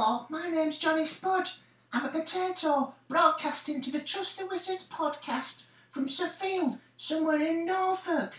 Hello, 0.00 0.26
my 0.28 0.48
name's 0.48 0.78
Johnny 0.78 1.04
Spud. 1.04 1.50
I'm 1.92 2.04
a 2.04 2.08
potato 2.08 2.94
broadcasting 3.08 3.80
to 3.80 3.90
the 3.90 3.98
Trust 3.98 4.38
the 4.38 4.46
Wizards 4.46 4.86
podcast 4.86 5.64
from 5.90 6.08
Suffield, 6.08 6.78
somewhere 6.96 7.42
in 7.42 7.66
Norfolk. 7.66 8.34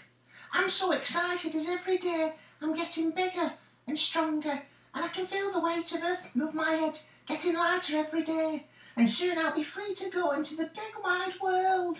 I'm 0.53 0.69
so 0.69 0.93
excited 0.93 1.53
as 1.55 1.67
every 1.67 1.97
day 1.97 2.31
I'm 2.61 2.73
getting 2.73 3.11
bigger 3.11 3.51
and 3.85 3.99
stronger, 3.99 4.61
and 4.95 5.03
I 5.03 5.09
can 5.09 5.25
feel 5.25 5.51
the 5.51 5.59
weight 5.59 5.93
of 5.93 6.01
earth 6.01 6.29
move 6.33 6.53
my 6.53 6.71
head, 6.71 6.97
getting 7.25 7.55
lighter 7.55 7.97
every 7.97 8.23
day. 8.23 8.67
And 8.95 9.09
soon 9.09 9.37
I'll 9.37 9.53
be 9.53 9.63
free 9.63 9.93
to 9.95 10.09
go 10.09 10.31
into 10.31 10.55
the 10.55 10.71
big 10.73 11.03
wide 11.03 11.33
world. 11.43 11.99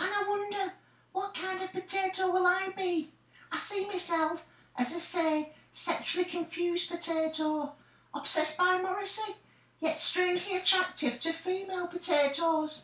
And 0.00 0.10
I 0.10 0.24
wonder, 0.26 0.72
what 1.12 1.32
kind 1.32 1.62
of 1.62 1.72
potato 1.72 2.32
will 2.32 2.48
I 2.48 2.70
be? 2.76 3.12
I 3.52 3.58
see 3.58 3.86
myself 3.86 4.44
as 4.76 4.96
a 4.96 4.98
fair, 4.98 5.46
sexually 5.70 6.24
confused 6.24 6.90
potato, 6.90 7.74
obsessed 8.18 8.58
by 8.58 8.80
Morrissey, 8.82 9.36
yet 9.80 9.96
strangely 9.96 10.56
attractive 10.56 11.18
to 11.20 11.32
female 11.32 11.86
potatoes. 11.86 12.82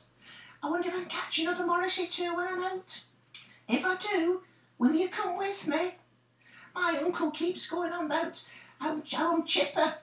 I 0.63 0.71
wonder 0.71 0.89
if 0.89 0.95
I 0.95 1.01
can 1.01 1.09
catch 1.09 1.39
another 1.39 1.67
Morrissey 1.67 2.07
too 2.07 2.35
when 2.35 2.47
I'm 2.47 2.63
out. 2.63 3.01
If 3.69 3.85
I 3.85 3.97
do, 3.97 4.43
will 4.79 4.95
you 4.95 5.09
come 5.09 5.37
with 5.37 5.67
me? 5.67 5.97
My 6.75 6.99
uncle 7.05 7.31
keeps 7.31 7.69
going 7.69 7.93
on 7.93 8.07
about 8.07 8.49
how, 8.81 9.03
I'm 9.13 9.45
chipper 9.45 9.95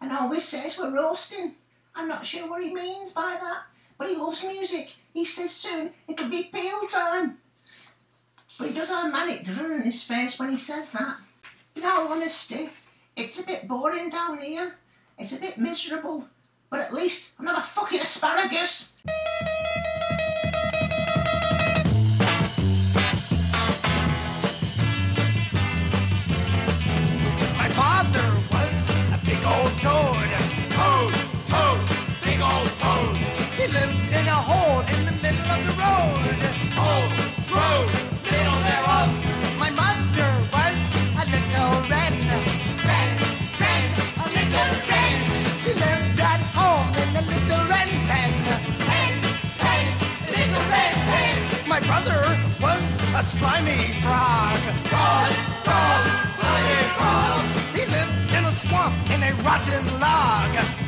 and 0.00 0.12
always 0.12 0.44
says 0.44 0.78
we're 0.78 0.94
roasting. 0.94 1.54
I'm 1.94 2.08
not 2.08 2.26
sure 2.26 2.48
what 2.48 2.62
he 2.62 2.74
means 2.74 3.12
by 3.12 3.38
that, 3.40 3.62
but 3.98 4.08
he 4.08 4.16
loves 4.16 4.42
music. 4.44 4.94
He 5.12 5.24
says 5.24 5.52
soon 5.52 5.92
it'll 6.08 6.28
be 6.28 6.44
peel 6.44 6.80
time. 6.88 7.38
But 8.58 8.68
he 8.68 8.74
does 8.74 8.90
have 8.90 9.06
a 9.06 9.12
manic 9.12 9.44
grin 9.44 9.72
on 9.72 9.82
his 9.82 10.02
face 10.02 10.38
when 10.38 10.50
he 10.50 10.56
says 10.56 10.92
that. 10.92 11.16
In 11.76 11.84
all 11.84 12.08
honesty, 12.08 12.70
it's 13.16 13.42
a 13.42 13.46
bit 13.46 13.68
boring 13.68 14.10
down 14.10 14.38
here. 14.38 14.76
It's 15.18 15.36
a 15.36 15.40
bit 15.40 15.58
miserable. 15.58 16.28
But 16.70 16.80
at 16.80 16.94
least 16.94 17.34
I'm 17.38 17.44
not 17.44 17.58
a 17.58 17.62
fucking 17.62 18.00
asparagus. 18.00 18.92
A 53.22 53.24
slimy 53.24 53.92
frog. 54.02 54.60
Frog, 54.90 55.32
frog, 55.66 56.04
slimy 56.38 56.80
frog. 56.96 57.44
He 57.76 57.84
lived 57.96 58.32
in 58.36 58.44
a 58.44 58.50
swamp 58.50 58.94
in 59.14 59.22
a 59.22 59.32
rotten 59.44 59.84
log. 60.00 60.52
Log, 60.54 60.81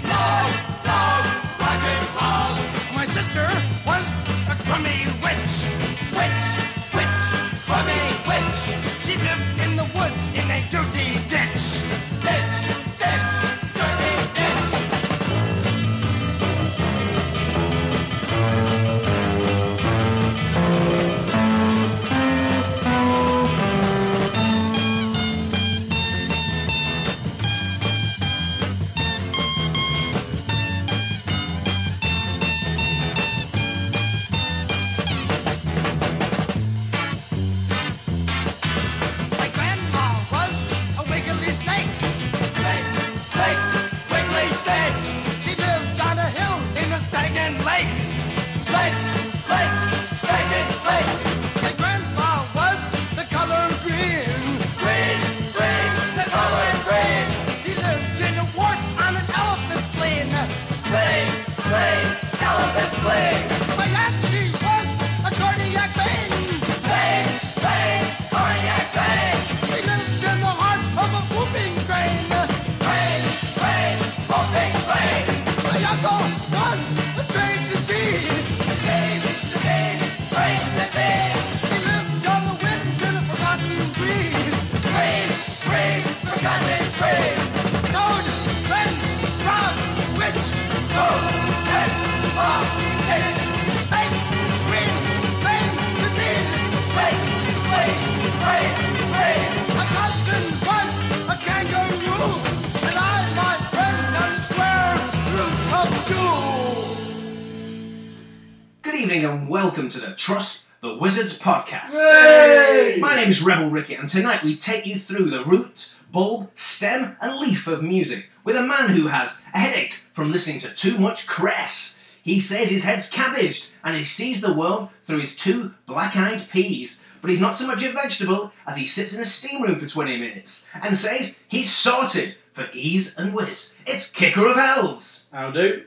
evening 109.14 109.30
and 109.30 109.48
welcome 109.48 109.88
to 109.88 110.00
the 110.00 110.12
Trust 110.14 110.66
the 110.80 110.96
Wizards 110.96 111.38
podcast. 111.38 111.92
Hey! 111.92 112.98
My 113.00 113.14
name 113.14 113.30
is 113.30 113.42
Rebel 113.42 113.70
Ricky, 113.70 113.94
and 113.94 114.08
tonight 114.08 114.42
we 114.42 114.56
take 114.56 114.86
you 114.86 114.96
through 114.96 115.30
the 115.30 115.44
root, 115.44 115.94
bulb, 116.10 116.50
stem, 116.54 117.16
and 117.20 117.38
leaf 117.38 117.68
of 117.68 117.80
music 117.80 118.28
with 118.42 118.56
a 118.56 118.62
man 118.62 118.88
who 118.88 119.06
has 119.06 119.40
a 119.54 119.60
headache 119.60 119.94
from 120.12 120.32
listening 120.32 120.58
to 120.58 120.74
too 120.74 120.98
much 120.98 121.28
cress. 121.28 121.96
He 122.24 122.40
says 122.40 122.70
his 122.70 122.82
head's 122.82 123.08
cabbaged 123.08 123.68
and 123.84 123.96
he 123.96 124.02
sees 124.02 124.40
the 124.40 124.52
world 124.52 124.88
through 125.04 125.20
his 125.20 125.36
two 125.36 125.74
black 125.86 126.16
eyed 126.16 126.50
peas. 126.50 127.04
But 127.20 127.30
he's 127.30 127.40
not 127.40 127.56
so 127.56 127.68
much 127.68 127.84
a 127.84 127.92
vegetable 127.92 128.52
as 128.66 128.76
he 128.76 128.88
sits 128.88 129.14
in 129.14 129.22
a 129.22 129.26
steam 129.26 129.62
room 129.62 129.78
for 129.78 129.86
20 129.86 130.16
minutes 130.16 130.68
and 130.82 130.96
says 130.96 131.38
he's 131.46 131.72
sorted 131.72 132.34
for 132.50 132.68
ease 132.72 133.16
and 133.16 133.32
whiz. 133.32 133.76
It's 133.86 134.10
Kicker 134.10 134.48
of 134.48 134.56
Hells. 134.56 135.26
How 135.32 135.52
do? 135.52 135.84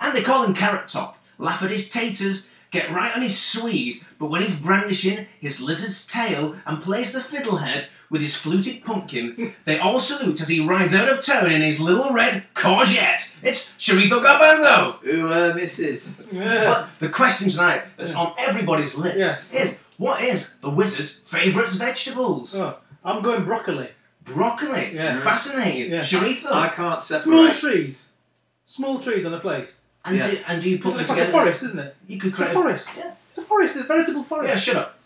And 0.00 0.16
they 0.16 0.22
call 0.22 0.44
him 0.44 0.54
Carrot 0.54 0.86
Top, 0.86 1.18
laugh 1.36 1.64
at 1.64 1.72
his 1.72 1.90
taters, 1.90 2.46
get 2.70 2.90
right 2.90 3.14
on 3.14 3.22
his 3.22 3.38
Swede, 3.38 4.02
but 4.18 4.30
when 4.30 4.42
he's 4.42 4.58
brandishing 4.58 5.26
his 5.40 5.60
lizard's 5.60 6.06
tail 6.06 6.56
and 6.66 6.82
plays 6.82 7.12
the 7.12 7.18
fiddlehead 7.18 7.86
with 8.10 8.20
his 8.22 8.36
fluted 8.36 8.84
pumpkin, 8.84 9.54
they 9.64 9.78
all 9.78 10.00
salute 10.00 10.40
as 10.40 10.48
he 10.48 10.60
rides 10.66 10.94
out 10.94 11.08
of 11.08 11.24
town 11.24 11.50
in 11.50 11.62
his 11.62 11.80
little 11.80 12.12
red 12.12 12.44
courgette. 12.54 13.36
It's 13.42 13.72
Sharito 13.78 14.22
Garbanzo! 14.22 14.98
Who 15.02 15.32
uh, 15.32 15.52
misses? 15.54 16.22
Yes. 16.32 16.98
But 16.98 17.06
the 17.06 17.12
question 17.12 17.48
tonight 17.48 17.82
that's 17.96 18.14
on 18.14 18.34
everybody's 18.38 18.94
lips 18.96 19.16
Yes. 19.16 19.54
is 19.54 19.78
what 19.96 20.22
is 20.22 20.56
the 20.58 20.70
wizard's 20.70 21.18
favourite 21.18 21.68
vegetables? 21.70 22.56
Oh, 22.56 22.78
I'm 23.04 23.22
going 23.22 23.44
broccoli. 23.44 23.88
Broccoli. 24.24 24.94
Yeah. 24.94 25.18
Fascinating. 25.20 25.92
Yeah. 25.92 26.00
Sharitha. 26.00 26.52
I 26.52 26.68
can't 26.68 27.00
separate. 27.00 27.22
Small 27.22 27.52
trees. 27.52 28.08
Small 28.64 28.98
trees 29.00 29.26
on 29.26 29.34
a 29.34 29.40
plate. 29.40 29.74
And, 30.10 30.18
Yeah. 30.18 30.30
do, 30.30 30.38
and 30.46 30.62
do 30.62 30.70
you 30.70 30.78
put 30.78 30.98
It's, 30.98 31.08
them 31.08 31.18
like 31.18 31.28
a 31.28 31.30
forest, 31.30 31.62
isn't 31.62 31.78
it? 31.78 31.96
You 32.06 32.18
could 32.18 32.30
It's 32.32 32.40
a 32.40 32.44
create 32.44 32.54
forest. 32.54 32.88
Yeah. 32.96 33.12
It's 33.28 33.38
a 33.38 33.42
forest. 33.42 33.76
It's 33.76 33.84
a 33.84 33.88
veritable 33.88 34.24
forest. 34.24 34.54
Yeah, 34.54 34.58
shut 34.60 34.76
up. 34.76 34.96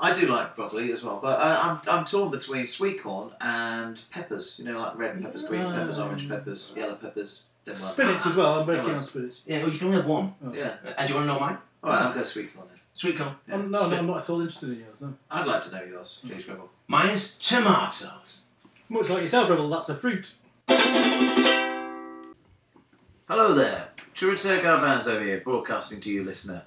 I 0.00 0.12
do 0.12 0.26
like 0.26 0.56
broccoli 0.56 0.92
as 0.92 1.02
well, 1.04 1.18
but 1.22 1.38
uh, 1.38 1.60
I'm, 1.62 1.80
I'm 1.88 2.04
torn 2.04 2.30
between 2.30 2.66
sweet 2.66 3.02
corn 3.02 3.30
and 3.40 4.00
peppers. 4.10 4.56
You 4.58 4.64
know, 4.64 4.78
like 4.80 4.98
red 4.98 5.22
peppers, 5.22 5.44
green 5.44 5.62
peppers, 5.62 5.98
orange 5.98 6.28
peppers, 6.28 6.72
yellow 6.76 6.96
peppers. 6.96 7.42
Them 7.64 7.72
ones. 7.80 7.92
Spinach 7.92 8.26
as 8.26 8.34
well. 8.36 8.60
I'm 8.60 8.66
very 8.66 8.80
keen 8.80 8.90
on 8.90 9.02
spinach. 9.02 9.36
Yeah, 9.46 9.62
well, 9.62 9.72
you 9.72 9.78
can 9.78 9.86
only 9.86 10.00
have 10.00 10.06
one. 10.10 10.34
Yeah. 10.52 10.74
And 10.98 11.06
do 11.08 11.14
you 11.14 11.18
want 11.18 11.28
to 11.28 11.32
know 11.34 11.40
mine? 11.40 11.58
All 11.82 11.90
right, 11.90 12.02
I'll 12.02 12.12
go 12.12 12.22
sweet 12.22 12.54
corn 12.54 12.66
then. 12.68 12.80
Sweet 12.92 13.16
corn. 13.16 13.34
Yeah. 13.48 13.54
I'm, 13.54 13.70
no, 13.70 13.88
no, 13.88 13.96
I'm 13.96 14.06
not 14.06 14.18
at 14.18 14.30
all 14.30 14.40
interested 14.40 14.70
in 14.70 14.80
yours. 14.80 15.00
No. 15.00 15.14
I'd 15.30 15.46
like 15.46 15.62
to 15.64 15.70
know 15.70 15.82
yours, 15.84 16.18
please, 16.26 16.46
Rebel. 16.46 16.68
Mine's 16.88 17.36
tomatoes. 17.36 18.44
Much 18.90 19.08
like 19.08 19.22
yourself, 19.22 19.48
Rebel. 19.48 19.70
That's 19.70 19.88
a 19.88 19.94
fruit. 19.94 20.34
Hello 23.26 23.54
there, 23.54 23.88
Chorizo 24.14 24.60
Garbans 24.60 25.06
over 25.06 25.24
here, 25.24 25.40
broadcasting 25.40 25.98
to 26.02 26.10
you, 26.10 26.22
listener. 26.22 26.60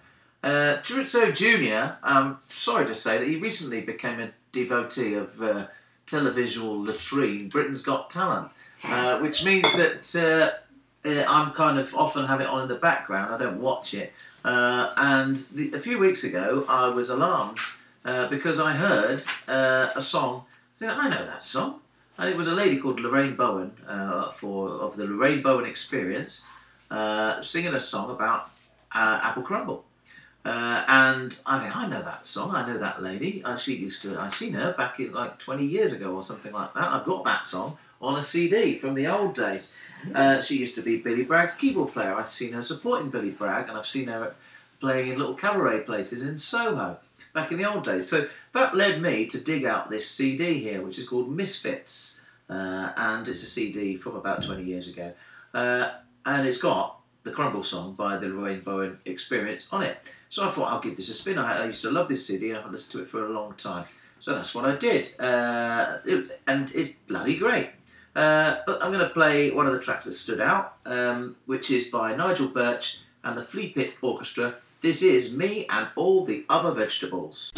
Uh, 0.44 0.78
Chorizo 0.82 1.32
Jr., 1.32 1.98
I'm 2.02 2.40
sorry 2.50 2.88
to 2.88 2.96
say 2.96 3.20
that 3.20 3.28
he 3.28 3.36
recently 3.36 3.82
became 3.82 4.20
a 4.20 4.32
devotee 4.52 5.14
of 5.14 5.40
uh, 5.40 5.68
televisual 6.08 6.84
latrine, 6.84 7.48
Britain's 7.48 7.84
Got 7.84 8.10
Talent, 8.10 8.50
uh, 8.86 9.20
which 9.20 9.46
means 9.46 9.72
that 9.74 10.16
uh, 10.16 11.08
uh, 11.08 11.26
I'm 11.28 11.54
kind 11.54 11.78
of 11.78 11.94
often 11.94 12.26
have 12.26 12.42
it 12.42 12.48
on 12.48 12.64
in 12.64 12.68
the 12.68 12.74
background, 12.74 13.36
I 13.36 13.38
don't 13.38 13.62
watch 13.62 13.94
it. 13.94 14.12
Uh, 14.44 14.92
and 14.98 15.38
the, 15.54 15.74
a 15.74 15.80
few 15.80 16.00
weeks 16.00 16.24
ago, 16.24 16.66
I 16.68 16.90
was 16.90 17.12
alarmed 17.12 17.60
uh, 18.04 18.30
because 18.30 18.60
I 18.60 18.74
heard 18.74 19.24
a 19.48 20.02
song. 20.02 20.46
I 20.82 21.08
know 21.08 21.24
that 21.24 21.44
song. 21.44 21.82
And 22.18 22.30
it 22.30 22.36
was 22.36 22.48
a 22.48 22.56
lady 22.56 22.78
called 22.78 23.00
Lorraine 23.00 23.36
Bowen 23.36 23.74
uh, 23.88 24.32
for 24.32 24.70
of 24.70 24.96
the 24.96 25.06
Lorraine 25.06 25.44
Bowen 25.44 25.66
Experience 25.66 26.48
uh, 26.90 27.42
singing 27.42 27.74
a 27.74 27.80
song 27.80 28.10
about 28.10 28.50
uh, 28.94 29.20
apple 29.22 29.44
crumble. 29.44 29.86
Uh, 30.44 30.84
and 30.88 31.38
I 31.46 31.60
think 31.60 31.76
I 31.76 31.88
know 31.88 32.02
that 32.02 32.26
song. 32.26 32.56
I 32.56 32.66
know 32.66 32.78
that 32.78 33.02
lady. 33.02 33.44
Uh, 33.44 33.58
she 33.58 33.76
used 33.76 34.02
to. 34.04 34.18
I 34.18 34.30
seen 34.30 34.54
her 34.54 34.74
back 34.74 35.00
in 35.00 35.12
like 35.12 35.40
twenty 35.40 35.66
years 35.66 35.92
ago 35.92 36.16
or 36.16 36.24
something 36.24 36.54
like 36.54 36.74
that. 36.74 36.84
I've 36.84 37.06
got 37.06 37.24
that 37.26 37.46
song 37.46 37.78
on 38.02 38.18
a 38.18 38.24
CD 38.24 38.78
from 38.78 38.94
the 38.96 39.08
old 39.08 39.36
days. 39.36 39.74
Uh, 40.16 40.40
she 40.40 40.58
used 40.58 40.76
to 40.76 40.82
be 40.82 40.98
Billy 40.98 41.24
Bragg's 41.24 41.54
keyboard 41.54 41.92
player. 41.92 42.16
I've 42.16 42.30
seen 42.30 42.54
her 42.54 42.62
supporting 42.62 43.10
Billy 43.10 43.32
Bragg, 43.32 43.68
and 43.68 43.78
I've 43.78 43.86
seen 43.86 44.08
her 44.08 44.36
playing 44.80 45.12
in 45.12 45.20
little 45.20 45.36
cabaret 45.36 45.82
places 45.82 46.24
in 46.24 46.38
Soho 46.38 46.98
back 47.38 47.52
in 47.52 47.60
the 47.60 47.72
old 47.72 47.84
days. 47.86 48.10
So 48.10 48.28
that 48.54 48.76
led 48.76 49.00
me 49.00 49.28
to 49.28 49.40
dig 49.40 49.64
out 49.64 49.92
this 49.92 50.10
CD 50.10 50.60
here, 50.60 50.82
which 50.82 50.98
is 50.98 51.08
called 51.08 51.30
Misfits, 51.30 52.22
uh, 52.50 52.92
and 52.98 53.28
it's 53.28 53.44
a 53.44 53.46
CD 53.46 53.96
from 53.96 54.16
about 54.16 54.42
20 54.44 54.64
years 54.64 54.88
ago. 54.88 55.14
Uh, 55.54 55.92
and 56.26 56.48
it's 56.48 56.58
got 56.58 57.00
the 57.24 57.32
Crumble 57.32 57.62
song 57.62 57.94
by 57.94 58.18
the 58.18 58.28
Lorraine 58.28 58.62
Bowen 58.62 58.98
Experience 59.06 59.68
on 59.72 59.84
it. 59.84 59.98
So 60.30 60.48
I 60.48 60.52
thought 60.52 60.72
I'll 60.72 60.82
give 60.82 60.98
this 60.98 61.10
a 61.10 61.14
spin. 61.14 61.38
I, 61.38 61.64
I 61.64 61.66
used 61.68 61.84
to 61.84 61.92
love 61.92 62.08
this 62.10 62.26
CD 62.26 62.50
and 62.50 62.58
I've 62.58 62.72
listened 62.72 62.94
to 63.00 63.04
it 63.06 63.10
for 63.10 63.24
a 63.28 63.30
long 63.30 63.54
time. 63.54 63.86
So 64.20 64.34
that's 64.34 64.56
what 64.56 64.66
I 64.66 64.76
did. 64.76 65.20
Uh, 65.20 66.00
it- 66.06 66.42
and 66.48 66.72
it's 66.74 66.94
bloody 67.08 67.38
great. 67.38 67.70
Uh, 68.16 68.62
but 68.66 68.82
I'm 68.82 68.92
going 68.92 69.08
to 69.08 69.14
play 69.14 69.52
one 69.52 69.68
of 69.68 69.74
the 69.74 69.80
tracks 69.80 70.06
that 70.06 70.14
stood 70.14 70.42
out, 70.42 70.78
um, 70.88 71.36
which 71.46 71.70
is 71.70 71.88
by 71.90 72.16
Nigel 72.16 72.48
Birch 72.48 73.02
and 73.24 73.38
the 73.38 73.44
Flea 73.44 73.70
Pit 73.70 73.94
Orchestra. 74.02 74.56
This 74.80 75.02
is 75.02 75.36
Me 75.36 75.66
and 75.72 75.90
All 75.96 76.24
the 76.24 76.46
Other 76.48 76.72
Vegetables. 76.72 77.52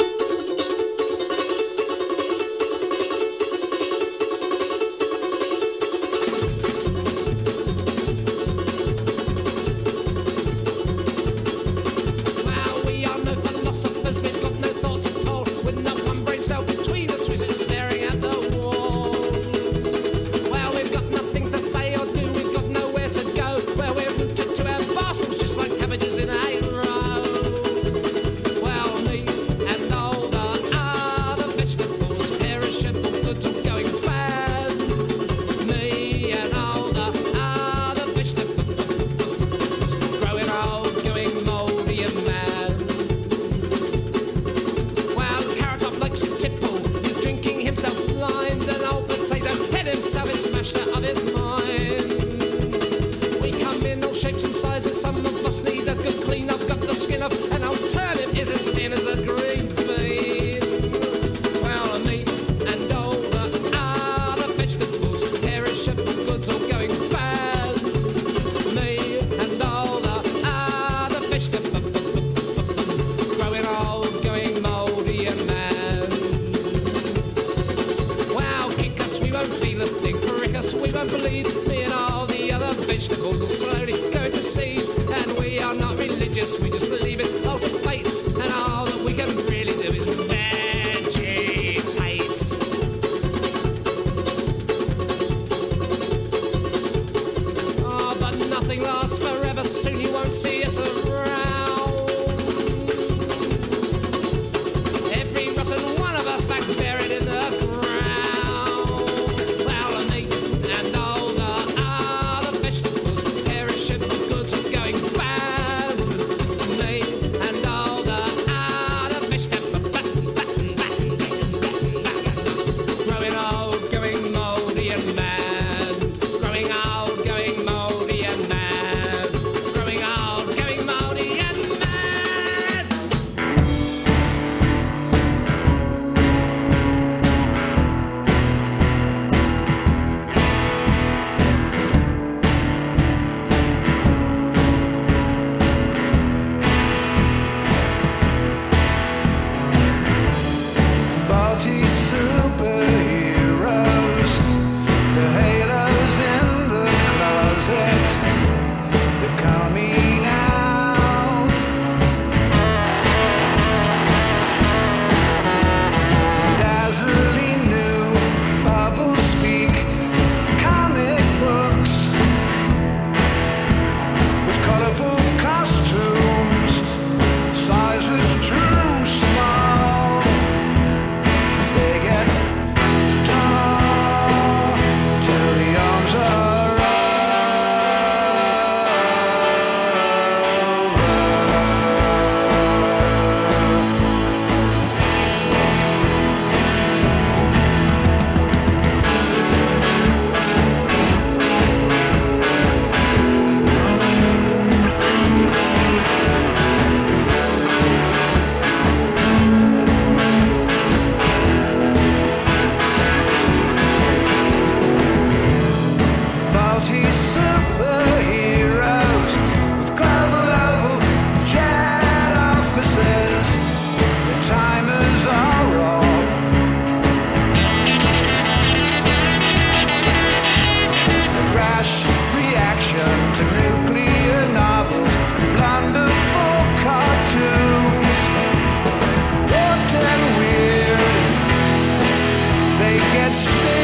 that 243.32 243.36
space 243.36 243.79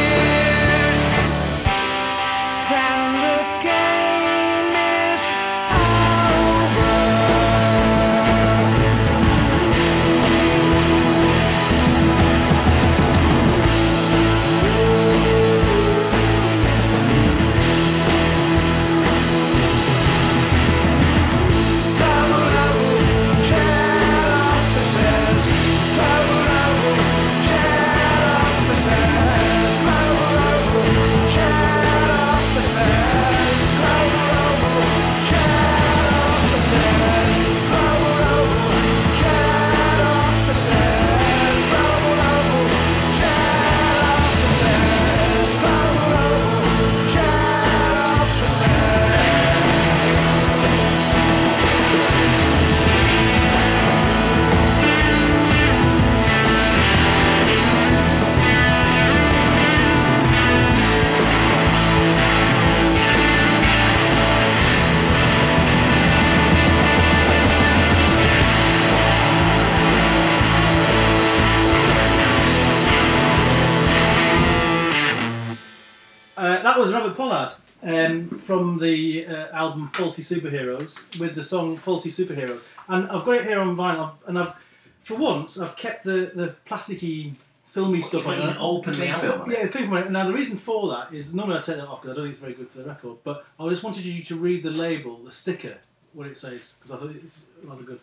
Faulty 81.77 82.09
Superheroes. 82.09 82.61
And 82.87 83.07
I've 83.09 83.25
got 83.25 83.35
it 83.35 83.43
here 83.45 83.59
on 83.59 83.75
vinyl, 83.75 84.11
and 84.27 84.37
I've, 84.39 84.53
for 85.01 85.15
once, 85.15 85.59
I've 85.59 85.75
kept 85.75 86.03
the, 86.03 86.31
the 86.33 86.55
plasticky, 86.67 87.33
filmy 87.67 88.01
stuff 88.01 88.23
can 88.23 88.33
it. 88.49 88.57
open 88.59 88.93
the 88.97 89.13
film. 89.19 89.51
Yeah, 89.51 89.67
clean 89.67 89.87
from 89.89 89.97
it. 89.97 90.11
Now, 90.11 90.25
the 90.27 90.33
reason 90.33 90.57
for 90.57 90.89
that 90.89 91.13
is 91.13 91.33
normally 91.33 91.57
I 91.57 91.61
take 91.61 91.77
that 91.77 91.87
off 91.87 92.01
because 92.01 92.15
I 92.15 92.15
don't 92.17 92.25
think 92.25 92.31
it's 92.33 92.39
very 92.41 92.53
good 92.53 92.69
for 92.69 92.79
the 92.79 92.85
record, 92.85 93.17
but 93.23 93.45
I 93.59 93.67
just 93.69 93.83
wanted 93.83 94.03
you 94.05 94.23
to 94.23 94.35
read 94.35 94.63
the 94.63 94.71
label, 94.71 95.17
the 95.23 95.31
sticker, 95.31 95.77
what 96.13 96.27
it 96.27 96.37
says, 96.37 96.75
because 96.79 96.91
I 96.91 96.97
thought 97.05 97.15
it's 97.15 97.43
rather 97.63 97.83
good. 97.83 97.99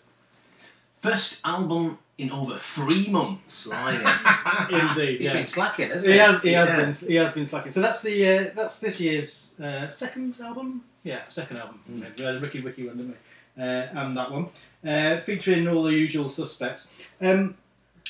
First 1.01 1.41
album 1.45 1.99
in 2.17 2.31
over 2.31 2.57
three 2.57 3.09
months. 3.11 3.67
Indeed, 4.71 5.19
He's 5.19 5.29
yeah. 5.29 5.33
been 5.35 5.47
slacking, 5.47 5.91
hasn't 5.91 6.07
He 6.11 6.13
he? 6.15 6.19
has, 6.19 6.43
he 6.43 6.53
has 6.53 6.69
Yeah. 6.69 6.77
been, 6.77 7.09
he 7.09 7.15
has 7.17 7.33
been 7.33 7.47
slacking. 7.47 7.73
So 7.73 7.81
that's 7.83 8.01
the 8.03 8.27
uh, 8.27 8.51
that's 8.55 8.81
this 8.81 9.01
year's 9.01 9.59
uh, 9.61 9.89
second 9.89 10.37
album. 10.41 10.83
Yeah, 11.03 11.21
second 11.29 11.59
album. 11.59 11.81
Hmm. 11.87 12.03
Yeah, 12.17 12.33
the 12.33 12.41
Ricked 12.41 12.63
Wicky 12.65 12.87
one, 12.87 12.97
didn't 12.97 13.13
we? 13.13 13.17
Uh, 13.59 13.87
and 13.95 14.17
that 14.17 14.31
one, 14.33 14.49
uh, 14.85 15.21
featuring 15.21 15.69
all 15.69 15.85
the 15.85 15.93
usual 15.95 16.29
suspects. 16.29 16.91
Um, 17.21 17.57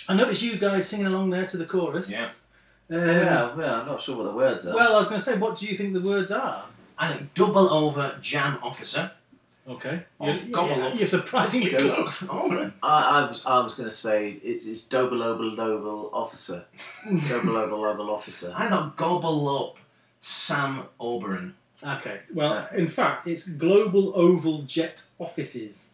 I 0.09 0.15
noticed 0.15 0.43
you 0.43 0.57
guys 0.57 0.89
singing 0.89 1.07
along 1.07 1.31
there 1.31 1.47
to 1.47 1.57
the 1.57 1.67
chorus. 1.67 2.11
Yeah. 2.11 2.29
Um, 2.91 2.99
Yeah, 3.09 3.55
well, 3.55 3.81
I'm 3.81 3.87
not 3.87 4.01
sure 4.01 4.17
what 4.17 4.25
the 4.25 4.33
words 4.33 4.67
are. 4.67 4.75
Well, 4.75 4.95
I 4.95 4.99
was 4.99 5.09
going 5.09 5.19
to 5.19 5.25
say, 5.25 5.37
what 5.39 5.57
do 5.57 5.67
you 5.67 5.77
think 5.77 5.93
the 5.93 6.01
words 6.01 6.31
are? 6.31 6.65
I 6.99 7.09
think 7.13 7.35
double 7.35 7.73
over 7.73 8.17
jam 8.21 8.59
officer. 8.63 9.11
Okay. 9.67 10.03
Oh, 10.21 10.27
You're, 10.27 10.53
gobble 10.53 10.77
yeah, 10.77 10.87
up. 10.89 10.99
you're 10.99 11.07
surprisingly 11.07 11.71
close. 11.75 12.29
I, 12.31 12.71
I 12.83 13.27
was 13.27 13.43
I 13.47 13.61
was 13.61 13.75
going 13.77 13.89
to 13.89 13.95
say 13.97 14.33
it's 14.45 14.67
it's 14.67 14.83
double 14.85 15.23
oval 15.23 15.59
oval 15.59 16.11
officer, 16.13 16.67
double 17.29 17.57
oval 17.57 17.83
oval 17.87 18.11
officer. 18.11 18.53
I 18.55 18.69
thought 18.69 18.95
gobble 18.97 19.49
up 19.49 19.79
Sam 20.21 20.83
Oberon. 21.01 21.55
Okay. 21.83 22.21
Well, 22.33 22.69
in 22.75 22.89
fact, 22.89 23.27
it's 23.27 23.49
Global 23.49 24.13
Oval 24.15 24.63
Jet 24.63 25.05
Offices. 25.19 25.91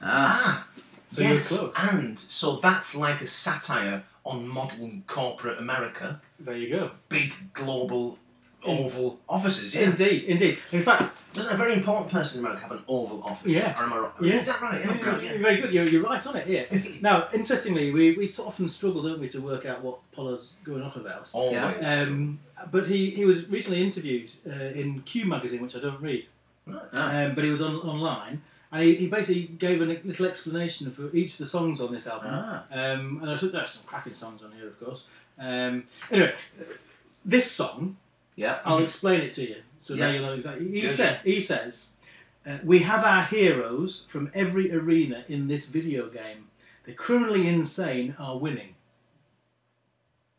Ah, 0.00 0.66
Ah, 0.66 0.82
So 1.08 1.22
yes. 1.22 1.50
you're 1.50 1.58
close. 1.70 1.74
And 1.92 2.18
so 2.18 2.56
that's 2.56 2.94
like 2.94 3.20
a 3.20 3.26
satire 3.26 4.02
on 4.24 4.46
modern 4.48 5.04
corporate 5.06 5.58
America. 5.58 6.20
There 6.40 6.56
you 6.56 6.70
go. 6.74 6.90
Big 7.08 7.34
global 7.52 8.18
oval 8.64 9.20
offices. 9.28 9.74
Yeah. 9.74 9.90
Indeed, 9.90 10.24
indeed. 10.24 10.58
In 10.72 10.82
fact, 10.82 11.12
Doesn't 11.34 11.54
a 11.54 11.56
very 11.56 11.72
important 11.72 12.10
person 12.10 12.38
in 12.38 12.44
America 12.44 12.62
have 12.62 12.72
an 12.72 12.84
oval 12.86 13.22
office? 13.22 13.50
Yeah. 13.50 13.78
Or 13.78 13.84
am 13.84 13.92
I 13.92 13.98
wrong? 13.98 14.12
Yeah. 14.20 14.34
Is 14.34 14.46
that 14.46 14.60
right? 14.60 14.82
Oh, 14.84 14.90
Yeah, 14.90 14.98
God, 14.98 15.22
yeah. 15.22 15.38
very 15.38 15.60
good. 15.60 15.72
You're, 15.72 15.88
you're 15.88 16.02
right 16.02 16.26
on 16.26 16.36
it. 16.36 16.46
Yeah. 16.46 16.78
now, 17.00 17.28
interestingly, 17.32 17.90
we, 17.90 18.16
we 18.16 18.26
sort 18.26 18.48
of 18.48 18.54
often 18.54 18.68
struggle, 18.68 19.02
don't 19.02 19.18
we, 19.18 19.28
to 19.30 19.40
work 19.40 19.64
out 19.64 19.82
what 19.82 19.98
Pollard's 20.12 20.56
going 20.64 20.82
on 20.82 20.92
about. 20.94 21.30
Always. 21.32 21.84
Um, 21.86 22.38
but 22.70 22.86
he, 22.86 23.10
he 23.10 23.24
was 23.24 23.48
recently 23.48 23.82
interviewed 23.82 24.30
uh, 24.46 24.50
in 24.52 25.02
Q 25.02 25.24
magazine, 25.26 25.62
which 25.62 25.74
I 25.74 25.80
don't 25.80 26.00
read, 26.00 26.26
ah. 26.70 27.24
um, 27.24 27.34
but 27.34 27.44
he 27.44 27.50
was 27.50 27.62
on, 27.62 27.76
online, 27.76 28.42
and 28.70 28.82
he, 28.82 28.94
he 28.94 29.06
basically 29.08 29.44
gave 29.44 29.80
a 29.80 29.84
little 29.84 30.26
explanation 30.26 30.90
for 30.92 31.14
each 31.16 31.32
of 31.32 31.38
the 31.38 31.46
songs 31.46 31.80
on 31.80 31.92
this 31.92 32.06
album. 32.06 32.30
Ah. 32.30 32.64
Um, 32.70 33.18
and 33.20 33.28
there's, 33.28 33.40
there's 33.40 33.70
some 33.72 33.84
cracking 33.84 34.14
songs 34.14 34.42
on 34.42 34.52
here, 34.52 34.68
of 34.68 34.78
course. 34.78 35.10
Um, 35.38 35.84
anyway, 36.10 36.34
this 37.24 37.50
song, 37.50 37.96
yeah. 38.36 38.58
I'll 38.64 38.78
explain 38.78 39.20
it 39.22 39.32
to 39.34 39.48
you. 39.48 39.56
So 39.80 39.94
now 39.94 40.10
you'll 40.10 40.26
know 40.26 40.34
exactly. 40.34 40.70
He, 40.70 40.82
Good. 40.82 40.90
said, 40.90 41.20
he 41.24 41.40
says, 41.40 41.90
uh, 42.46 42.58
We 42.64 42.80
have 42.80 43.04
our 43.04 43.24
heroes 43.24 44.06
from 44.08 44.30
every 44.34 44.72
arena 44.72 45.24
in 45.28 45.48
this 45.48 45.68
video 45.68 46.08
game. 46.08 46.48
The 46.84 46.92
criminally 46.92 47.48
insane 47.48 48.14
are 48.18 48.38
winning. 48.38 48.74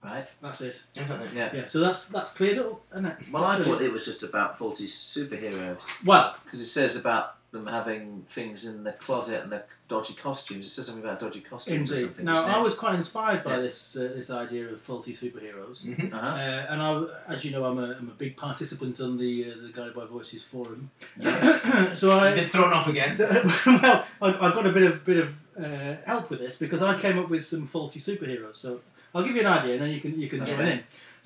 Right. 0.03 0.27
That's 0.41 0.61
it. 0.61 0.83
Yeah. 0.93 1.23
Yeah, 1.33 1.65
so 1.67 1.79
that's 1.79 2.09
that's 2.09 2.33
cleared 2.33 2.59
up, 2.59 2.81
isn't 2.91 3.05
it? 3.05 3.17
Well, 3.31 3.45
I 3.45 3.63
thought 3.63 3.81
it 3.81 3.91
was 3.91 4.03
just 4.03 4.21
about 4.21 4.57
faulty 4.57 4.85
superheroes 4.85 5.77
Well, 6.03 6.35
because 6.43 6.59
it 6.59 6.65
says 6.65 6.97
about 6.97 7.37
them 7.51 7.67
having 7.67 8.25
things 8.31 8.65
in 8.65 8.83
the 8.83 8.91
closet 8.93 9.43
and 9.43 9.51
the 9.51 9.63
dodgy 9.93 10.15
costumes. 10.27 10.65
It 10.67 10.71
says 10.75 10.85
something 10.87 11.03
about 11.05 11.19
dodgy 11.19 11.41
costumes 11.51 11.89
or 11.91 11.93
indeed. 11.95 12.05
something. 12.07 12.25
Now, 12.25 12.39
I 12.55 12.59
was 12.67 12.73
quite 12.83 12.95
inspired 13.01 13.41
by 13.47 13.51
Yeah. 13.55 13.61
this 13.67 13.79
uh, 13.95 14.01
this 14.17 14.29
idea 14.43 14.63
of 14.73 14.77
faulty 14.89 15.13
superheroes. 15.23 15.77
Mhm. 15.85 16.13
Uh-huh. 16.13 16.27
Uh, 16.43 16.71
and 16.71 16.79
I, 16.87 16.89
as 17.33 17.39
you 17.45 17.51
know, 17.53 17.63
I'm 17.69 17.77
a, 17.85 17.87
I'm 17.99 18.09
a 18.15 18.17
big 18.23 18.33
participant 18.45 18.95
on 19.05 19.11
the 19.23 19.31
uh, 19.49 19.61
the 19.65 19.71
Guided 19.77 19.95
by 19.99 20.05
Voices 20.17 20.43
forum. 20.51 20.81
Yes. 21.25 21.99
so 22.01 22.05
I, 22.11 22.29
You've 22.29 22.39
been 22.41 22.49
thrown 22.55 22.73
off 22.77 22.87
again. 22.93 23.11
So, 23.19 23.25
well, 23.65 23.97
I, 24.25 24.27
I 24.45 24.47
got 24.57 24.65
a 24.71 24.73
bit 24.77 24.85
of 24.89 24.95
bit 25.11 25.19
of 25.25 25.29
uh, 25.65 25.95
help 26.11 26.25
with 26.31 26.39
this 26.45 26.55
because 26.63 26.81
I 26.91 26.93
came 27.05 27.17
up 27.21 27.29
with 27.33 27.43
some 27.51 27.63
faulty 27.73 27.99
superheroes. 28.09 28.57
So 28.63 28.69
I'll 29.13 29.25
give 29.27 29.35
you 29.37 29.43
an 29.47 29.51
idea, 29.59 29.73
and 29.75 29.81
then 29.83 29.91
you 29.95 30.01
can 30.05 30.13
you 30.23 30.29
can 30.33 30.39
join 30.49 30.65
in. 30.73 30.79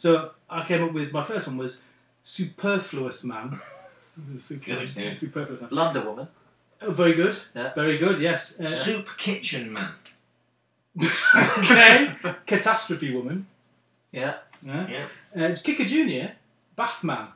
So 0.03 0.09
I 0.57 0.61
came 0.69 0.81
up 0.85 0.93
with 0.99 1.09
my 1.19 1.23
first 1.31 1.43
one 1.49 1.57
was 1.65 1.73
superfluous 2.21 3.23
man. 3.23 3.47
Super, 4.37 4.65
Good, 4.75 4.89
yeah. 4.95 5.13
Superfluous 5.13 5.61
man. 5.61 5.69
Blunder 5.69 6.01
Woman. 6.09 6.27
Oh, 6.81 6.91
very 6.91 7.13
good. 7.13 7.35
Yeah. 7.55 7.73
Very 7.73 7.97
good. 7.97 8.19
Yes. 8.19 8.59
Uh, 8.59 8.67
Soup 8.67 9.09
kitchen 9.17 9.73
man. 9.73 9.91
okay. 11.59 12.15
Catastrophe 12.45 13.13
woman. 13.13 13.47
Yeah. 14.11 14.35
Yeah. 14.61 14.87
Yeah. 15.35 15.45
Uh, 15.45 15.55
Kicker 15.63 15.85
Junior. 15.85 16.33
Bathman. 16.77 17.27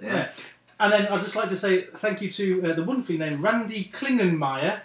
Yeah. 0.00 0.14
Yeah. 0.14 0.32
And 0.80 0.92
then 0.92 1.06
I'd 1.06 1.20
just 1.20 1.36
like 1.36 1.48
to 1.48 1.56
say 1.56 1.82
thank 1.96 2.20
you 2.22 2.30
to 2.30 2.70
uh, 2.70 2.74
the 2.74 2.82
wonderfully 2.82 3.18
named 3.18 3.40
Randy 3.40 3.90
Klingenmeyer 3.92 4.80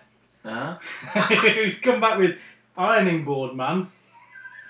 Uh-huh. 0.45 0.75
who's 1.35 1.75
come 1.79 1.99
back 1.99 2.19
with 2.19 2.37
ironing 2.77 3.23
board 3.25 3.55
man. 3.55 3.87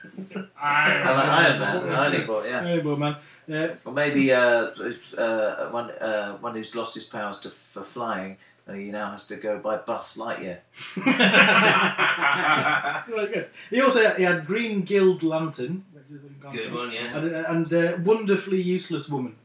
i 0.62 0.92
Iron 0.94 1.60
Man. 1.60 1.94
Ironing 1.96 2.28
Board. 2.28 2.46
Yeah. 2.46 2.60
Ironing 2.62 2.84
board 2.84 3.00
man. 3.00 3.16
Yeah. 3.48 3.76
Or 3.86 3.94
maybe 3.94 4.32
uh, 4.34 4.72
uh, 5.18 5.70
one 5.70 5.92
uh, 5.92 6.34
one 6.38 6.54
who's 6.56 6.76
lost 6.76 6.94
his 6.96 7.06
powers 7.06 7.40
to, 7.40 7.50
for 7.50 7.84
flying 7.84 8.38
and 8.68 8.78
he 8.78 8.92
now 8.92 9.12
has 9.12 9.26
to 9.28 9.38
go 9.38 9.58
by 9.60 9.78
bus 9.78 10.18
Lightyear. 10.18 10.58
Very 13.08 13.28
good. 13.34 13.50
He 13.70 13.82
also 13.82 14.10
he 14.16 14.24
had 14.24 14.46
Green 14.46 14.82
Guild 14.82 15.24
Lantern, 15.24 15.86
which 15.94 16.12
is 16.12 16.24
a 16.24 16.52
Good 16.52 16.74
one, 16.74 16.92
yeah. 16.92 17.18
and, 17.18 17.32
and 17.34 17.74
uh, 17.74 17.98
wonderfully 18.04 18.62
useless 18.62 19.10
woman. 19.10 19.36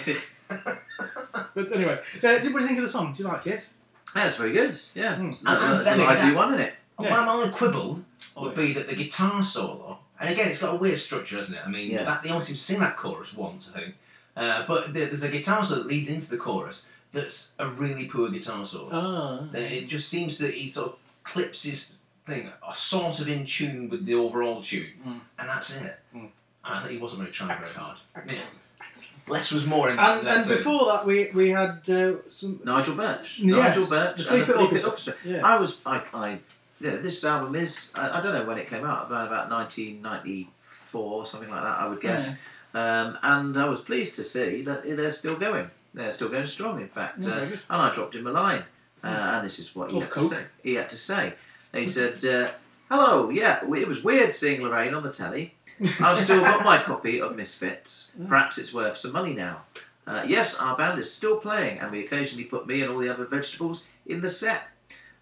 But 1.54 1.72
anyway, 1.72 1.94
uh, 1.94 1.96
what 2.20 2.42
do 2.42 2.48
you 2.50 2.60
think 2.66 2.78
of 2.78 2.82
the 2.82 2.88
song? 2.88 3.12
Do 3.14 3.22
you 3.22 3.28
like 3.28 3.46
it? 3.46 3.68
That's 4.14 4.36
very 4.36 4.52
good. 4.52 4.78
Yeah. 4.94 5.16
Mm. 5.16 5.30
It's 5.30 5.42
not- 5.42 5.56
And- 5.56 5.64
and 5.64 5.74
There's 5.76 5.80
a 5.80 5.84
then 5.84 5.98
lively 5.98 6.28
that- 6.30 6.36
one 6.36 6.54
in 6.54 6.60
it. 6.60 6.74
Well, 6.98 7.08
Yeah. 7.08 7.24
my 7.24 7.32
only 7.32 7.50
quibble 7.50 8.04
would 8.36 8.52
Oh, 8.52 8.54
be 8.54 8.72
that 8.74 8.88
the 8.88 8.94
guitar 8.94 9.42
solo, 9.42 9.98
and 10.20 10.28
again, 10.30 10.48
it's 10.48 10.60
got 10.60 10.74
a 10.74 10.76
weird 10.78 10.98
structure, 10.98 11.36
hasn't 11.36 11.58
it? 11.58 11.66
I 11.66 11.70
mean, 11.70 11.90
Yeah. 11.90 12.04
that, 12.04 12.22
they 12.22 12.30
only 12.30 12.42
seem 12.42 12.56
to 12.56 12.60
sing 12.62 12.80
that 12.80 12.96
chorus 12.96 13.34
once, 13.34 13.70
I 13.74 13.78
think. 13.80 13.94
Uh, 14.36 14.64
but 14.66 14.92
there's 14.92 15.22
a 15.22 15.28
guitar 15.30 15.64
solo 15.64 15.82
that 15.82 15.88
leads 15.88 16.08
into 16.08 16.28
the 16.30 16.36
chorus 16.36 16.86
that's 17.12 17.52
a 17.58 17.68
really 17.68 18.06
poor 18.06 18.28
guitar 18.30 18.66
solo. 18.66 18.90
Uh, 18.90 19.46
it 19.56 19.86
just 19.88 20.08
seems 20.08 20.38
that 20.38 20.54
he 20.54 20.68
sort 20.68 20.88
of 20.92 20.98
clips 21.22 21.62
his 21.62 21.94
thing, 22.26 22.50
are 22.62 22.74
sort 22.74 23.20
of 23.20 23.28
in 23.28 23.46
tune 23.46 23.88
with 23.88 24.04
the 24.04 24.14
overall 24.14 24.60
tune, 24.62 24.88
Mm. 25.06 25.20
and 25.38 25.48
that's 25.48 25.76
it. 25.80 25.98
Mm. 26.14 26.20
And 26.20 26.74
I 26.74 26.80
think 26.80 26.92
he 26.92 26.98
wasn't 26.98 27.20
really 27.20 27.32
trying 27.32 27.56
very 27.56 27.70
hard. 27.70 27.98
Excellent. 28.16 29.18
Less 29.28 29.52
was 29.52 29.66
more 29.66 29.88
in 29.90 29.98
And, 29.98 30.26
and 30.26 30.48
before 30.48 30.86
that, 30.86 31.06
we 31.06 31.30
we 31.32 31.50
had 31.50 31.88
uh, 31.88 32.14
some. 32.28 32.60
Nigel 32.64 32.96
Birch. 32.96 33.38
Yes, 33.38 33.56
Nigel 33.76 33.86
Birch 33.86 34.24
the 34.24 34.32
and 34.32 34.42
the 34.42 34.46
Pit 34.46 34.46
Three 34.46 34.54
Pit 34.54 34.62
Orchestra. 34.64 34.90
Orchestra. 34.90 35.14
Yeah. 35.24 35.46
I 35.46 35.58
was, 35.60 35.78
I, 35.86 36.02
I, 36.12 36.38
yeah, 36.80 36.96
this 36.96 37.24
album 37.24 37.54
is, 37.54 37.92
I, 37.94 38.18
I 38.18 38.20
don't 38.20 38.34
know 38.34 38.44
when 38.44 38.58
it 38.58 38.66
came 38.68 38.84
out, 38.84 39.06
about 39.06 39.26
about 39.28 39.50
1994, 39.50 41.26
something 41.26 41.50
like 41.50 41.62
that, 41.62 41.78
I 41.80 41.88
would 41.88 42.00
guess. 42.00 42.36
Um, 42.74 43.18
and 43.22 43.56
I 43.58 43.64
was 43.68 43.80
pleased 43.80 44.16
to 44.16 44.22
see 44.24 44.62
that 44.62 44.82
they're 44.84 45.10
still 45.10 45.36
going. 45.36 45.70
They're 45.94 46.10
still 46.10 46.28
going 46.28 46.46
strong, 46.46 46.80
in 46.80 46.88
fact. 46.88 47.24
Yeah, 47.24 47.30
Uh, 47.30 47.40
and 47.70 47.82
I 47.82 47.90
dropped 47.92 48.14
him 48.14 48.26
a 48.26 48.32
line, 48.32 48.64
uh, 49.02 49.06
and 49.08 49.44
this 49.44 49.58
is 49.58 49.74
what 49.74 49.90
he 49.90 50.00
had, 50.00 50.10
to 50.12 50.20
say. 50.24 50.44
he 50.62 50.74
had 50.74 50.90
to 50.90 50.96
say. 50.96 51.32
He 51.72 51.86
said, 51.86 52.24
uh, 52.24 52.50
"Hello, 52.90 53.30
yeah, 53.30 53.60
it 53.64 53.88
was 53.88 54.04
weird 54.04 54.30
seeing 54.32 54.62
Lorraine 54.62 54.94
on 54.94 55.02
the 55.02 55.10
telly. 55.10 55.54
I've 56.00 56.18
still 56.18 56.40
got 56.42 56.64
my 56.64 56.82
copy 56.90 57.20
of 57.20 57.34
Misfits. 57.36 58.14
Perhaps 58.28 58.58
it's 58.58 58.72
worth 58.74 58.96
some 58.98 59.12
money 59.12 59.34
now. 59.34 59.62
Uh, 60.06 60.22
yes, 60.26 60.58
our 60.58 60.76
band 60.76 60.98
is 60.98 61.12
still 61.12 61.36
playing, 61.36 61.78
and 61.80 61.90
we 61.90 62.04
occasionally 62.04 62.44
put 62.44 62.66
me 62.66 62.80
and 62.82 62.90
all 62.92 62.98
the 62.98 63.08
other 63.08 63.24
vegetables 63.24 63.86
in 64.06 64.20
the 64.20 64.30
set. 64.30 64.68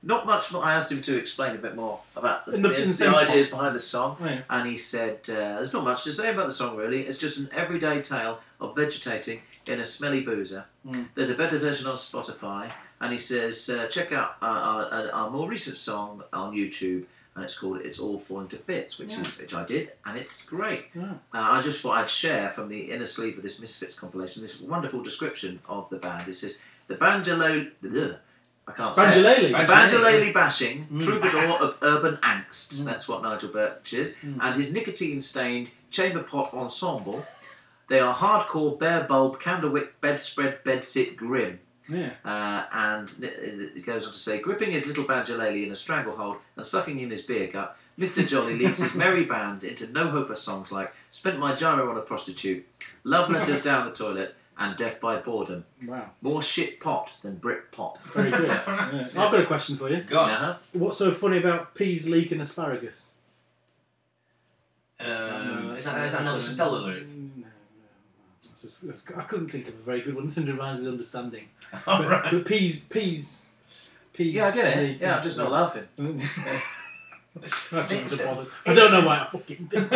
Not 0.07 0.27
much 0.27 0.53
more. 0.53 0.63
I 0.65 0.75
asked 0.75 0.93
him 0.93 1.01
to 1.03 1.17
explain 1.17 1.55
a 1.55 1.59
bit 1.59 1.75
more 1.77 2.01
about 2.17 2.45
the, 2.47 2.53
the- 2.53 2.69
the, 2.69 2.85
the 2.85 3.17
ideas 3.17 3.49
behind 3.49 3.75
the 3.75 3.81
song, 3.81 4.17
Yeah. 4.21 4.43
and 4.51 4.69
he 4.69 4.77
said, 4.77 5.21
uh, 5.29 5.57
"There's 5.57 5.73
not 5.73 5.85
much 5.85 6.05
to 6.05 6.13
say 6.13 6.31
about 6.31 6.47
the 6.47 6.53
song, 6.53 6.77
really. 6.77 7.03
It's 7.07 7.19
just 7.19 7.39
an 7.39 7.49
everyday 7.53 8.03
tale 8.03 8.41
of 8.61 8.77
vegetating 8.77 9.41
in 9.67 9.81
a 9.81 9.85
smelly 9.85 10.21
boozer. 10.21 10.67
Mm. 10.87 11.09
There's 11.15 11.31
a 11.31 11.35
better 11.35 11.59
version 11.59 11.87
on 11.87 11.97
Spotify, 11.97 12.71
and 13.01 13.13
he 13.13 13.19
says, 13.19 13.69
uh, 13.71 13.87
check 13.87 14.13
out 14.13 14.37
our, 14.43 14.85
our, 14.85 15.11
our 15.11 15.31
more 15.31 15.49
recent 15.49 15.77
song 15.79 16.23
on 16.33 16.53
YouTube." 16.55 17.07
And 17.37 17.43
it's 17.45 17.59
called 17.59 17.81
"It's 17.81 17.99
All 17.99 18.21
Falling 18.21 18.49
to 18.49 18.57
Bits," 18.57 18.99
which 18.99 19.15
is 19.19 19.39
which 19.39 19.55
I 19.55 19.65
did, 19.65 19.91
and 20.07 20.17
it's 20.19 20.45
great. 20.45 20.85
Yeah. 20.95 21.15
Uh, 21.33 21.39
I 21.57 21.61
just 21.63 21.81
thought 21.81 21.97
I'd 21.99 22.09
share 22.11 22.51
from 22.51 22.69
the 22.69 22.93
inner 22.93 23.07
sleeve 23.07 23.37
of 23.39 23.43
this 23.43 23.59
Misfits 23.59 23.99
compilation 23.99 24.41
this 24.43 24.61
wonderful 24.61 25.03
description 25.03 25.59
of 25.69 25.89
the 25.91 25.97
band. 25.97 26.29
It 26.29 26.37
says, 26.37 26.59
The 26.87 26.95
Banjalo. 26.95 27.71
ugh, 27.85 28.17
I 28.67 28.73
can't 28.73 28.97
say 28.97 29.03
it. 29.03 29.53
Banjalele. 29.55 29.67
Ban- 29.67 30.33
bashing, 30.33 30.87
Mm. 30.91 31.03
troubadour 31.05 31.53
of 31.61 31.77
urban 31.83 32.17
angst. 32.23 32.81
Mm. 32.81 32.85
That's 32.87 33.07
what 33.09 33.23
Nigel 33.23 33.51
Birch 33.51 33.93
is. 33.93 34.15
Mm. 34.25 34.39
And 34.41 34.57
his 34.57 34.73
nicotine 34.73 35.21
stained 35.21 35.71
chamber 35.91 36.23
pop 36.23 36.53
ensemble 36.55 37.27
They 37.89 38.01
are 38.01 38.15
hardcore, 38.15 38.79
bare 38.79 39.05
bulb, 39.05 39.39
candlewick, 39.41 40.01
bedspread, 40.01 40.65
bedsit, 40.65 41.17
grim. 41.17 41.61
Yeah. 41.87 42.13
Uh, 42.25 42.65
and 42.73 43.13
it 43.23 43.85
goes 43.85 44.07
on 44.07 44.13
to 44.15 44.19
say, 44.19 44.41
gripping 44.41 44.71
his 44.73 44.87
little 44.87 45.05
banjolele 45.05 45.67
in 45.67 45.71
a 45.71 45.77
stranglehold 45.77 46.37
and 46.57 46.65
sucking 46.65 46.99
in 46.99 47.11
his 47.11 47.21
beer 47.21 47.47
gut, 47.49 47.77
Mr. 48.01 48.27
Jolly 48.27 48.57
leads 48.57 48.81
his 48.81 48.95
merry 48.95 49.25
band 49.25 49.65
into 49.65 49.93
no 49.93 50.09
hopeless 50.09 50.41
songs 50.41 50.73
like 50.73 50.95
Spent 51.11 51.39
My 51.39 51.55
Gyro 51.55 51.91
on 51.91 51.99
a 51.99 52.01
Prostitute, 52.01 52.67
Love 53.05 53.31
Letters 53.31 53.61
Down 53.61 53.85
the 53.85 53.93
Toilet, 53.93 54.35
and 54.59 54.77
Death 54.77 55.01
by 55.01 55.17
Boredom. 55.17 55.65
Wow. 55.85 56.11
More 56.23 56.41
shit 56.43 56.79
pot 56.81 57.11
than 57.23 57.37
Brit 57.37 57.73
pop. 57.73 58.01
Very 58.05 58.31
good. 58.31 58.49
Yeah. 58.67 59.01
I've 59.01 59.13
got 59.15 59.41
a 59.41 59.47
question 59.47 59.77
for 59.77 59.89
you. 59.91 60.03
Go 60.03 60.19
on. 60.21 60.31
Uh-huh. 60.31 60.57
What's 60.75 60.99
so 60.99 61.11
funny 61.11 61.39
about 61.39 61.75
peas, 61.75 62.07
leek, 62.09 62.31
and 62.33 62.41
asparagus? 62.41 63.11
Um, 65.01 65.75
is, 65.77 65.85
that, 65.85 66.05
is 66.07 66.13
that 66.13 66.21
another 66.23 66.39
Costello 66.39 66.81
lyric? 66.87 67.07
No, 67.09 67.15
no. 67.39 67.47
That's 68.49 68.63
just- 68.63 68.87
that's- 68.87 69.19
I 69.19 69.23
couldn't 69.25 69.49
think 69.49 69.69
of 69.69 69.75
a 69.75 69.79
very 69.79 70.01
good 70.03 70.15
one. 70.15 70.25
Nothing 70.27 70.47
to 70.47 70.55
rhyme 70.55 70.79
with 70.79 70.89
understanding. 70.93 71.49
All 71.87 71.99
But, 72.03 72.09
right. 72.09 72.31
but 72.33 72.47
peas, 72.47 72.85
peas, 72.85 73.47
peas. 74.13 74.35
Yeah, 74.35 74.47
I 74.47 74.51
get 74.53 74.77
it. 74.79 74.83
leek, 74.83 75.01
Yeah, 75.01 75.17
I'm 75.17 75.23
just 75.23 75.37
not 75.37 75.51
laughing. 75.51 75.85
That's 75.99 77.73
It's- 77.73 78.11
just 78.11 78.25
bothered. 78.25 78.47
I 78.65 78.75
don't 78.75 78.93
know 78.93 79.07
why 79.07 79.19
I 79.19 79.29
fucking 79.33 79.67
did. 79.71 79.91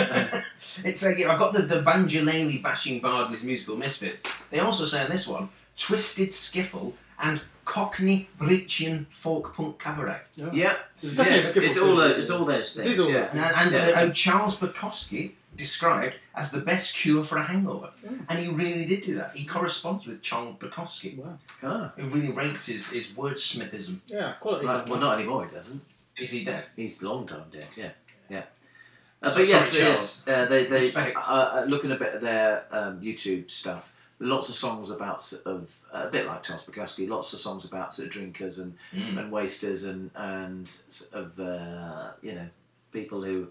It's 0.88 1.02
like, 1.04 1.18
yeah, 1.18 1.32
I've 1.32 1.38
got 1.38 1.52
the, 1.52 1.62
the 1.62 1.82
Banjolele 1.82 2.62
bashing 2.62 3.00
bard 3.00 3.26
and 3.26 3.34
his 3.34 3.44
musical 3.44 3.76
misfits. 3.76 4.22
They 4.50 4.60
also 4.60 4.84
say 4.84 5.04
in 5.04 5.10
this 5.10 5.26
one, 5.28 5.48
Twisted 5.76 6.30
Skiffle 6.30 6.92
and 7.20 7.40
Cockney 7.64 8.28
Brechtian 8.38 9.06
Folk 9.10 9.54
Punk 9.54 9.78
Cabaret. 9.78 10.20
Yeah, 10.36 10.50
yeah 10.52 10.76
definitely 11.02 11.34
a 11.34 11.38
it's, 11.40 11.52
skiffle 11.52 11.62
it's 11.68 11.78
all 11.78 11.86
thing. 11.88 11.96
those, 11.96 12.18
it's 12.18 12.30
all 12.30 12.44
those 12.44 12.76
It 12.78 12.82
things. 12.82 12.92
is 12.98 13.00
all 13.04 13.10
yeah. 13.10 13.20
those 13.20 13.34
And, 13.34 13.40
and 13.56 13.72
Yeah. 13.72 14.00
uh, 14.00 14.10
Charles 14.10 14.56
Bukowski 14.56 15.32
described 15.56 16.14
as 16.34 16.50
the 16.50 16.60
best 16.60 16.94
cure 16.96 17.24
for 17.24 17.36
a 17.36 17.42
hangover. 17.42 17.90
And 18.28 18.38
he 18.38 18.48
really 18.48 18.84
did 18.86 19.02
do 19.02 19.16
that. 19.16 19.32
He 19.34 19.44
corresponds 19.44 20.06
with 20.06 20.22
Charles 20.22 20.56
Bukowski, 20.58 21.16
Wow. 21.18 21.36
Ah, 21.62 21.92
who 21.96 22.08
really 22.08 22.30
rates 22.30 22.66
his, 22.66 22.90
his 22.90 23.08
wordsmithism. 23.08 23.98
Yeah, 24.06 24.34
quality. 24.40 24.66
right. 24.66 24.88
Well, 24.88 25.00
not 25.00 25.18
anymore. 25.18 25.46
He 25.46 25.54
doesn't. 25.54 25.82
Is 26.16 26.30
he 26.30 26.44
dead? 26.44 26.68
He's 26.76 27.02
long 27.02 27.26
time 27.26 27.44
dead. 27.52 27.66
Yeah, 27.76 27.84
yeah. 27.84 27.90
Uh, 29.22 29.34
but 29.34 29.48
yes, 29.48 29.72
sorry, 29.72 29.84
yes, 29.90 30.28
uh, 30.28 30.44
they 30.46 30.64
they 30.66 30.92
uh, 30.94 31.10
uh, 31.18 31.64
looking 31.66 31.90
a 31.92 31.96
bit 31.96 32.14
at 32.14 32.20
their 32.20 32.64
um, 32.70 33.00
YouTube 33.00 33.50
stuff. 33.50 33.92
Lots 34.20 34.48
of 34.48 34.54
songs 34.54 34.90
about 34.90 35.22
sort 35.22 35.44
of 35.46 35.68
uh, 35.92 36.04
a 36.06 36.10
bit 36.10 36.26
like 36.26 36.42
Charles 36.44 36.64
Bukowski. 36.64 37.08
Lots 37.08 37.32
of 37.32 37.40
songs 37.40 37.64
about 37.64 37.94
sort 37.94 38.06
of 38.06 38.12
drinkers 38.12 38.58
and, 38.58 38.74
Mm. 38.94 39.18
and 39.18 39.32
wasters 39.32 39.84
and 39.84 40.10
and 40.14 40.68
sort 40.68 41.12
of 41.14 41.38
uh, 41.40 42.10
you 42.22 42.34
know 42.34 42.48
people 42.92 43.22
who 43.22 43.48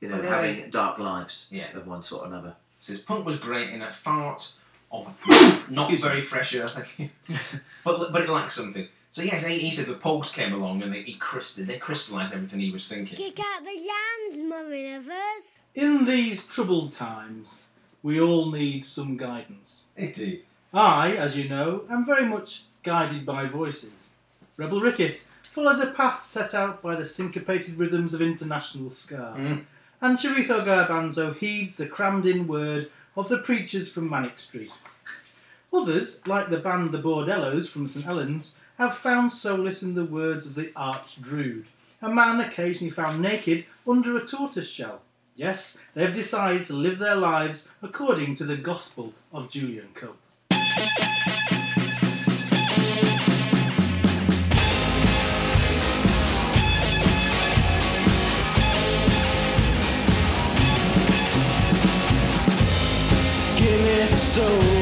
you 0.00 0.08
know 0.08 0.14
Well, 0.14 0.22
they- 0.22 0.28
having 0.54 0.70
dark 0.70 0.98
lives 0.98 1.48
Yeah. 1.50 1.76
of 1.76 1.86
one 1.86 2.02
sort 2.02 2.22
or 2.24 2.28
another. 2.28 2.54
Says 2.80 2.98
punk 3.00 3.24
was 3.26 3.38
great 3.38 3.70
in 3.70 3.82
a 3.82 3.90
fart 3.90 4.52
of 4.92 5.06
not 5.70 5.90
Excuse 5.90 6.02
me. 6.02 6.08
very 6.08 6.20
fresh 6.22 6.54
earth, 6.54 6.76
but 7.84 8.12
but 8.12 8.22
it 8.22 8.28
lacks 8.28 8.54
something. 8.54 8.88
So 9.10 9.22
yes, 9.22 9.44
he, 9.46 9.58
he 9.60 9.70
said 9.70 9.86
the 9.86 9.94
Pogues 9.94 10.32
came 10.34 10.52
along 10.52 10.82
and 10.82 10.92
they 10.92 11.02
he 11.02 11.14
crystal, 11.14 11.64
they 11.64 11.78
crystallised 11.78 12.34
everything 12.34 12.58
he 12.60 12.72
was 12.72 12.86
thinking. 12.88 13.16
Kick 13.16 13.38
out 13.38 13.64
the 13.64 13.70
jams, 14.32 14.48
mummy 14.48 14.92
lovers. 14.92 15.44
In 15.74 16.04
these 16.04 16.46
troubled 16.46 16.92
times, 16.92 17.64
we 18.02 18.20
all 18.20 18.50
need 18.50 18.84
some 18.84 19.16
guidance. 19.16 19.84
Indeed. 19.96 20.44
I, 20.72 21.12
as 21.12 21.36
you 21.36 21.48
know, 21.48 21.84
am 21.90 22.04
very 22.04 22.26
much 22.26 22.64
guided 22.82 23.24
by 23.24 23.46
voices. 23.46 24.12
Rebel 24.56 24.80
Ricky 24.80 25.14
follows 25.50 25.80
a 25.80 25.90
path 25.90 26.24
set 26.24 26.54
out 26.54 26.82
by 26.82 26.96
the 26.96 27.06
syncopated 27.06 27.78
rhythms 27.78 28.14
of 28.14 28.20
international 28.20 28.90
ska. 28.90 29.34
Mm. 29.36 29.64
And 30.00 30.18
Charitho 30.18 30.64
Garbanzo 30.64 31.36
heeds 31.36 31.76
the 31.76 31.86
crammed 31.86 32.26
in 32.26 32.46
word 32.46 32.90
of 33.16 33.28
the 33.28 33.38
preachers 33.38 33.90
from 33.90 34.10
Manic 34.10 34.38
Street. 34.38 34.72
Others, 35.72 36.26
like 36.26 36.50
the 36.50 36.58
band 36.58 36.92
The 36.92 36.98
Bordellos 36.98 37.68
from 37.68 37.88
St 37.88 38.04
Helens, 38.04 38.58
have 38.78 38.96
found 38.96 39.32
solace 39.32 39.82
in 39.82 39.94
the 39.94 40.04
words 40.04 40.46
of 40.46 40.54
the 40.56 40.72
arch 40.76 41.22
druid, 41.22 41.66
a 42.04 42.08
man 42.10 42.38
occasionally 42.38 42.90
found 42.90 43.18
naked 43.18 43.64
under 43.88 44.14
a 44.16 44.26
tortoise 44.26 44.70
shell. 44.70 45.00
Yes, 45.36 45.82
they 45.94 46.02
have 46.02 46.12
decided 46.12 46.64
to 46.64 46.74
live 46.74 46.98
their 46.98 47.16
lives 47.16 47.70
according 47.82 48.34
to 48.36 48.44
the 48.44 48.58
gospel 48.58 49.14
of 49.32 49.48
Julian 49.48 49.88
Cope. 49.94 50.18
Give 63.56 63.80
me 63.80 64.06
soul. 64.06 64.73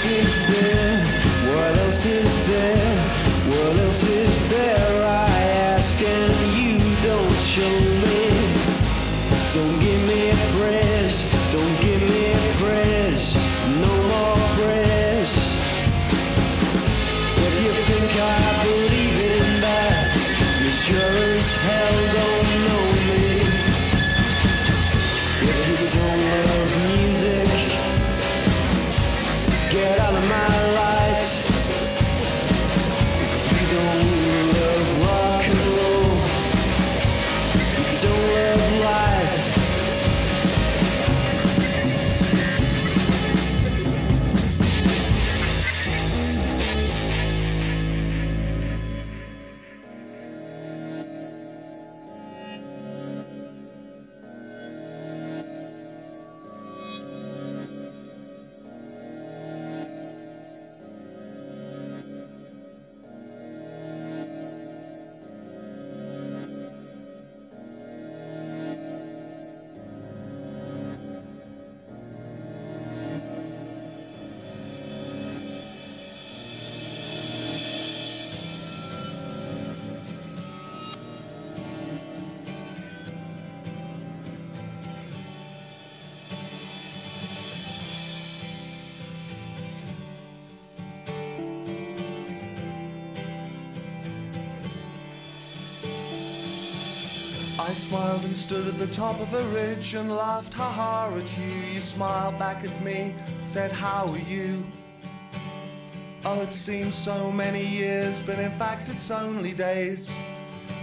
Else 0.00 0.12
is 0.12 0.48
there? 0.48 0.98
What 1.54 1.78
else 1.78 2.06
is 2.06 2.46
there? 2.46 3.00
What 3.50 3.76
else 3.84 4.02
is 4.08 4.48
there? 4.48 5.04
I 5.04 5.40
ask 5.76 6.02
and 6.02 6.56
you 6.56 6.78
don't 7.02 7.40
show 7.40 7.78
me. 8.04 8.30
Don't 9.52 9.78
give 9.78 10.00
me 10.08 10.32
prayers, 10.56 11.34
don't 11.52 11.80
give 11.82 11.89
stood 98.40 98.66
at 98.66 98.78
the 98.78 98.86
top 98.86 99.20
of 99.20 99.34
a 99.34 99.42
ridge 99.48 99.92
and 99.92 100.10
laughed 100.10 100.54
ha 100.54 100.72
ha 100.72 101.14
at 101.14 101.38
you. 101.38 101.74
You 101.74 101.80
smiled 101.80 102.38
back 102.38 102.64
at 102.64 102.82
me, 102.82 103.14
said, 103.44 103.70
How 103.70 104.06
are 104.10 104.18
you? 104.18 104.64
Oh, 106.24 106.40
it 106.40 106.54
seems 106.54 106.94
so 106.94 107.30
many 107.30 107.62
years, 107.64 108.22
but 108.22 108.38
in 108.38 108.50
fact 108.52 108.88
it's 108.88 109.10
only 109.10 109.52
days 109.52 110.22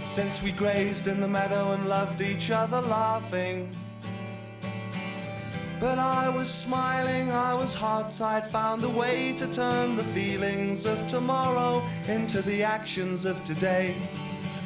since 0.04 0.40
we 0.40 0.52
grazed 0.52 1.08
in 1.08 1.20
the 1.20 1.26
meadow 1.26 1.72
and 1.72 1.88
loved 1.88 2.20
each 2.20 2.52
other 2.52 2.80
laughing. 2.80 3.68
But 5.80 5.98
I 5.98 6.28
was 6.28 6.48
smiling, 6.48 7.32
I 7.32 7.54
was 7.54 7.74
hot, 7.74 8.20
I'd 8.20 8.48
found 8.50 8.84
a 8.84 8.88
way 8.88 9.32
to 9.32 9.50
turn 9.50 9.96
the 9.96 10.04
feelings 10.04 10.86
of 10.86 11.04
tomorrow 11.08 11.82
into 12.06 12.40
the 12.40 12.62
actions 12.62 13.24
of 13.24 13.42
today. 13.42 13.96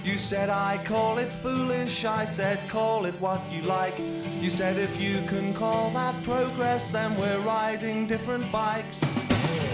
You 0.04 0.18
said 0.18 0.50
I 0.50 0.78
call 0.84 1.18
it 1.18 1.32
foolish, 1.32 2.04
I 2.04 2.24
said 2.24 2.58
call 2.68 3.06
it 3.06 3.14
what 3.20 3.40
you 3.52 3.62
like. 3.62 3.96
You 4.40 4.50
said 4.50 4.76
if 4.76 5.00
you 5.00 5.22
can 5.28 5.54
call 5.54 5.90
that 5.90 6.20
progress, 6.24 6.90
then 6.90 7.14
we're 7.16 7.38
riding 7.40 8.08
different 8.08 8.50
bikes. 8.50 9.00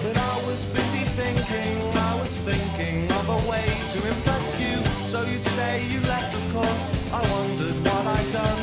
But 0.02 0.16
I 0.18 0.36
was 0.46 0.66
busy 0.66 1.04
thinking, 1.16 1.80
I 1.96 2.14
was 2.20 2.40
thinking 2.40 3.10
of 3.12 3.28
a 3.30 3.50
way 3.50 3.66
to 3.94 4.08
impress 4.08 4.46
you. 4.60 4.84
So 5.08 5.22
you'd 5.22 5.44
stay, 5.44 5.86
you 5.86 6.00
left, 6.02 6.34
of 6.34 6.52
course. 6.52 6.84
I 7.10 7.22
wondered 7.32 7.76
what 7.86 8.06
I'd 8.06 8.32
done. 8.32 8.60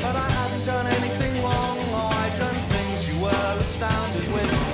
But 0.00 0.16
I 0.16 0.28
hadn't 0.30 0.64
done 0.64 0.86
anything 0.86 1.42
wrong, 1.42 1.78
or 1.92 2.08
I'd 2.24 2.36
done 2.38 2.56
things 2.70 3.08
you 3.08 3.22
were 3.22 3.56
astounded 3.60 4.32
with. 4.32 4.65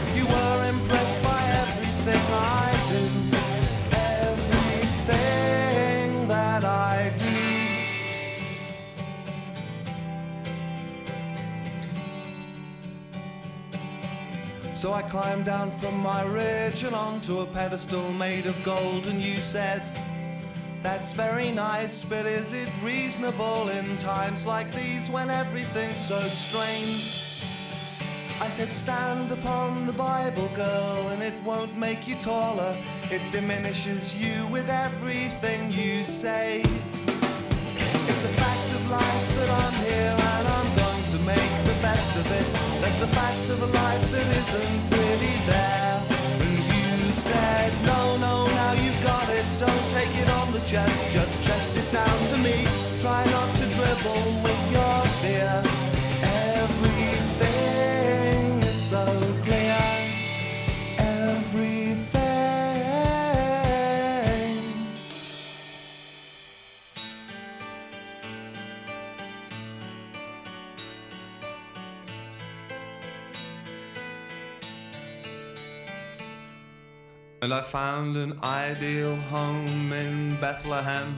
So 14.83 14.93
I 14.93 15.03
climbed 15.03 15.45
down 15.45 15.71
from 15.71 15.97
my 16.01 16.25
ridge 16.25 16.83
and 16.83 16.93
onto 16.93 17.39
a 17.39 17.47
pedestal 17.47 18.13
made 18.15 18.47
of 18.47 18.65
gold, 18.65 19.07
and 19.07 19.23
you 19.23 19.37
said, 19.37 19.87
That's 20.83 21.13
very 21.13 21.53
nice, 21.53 22.05
but 22.05 22.27
is 22.27 22.53
it 22.53 22.69
reasonable 22.83 23.69
in 23.69 23.97
times 23.99 24.45
like 24.45 24.73
these 24.73 25.09
when 25.09 25.31
everything's 25.31 26.01
so 26.01 26.19
strange? 26.23 27.45
I 28.41 28.49
said, 28.49 28.73
Stand 28.73 29.31
upon 29.31 29.87
the 29.87 29.93
Bible, 29.93 30.49
girl, 30.49 31.11
and 31.11 31.23
it 31.23 31.35
won't 31.45 31.77
make 31.79 32.09
you 32.09 32.17
taller. 32.17 32.77
It 33.05 33.23
diminishes 33.31 34.19
you 34.19 34.49
with 34.49 34.69
everything 34.69 35.71
you 35.71 36.03
say. 36.03 36.59
It's 36.59 38.25
a 38.25 38.33
fact 38.35 38.75
of 38.75 38.91
life 38.91 39.37
that 39.37 39.49
I'm 39.49 39.85
here 39.85 40.17
and 40.19 40.49
I'm 40.49 40.72
best 41.83 42.17
of 42.17 42.27
it. 42.31 42.81
There's 42.81 42.99
the 42.99 43.09
fact 43.09 43.51
of 43.51 43.61
a 43.61 43.67
life 43.67 44.11
that 44.13 44.27
isn't 44.41 44.81
really 44.97 45.37
there. 45.51 46.01
And 46.31 46.59
you 46.73 47.13
said, 47.13 47.73
no, 47.85 48.17
no, 48.19 48.47
now 48.47 48.73
you've 48.73 49.03
got 49.03 49.29
it. 49.29 49.45
Don't 49.59 49.91
take 49.91 50.15
it 50.17 50.31
on 50.31 50.53
the 50.53 50.61
chest, 50.61 51.11
just 51.11 51.43
chest 51.43 51.77
it 51.77 51.91
down 51.93 52.27
to 52.29 52.39
me. 52.39 52.62
And 77.43 77.53
I 77.53 77.61
found 77.61 78.17
an 78.17 78.39
ideal 78.45 79.17
home 79.17 79.93
in 79.93 80.37
Bethlehem. 80.41 81.17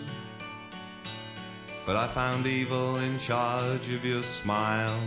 But 1.85 1.97
I 1.97 2.07
found 2.07 2.47
evil 2.47 2.97
in 2.97 3.19
charge 3.19 3.93
of 3.93 4.03
your 4.03 4.23
smile. 4.23 4.99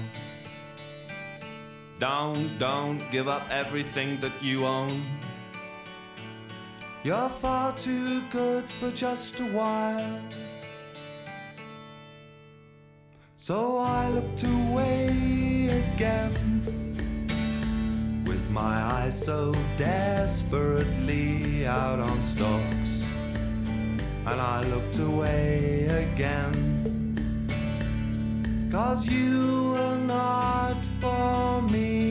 Don't, 1.97 2.59
don't 2.59 3.01
give 3.11 3.27
up 3.27 3.41
everything 3.49 4.19
that 4.19 4.31
you 4.43 4.63
own. 4.63 5.01
You're 7.03 7.29
far 7.29 7.73
too 7.75 8.21
good 8.29 8.65
for 8.65 8.91
just 8.91 9.39
a 9.39 9.45
while. 9.45 10.19
So 13.33 13.79
I 13.79 14.09
looked 14.09 14.43
away 14.43 15.83
again 15.95 16.86
my 18.63 18.81
eyes 18.97 19.15
so 19.29 19.53
desperately 19.77 21.67
out 21.67 21.99
on 21.99 22.23
stalks. 22.23 23.05
And 24.25 24.41
I 24.41 24.63
looked 24.73 24.97
away 24.97 25.85
again. 26.05 26.55
Cause 28.71 29.07
you 29.11 29.73
were 29.75 29.99
not 29.99 30.77
for 30.99 31.61
me. 31.73 32.06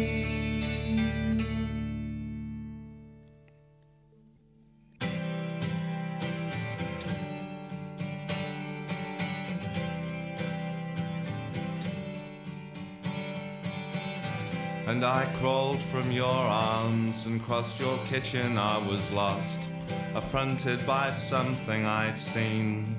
And 14.97 15.05
I 15.05 15.27
crawled 15.41 15.83
from 15.83 16.11
your 16.11 16.25
arms 16.25 17.27
and 17.27 17.39
crossed 17.43 17.79
your 17.79 17.99
kitchen. 18.07 18.57
I 18.57 18.79
was 18.89 19.11
lost, 19.11 19.61
affronted 20.15 20.87
by 20.87 21.11
something 21.11 21.85
I'd 21.85 22.19
seen. 22.19 22.97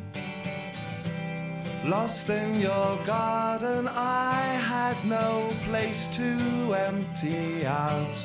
Lost 1.85 2.29
in 2.29 2.61
your 2.61 2.99
garden, 3.03 3.87
I 3.87 4.43
had 4.61 4.95
no 5.05 5.51
place 5.63 6.07
to 6.09 6.75
empty 6.75 7.65
out. 7.65 8.19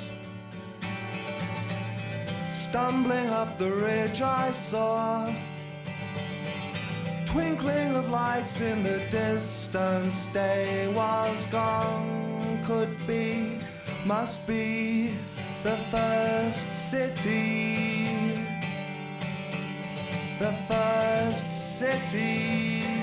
Stumbling 2.50 3.30
up 3.30 3.56
the 3.56 3.70
ridge, 3.70 4.20
I 4.20 4.50
saw 4.52 5.34
twinkling 7.24 7.94
of 7.94 8.10
lights 8.10 8.60
in 8.60 8.82
the 8.82 8.98
distance. 9.10 10.26
Day 10.26 10.92
was 10.94 11.46
gone, 11.46 12.58
could 12.66 12.94
be, 13.06 13.61
must 14.04 14.46
be 14.46 15.14
the 15.62 15.76
first 15.90 16.72
city. 16.72 18.06
The 20.38 20.52
first 20.68 21.52
city. 21.52 23.01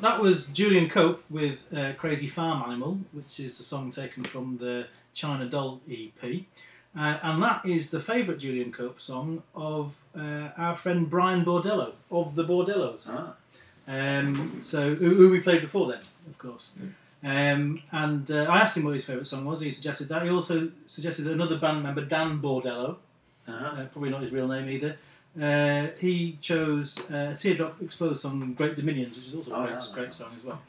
That 0.00 0.20
was 0.20 0.46
Julian 0.46 0.88
Cope 0.88 1.22
with 1.30 1.64
uh, 1.74 1.92
Crazy 1.94 2.26
Farm 2.26 2.62
Animal, 2.62 3.00
which 3.12 3.40
is 3.40 3.58
a 3.60 3.62
song 3.64 3.90
taken 3.90 4.24
from 4.24 4.58
the 4.58 4.86
China 5.12 5.46
Doll 5.48 5.80
EP. 5.90 6.42
Uh, 6.96 7.18
and 7.22 7.42
that 7.42 7.64
is 7.66 7.90
the 7.90 8.00
favourite 8.00 8.40
Julian 8.40 8.72
Cope 8.72 9.00
song 9.00 9.42
of 9.54 9.94
uh, 10.16 10.50
our 10.56 10.74
friend 10.74 11.08
Brian 11.08 11.44
Bordello, 11.44 11.92
of 12.10 12.34
the 12.34 12.44
Bordellos. 12.44 13.08
Ah. 13.08 13.34
Um, 13.86 14.58
so, 14.60 14.94
who, 14.94 15.14
who 15.14 15.30
we 15.30 15.40
played 15.40 15.62
before 15.62 15.90
then, 15.90 16.00
of 16.28 16.36
course. 16.38 16.76
Um, 17.24 17.82
and 17.90 18.30
uh, 18.30 18.44
I 18.48 18.58
asked 18.60 18.76
him 18.76 18.84
what 18.84 18.94
his 18.94 19.04
favourite 19.04 19.26
song 19.26 19.44
was. 19.44 19.60
He 19.60 19.70
suggested 19.70 20.08
that. 20.08 20.22
He 20.22 20.30
also 20.30 20.70
suggested 20.86 21.22
that 21.22 21.32
another 21.32 21.58
band 21.58 21.82
member, 21.82 22.04
Dan 22.04 22.40
Bordello, 22.40 22.96
Uh-huh. 23.48 23.80
uh, 23.82 23.86
probably 23.86 24.10
not 24.10 24.22
his 24.22 24.30
real 24.32 24.46
name 24.48 24.68
either. 24.68 24.96
Uh, 25.40 25.88
he 25.98 26.36
chose 26.40 26.98
uh, 27.10 27.34
Teardrop 27.38 27.80
Explodes 27.82 28.20
song 28.20 28.54
Great 28.54 28.76
Dominions, 28.76 29.16
which 29.16 29.28
is 29.28 29.34
also 29.34 29.52
a 29.52 29.54
Oh, 29.56 29.66
great, 29.66 29.78
yeah. 29.78 29.94
great 29.94 30.12
song 30.14 30.32
as 30.36 30.44
well. 30.44 30.60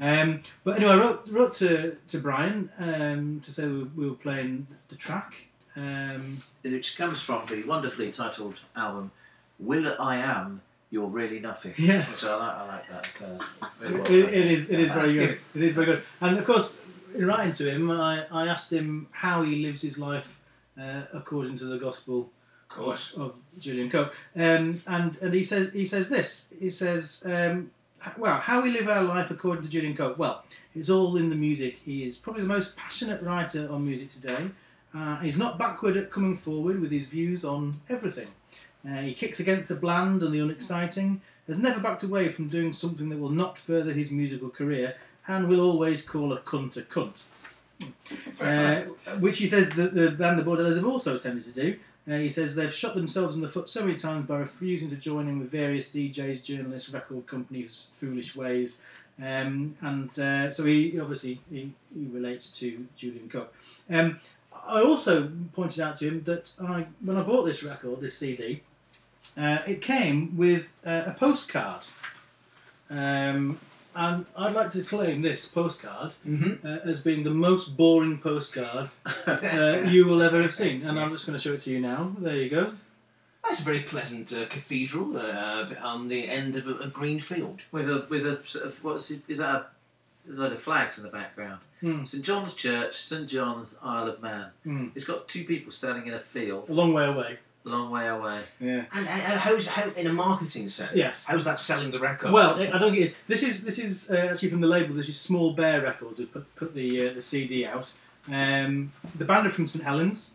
Um, 0.00 0.42
but 0.64 0.76
anyway, 0.76 0.92
I 0.92 0.96
wrote, 0.98 1.28
wrote 1.28 1.52
to, 1.54 1.96
to 2.08 2.18
Brian 2.18 2.70
um, 2.78 3.40
to 3.44 3.52
say 3.52 3.66
we, 3.66 3.82
we 3.84 4.08
were 4.08 4.16
playing 4.16 4.66
the 4.88 4.96
track, 4.96 5.34
Um, 5.76 6.38
which 6.62 6.96
comes 6.98 7.20
from 7.22 7.46
the 7.46 7.62
wonderfully 7.64 8.10
titled 8.10 8.56
album 8.74 9.10
"Will 9.58 9.94
I 10.00 10.16
Am 10.16 10.60
You're 10.90 11.08
Really 11.08 11.38
Nothing." 11.40 11.74
Yes. 11.78 12.22
which 12.22 12.30
I 12.30 12.36
like. 12.36 12.56
I 12.56 12.66
like 12.66 12.88
that. 12.90 13.06
So 13.06 13.38
very 13.80 13.94
well 13.94 14.02
it, 14.12 14.34
it 14.34 14.46
is. 14.54 14.70
It 14.70 14.80
is 14.80 14.90
very 14.90 15.12
good. 15.12 15.28
good. 15.28 15.62
It 15.62 15.62
is 15.68 15.74
very 15.74 15.86
good. 15.86 16.02
And 16.20 16.36
of 16.38 16.44
course, 16.44 16.78
in 17.14 17.24
writing 17.26 17.52
to 17.54 17.70
him, 17.70 17.90
I, 17.90 18.26
I 18.30 18.46
asked 18.48 18.72
him 18.72 19.06
how 19.12 19.42
he 19.44 19.62
lives 19.66 19.82
his 19.82 19.98
life 19.98 20.40
uh, 20.80 21.02
according 21.14 21.56
to 21.58 21.64
the 21.66 21.78
gospel 21.78 22.30
course. 22.68 23.14
of 23.14 23.34
Julian 23.58 23.90
Cope. 23.90 24.12
Um, 24.34 24.82
and 24.86 25.16
and 25.20 25.34
he 25.34 25.42
says 25.42 25.72
he 25.72 25.84
says 25.84 26.08
this. 26.08 26.52
He 26.58 26.70
says, 26.70 27.22
um, 27.26 27.70
well, 28.16 28.36
how 28.36 28.60
we 28.60 28.70
live 28.70 28.88
our 28.88 29.02
life 29.02 29.30
according 29.30 29.64
to 29.64 29.68
Julian 29.68 29.96
Cope. 29.96 30.18
Well, 30.18 30.44
it's 30.74 30.90
all 30.90 31.16
in 31.16 31.30
the 31.30 31.36
music. 31.36 31.78
He 31.84 32.04
is 32.04 32.16
probably 32.16 32.42
the 32.42 32.48
most 32.48 32.76
passionate 32.76 33.22
writer 33.22 33.68
on 33.70 33.84
music 33.84 34.08
today. 34.08 34.50
Uh, 34.94 35.18
he's 35.20 35.36
not 35.36 35.58
backward 35.58 35.96
at 35.96 36.10
coming 36.10 36.36
forward 36.36 36.80
with 36.80 36.90
his 36.90 37.06
views 37.06 37.44
on 37.44 37.80
everything. 37.88 38.28
Uh, 38.88 38.98
he 38.98 39.14
kicks 39.14 39.40
against 39.40 39.68
the 39.68 39.74
bland 39.74 40.22
and 40.22 40.32
the 40.32 40.40
unexciting. 40.40 41.20
Has 41.46 41.58
never 41.58 41.78
backed 41.78 42.02
away 42.02 42.28
from 42.28 42.48
doing 42.48 42.72
something 42.72 43.08
that 43.08 43.18
will 43.18 43.30
not 43.30 43.56
further 43.56 43.92
his 43.92 44.10
musical 44.10 44.48
career, 44.48 44.96
and 45.28 45.48
will 45.48 45.60
always 45.60 46.02
call 46.02 46.32
a 46.32 46.40
cunt 46.40 46.76
a 46.76 46.82
cunt 46.82 47.22
uh, 48.40 48.80
which 49.20 49.38
he 49.38 49.46
says 49.46 49.70
that 49.70 49.94
the 49.94 50.10
band 50.10 50.38
the 50.38 50.42
Bordellos 50.42 50.76
have 50.76 50.86
also 50.86 51.18
tended 51.18 51.44
to 51.44 51.52
do. 51.52 51.78
Uh, 52.08 52.18
he 52.18 52.28
says 52.28 52.54
they've 52.54 52.72
shot 52.72 52.94
themselves 52.94 53.34
in 53.34 53.42
the 53.42 53.48
foot 53.48 53.68
so 53.68 53.84
many 53.84 53.96
times 53.96 54.26
by 54.26 54.38
refusing 54.38 54.88
to 54.90 54.96
join 54.96 55.28
in 55.28 55.40
with 55.40 55.50
various 55.50 55.90
DJs, 55.90 56.42
journalists, 56.42 56.88
record 56.90 57.26
companies' 57.26 57.90
foolish 57.94 58.36
ways. 58.36 58.80
Um, 59.20 59.76
and 59.80 60.16
uh, 60.18 60.50
so 60.50 60.64
he 60.64 61.00
obviously 61.00 61.40
he, 61.50 61.72
he 61.94 62.06
relates 62.06 62.50
to 62.58 62.86
Julian 62.96 63.28
Cope. 63.28 63.52
Um, 63.90 64.20
I 64.66 64.82
also 64.82 65.30
pointed 65.52 65.80
out 65.80 65.96
to 65.96 66.08
him 66.08 66.22
that 66.24 66.52
I, 66.60 66.86
when 67.00 67.16
I 67.16 67.22
bought 67.22 67.44
this 67.44 67.62
record, 67.62 68.00
this 68.00 68.16
CD, 68.16 68.62
uh, 69.36 69.58
it 69.66 69.82
came 69.82 70.36
with 70.36 70.74
uh, 70.84 71.04
a 71.06 71.12
postcard. 71.12 71.86
Um, 72.88 73.58
and 73.96 74.26
I'd 74.36 74.54
like 74.54 74.70
to 74.72 74.82
claim 74.84 75.22
this 75.22 75.46
postcard 75.48 76.12
Mm-hmm. 76.26 76.66
uh, 76.66 76.90
as 76.90 77.00
being 77.00 77.24
the 77.24 77.30
most 77.48 77.76
boring 77.76 78.18
postcard 78.18 78.90
uh, 79.26 79.82
you 79.86 80.06
will 80.06 80.22
ever 80.22 80.40
have 80.42 80.54
seen. 80.54 80.82
And 80.86 80.98
I'm 81.00 81.10
just 81.12 81.26
going 81.26 81.38
to 81.38 81.42
show 81.42 81.54
it 81.54 81.60
to 81.62 81.70
you 81.70 81.80
now. 81.80 82.14
There 82.18 82.36
you 82.36 82.50
go. 82.50 82.72
That's 83.44 83.60
a 83.60 83.64
very 83.64 83.80
pleasant 83.80 84.32
uh, 84.32 84.46
cathedral 84.46 85.16
uh, 85.16 85.66
on 85.82 86.08
the 86.08 86.28
end 86.28 86.56
of 86.56 86.66
a, 86.66 86.74
a 86.78 86.88
green 86.88 87.20
field. 87.20 87.62
with 87.72 87.88
a 87.88 88.06
with 88.08 88.26
a 88.26 88.40
sort 88.44 88.66
of 88.66 88.82
what's 88.84 89.10
it, 89.10 89.22
is 89.28 89.38
that 89.38 89.54
a, 89.54 89.66
a 90.30 90.32
load 90.32 90.52
of 90.52 90.60
flags 90.60 90.98
in 90.98 91.04
the 91.04 91.10
background? 91.10 91.60
Hmm. 91.80 92.02
St 92.04 92.24
John's 92.24 92.54
Church, 92.54 92.96
St 92.96 93.28
John's 93.28 93.78
Isle 93.82 94.08
of 94.08 94.20
Man. 94.22 94.46
Hmm. 94.64 94.88
It's 94.96 95.04
got 95.04 95.28
two 95.28 95.44
people 95.44 95.70
standing 95.70 96.06
in 96.08 96.14
a 96.14 96.20
field, 96.20 96.68
A 96.68 96.72
long 96.72 96.92
way 96.92 97.04
away. 97.06 97.38
A 97.66 97.68
long 97.68 97.90
way 97.90 98.06
away. 98.06 98.40
Yeah. 98.60 98.84
And, 98.92 99.06
and, 99.06 99.08
and 99.08 99.40
how's 99.40 99.66
how 99.66 99.90
in 99.90 100.06
a 100.06 100.12
marketing 100.12 100.68
sense? 100.68 100.92
Yes. 100.94 101.26
How's 101.26 101.44
that 101.44 101.60
selling 101.60 101.90
the 101.90 101.98
record? 101.98 102.32
Well, 102.32 102.54
I 102.54 102.70
I 102.72 102.78
don't 102.78 102.94
get 102.94 103.10
it. 103.10 103.16
This 103.26 103.42
is 103.42 103.64
this 103.64 103.78
is 103.78 104.10
uh, 104.10 104.16
actually 104.16 104.50
from 104.50 104.60
the 104.60 104.68
label. 104.68 104.94
This 104.94 105.08
is 105.08 105.20
Small 105.20 105.52
Bear 105.52 105.82
Records 105.82 106.18
who 106.18 106.26
put 106.26 106.54
put 106.56 106.74
the 106.74 107.08
uh, 107.08 107.12
the 107.12 107.20
CD 107.20 107.66
out. 107.66 107.92
Um, 108.30 108.92
the 109.16 109.24
band 109.24 109.46
are 109.46 109.50
from 109.50 109.66
St 109.66 109.84
Helens, 109.84 110.32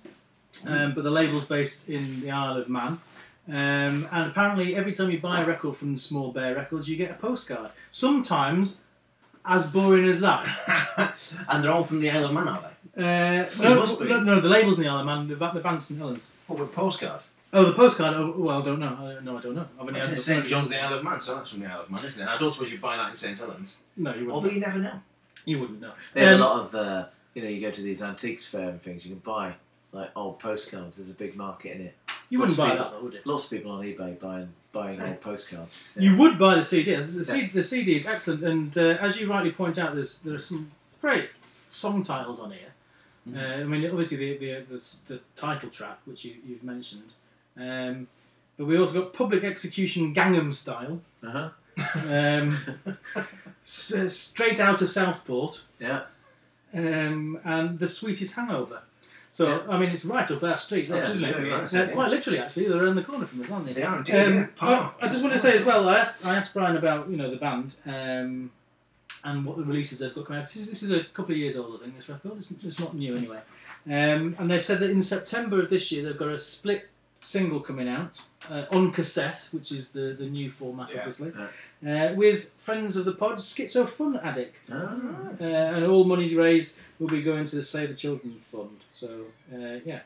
um, 0.67 0.93
but 0.93 1.03
the 1.03 1.11
label's 1.11 1.45
based 1.45 1.89
in 1.89 2.21
the 2.21 2.31
Isle 2.31 2.57
of 2.57 2.69
Man. 2.69 2.99
Um, 3.49 4.07
and 4.11 4.29
apparently, 4.29 4.75
every 4.75 4.93
time 4.93 5.09
you 5.09 5.19
buy 5.19 5.41
a 5.41 5.45
record 5.45 5.75
from 5.75 5.97
Small 5.97 6.31
Bear 6.31 6.55
Records, 6.55 6.87
you 6.87 6.95
get 6.95 7.11
a 7.11 7.15
postcard. 7.15 7.71
Sometimes 7.89 8.81
as 9.45 9.67
boring 9.67 10.05
as 10.05 10.21
that. 10.21 10.47
and 11.49 11.63
they're 11.63 11.71
all 11.71 11.83
from 11.83 11.99
the 11.99 12.09
Isle 12.09 12.25
of 12.25 12.33
Man, 12.33 12.47
are 12.47 12.61
they? 12.61 12.71
Uh, 12.97 13.49
no, 13.59 13.85
no, 14.05 14.23
no, 14.23 14.41
the 14.41 14.49
label's 14.49 14.77
in 14.77 14.83
the 14.83 14.89
Isle 14.89 14.99
of 14.99 15.05
Man. 15.05 15.27
The, 15.27 15.35
ba- 15.35 15.51
the 15.53 15.61
band's 15.61 15.87
St 15.87 15.99
Helens. 15.99 16.27
What 16.51 16.59
with 16.59 16.73
postcard? 16.73 17.21
Oh, 17.53 17.65
the 17.65 17.73
postcard. 17.73 18.15
Oh, 18.15 18.33
well, 18.37 18.61
I 18.61 18.65
don't 18.65 18.79
know. 18.79 18.87
I, 18.87 19.23
no, 19.23 19.37
I 19.37 19.41
don't 19.41 19.55
know. 19.55 19.65
I've 19.79 19.87
only 19.87 19.99
It's 19.99 20.07
had 20.07 20.13
in 20.13 20.15
the- 20.15 20.21
St 20.21 20.45
John's, 20.47 20.69
the 20.69 20.81
Isle 20.81 20.93
of 20.95 21.03
Man, 21.03 21.19
so 21.19 21.35
that's 21.35 21.51
from 21.51 21.61
the 21.61 21.67
Isle 21.67 21.81
of 21.81 21.89
Man, 21.89 22.03
isn't 22.05 22.21
it? 22.21 22.27
I 22.29 22.37
don't 22.37 22.51
suppose 22.51 22.71
you'd 22.71 22.81
buy 22.81 22.97
that 22.97 23.09
in 23.09 23.15
St 23.15 23.37
Helens. 23.37 23.75
No, 23.97 24.11
you 24.11 24.17
wouldn't. 24.19 24.33
Although 24.33 24.49
you 24.49 24.59
never 24.59 24.79
know. 24.79 24.99
You 25.45 25.59
wouldn't 25.59 25.81
know. 25.81 25.91
They 26.13 26.25
have 26.25 26.35
Um, 26.35 26.41
a 26.41 26.45
lot 26.45 26.59
of 26.65 26.75
uh, 26.75 27.05
you 27.33 27.41
know 27.43 27.49
you 27.49 27.61
go 27.61 27.71
to 27.71 27.81
these 27.81 28.01
antiques 28.03 28.45
fair 28.45 28.69
and 28.69 28.81
things. 28.81 29.05
You 29.05 29.11
can 29.15 29.19
buy 29.19 29.53
like 29.91 30.11
old 30.15 30.39
postcards. 30.39 30.97
There's 30.97 31.09
a 31.09 31.15
big 31.15 31.35
market 31.35 31.75
in 31.77 31.81
it. 31.87 31.95
You 32.29 32.39
wouldn't 32.39 32.57
Lots 32.57 32.69
buy 32.69 32.75
of 32.75 32.79
that, 32.83 32.91
though, 32.97 33.03
would 33.03 33.13
you? 33.13 33.19
Lots 33.25 33.45
of 33.45 33.49
people 33.51 33.71
on 33.71 33.83
eBay 33.83 34.19
buying 34.19 34.49
buying 34.71 35.01
old 35.01 35.19
postcards. 35.21 35.83
You 35.95 36.15
would 36.17 36.37
buy 36.39 36.55
the 36.55 36.63
CD. 36.63 36.95
The, 36.95 37.25
CD, 37.25 37.47
the 37.47 37.63
CD 37.63 37.95
is 37.95 38.07
excellent, 38.07 38.43
and 38.43 38.77
uh, 38.77 38.97
as 39.01 39.19
you 39.19 39.29
rightly 39.29 39.51
point 39.51 39.77
out, 39.77 39.93
there's 39.95 40.19
there 40.19 40.35
are 40.35 40.39
some 40.39 40.71
great 41.01 41.29
song 41.69 42.03
titles 42.03 42.39
on 42.39 42.51
here. 42.51 42.70
Mm-hmm. 43.29 43.37
Uh, 43.37 43.41
I 43.41 43.63
mean, 43.63 43.89
obviously 43.89 44.17
the 44.17 44.37
the, 44.37 44.65
the 44.69 44.83
the 45.07 45.19
title 45.35 45.69
track, 45.69 45.99
which 46.05 46.25
you, 46.25 46.35
you've 46.45 46.63
mentioned, 46.63 47.11
um, 47.57 48.07
but 48.57 48.65
we 48.65 48.77
also 48.77 49.01
got 49.01 49.13
Public 49.13 49.43
Execution 49.43 50.13
Gangnam 50.13 50.53
Style, 50.53 51.01
Uh 51.23 51.31
huh. 51.31 51.49
um, 52.09 52.57
s- 53.63 53.93
uh, 53.93 54.09
Straight 54.09 54.59
Out 54.59 54.81
of 54.81 54.89
Southport, 54.89 55.63
Yeah. 55.79 56.01
um, 56.73 57.39
and 57.43 57.79
The 57.79 57.87
Sweetest 57.87 58.35
Hangover. 58.35 58.81
So 59.33 59.63
I 59.69 59.77
mean, 59.79 59.91
it's 59.91 60.03
right 60.03 60.29
up 60.29 60.43
our 60.43 60.57
street, 60.57 60.89
Yeah, 60.89 60.97
isn't 60.97 61.23
it? 61.23 61.35
right, 61.51 61.63
Uh, 61.63 61.67
yeah. 61.71 61.85
Quite 61.93 62.09
literally, 62.09 62.39
actually, 62.39 62.67
they're 62.67 62.83
around 62.83 62.95
the 62.95 63.03
corner 63.03 63.25
from 63.25 63.41
us, 63.41 63.49
aren't 63.51 63.65
they? 63.67 63.73
They 63.73 63.83
are 63.83 63.97
indeed. 63.99 64.15
Um, 64.15 64.33
yeah. 64.61 64.89
I, 64.99 65.05
I 65.05 65.07
just 65.07 65.21
want 65.21 65.33
to 65.33 65.39
say 65.39 65.55
as 65.57 65.63
well, 65.63 65.87
I 65.87 65.99
asked, 65.99 66.25
I 66.25 66.35
asked 66.35 66.53
Brian 66.53 66.75
about 66.75 67.09
you 67.09 67.15
know 67.17 67.29
the 67.31 67.37
band 67.37 67.73
um, 67.85 68.51
and 69.23 69.45
what 69.45 69.57
the 69.57 69.63
releases 69.63 69.99
they've 69.99 70.13
got 70.13 70.25
coming 70.25 70.39
out. 70.41 70.45
This 70.45 70.55
is, 70.57 70.69
this 70.69 70.83
is 70.83 70.91
a 70.91 71.03
couple 71.05 71.33
of 71.33 71.37
years 71.37 71.57
old, 71.57 71.79
I 71.79 71.83
think. 71.83 71.97
This 71.97 72.09
record, 72.09 72.37
it's, 72.37 72.51
it's 72.51 72.79
not 72.79 72.93
new 72.93 73.15
anyway. 73.15 73.39
Um, 73.87 74.35
and 74.37 74.49
they've 74.49 74.63
said 74.63 74.79
that 74.79 74.91
in 74.91 75.01
September 75.01 75.59
of 75.61 75.69
this 75.69 75.91
year 75.91 76.03
they've 76.03 76.17
got 76.17 76.29
a 76.29 76.37
split 76.37 76.87
single 77.23 77.59
coming 77.59 77.87
out 77.87 78.21
uh, 78.49 78.65
on 78.71 78.91
cassette, 78.91 79.47
which 79.51 79.71
is 79.71 79.91
the, 79.91 80.15
the 80.17 80.25
new 80.25 80.49
format, 80.49 80.91
Yeah. 80.91 80.97
obviously, 80.99 81.31
uh, 81.87 82.13
with 82.15 82.49
friends 82.57 82.95
of 82.95 83.05
the 83.05 83.11
pod, 83.13 83.37
Schizo 83.37 83.87
Fun 83.87 84.17
Addict, 84.23 84.69
Ah. 84.73 84.95
uh, 85.39 85.43
and 85.43 85.85
all 85.85 86.03
monies 86.03 86.33
raised 86.35 86.77
will 86.99 87.07
be 87.09 87.21
going 87.21 87.45
to 87.45 87.55
the 87.55 87.63
Save 87.63 87.89
the 87.89 87.95
Children 87.95 88.39
Fund. 88.51 88.79
So 88.93 89.25
uh, 89.53 89.79
yeah, 89.85 89.99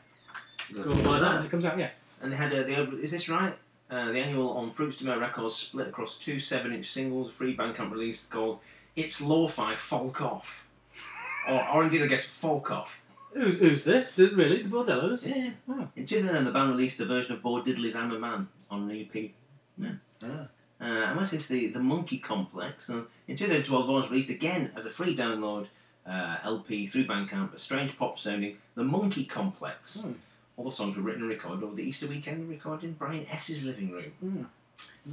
go 0.74 0.90
and 0.90 1.04
buy 1.04 1.18
that 1.20 1.36
when 1.36 1.44
it 1.46 1.50
comes 1.50 1.64
out. 1.64 1.78
Yeah. 1.78 1.90
And 2.22 2.32
they 2.32 2.36
had 2.36 2.52
a, 2.52 2.64
the, 2.64 2.98
is 3.00 3.10
this 3.12 3.28
right? 3.28 3.54
Uh, 3.90 4.10
the 4.12 4.18
annual 4.18 4.50
on 4.50 4.70
Fruits 4.70 4.96
de 4.96 5.04
Mer 5.04 5.18
Records 5.18 5.54
split 5.54 5.88
across 5.88 6.18
two 6.18 6.40
seven-inch 6.40 6.86
singles, 6.90 7.28
a 7.28 7.32
free 7.32 7.56
Bandcamp 7.56 7.92
release 7.92 8.26
called 8.26 8.58
"It's 8.96 9.20
Lo-Fi 9.20 9.76
Folk 9.76 10.20
Off," 10.22 10.68
or, 11.48 11.68
or 11.68 11.84
indeed, 11.84 12.02
I 12.02 12.06
guess 12.06 12.24
Folk 12.24 12.70
Off. 12.70 13.02
Who's, 13.32 13.58
who's 13.58 13.84
this? 13.84 14.14
The, 14.14 14.30
really, 14.34 14.62
the 14.62 14.70
Bordellos? 14.70 15.26
Yeah. 15.28 15.50
Oh. 15.68 15.88
In 15.94 16.06
2010, 16.06 16.44
the 16.44 16.50
band 16.50 16.70
released 16.70 16.98
a 17.00 17.04
version 17.04 17.34
of 17.34 17.42
Bo 17.42 17.62
Diddley's 17.62 17.94
"I'm 17.94 18.12
a 18.12 18.18
Man" 18.18 18.48
on 18.70 18.90
an 18.90 18.96
EP. 18.96 19.30
Yeah. 19.76 19.90
Ah. 20.24 20.48
Uh, 20.80 20.84
and 20.84 21.18
this 21.18 21.32
is 21.32 21.46
the, 21.48 21.68
the 21.68 21.78
Monkey 21.78 22.18
Complex. 22.18 22.88
And 22.88 23.06
in 23.28 23.36
2012, 23.36 23.86
Bo 23.86 23.92
was 23.94 24.10
released 24.10 24.30
again 24.30 24.70
as 24.76 24.86
a 24.86 24.90
free 24.90 25.16
download 25.16 25.68
uh, 26.06 26.36
LP 26.44 26.86
through 26.86 27.06
Bandcamp, 27.06 27.54
a 27.54 27.58
strange 27.58 27.96
pop 27.98 28.18
sounding 28.18 28.58
The 28.74 28.84
Monkey 28.84 29.24
Complex. 29.24 30.00
Hmm. 30.00 30.12
All 30.56 30.64
the 30.64 30.72
songs 30.72 30.96
were 30.96 31.02
written 31.02 31.22
and 31.22 31.30
recorded 31.30 31.64
over 31.64 31.74
the 31.74 31.82
Easter 31.82 32.06
weekend 32.06 32.38
and 32.38 32.48
recorded 32.48 32.84
in 32.84 32.92
Brian 32.94 33.26
S.'s 33.30 33.64
living 33.64 33.90
room. 33.90 34.50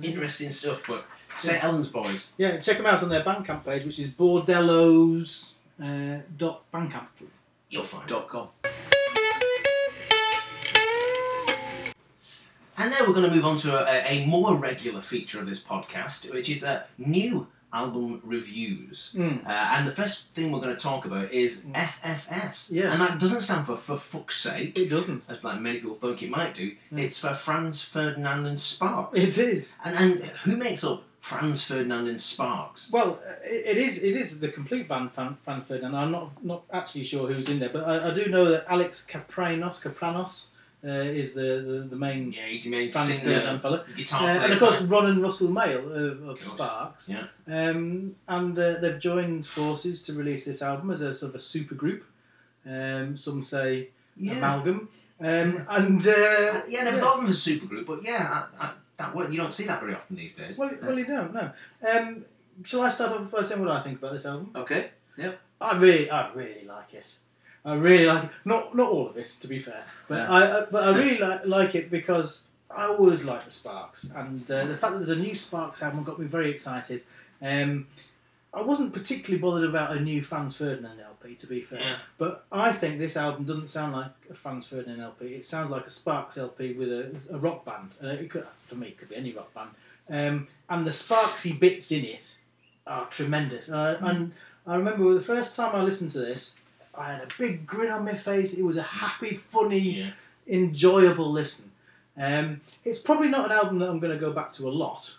Interesting 0.01 0.49
stuff, 0.49 0.83
but 0.87 1.05
St. 1.37 1.59
Helens 1.59 1.87
boys. 1.87 2.33
Yeah, 2.37 2.57
check 2.57 2.77
them 2.77 2.85
out 2.85 3.03
on 3.03 3.09
their 3.09 3.23
Bandcamp 3.23 3.63
page, 3.63 3.85
which 3.85 3.99
is 3.99 4.09
bordellos 4.09 5.53
uh, 5.81 6.19
dot 6.35 6.63
bandcamp. 6.73 7.07
You'll 7.69 7.83
find. 7.83 8.07
Dot 8.07 8.27
com. 8.27 8.49
And 12.75 12.89
now 12.89 13.01
we're 13.01 13.13
going 13.13 13.29
to 13.29 13.35
move 13.35 13.45
on 13.45 13.57
to 13.57 13.87
a, 13.87 14.13
a 14.13 14.25
more 14.25 14.55
regular 14.55 15.01
feature 15.01 15.39
of 15.39 15.45
this 15.45 15.63
podcast, 15.63 16.33
which 16.33 16.49
is 16.49 16.63
a 16.63 16.85
new 16.97 17.47
album 17.73 18.21
reviews. 18.23 19.13
Mm. 19.17 19.45
Uh, 19.45 19.49
and 19.49 19.87
the 19.87 19.91
first 19.91 20.29
thing 20.35 20.51
we're 20.51 20.61
going 20.61 20.75
to 20.75 20.81
talk 20.81 21.05
about 21.05 21.31
is 21.31 21.65
FFS. 21.65 22.71
Yes. 22.71 22.91
And 22.93 23.01
that 23.01 23.19
doesn't 23.19 23.41
stand 23.41 23.65
for 23.65 23.77
for 23.77 23.97
fuck's 23.97 24.37
sake, 24.39 24.77
It 24.77 24.89
doesn't. 24.89 25.23
as 25.29 25.43
like 25.43 25.59
many 25.59 25.79
people 25.79 25.95
think 25.95 26.21
it 26.23 26.29
might 26.29 26.53
do. 26.53 26.75
It's 26.95 27.19
for 27.19 27.33
Franz 27.33 27.81
Ferdinand 27.81 28.45
and 28.45 28.59
Sparks. 28.59 29.17
It 29.17 29.37
is. 29.37 29.77
and, 29.83 29.95
and 29.97 30.23
who 30.43 30.55
makes 30.57 30.83
up 30.83 31.03
Franz 31.21 31.63
Ferdinand 31.63 32.07
and 32.07 32.19
Sparks? 32.21 32.89
Well, 32.91 33.19
uh, 33.25 33.33
it, 33.45 33.65
it 33.65 33.77
is. 33.77 34.03
It 34.03 34.15
is 34.15 34.39
the 34.39 34.49
complete 34.49 34.87
band, 34.87 35.11
Fan, 35.13 35.37
Fan 35.41 35.61
Ferdinand. 35.61 35.95
I'm 35.95 36.11
not 36.11 36.43
not 36.43 36.63
actually 36.71 37.03
sure 37.05 37.27
who's 37.27 37.49
in 37.49 37.59
there, 37.59 37.69
but 37.69 37.85
I, 37.85 38.09
I 38.11 38.13
do 38.13 38.29
know 38.29 38.45
that 38.45 38.65
Alex 38.69 39.05
Kapranos, 39.05 39.79
Kapranos, 39.79 40.51
uh, 40.85 40.89
is 40.89 41.33
the, 41.33 41.63
the, 41.65 41.87
the 41.89 41.95
main 41.95 42.31
Yeah, 42.31 42.45
he's 42.47 42.65
made 42.65 42.91
Franz 42.91 43.17
singer, 43.17 43.33
Ferdinand 43.33 43.59
fella. 43.59 43.85
guitar 43.95 44.29
Uh, 44.29 44.43
and 44.43 44.53
of 44.53 44.59
course, 44.59 44.81
Ron 44.81 45.05
and 45.05 45.21
Russell 45.21 45.49
Mael 45.49 45.79
uh, 45.91 45.99
of 45.99 46.25
course. 46.25 46.43
Sparks. 46.43 47.09
Yeah. 47.09 47.25
Um, 47.47 48.15
and 48.27 48.57
uh, 48.57 48.79
they've 48.79 48.99
joined 48.99 49.45
forces 49.45 50.01
to 50.03 50.13
release 50.13 50.45
this 50.45 50.61
album 50.61 50.91
as 50.91 51.01
a 51.01 51.13
sort 51.13 51.29
of 51.31 51.35
a 51.35 51.39
super 51.39 51.75
group. 51.75 52.03
Um, 52.65 53.15
some 53.15 53.43
say 53.43 53.89
yeah. 54.17 54.33
amalgam. 54.33 54.89
Um, 55.19 55.65
and 55.69 56.05
uh, 56.05 56.61
yeah, 56.67 56.81
I 56.81 56.83
never 56.83 56.97
thought 56.97 57.15
of 57.15 57.21
them 57.21 57.29
as 57.29 57.47
a 57.47 57.49
supergroup, 57.49 57.85
but 57.85 58.03
yeah, 58.03 58.45
I, 58.59 58.65
I, 58.65 58.73
that 58.97 59.31
you 59.31 59.37
don't 59.37 59.53
see 59.53 59.65
that 59.65 59.79
very 59.79 59.95
often 59.95 60.15
these 60.15 60.35
days. 60.35 60.57
well, 60.57 60.71
well, 60.81 60.97
you 60.97 61.05
don't 61.05 61.33
No. 61.33 61.51
Um, 61.89 62.25
shall 62.63 62.81
I 62.81 62.89
start 62.89 63.11
off 63.11 63.31
by 63.31 63.41
saying 63.41 63.61
what 63.61 63.69
I 63.69 63.81
think 63.81 63.99
about 63.99 64.13
this 64.13 64.25
album? 64.25 64.51
Okay. 64.55 64.89
Yeah. 65.17 65.33
I 65.61 65.77
really, 65.77 66.09
I 66.09 66.31
really 66.33 66.65
like 66.65 66.93
it. 66.93 67.15
I 67.65 67.75
really 67.75 68.05
like 68.05 68.25
it. 68.25 68.29
Not 68.45 68.75
not 68.75 68.89
all 68.91 69.07
of 69.09 69.17
it, 69.17 69.27
to 69.41 69.47
be 69.47 69.59
fair, 69.59 69.83
but 70.07 70.17
Yeah. 70.17 70.31
I 70.31 70.57
I- 70.61 70.65
but 70.65 70.83
I 70.83 70.97
really 70.97 71.17
like, 71.17 71.45
like 71.45 71.75
it 71.75 71.89
because 71.89 72.47
I 72.69 72.85
always 72.87 73.23
like 73.23 73.45
the 73.45 73.51
Sparks, 73.51 74.11
and 74.15 74.49
uh, 74.51 74.65
the 74.65 74.75
fact 74.77 74.93
that 74.93 74.99
there's 75.05 75.09
a 75.17 75.21
new 75.27 75.35
Sparks 75.35 75.81
album 75.83 76.03
got 76.03 76.19
me 76.19 76.25
very 76.25 76.49
excited. 76.49 77.03
Um, 77.41 77.87
I 78.53 78.61
wasn't 78.61 78.93
particularly 78.93 79.41
bothered 79.41 79.67
about 79.67 79.95
a 79.97 79.99
new 79.99 80.21
Franz 80.21 80.55
Ferdinand 80.57 80.99
LP, 80.99 81.33
to 81.35 81.47
be 81.47 81.61
fair, 81.61 81.79
Yeah. 81.79 81.95
but 82.19 82.45
I 82.51 82.71
think 82.71 82.99
this 82.99 83.17
album 83.17 83.45
doesn't 83.45 83.67
sound 83.67 83.93
like 83.93 84.11
a 84.29 84.33
Franz 84.35 84.67
Ferdinand 84.67 84.99
LP. 85.01 85.33
It 85.35 85.43
sounds 85.45 85.71
like 85.71 85.87
a 85.87 85.89
Sparks 85.89 86.37
LP 86.37 86.73
with 86.73 86.91
a, 86.91 87.35
a 87.35 87.39
rock 87.39 87.65
band. 87.65 87.91
Uh, 88.03 88.07
it 88.09 88.29
could, 88.29 88.45
for 88.61 88.75
me, 88.75 88.89
it 88.89 88.97
could 88.99 89.09
be 89.09 89.15
any 89.15 89.31
rock 89.33 89.51
band. 89.55 89.69
Um, 90.09 90.47
and 90.69 90.85
the 90.85 90.91
Sparksy 90.91 91.59
bits 91.59 91.91
in 91.91 92.05
it 92.05 92.37
are 92.85 93.05
tremendous. 93.07 93.69
Uh, 93.69 93.97
and 94.01 94.33
I 94.67 94.75
remember 94.75 95.11
the 95.15 95.21
first 95.21 95.55
time 95.55 95.75
I 95.75 95.81
listened 95.81 96.11
to 96.11 96.19
this, 96.19 96.53
I 96.95 97.13
had 97.13 97.21
a 97.23 97.27
big 97.37 97.65
grin 97.65 97.91
on 97.91 98.05
my 98.05 98.13
face. 98.13 98.53
It 98.53 98.63
was 98.63 98.77
a 98.77 98.83
happy, 98.83 99.35
funny, 99.35 99.79
Yeah. 99.99 100.11
enjoyable 100.47 101.31
listen. 101.31 101.71
Um, 102.17 102.61
it's 102.83 102.99
probably 102.99 103.29
not 103.29 103.45
an 103.45 103.51
album 103.51 103.79
that 103.79 103.89
I'm 103.89 103.99
going 103.99 104.13
to 104.13 104.19
go 104.19 104.31
back 104.31 104.51
to 104.53 104.67
a 104.67 104.71
lot, 104.71 105.17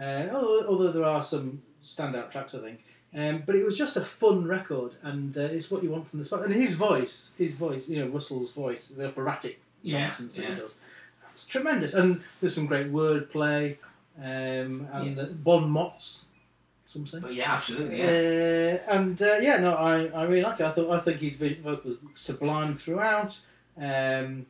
uh, 0.00 0.28
although, 0.32 0.92
there 0.92 1.04
are 1.04 1.22
some 1.22 1.62
standout 1.82 2.30
tracks, 2.30 2.54
I 2.54 2.60
think. 2.60 2.84
Um, 3.14 3.42
but 3.46 3.56
it 3.56 3.64
was 3.64 3.76
just 3.78 3.96
a 3.96 4.00
fun 4.02 4.46
record, 4.46 4.94
and 5.02 5.36
uh, 5.36 5.40
it's 5.42 5.70
what 5.70 5.82
you 5.82 5.90
want 5.90 6.06
from 6.08 6.18
the 6.18 6.24
Sparks. 6.24 6.44
And 6.44 6.54
his 6.54 6.74
voice, 6.74 7.32
his 7.38 7.54
voice, 7.54 7.88
you 7.88 7.98
know, 7.98 8.08
Russell's 8.08 8.52
voice, 8.52 8.88
the 8.90 9.06
operatic 9.08 9.60
Yeah, 9.82 10.00
nonsense 10.02 10.36
that 10.36 10.46
he 10.50 10.54
does, 10.54 10.74
it's 11.32 11.44
tremendous. 11.46 11.94
And 11.94 12.20
there's 12.40 12.54
some 12.54 12.66
great 12.66 12.92
wordplay, 12.92 13.78
um, 14.18 14.86
and 14.92 15.18
uh, 15.18 15.24
Bon 15.32 15.68
Mott's, 15.70 16.26
some 16.96 17.06
say. 17.06 17.18
But 17.20 17.34
yeah, 17.34 17.52
absolutely. 17.52 17.98
Yeah. 17.98 18.78
Uh, 18.88 18.92
and 18.92 19.20
uh, 19.20 19.38
yeah, 19.40 19.58
no, 19.58 19.74
I, 19.74 20.06
I 20.06 20.22
really 20.24 20.42
like 20.42 20.60
it. 20.60 20.64
I 20.64 20.70
thought 20.70 20.90
I 20.90 20.98
think 20.98 21.20
his 21.20 21.36
vocals 21.36 21.98
sublime 22.14 22.74
throughout. 22.74 23.38
Um, 23.76 24.46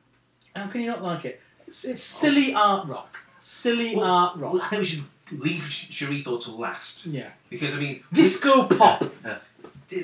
how 0.55 0.67
can 0.69 0.81
you 0.81 0.89
not 0.89 1.03
like 1.03 1.25
it? 1.25 1.41
It's, 1.67 1.85
it's 1.85 2.03
silly 2.03 2.55
art 2.55 2.89
rock. 2.89 3.19
Silly 3.39 3.97
Well, 3.97 4.07
art 4.07 4.37
rock. 4.39 4.53
Well, 4.55 4.63
I 4.63 4.69
think 4.69 4.81
we 4.81 4.87
should 4.87 5.05
leave 5.33 5.63
Sharito 5.63 6.43
till 6.43 6.59
last 6.59 7.07
yeah. 7.07 7.31
because 7.51 7.75
I 7.77 7.81
mean, 7.81 8.03
Disco 8.13 8.67
pop. 8.67 9.05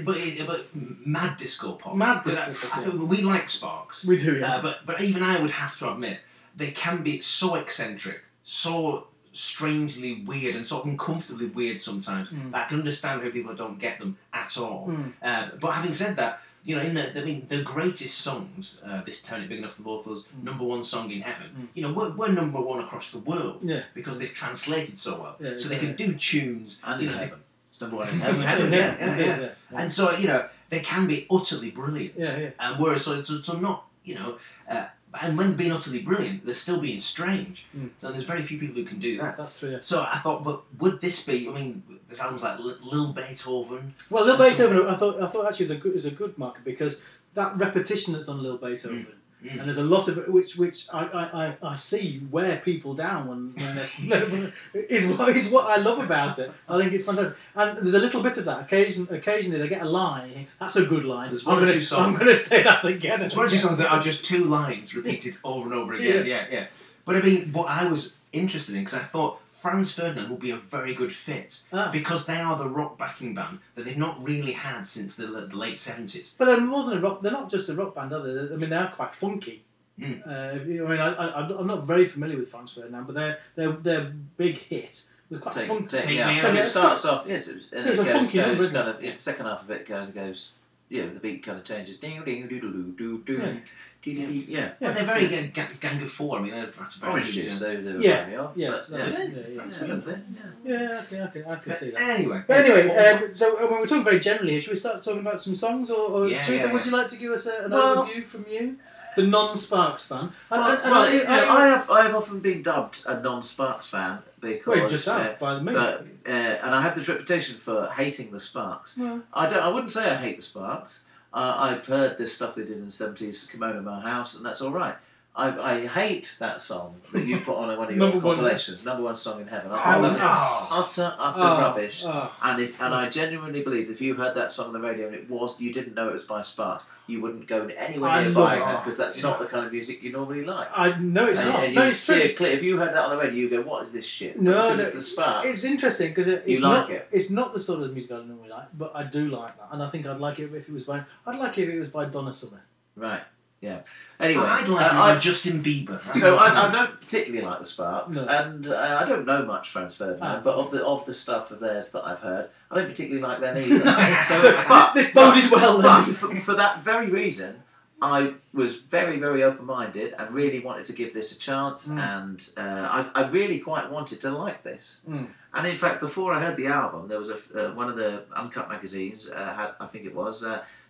but 0.05 0.17
it, 0.17 0.47
but 0.47 0.67
mad 0.75 1.37
disco 1.37 1.73
pop. 1.73 1.97
Mad 1.97 2.23
disco 2.25 2.53
pop, 2.69 2.87
I 2.87 2.89
we 2.91 3.23
like 3.23 3.49
Sparks. 3.49 4.05
We 4.05 4.17
do, 4.17 4.39
yeah. 4.39 4.57
Uh, 4.57 4.63
but 4.63 4.87
but 4.87 5.01
even 5.01 5.23
I 5.23 5.41
would 5.41 5.51
have 5.51 5.79
to 5.79 5.93
admit 5.93 6.19
they 6.57 6.71
can 6.71 7.03
be 7.03 7.21
so 7.21 7.55
eccentric, 7.55 8.21
so 8.45 9.09
strangely 9.33 10.23
weird, 10.25 10.55
and 10.57 10.66
sort 10.66 10.85
of 10.85 10.90
uncomfortably 10.90 11.47
weird 11.47 11.81
sometimes. 11.81 12.31
Mm. 12.31 12.55
I 12.55 12.64
can 12.64 12.79
understand 12.79 13.23
how 13.23 13.31
people 13.31 13.55
don't 13.55 13.79
get 13.79 13.99
them 13.99 14.16
at 14.33 14.57
all. 14.59 14.88
Mm. 14.88 15.12
Uh, 15.23 15.49
but 15.61 15.73
having 15.73 15.92
said 15.92 16.16
that, 16.16 16.40
you 16.64 16.77
know, 16.77 16.83
in 16.83 16.95
the 16.95 17.21
I 17.21 17.25
mean, 17.25 17.45
the 17.49 17.62
greatest 17.62 18.18
songs, 18.18 18.83
uh, 18.87 19.03
this 19.05 19.23
town 19.23 19.42
is 19.42 19.49
big 19.49 19.59
enough 19.59 19.75
for 19.75 19.83
both 19.83 20.07
of 20.07 20.13
us, 20.13 20.25
Mm. 20.25 20.44
number 20.44 20.65
one 20.65 20.85
song 20.85 21.11
in 21.11 21.21
heaven. 21.23 21.69
You 21.75 21.83
know, 21.83 21.92
we're, 21.92 22.15
we're 22.15 22.33
number 22.33 22.61
one 22.61 22.81
across 22.85 23.11
the 23.11 23.19
world 23.19 23.59
Yeah. 23.63 23.83
because 23.94 24.19
they've 24.19 24.33
translated 24.33 24.96
so 24.96 25.21
well. 25.21 25.37
Yeah, 25.40 25.59
so 25.59 25.69
they 25.69 25.75
yeah. 25.77 25.81
can 25.81 25.96
do 25.96 26.15
tunes 26.15 26.81
And 26.87 27.02
you 27.02 27.09
in 27.09 27.15
know, 27.15 27.21
heaven. 27.21 27.38
It's 27.71 27.81
number 27.81 27.96
one 27.96 28.09
in 28.09 28.19
Heaven, 28.21 28.42
heaven. 28.42 28.73
heaven, 28.73 28.73
yeah, 28.73 28.79
yeah, 28.79 29.07
Yeah, 29.07 29.17
yeah. 29.27 29.40
yeah, 29.40 29.48
yeah. 29.73 29.81
And 29.81 29.92
so 29.92 30.13
you 30.17 30.29
know 30.29 30.48
they 30.71 30.81
can 30.81 31.07
be 31.07 31.27
utterly 31.31 31.71
brilliant. 31.71 32.15
Yeah, 32.17 32.37
yeah. 32.38 32.50
And 32.61 32.81
whereas 32.81 33.04
so, 33.04 33.21
so, 33.23 33.40
so 33.40 33.59
not 33.59 33.87
you 34.04 34.15
know, 34.17 34.37
uh, 34.69 34.87
and 35.21 35.37
when 35.37 35.54
being 35.54 35.73
utterly 35.73 36.00
brilliant, 36.00 36.44
they're 36.46 36.54
still 36.54 36.81
being 36.81 37.00
strange. 37.00 37.67
Mm. 37.77 37.90
So 38.00 38.10
there's 38.13 38.25
very 38.25 38.42
few 38.42 38.58
people 38.58 38.77
who 38.77 38.85
can 38.85 38.98
do 38.98 39.19
that. 39.19 39.37
That's 39.37 39.58
true. 39.58 39.71
Yeah. 39.73 39.79
So 39.81 40.02
I 40.10 40.19
thought, 40.19 40.42
but 40.44 40.63
would 40.79 41.00
this 41.00 41.25
be? 41.27 41.48
I 41.48 41.52
mean, 41.52 41.83
there's 42.06 42.21
albums 42.21 42.42
like 42.42 42.58
Li- 42.58 42.77
Lil 42.83 43.13
Beethoven. 43.13 43.94
Well, 44.10 44.25
Lil 44.25 44.38
Beethoven, 44.38 44.87
I 44.87 44.94
thought 44.94 45.21
I 45.23 45.27
thought 45.29 45.46
actually 45.46 45.65
is 45.67 45.71
a 45.71 45.77
good 45.77 45.94
is 45.96 46.06
a 46.06 46.10
good 46.10 46.37
marker 46.38 46.63
because 46.65 47.04
that 47.35 47.56
repetition 47.56 48.13
that's 48.15 48.29
on 48.29 48.42
Lil 48.42 48.58
Beethoven, 48.58 49.06
Mm. 49.06 49.15
Mm. 49.43 49.59
and 49.59 49.61
there's 49.67 49.79
a 49.79 49.83
lot 49.83 50.07
of 50.07 50.29
which 50.29 50.57
which 50.57 50.87
I, 50.95 51.57
I, 51.63 51.71
I, 51.73 51.75
see 51.75 52.23
wear 52.31 52.59
people 52.59 52.95
down 52.95 53.27
when, 53.27 53.55
when 54.31 54.53
they're, 54.73 54.83
is 54.85 55.07
what 55.07 55.31
is 55.31 55.51
what 55.51 55.67
I 55.67 55.83
love 55.83 55.99
about 55.99 56.38
it. 56.38 56.53
I 56.69 56.79
think 56.79 56.93
it's 56.93 57.05
fantastic, 57.05 57.37
and 57.57 57.79
there's 57.79 57.95
a 57.95 57.99
little 57.99 58.23
bit 58.23 58.37
of 58.37 58.45
that. 58.45 58.61
Occasion, 58.61 59.09
occasionally 59.11 59.59
they 59.59 59.69
get 59.69 59.83
a 59.83 59.88
line. 59.88 60.47
That's 60.61 60.77
a 60.77 60.87
good 60.87 61.05
line. 61.05 61.31
There's 61.31 61.45
I'm 61.45 61.55
one 61.55 61.63
or 61.63 61.67
gonna, 61.67 61.79
two 61.79 61.83
songs. 61.83 62.07
I'm 62.07 62.15
going 62.15 62.27
to 62.27 62.37
say 62.37 62.63
that 62.63 62.85
again. 62.85 63.21
It's 63.23 63.35
one 63.35 63.47
those 63.47 63.55
again. 63.55 63.65
songs 63.65 63.79
that 63.79 63.90
are 63.90 64.01
just 64.01 64.25
two 64.25 64.45
lines 64.45 64.95
repeated 64.95 65.37
over 65.45 65.65
and 65.65 65.75
over 65.75 65.95
again. 65.95 66.25
Yeah, 66.25 66.47
yeah. 66.49 66.67
But 67.05 67.17
I 67.17 67.23
mean, 67.23 67.53
what 67.53 67.69
I 67.69 67.87
was 67.87 68.15
interested 68.33 68.77
in 68.77 68.83
because 68.85 68.99
I 68.99 69.03
thought 69.03 69.40
Franz 69.63 69.94
Ferdinand 69.94 70.29
will 70.29 70.37
be 70.48 70.50
a 70.50 70.56
very 70.56 70.92
good 70.94 71.13
fit 71.15 71.60
Ah. 71.73 71.90
because 71.92 72.27
they 72.27 72.40
are 72.40 72.56
the 72.58 72.69
rock 72.69 72.98
backing 72.98 73.33
band 73.35 73.60
that 73.75 73.85
they've 73.85 73.96
not 74.06 74.23
really 74.23 74.52
had 74.52 74.83
since 74.87 75.15
the, 75.17 75.27
the 75.27 75.56
late 75.56 75.79
seventies. 75.79 76.35
But 76.37 76.46
they're 76.46 76.60
more 76.60 76.85
than 76.85 76.98
a 76.98 77.00
rock. 77.00 77.23
They're 77.23 77.33
not 77.40 77.48
just 77.50 77.69
a 77.69 77.75
rock 77.75 77.94
band, 77.94 78.13
are 78.13 78.23
they? 78.23 78.54
I 78.54 78.56
mean, 78.56 78.71
they 78.71 78.77
are 78.77 78.90
quite 78.90 79.15
funky. 79.15 79.63
Mm. 80.00 80.27
Uh, 80.27 80.31
I 80.31 80.65
mean, 80.65 81.00
I, 81.00 81.08
I, 81.15 81.58
I'm 81.60 81.67
not 81.67 81.85
very 81.87 82.06
familiar 82.06 82.38
with 82.38 82.48
Franz 82.50 82.73
Ferdinand, 82.73 83.04
but 83.06 83.15
their 83.15 83.38
their 83.54 83.73
their 83.73 84.13
big 84.37 84.56
hit 84.56 85.04
was 85.31 85.38
quite 85.38 85.54
Take, 85.54 85.69
funky. 85.69 85.87
take, 85.96 86.04
Take 86.06 86.17
yeah. 86.19 86.29
me 86.29 86.38
And 86.38 86.46
out. 86.48 86.56
it 86.56 86.65
starts 86.65 87.04
off, 87.06 87.25
yes, 87.29 87.48
it, 87.48 87.63
and 87.73 87.83
So 87.85 87.90
it's 87.90 87.98
it 87.98 88.02
a 88.02 88.04
goes, 88.04 88.13
funky 88.13 88.38
goes 88.38 88.46
number, 88.60 88.79
kind 88.79 88.88
of, 88.96 89.02
yeah, 89.04 89.13
the 89.13 89.19
second 89.19 89.46
half 89.46 89.63
of 89.63 89.71
it 89.71 89.87
goes, 89.87 90.08
goes 90.10 90.52
you 90.88 91.02
know, 91.04 91.15
the 91.15 91.21
beat 91.21 91.42
kind 91.42 91.56
of 91.58 91.65
changes. 91.65 91.96
Ding, 91.98 92.23
ding, 92.25 92.48
doo, 92.48 92.60
doo, 92.60 92.71
doo, 92.73 92.94
doo, 92.98 93.23
doo, 93.25 93.38
Yeah. 93.42 93.54
Doo, 94.03 94.15
doo, 94.15 94.27
doo, 94.27 94.33
Yeah. 94.53 94.73
Well, 94.81 94.92
they're 94.94 95.05
very 95.05 95.29
good. 95.29 95.55
Gang, 95.55 95.69
gang 95.81 96.03
of 96.03 96.11
Four. 96.11 96.38
I 96.38 96.42
mean, 96.42 96.50
they're- 96.53 96.67
that's 96.67 96.94
very 96.94 97.13
Orange 97.13 97.27
good, 97.27 97.44
juice, 97.44 97.61
yeah. 97.63 97.69
they, 97.69 97.77
they 97.77 97.92
were 97.92 97.98
Yeah. 98.00 98.29
yeah. 98.29 98.38
off. 98.40 98.53
Yes, 98.57 98.88
but, 98.90 98.96
that's- 98.98 99.13
yeah. 99.13 99.25
yeah, 99.25 99.48
yeah, 99.48 99.55
Franz 99.57 99.79
yeah. 99.81 99.85
a 99.92 99.96
bit, 99.96 100.19
yeah. 100.65 100.79
Yeah, 100.81 101.00
okay, 101.03 101.21
okay, 101.23 101.40
I 101.50 101.55
can 101.57 101.63
But 101.67 101.77
see 101.79 101.90
that. 101.90 102.00
anyway, 102.03 102.42
But 102.46 102.57
anyway, 102.65 102.96
um, 102.96 103.35
so 103.35 103.57
uh, 103.57 103.67
when 103.71 103.81
we're 103.81 103.87
talking 103.87 104.05
very 104.05 104.19
generally, 104.21 104.59
should 104.61 104.71
we 104.73 104.77
start 104.77 105.03
talking 105.05 105.21
about 105.21 105.40
some 105.40 105.55
songs, 105.55 105.90
or, 105.90 106.09
or 106.11 106.29
Yeah, 106.29 106.42
Teresa, 106.42 106.67
yeah, 106.67 106.73
would 106.73 106.85
you 106.85 106.90
like 106.92 107.07
to 107.09 107.17
give 107.17 107.33
us 107.33 107.46
a, 107.46 107.65
an 107.65 107.71
Well- 107.71 108.07
overview 108.07 108.25
from 108.27 108.44
you, 108.50 108.77
the 109.17 109.23
non-Sparks 109.25 110.07
fan? 110.07 110.33
Well, 110.50 110.63
and- 110.71 110.83
and 110.83 110.90
well, 110.90 111.03
I- 111.03 111.13
you 111.13 111.25
know, 111.25 111.31
I- 111.31 111.63
I 111.63 111.67
have 111.69 111.90
I 111.90 112.03
have 112.03 112.15
often 112.15 112.40
been 112.40 112.63
dubbed 112.63 113.03
a 113.07 113.21
non-Sparks 113.21 113.87
fan 113.88 114.19
because 114.40 114.79
well, 114.79 114.88
just 114.88 115.07
uh, 115.07 115.13
out 115.13 115.38
by 115.38 115.55
the 115.55 115.63
me. 115.63 115.73
but 115.75 116.07
uh, 116.27 116.31
and 116.31 116.75
I 116.75 116.81
have 116.83 116.94
this 116.96 117.09
reputation 117.09 117.59
for 117.59 117.88
hating 117.88 118.31
the 118.33 118.40
Sparks. 118.40 118.96
Well. 118.98 119.21
I 119.35 119.46
don't. 119.48 119.63
I 119.63 119.69
wouldn't 119.69 119.92
say 119.92 120.11
I 120.11 120.17
hate 120.17 120.37
the 120.37 120.42
Sparks. 120.42 121.03
Uh, 121.35 121.57
I've 121.59 121.87
heard 121.87 122.19
this 122.19 122.35
stuff 122.35 122.55
they 122.55 122.65
did 122.65 122.77
in 122.79 122.87
the 122.87 122.91
seventies, 122.91 123.49
Kimono 123.51 123.79
in 123.79 123.85
My 123.85 124.01
House, 124.01 124.37
and 124.37 124.45
that's 124.45 124.61
all 124.61 124.73
right. 124.73 124.97
I, 125.35 125.77
I 125.77 125.87
hate 125.87 126.37
that 126.41 126.61
song 126.61 127.01
that 127.15 127.25
you 127.25 127.41
put 127.41 127.57
on 127.57 127.69
one 127.79 127.89
of 127.89 127.91
your 127.97 127.99
Number 127.99 128.19
one. 128.19 128.37
compilations, 128.37 128.85
number 128.85 129.03
one 129.03 129.15
song 129.15 129.41
in 129.41 129.47
heaven. 129.47 129.73
I 129.73 129.83
find 129.83 130.05
that 130.05 130.19
no. 130.19 130.67
utter 130.71 131.15
utter 131.19 131.41
Oh, 131.43 131.59
rubbish. 131.59 132.03
oh. 132.05 132.37
And 132.43 132.61
if 132.61 132.79
and 132.83 132.95
I 132.95 133.09
genuinely 133.09 133.63
believe 133.63 133.91
if 133.91 134.03
you 134.03 134.13
heard 134.15 134.35
that 134.35 134.53
song 134.53 134.67
on 134.67 134.73
the 134.75 134.81
radio 134.81 135.07
and 135.07 135.15
it 135.15 135.31
was 135.31 135.59
you 135.59 135.73
didn't 135.73 135.95
know 135.95 136.11
it 136.11 136.13
was 136.13 136.25
by 136.25 136.43
Sparks, 136.43 136.85
you 137.07 137.23
wouldn't 137.23 137.47
go 137.49 137.67
anywhere 137.79 138.21
near 138.21 138.33
buying 138.33 138.61
it. 138.61 138.67
because 138.85 138.99
that's 138.99 139.23
not 139.23 139.39
the 139.39 139.47
kind 139.47 139.65
of 139.65 139.73
music 139.73 140.03
you 140.03 140.13
normally 140.13 140.45
like. 140.45 140.69
I 140.71 140.99
no, 140.99 141.25
it's 141.27 141.41
And- 141.41 141.49
not. 141.49 141.65
and 141.65 141.75
no, 141.77 141.83
it's 141.87 142.05
true. 142.05 142.17
see 142.17 142.21
it 142.21 142.27
It's, 142.27 142.37
clear- 142.37 142.53
If 142.53 142.63
you 142.63 142.77
heard 142.77 142.93
that 142.95 143.03
on 143.03 143.11
the 143.13 143.17
radio, 143.17 143.35
you 143.35 143.49
go, 143.49 143.63
"What 143.63 143.83
is 143.85 143.93
this 143.93 144.05
shit?" 144.05 144.39
No, 144.39 144.53
no, 144.75 144.83
it's 144.83 144.91
the 144.93 145.01
Sparks. 145.01 145.47
it's 145.47 145.65
interesting 145.65 146.09
because 146.11 146.29
it, 146.29 146.45
it's 146.47 146.61
like 146.61 146.89
not. 146.89 146.91
it? 146.91 147.09
It's 147.11 147.31
not 147.31 147.55
the 147.55 147.61
sort 147.61 147.83
of 147.83 147.91
music 147.95 148.13
I 148.13 148.17
normally 148.17 148.51
like, 148.51 148.69
but 148.77 148.93
I 148.95 149.05
do 149.05 149.29
like 149.31 149.57
that, 149.57 149.69
and 149.73 149.83
I 149.83 149.89
think 149.89 150.07
I'd 150.07 150.21
like 150.21 150.41
it 150.41 150.53
if 150.55 150.69
it 150.69 150.73
was 150.73 150.85
by. 150.85 151.05
I'd 151.27 151.39
like 151.39 151.57
it 151.57 151.71
if 151.71 151.75
it 151.75 151.81
was 151.81 151.89
by 151.89 152.05
Donna 152.05 152.35
Summer. 152.35 152.63
Right. 152.97 153.23
Yeah. 153.63 153.79
Anyway, 154.21 154.42
I'd 154.44 154.69
like 154.69 154.92
uh, 154.92 154.96
I- 154.98 155.15
I, 155.15 155.19
Justin 155.19 155.63
Bieber. 155.63 155.98
So 156.21 156.37
I, 156.37 156.67
I 156.69 156.71
don't 156.71 157.00
particularly 157.00 157.46
like 157.46 157.60
the 157.60 157.67
Sparks, 157.67 158.17
No. 158.17 158.27
and 158.27 158.67
uh, 158.67 158.98
I 159.00 159.08
don't 159.08 159.25
know 159.25 159.44
much 159.46 159.71
Franz 159.71 159.94
Ferdinand, 159.94 160.21
Ah. 160.38 160.40
but 160.42 160.54
of 160.56 160.71
the 160.73 160.85
of 160.85 161.06
the 161.06 161.15
stuff 161.15 161.50
of 161.52 161.60
theirs 161.60 161.90
that 161.92 162.04
I've 162.04 162.19
heard, 162.21 162.50
I 162.71 162.75
don't 162.77 162.88
particularly 162.88 163.23
like 163.23 163.40
them 163.40 163.56
either. 163.65 164.23
so, 164.25 164.38
So, 164.40 164.65
but, 164.69 164.92
this 164.96 165.15
boded 165.15 165.50
well. 165.50 165.81
but 165.81 166.02
for, 166.04 166.35
for 166.37 166.54
that 166.54 166.83
very 166.83 167.08
reason, 167.08 167.63
I 168.02 168.35
was 168.52 168.79
very 168.79 169.21
very 169.21 169.44
open 169.44 169.65
minded 169.65 170.13
and 170.19 170.35
really 170.35 170.58
wanted 170.58 170.87
to 170.87 170.92
give 170.92 171.15
this 171.15 171.31
a 171.31 171.38
chance, 171.38 171.87
Mm. 171.88 171.98
and 172.00 172.48
uh, 172.56 173.10
I, 173.15 173.23
I 173.23 173.29
really 173.29 173.60
quite 173.60 173.90
wanted 173.92 174.21
to 174.23 174.31
like 174.31 174.65
this. 174.65 175.02
Mm. 175.08 175.29
And 175.54 175.67
in 175.69 175.79
fact, 175.79 176.00
before 176.00 176.33
I 176.35 176.40
heard 176.44 176.56
the 176.56 176.67
album, 176.67 177.06
there 177.06 177.19
was 177.19 177.31
a 177.31 177.38
uh, 177.54 177.75
one 177.75 177.88
of 177.88 177.96
the 177.96 178.25
Uncut 178.35 178.69
magazines 178.69 179.31
uh, 179.31 179.54
had 179.54 179.71
I 179.79 179.87
think 179.87 180.04
it 180.06 180.15
was. 180.15 180.42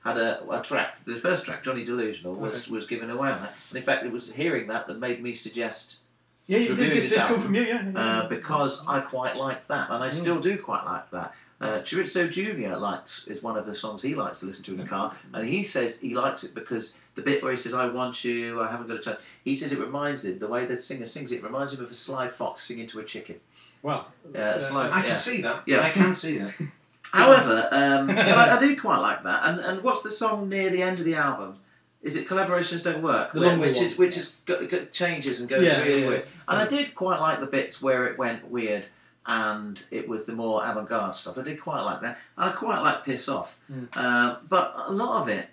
Uh, 0.04 0.08
had 0.08 0.18
a, 0.18 0.50
a 0.50 0.62
track, 0.62 1.04
the 1.04 1.16
first 1.16 1.44
track, 1.44 1.62
Johnny 1.62 1.84
Delusional, 1.84 2.34
was, 2.34 2.68
was 2.68 2.86
given 2.86 3.10
away 3.10 3.30
on 3.30 3.40
that. 3.40 3.54
And 3.70 3.78
in 3.78 3.82
fact, 3.84 4.04
it 4.04 4.12
was 4.12 4.30
hearing 4.32 4.66
that 4.68 4.86
that 4.86 4.98
made 4.98 5.22
me 5.22 5.34
suggest 5.34 6.00
yeah, 6.46 6.58
you, 6.58 6.70
reviewing 6.70 6.90
this, 6.94 7.04
this 7.04 7.14
this 7.14 7.22
come 7.24 7.38
from 7.40 7.54
you, 7.54 7.62
yeah. 7.62 7.88
yeah. 7.88 7.98
uh, 8.00 8.28
because 8.28 8.84
I 8.86 9.00
quite 9.00 9.36
liked 9.36 9.68
that, 9.68 9.90
and 9.90 10.02
I 10.02 10.08
still 10.08 10.40
do 10.40 10.58
quite 10.58 10.84
like 10.84 11.10
that. 11.12 11.34
Uh, 11.60 11.78
Chorizo 11.82 12.28
Jr. 12.28 12.76
likes 12.76 13.28
is 13.28 13.40
one 13.40 13.56
of 13.56 13.66
the 13.66 13.74
songs 13.74 14.02
he 14.02 14.16
likes 14.16 14.40
to 14.40 14.46
listen 14.46 14.64
to 14.64 14.72
in 14.72 14.78
the 14.78 14.84
car, 14.84 15.14
and 15.32 15.48
he 15.48 15.62
says 15.62 16.00
he 16.00 16.12
likes 16.12 16.42
it 16.42 16.52
because 16.56 16.98
the 17.14 17.22
bit 17.22 17.40
where 17.40 17.52
he 17.52 17.56
says 17.56 17.72
"I 17.72 17.86
want 17.86 18.24
you, 18.24 18.60
I 18.60 18.68
haven't 18.68 18.88
got 18.88 18.96
a 18.96 19.00
time," 19.00 19.18
he 19.44 19.54
says 19.54 19.70
it 19.72 19.78
reminds 19.78 20.24
him 20.24 20.40
the 20.40 20.48
way 20.48 20.66
the 20.66 20.76
singer 20.76 21.04
sings 21.06 21.30
it 21.30 21.44
reminds 21.44 21.72
him 21.72 21.84
of 21.84 21.90
a 21.92 21.94
sly 21.94 22.26
fox 22.26 22.64
singing 22.64 22.88
to 22.88 22.98
a 22.98 23.04
chicken. 23.04 23.36
well, 23.82 24.08
Uh, 24.34 24.58
sly, 24.58 24.90
I 24.90 25.00
can 25.02 25.10
yeah. 25.10 25.16
see 25.16 25.42
that. 25.42 25.62
Yeah. 25.66 25.82
I 25.82 25.90
can 25.90 26.14
see 26.14 26.38
that. 26.38 26.52
However, 27.20 27.68
um, 27.70 28.10
I, 28.10 28.56
I 28.56 28.60
do 28.60 28.78
quite 28.80 28.98
like 28.98 29.22
that. 29.24 29.40
And 29.44 29.60
and 29.60 29.82
what's 29.82 30.02
the 30.02 30.10
song 30.10 30.48
near 30.48 30.70
the 30.70 30.82
end 30.82 30.98
of 30.98 31.04
the 31.04 31.14
album? 31.14 31.58
Is 32.02 32.16
it 32.16 32.26
collaborations 32.26 32.82
don't 32.82 33.02
work? 33.02 33.32
The 33.32 33.40
Where- 33.40 33.58
which 33.58 33.76
one. 33.76 33.84
is 33.84 33.98
which 33.98 34.16
is 34.16 34.34
go, 34.44 34.66
go, 34.66 34.84
changes 34.86 35.38
and 35.40 35.48
goes 35.48 35.62
Yeah, 35.64 35.80
really 35.82 36.00
yeah, 36.02 36.08
weird. 36.08 36.22
yeah. 36.24 36.30
And 36.48 36.58
I 36.58 36.66
did 36.66 36.94
quite 36.94 37.20
like 37.20 37.38
the 37.40 37.46
bits 37.46 37.80
where 37.80 38.06
it 38.06 38.18
went 38.18 38.48
weird 38.50 38.86
and 39.24 39.80
it 39.92 40.08
was 40.08 40.24
the 40.24 40.32
more 40.32 40.66
avant-garde 40.66 41.14
stuff. 41.14 41.38
I 41.38 41.42
did 41.42 41.60
quite 41.60 41.82
like 41.82 42.00
that. 42.00 42.18
And 42.36 42.50
I 42.50 42.52
quite 42.52 42.80
like 42.80 43.04
Piss 43.04 43.28
Off. 43.28 43.56
Mm. 43.70 43.86
Uh, 43.94 44.36
but 44.48 44.74
a 44.88 44.90
lot 44.92 45.22
of 45.22 45.28
it, 45.28 45.48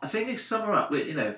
I 0.00 0.06
think 0.06 0.30
if 0.30 0.40
sum 0.40 0.62
her 0.66 0.72
up, 0.72 0.90
you 0.92 1.12
know, 1.12 1.34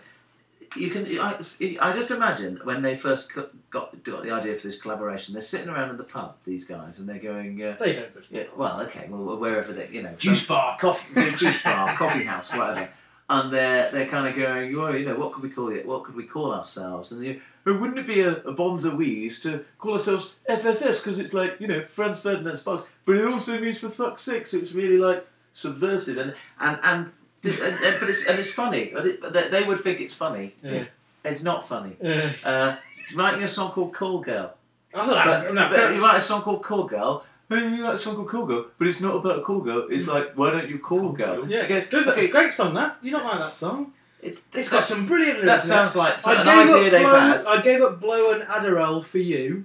you 0.76 0.90
can. 0.90 1.06
I, 1.18 1.36
I 1.80 1.92
just 1.92 2.10
imagine 2.10 2.60
when 2.64 2.82
they 2.82 2.94
first 2.96 3.32
got 3.34 3.50
got 3.70 4.04
the 4.04 4.30
idea 4.32 4.54
for 4.56 4.62
this 4.66 4.80
collaboration, 4.80 5.32
they're 5.34 5.42
sitting 5.42 5.68
around 5.68 5.90
in 5.90 5.96
the 5.96 6.04
pub, 6.04 6.36
these 6.44 6.64
guys, 6.64 6.98
and 6.98 7.08
they're 7.08 7.18
going. 7.18 7.62
Uh, 7.62 7.76
They 7.78 7.94
don't. 7.94 8.08
yeah, 8.30 8.44
well, 8.56 8.80
okay, 8.82 9.06
well, 9.08 9.36
wherever 9.36 9.72
they, 9.72 9.88
you 9.88 10.02
know, 10.02 10.14
Juice 10.18 10.46
some- 10.46 10.56
bar. 10.56 10.78
coffee, 10.78 11.30
juice 11.36 11.62
bar, 11.62 11.96
coffee 11.96 12.24
house, 12.24 12.52
whatever. 12.52 12.88
And 13.30 13.52
they're 13.52 13.90
they're 13.90 14.06
kind 14.08 14.26
of 14.26 14.34
going, 14.34 14.74
well, 14.76 14.96
you 14.96 15.04
know, 15.06 15.16
what 15.18 15.32
could 15.32 15.42
we 15.42 15.50
call 15.50 15.68
it? 15.70 15.84
What 15.86 16.04
could 16.04 16.14
we 16.16 16.24
call 16.24 16.52
ourselves? 16.54 17.12
And 17.12 17.22
you, 17.22 17.40
oh, 17.66 17.76
wouldn't 17.78 17.98
it 17.98 18.06
be 18.06 18.20
a, 18.20 18.36
a 18.44 18.52
bonza 18.52 18.90
wheeze 18.90 19.40
to 19.42 19.64
call 19.78 19.92
ourselves 19.92 20.36
FFS 20.48 21.02
because 21.02 21.18
it's 21.18 21.34
like 21.34 21.56
you 21.60 21.66
know 21.68 21.82
Franz 21.84 22.18
Ferdinand 22.20 22.56
Sparks, 22.56 22.84
but 23.04 23.16
it 23.16 23.26
also 23.26 23.60
means 23.60 23.78
for 23.78 23.90
fuck's 23.90 24.22
sake, 24.22 24.46
so 24.46 24.56
it's 24.56 24.72
really 24.72 24.96
like 24.96 25.26
subversive 25.52 26.16
and 26.18 26.34
and 26.58 26.78
and. 26.82 27.12
And, 27.45 27.55
and 27.62 28.01
but 28.01 28.09
it's 28.11 28.26
and 28.26 28.39
it's 28.39 28.53
funny. 28.53 28.93
They 29.32 29.49
they 29.49 29.62
would 29.64 29.80
think 29.80 30.01
it's 30.01 30.14
funny. 30.14 30.55
Yeah. 30.62 30.84
It's 31.24 31.43
not 31.43 31.66
funny. 31.68 31.97
Uh, 32.03 32.30
Uh, 32.45 32.76
writing 33.16 33.43
a 33.43 33.49
song 33.49 33.70
called 33.72 33.93
Call 33.95 34.20
Girl. 34.20 34.55
I 34.95 35.07
thought 35.07 35.24
that's 35.26 35.45
But, 35.45 35.55
no, 35.55 35.68
but 35.70 35.95
you 35.95 36.03
write 36.03 36.16
a 36.16 36.20
song 36.20 36.43
called 36.43 36.62
Call 36.62 36.84
Girl. 36.84 37.24
Hey, 37.51 37.68
you 37.76 37.82
write 37.84 37.95
a 37.95 37.99
song 37.99 38.14
called 38.16 38.28
Call 38.28 38.47
Girl, 38.47 38.66
but 38.78 38.86
it's 38.89 39.01
not 39.01 39.16
about 39.16 39.39
a 39.39 39.43
call 39.43 39.61
girl. 39.61 39.86
It's 39.91 40.07
like, 40.07 40.32
why 40.36 40.51
don't 40.51 40.68
you 40.68 40.78
call 40.78 41.11
girl? 41.12 41.49
yeah, 41.49 41.66
good. 41.66 42.07
okay, 42.09 42.20
It's 42.20 42.28
a 42.28 42.32
great 42.32 42.53
song. 42.53 42.74
That 42.74 43.01
do 43.01 43.09
you 43.09 43.14
not 43.16 43.24
like 43.24 43.39
that 43.39 43.55
song? 43.55 43.93
It's, 44.22 44.45
It's 44.53 44.68
got 44.68 44.84
some 44.84 45.07
brilliant 45.07 45.39
That 45.39 45.47
lyrics. 45.47 45.64
it. 45.64 45.68
sounds 45.68 45.97
like 45.97 46.26
I 46.26 46.34
an 46.34 46.45
gave 46.45 46.74
idea 46.76 46.86
up 46.86 46.91
they've 46.93 47.07
had. 47.07 47.45
I 47.47 47.62
gave 47.62 47.80
up 47.82 48.01
blow 48.01 48.32
and 48.32 48.43
Adderall 48.43 49.03
for 49.05 49.18
you. 49.18 49.64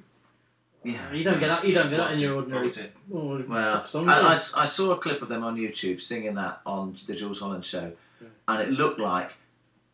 Yeah. 0.84 1.12
You 1.14 1.24
don't 1.24 1.40
get 1.40 1.48
that. 1.48 1.66
You 1.66 1.74
don't 1.74 1.90
get 1.90 1.98
that 1.98 2.12
in 2.14 2.20
your 2.20 2.36
ordinary 2.36 2.70
Quality. 2.72 2.92
ordinary 3.12 3.50
Well, 3.50 3.86
song. 3.86 4.10
I, 4.10 4.20
I. 4.20 4.34
I 4.34 4.66
saw 4.66 4.92
a 4.92 4.98
clip 4.98 5.22
of 5.22 5.30
them 5.30 5.44
on 5.44 5.56
YouTube 5.58 6.02
singing 6.02 6.36
that 6.36 6.62
on 6.66 6.96
the 7.08 7.16
Jools 7.16 7.40
Holland 7.40 7.64
show, 7.66 7.94
and 8.48 8.62
it 8.62 8.70
looked 8.70 9.00
like 9.00 9.32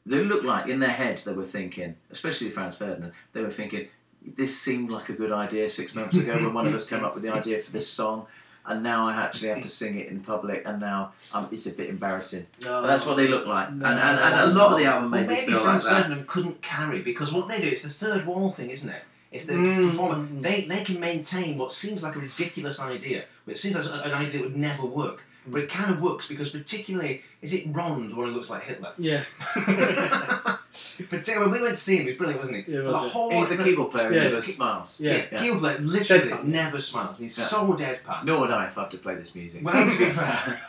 they 0.05 0.23
looked 0.23 0.45
like 0.45 0.67
in 0.67 0.79
their 0.79 0.89
heads 0.89 1.23
they 1.23 1.33
were 1.33 1.45
thinking, 1.45 1.95
especially 2.09 2.49
Franz 2.49 2.75
Ferdinand, 2.75 3.11
they 3.33 3.41
were 3.41 3.51
thinking 3.51 3.87
this 4.35 4.59
seemed 4.59 4.89
like 4.89 5.09
a 5.09 5.13
good 5.13 5.31
idea 5.31 5.67
six 5.67 5.93
months 5.95 6.17
ago 6.17 6.37
when 6.37 6.53
one 6.53 6.67
of 6.67 6.73
us 6.73 6.87
came 6.89 7.03
up 7.05 7.13
with 7.13 7.23
the 7.23 7.29
idea 7.31 7.59
for 7.59 7.71
this 7.71 7.87
song, 7.87 8.25
and 8.65 8.81
now 8.83 9.07
I 9.07 9.13
actually 9.15 9.49
have 9.49 9.61
to 9.61 9.67
sing 9.69 9.97
it 9.99 10.07
in 10.07 10.19
public, 10.21 10.63
and 10.65 10.79
now 10.79 11.13
um, 11.33 11.47
it's 11.51 11.67
a 11.67 11.71
bit 11.71 11.89
embarrassing. 11.89 12.47
But 12.61 12.87
that's 12.87 13.05
what 13.05 13.15
they 13.17 13.27
look 13.27 13.45
like, 13.45 13.69
and, 13.69 13.83
and, 13.85 14.19
and 14.19 14.51
a 14.51 14.53
lot 14.53 14.71
of 14.73 14.77
the 14.79 14.85
album 14.85 15.11
Well, 15.11 15.21
me 15.21 15.27
maybe 15.27 15.51
feel 15.51 15.59
Franz 15.59 15.85
like 15.85 15.93
that. 15.93 16.01
Ferdinand 16.03 16.27
couldn't 16.27 16.61
carry 16.61 17.01
because 17.01 17.31
what 17.31 17.47
they 17.47 17.61
do 17.61 17.67
it's 17.67 17.83
the 17.83 17.89
third 17.89 18.25
wall 18.25 18.51
thing, 18.51 18.71
isn't 18.71 18.89
it? 18.89 19.03
It's 19.31 19.45
the 19.45 19.53
Mm, 19.53 19.91
performer. 19.91 20.27
They 20.41 20.61
they 20.61 20.83
can 20.83 20.99
maintain 20.99 21.57
what 21.57 21.71
seems 21.71 22.01
like 22.03 22.15
a 22.15 22.19
ridiculous 22.19 22.79
idea, 22.79 23.25
which 23.45 23.57
seems 23.57 23.75
like 23.75 24.05
an 24.05 24.11
idea 24.13 24.31
that 24.33 24.41
would 24.41 24.55
never 24.55 24.85
work, 24.85 25.23
but 25.45 25.61
it 25.61 25.69
kind 25.69 25.93
of 25.93 26.01
works 26.01 26.27
because 26.27 26.49
particularly 26.49 27.21
is 27.41 27.53
it 27.53 27.65
Ron 27.71 28.09
the 28.09 28.15
one 28.15 28.27
who 28.29 28.33
looks 28.33 28.49
like 28.49 28.63
Hitler? 28.63 28.91
Yeah. 28.97 29.23
Particularly 31.09 31.51
when 31.51 31.59
we 31.59 31.61
went 31.61 31.75
to 31.75 31.81
see 31.81 31.97
him, 31.97 32.03
he 32.03 32.09
was 32.09 32.17
brilliant, 32.17 32.39
wasn't 32.41 32.65
he? 32.65 32.71
Yeah, 32.73 32.79
For 32.83 32.91
the 32.91 33.03
it? 33.05 33.11
whole 33.11 33.31
He's 33.31 33.49
the 33.49 33.57
keyboard 33.57 33.91
player 33.91 34.11
Yeah. 34.11 34.19
who 34.21 34.29
never 34.29 34.41
smiles. 34.41 34.97
Yeah. 34.99 35.25
Yeah, 35.31 35.41
he 35.41 35.51
would 35.51 35.61
like 35.61 35.79
literally 35.79 36.31
Deadpan. 36.31 36.43
never 36.45 36.81
smiles. 36.81 37.17
He's 37.17 37.37
Yeah. 37.37 37.45
so 37.45 37.73
deadpan. 37.73 38.25
Nor 38.25 38.39
would 38.41 38.51
I 38.51 38.67
if 38.67 38.77
I 38.77 38.81
had 38.81 38.91
to 38.91 38.97
play 38.97 39.15
this 39.15 39.35
music. 39.35 39.63
Well, 39.63 39.89
to 39.91 39.97
be 39.97 40.05
fair, 40.09 40.59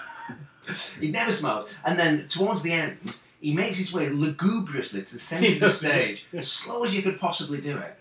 he 1.01 1.11
never 1.11 1.33
smiles. 1.33 1.69
And 1.85 1.99
then 1.99 2.29
towards 2.29 2.63
the 2.63 2.73
end, 2.73 2.99
he 3.41 3.53
makes 3.55 3.79
his 3.79 3.93
way 3.93 4.09
lugubriously 4.11 5.03
to 5.03 5.13
the 5.15 5.19
centre 5.19 5.49
of 5.49 5.61
the 5.61 5.71
stage, 5.71 6.27
as 6.33 6.51
slow 6.51 6.85
as 6.85 6.95
you 6.95 7.03
could 7.03 7.19
possibly 7.19 7.61
do 7.61 7.77
it. 7.79 7.97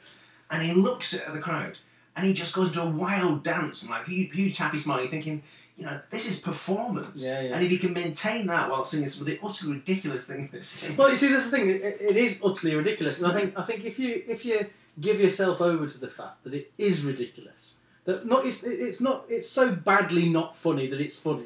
And 0.52 0.64
he 0.64 0.74
looks 0.74 1.14
at 1.14 1.32
the 1.34 1.40
crowd, 1.40 1.78
and 2.16 2.26
he 2.26 2.34
just 2.34 2.54
goes 2.54 2.68
into 2.70 2.82
a 2.82 2.90
wild 2.90 3.44
dance, 3.44 3.82
and 3.84 3.92
like 3.92 4.08
huge, 4.08 4.34
huge 4.34 4.58
happy 4.58 4.78
smile. 4.80 5.00
You're 5.00 5.08
thinking, 5.10 5.44
you 5.78 5.86
know, 5.86 6.00
this 6.10 6.30
is 6.30 6.40
performance. 6.40 7.24
Yeah, 7.24 7.42
yeah. 7.42 7.56
And 7.56 7.64
if 7.64 7.72
you 7.72 7.78
can 7.80 7.94
maintain 7.94 8.48
that 8.48 8.70
while 8.70 8.84
singing 8.84 9.08
some 9.10 9.22
of 9.22 9.28
the 9.28 9.40
utterly 9.44 9.74
ridiculous 9.74 10.26
things 10.26 10.52
they 10.52 10.62
sing. 10.62 10.98
Well, 10.98 11.10
you 11.10 11.16
see, 11.16 11.28
that's 11.32 11.50
the 11.50 11.58
thing. 11.58 11.70
It, 11.70 11.84
it 12.02 12.18
is 12.18 12.40
utterly 12.44 12.76
ridiculous, 12.76 13.20
and 13.20 13.28
I 13.32 13.34
think 13.40 13.58
I 13.58 13.64
think 13.64 13.86
if 13.86 14.00
you 14.00 14.24
if 14.28 14.44
you 14.44 14.66
give 15.00 15.22
yourself 15.22 15.62
over 15.62 15.86
to 15.88 15.98
the 16.00 16.10
fact 16.10 16.44
that 16.44 16.54
it 16.54 16.72
is 16.78 17.06
ridiculous, 17.06 17.76
that 18.06 18.26
not 18.26 18.46
it's, 18.46 18.64
it's 18.64 19.00
not 19.00 19.26
it's 19.30 19.48
so 19.48 19.72
badly 19.74 20.28
not 20.30 20.58
funny 20.58 20.88
that 20.88 21.00
it's 21.00 21.18
funny. 21.20 21.46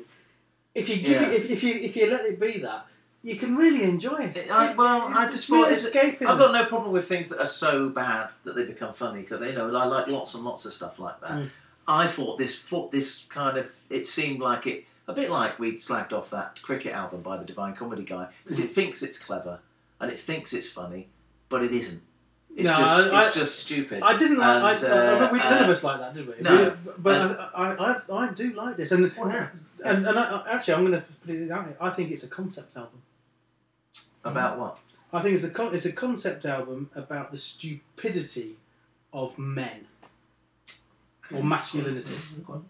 If 0.74 0.90
you 0.90 0.96
give 0.98 1.22
Yeah. 1.22 1.30
it, 1.30 1.34
if, 1.34 1.52
if 1.52 1.64
you 1.64 1.74
if 1.76 1.96
you 1.96 2.10
let 2.10 2.26
it 2.26 2.40
be 2.40 2.60
that, 2.60 2.88
you 3.24 3.38
can 3.38 3.56
really 3.56 3.84
enjoy 3.84 4.18
it. 4.20 4.52
I, 4.52 4.74
well, 4.76 5.08
I 5.08 5.26
just 5.30 5.50
it's, 5.50 5.90
escapism. 5.90 6.28
I've 6.28 6.38
got 6.38 6.52
no 6.52 6.66
problem 6.66 6.92
with 6.92 7.08
things 7.08 7.30
that 7.30 7.40
are 7.40 7.48
so 7.48 7.90
bad 7.90 8.32
that 8.44 8.56
they 8.56 8.66
become 8.66 8.94
funny 8.94 9.22
because 9.22 9.42
you 9.42 9.54
know 9.54 9.74
I 9.76 9.86
like 9.86 10.08
lots 10.08 10.36
and 10.36 10.44
lots 10.44 10.66
of 10.66 10.74
stuff 10.74 11.00
like 11.00 11.20
that. 11.22 11.32
Mm. 11.32 11.50
I 11.88 12.08
thought 12.08 12.38
this 12.38 12.62
thought 12.62 12.92
this 12.92 13.26
kind 13.30 13.58
of 13.58 13.72
it 13.90 14.06
seemed 14.06 14.40
like 14.42 14.68
it 14.68 14.86
a 15.08 15.14
bit 15.14 15.30
like 15.32 15.58
we'd 15.58 15.76
slagged 15.78 16.12
off 16.14 16.30
that 16.32 16.62
cricket 16.62 16.94
album 16.94 17.22
by 17.22 17.38
the 17.38 17.46
Divine 17.46 17.76
Comedy 17.76 18.04
guy 18.04 18.28
because 18.44 18.60
Mm. 18.60 18.66
it 18.66 18.72
thinks 18.72 19.02
it's 19.02 19.18
clever 19.18 19.60
and 20.02 20.12
it 20.12 20.20
thinks 20.20 20.54
it's 20.54 20.70
funny, 20.70 21.08
but 21.50 21.64
it 21.64 21.72
isn't. 21.74 22.02
It's 22.56 22.66
No, 22.66 22.76
just 22.76 23.12
I- 23.14 23.26
it's 23.26 23.34
just 23.34 23.60
stupid. 23.60 24.04
I 24.04 24.18
didn't 24.18 24.38
like. 24.38 24.84
And, 24.84 24.94
I, 24.94 24.96
I, 24.96 25.20
uh, 25.28 25.32
we, 25.32 25.40
none 25.40 25.54
uh, 25.62 25.64
of 25.64 25.70
us 25.72 25.84
like 25.84 26.00
that, 26.02 26.14
did 26.14 26.28
we? 26.28 26.34
no. 26.42 26.76
We- 26.86 26.92
but 27.00 27.16
I, 27.40 27.50
I, 27.56 27.94
I, 27.96 28.26
I 28.28 28.32
do 28.34 28.54
like 28.54 28.78
this, 28.78 28.92
and 28.92 29.12
Oh, 29.18 29.28
yeah. 29.28 29.48
and, 29.84 30.06
and 30.06 30.20
I, 30.20 30.24
I- 30.42 30.52
actually, 30.54 30.74
I'm 30.76 30.82
going 30.86 31.02
to 31.02 31.08
put 31.26 31.36
it 31.36 31.50
out. 31.52 31.66
here. 31.66 31.78
I 31.82 31.90
think 31.90 32.12
it's 32.12 32.24
a 32.24 32.28
concept 32.28 32.78
album. 32.78 33.02
About 34.24 34.56
mm. 34.56 34.60
what? 34.60 34.80
I 35.12 35.22
think 35.22 35.36
it's 35.36 35.44
a 35.44 35.50
con- 35.52 35.74
it's 35.76 35.86
a 35.86 35.92
concept 35.92 36.46
album 36.46 36.90
about 36.96 37.32
the 37.32 37.38
stupidity 37.38 38.56
of 39.12 39.38
men 39.38 39.88
or 41.32 41.42
mm. 41.42 41.44
masculinity. 41.44 42.14
Mm, 42.14 42.64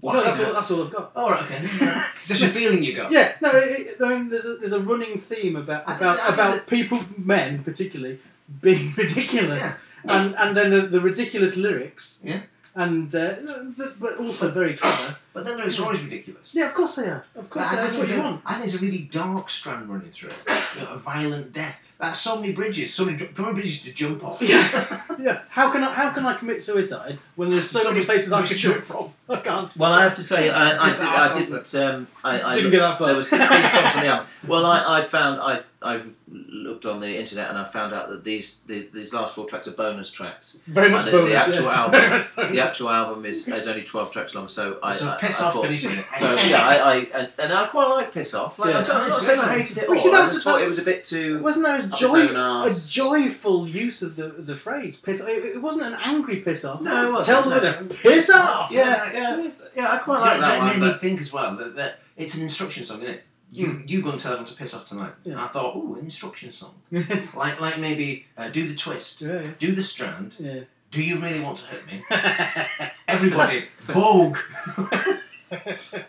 Why? 0.00 0.12
No, 0.14 0.24
that's 0.24 0.40
all. 0.40 0.52
That's 0.52 0.70
all 0.70 0.84
I've 0.84 0.92
got. 0.92 1.12
Oh, 1.14 1.30
right, 1.30 1.42
okay. 1.42 1.58
It's 1.62 2.28
just 2.28 2.42
a 2.42 2.48
feeling 2.48 2.82
you 2.82 2.94
got. 2.94 3.12
Yeah, 3.12 3.34
no. 3.40 3.50
It, 3.52 3.96
I 4.00 4.08
mean, 4.08 4.28
there's 4.30 4.46
a 4.46 4.56
there's 4.56 4.72
a 4.72 4.80
running 4.80 5.20
theme 5.20 5.56
about 5.56 5.88
I 5.88 5.96
about 5.96 6.16
just- 6.16 6.30
I 6.30 6.34
about 6.34 6.54
just- 6.54 6.66
people, 6.66 7.04
men 7.16 7.62
particularly, 7.62 8.18
being 8.60 8.92
ridiculous, 8.96 9.62
Yeah. 9.62 9.76
and 10.08 10.34
and 10.36 10.56
then 10.56 10.70
the, 10.70 10.82
the 10.82 11.00
ridiculous 11.00 11.56
lyrics. 11.56 12.20
Yeah. 12.24 12.42
And 12.74 13.12
uh, 13.14 13.34
the, 13.78 13.94
but 13.98 14.18
also 14.18 14.50
very 14.50 14.74
clever. 14.74 15.16
But 15.32 15.44
then 15.44 15.56
lyrics 15.58 15.78
are 15.78 15.84
always 15.84 16.02
ridiculous. 16.02 16.54
Yeah, 16.54 16.66
of 16.66 16.74
course 16.74 16.96
they 16.96 17.06
are. 17.08 17.24
Of 17.36 17.48
course, 17.50 17.70
they 17.70 17.76
are. 17.78 17.82
that's 17.82 17.96
what 17.96 18.08
you 18.08 18.14
there's 18.14 18.18
a- 18.20 18.22
want. 18.22 18.42
I 18.44 18.54
think 18.54 18.64
there's 18.64 18.82
a 18.82 18.84
really 18.84 19.08
dark 19.10 19.48
strand 19.50 19.88
running 19.88 20.10
through 20.10 20.30
it. 20.30 20.36
You 20.76 20.82
know, 20.82 20.88
a 20.94 20.98
violent 20.98 21.52
death. 21.52 21.78
That's 21.98 22.18
so 22.18 22.40
many 22.40 22.52
bridges, 22.54 22.94
so 22.94 23.04
many, 23.04 23.18
so 23.36 23.42
many 23.42 23.52
bridges 23.54 23.82
to 23.82 23.92
jump 23.92 24.24
off. 24.24 24.40
Yeah, 24.40 25.02
yeah. 25.20 25.40
How 25.50 25.70
can 25.70 25.84
I 25.84 25.92
how 25.92 26.10
can 26.10 26.24
I 26.24 26.32
commit 26.34 26.62
suicide 26.64 27.18
when 27.36 27.50
there's 27.50 27.68
so, 27.68 27.78
So 27.80 27.84
many 27.90 27.96
many- 27.96 28.06
places 28.06 28.32
I 28.32 28.36
many 28.38 28.48
could 28.48 28.56
jump 28.56 28.84
from? 28.84 29.12
I 29.28 29.36
can't. 29.40 29.76
Well, 29.76 29.92
I 29.92 30.02
have 30.02 30.14
to 30.16 30.22
say, 30.22 30.48
I, 30.50 30.86
I, 30.86 30.88
did, 30.88 31.02
I 31.04 31.32
didn't. 31.32 31.74
Um, 31.76 32.08
I, 32.24 32.42
I 32.42 32.52
Didn't 32.54 32.64
looked- 32.64 32.72
get 32.72 32.80
that 32.80 32.98
far. 32.98 33.06
There 33.08 33.16
were 33.16 33.22
16 33.22 33.48
songs 33.68 33.96
on 33.96 34.02
the 34.02 34.08
album. 34.08 34.26
Well, 34.48 34.66
I, 34.66 35.00
I 35.00 35.02
found 35.04 35.40
I 35.40 35.60
I 35.82 36.02
looked 36.28 36.86
on 36.86 37.00
the 37.00 37.18
internet 37.18 37.48
and 37.50 37.58
I 37.58 37.64
found 37.64 37.92
out 37.92 38.08
that 38.08 38.24
these 38.24 38.60
the, 38.66 38.88
these 38.94 39.12
last 39.12 39.34
four 39.34 39.46
tracks 39.46 39.68
are 39.68 39.72
bonus 39.72 40.10
tracks. 40.10 40.58
Very 40.66 40.90
much 40.90 41.04
And 41.06 41.14
the, 41.14 41.18
bonus. 41.18 41.30
the 41.32 41.36
actual 41.36 41.64
yes. 41.64 41.76
album, 41.76 42.00
Very 42.00 42.10
much 42.10 42.36
bonus. 42.36 42.56
the 42.56 42.62
actual 42.62 42.88
album 42.88 43.24
is, 43.26 43.46
is 43.48 43.68
only 43.68 43.82
12 43.82 44.10
tracks 44.10 44.34
long. 44.34 44.48
So 44.48 44.78
I 44.82 44.92
So 45.20 45.26
I, 45.26 45.28
piss 45.28 45.40
I 45.40 45.46
off 45.46 45.52
thought, 45.54 45.62
finishing 45.64 45.90
it. 45.90 46.04
So 46.18 46.34
yeah, 46.42 46.66
I, 46.66 46.76
I 46.76 46.94
and, 47.14 47.28
and 47.38 47.52
I 47.52 47.66
quite 47.66 47.86
like 47.88 48.12
piss 48.12 48.34
off. 48.34 48.58
Like, 48.58 48.70
Yeah. 48.74 48.80
I'm 48.92 49.08
not 49.08 49.22
saying 49.22 49.38
I 49.40 49.58
hated 49.58 49.78
it. 49.78 49.88
Well, 49.88 49.98
all. 49.98 50.02
see, 50.02 50.10
that 50.10 50.18
I 50.18 50.22
was- 50.22 50.32
just 50.32 50.44
thought 50.44 50.58
that- 50.58 50.64
it 50.64 50.68
was 50.68 50.78
a 50.78 50.82
bit 50.82 51.04
too. 51.04 51.40
Wasn't 51.40 51.64
there 51.64 51.76
a, 51.76 51.78
Up 51.80 51.84
its 51.86 51.98
joy, 51.98 52.26
a 52.26 52.38
arse. 52.38 52.92
joyful 52.92 53.68
use 53.68 54.02
of 54.02 54.16
the 54.16 54.28
the 54.28 54.56
phrase 54.56 55.00
piss? 55.00 55.20
It, 55.20 55.28
it 55.28 55.62
wasn't 55.62 55.86
an 55.92 55.98
angry 56.02 56.36
piss 56.36 56.64
off. 56.64 56.80
No, 56.80 57.08
it 57.08 57.12
wasn't, 57.12 57.36
Tell 57.38 57.50
no. 57.50 57.60
them 57.60 57.88
to 57.88 57.96
piss 57.96 58.30
off. 58.30 58.70
Yeah, 58.70 59.12
yeah, 59.12 59.50
yeah. 59.76 59.92
I 59.92 59.98
quite 59.98 60.18
You 60.18 60.24
like 60.24 60.34
know, 60.34 60.40
that 60.40 60.48
that 60.50 60.58
one. 60.58 60.66
made 60.68 60.80
me 60.86 60.92
but- 60.92 61.00
think 61.00 61.20
as 61.20 61.32
well 61.32 61.56
that, 61.56 61.76
that 61.76 62.00
it's 62.16 62.34
an 62.36 62.42
instruction 62.42 62.84
song, 62.84 63.02
isn't 63.02 63.14
it? 63.14 63.24
You 63.52 63.82
you 63.84 64.00
go 64.00 64.10
and 64.10 64.20
tell 64.20 64.32
everyone 64.32 64.48
to 64.52 64.56
piss 64.56 64.74
off 64.74 64.86
tonight. 64.86 65.12
Yeah. 65.24 65.32
And 65.32 65.40
I 65.40 65.48
thought, 65.48 65.72
oh, 65.74 65.94
an 65.94 66.04
instruction 66.04 66.52
song. 66.52 66.74
Yes. 66.92 67.36
Like 67.36 67.60
like 67.60 67.78
maybe 67.80 68.26
uh, 68.38 68.48
do 68.48 68.68
the 68.68 68.74
twist, 68.76 69.22
Yeah, 69.22 69.44
do 69.58 69.74
the 69.74 69.82
strand. 69.82 70.36
yeah. 70.38 70.60
Do 70.90 71.02
you 71.02 71.18
really 71.18 71.40
want 71.40 71.58
to 71.58 71.64
hurt 71.66 71.86
me? 71.86 72.02
Everybody, 73.08 73.66
Vogue, 73.82 74.38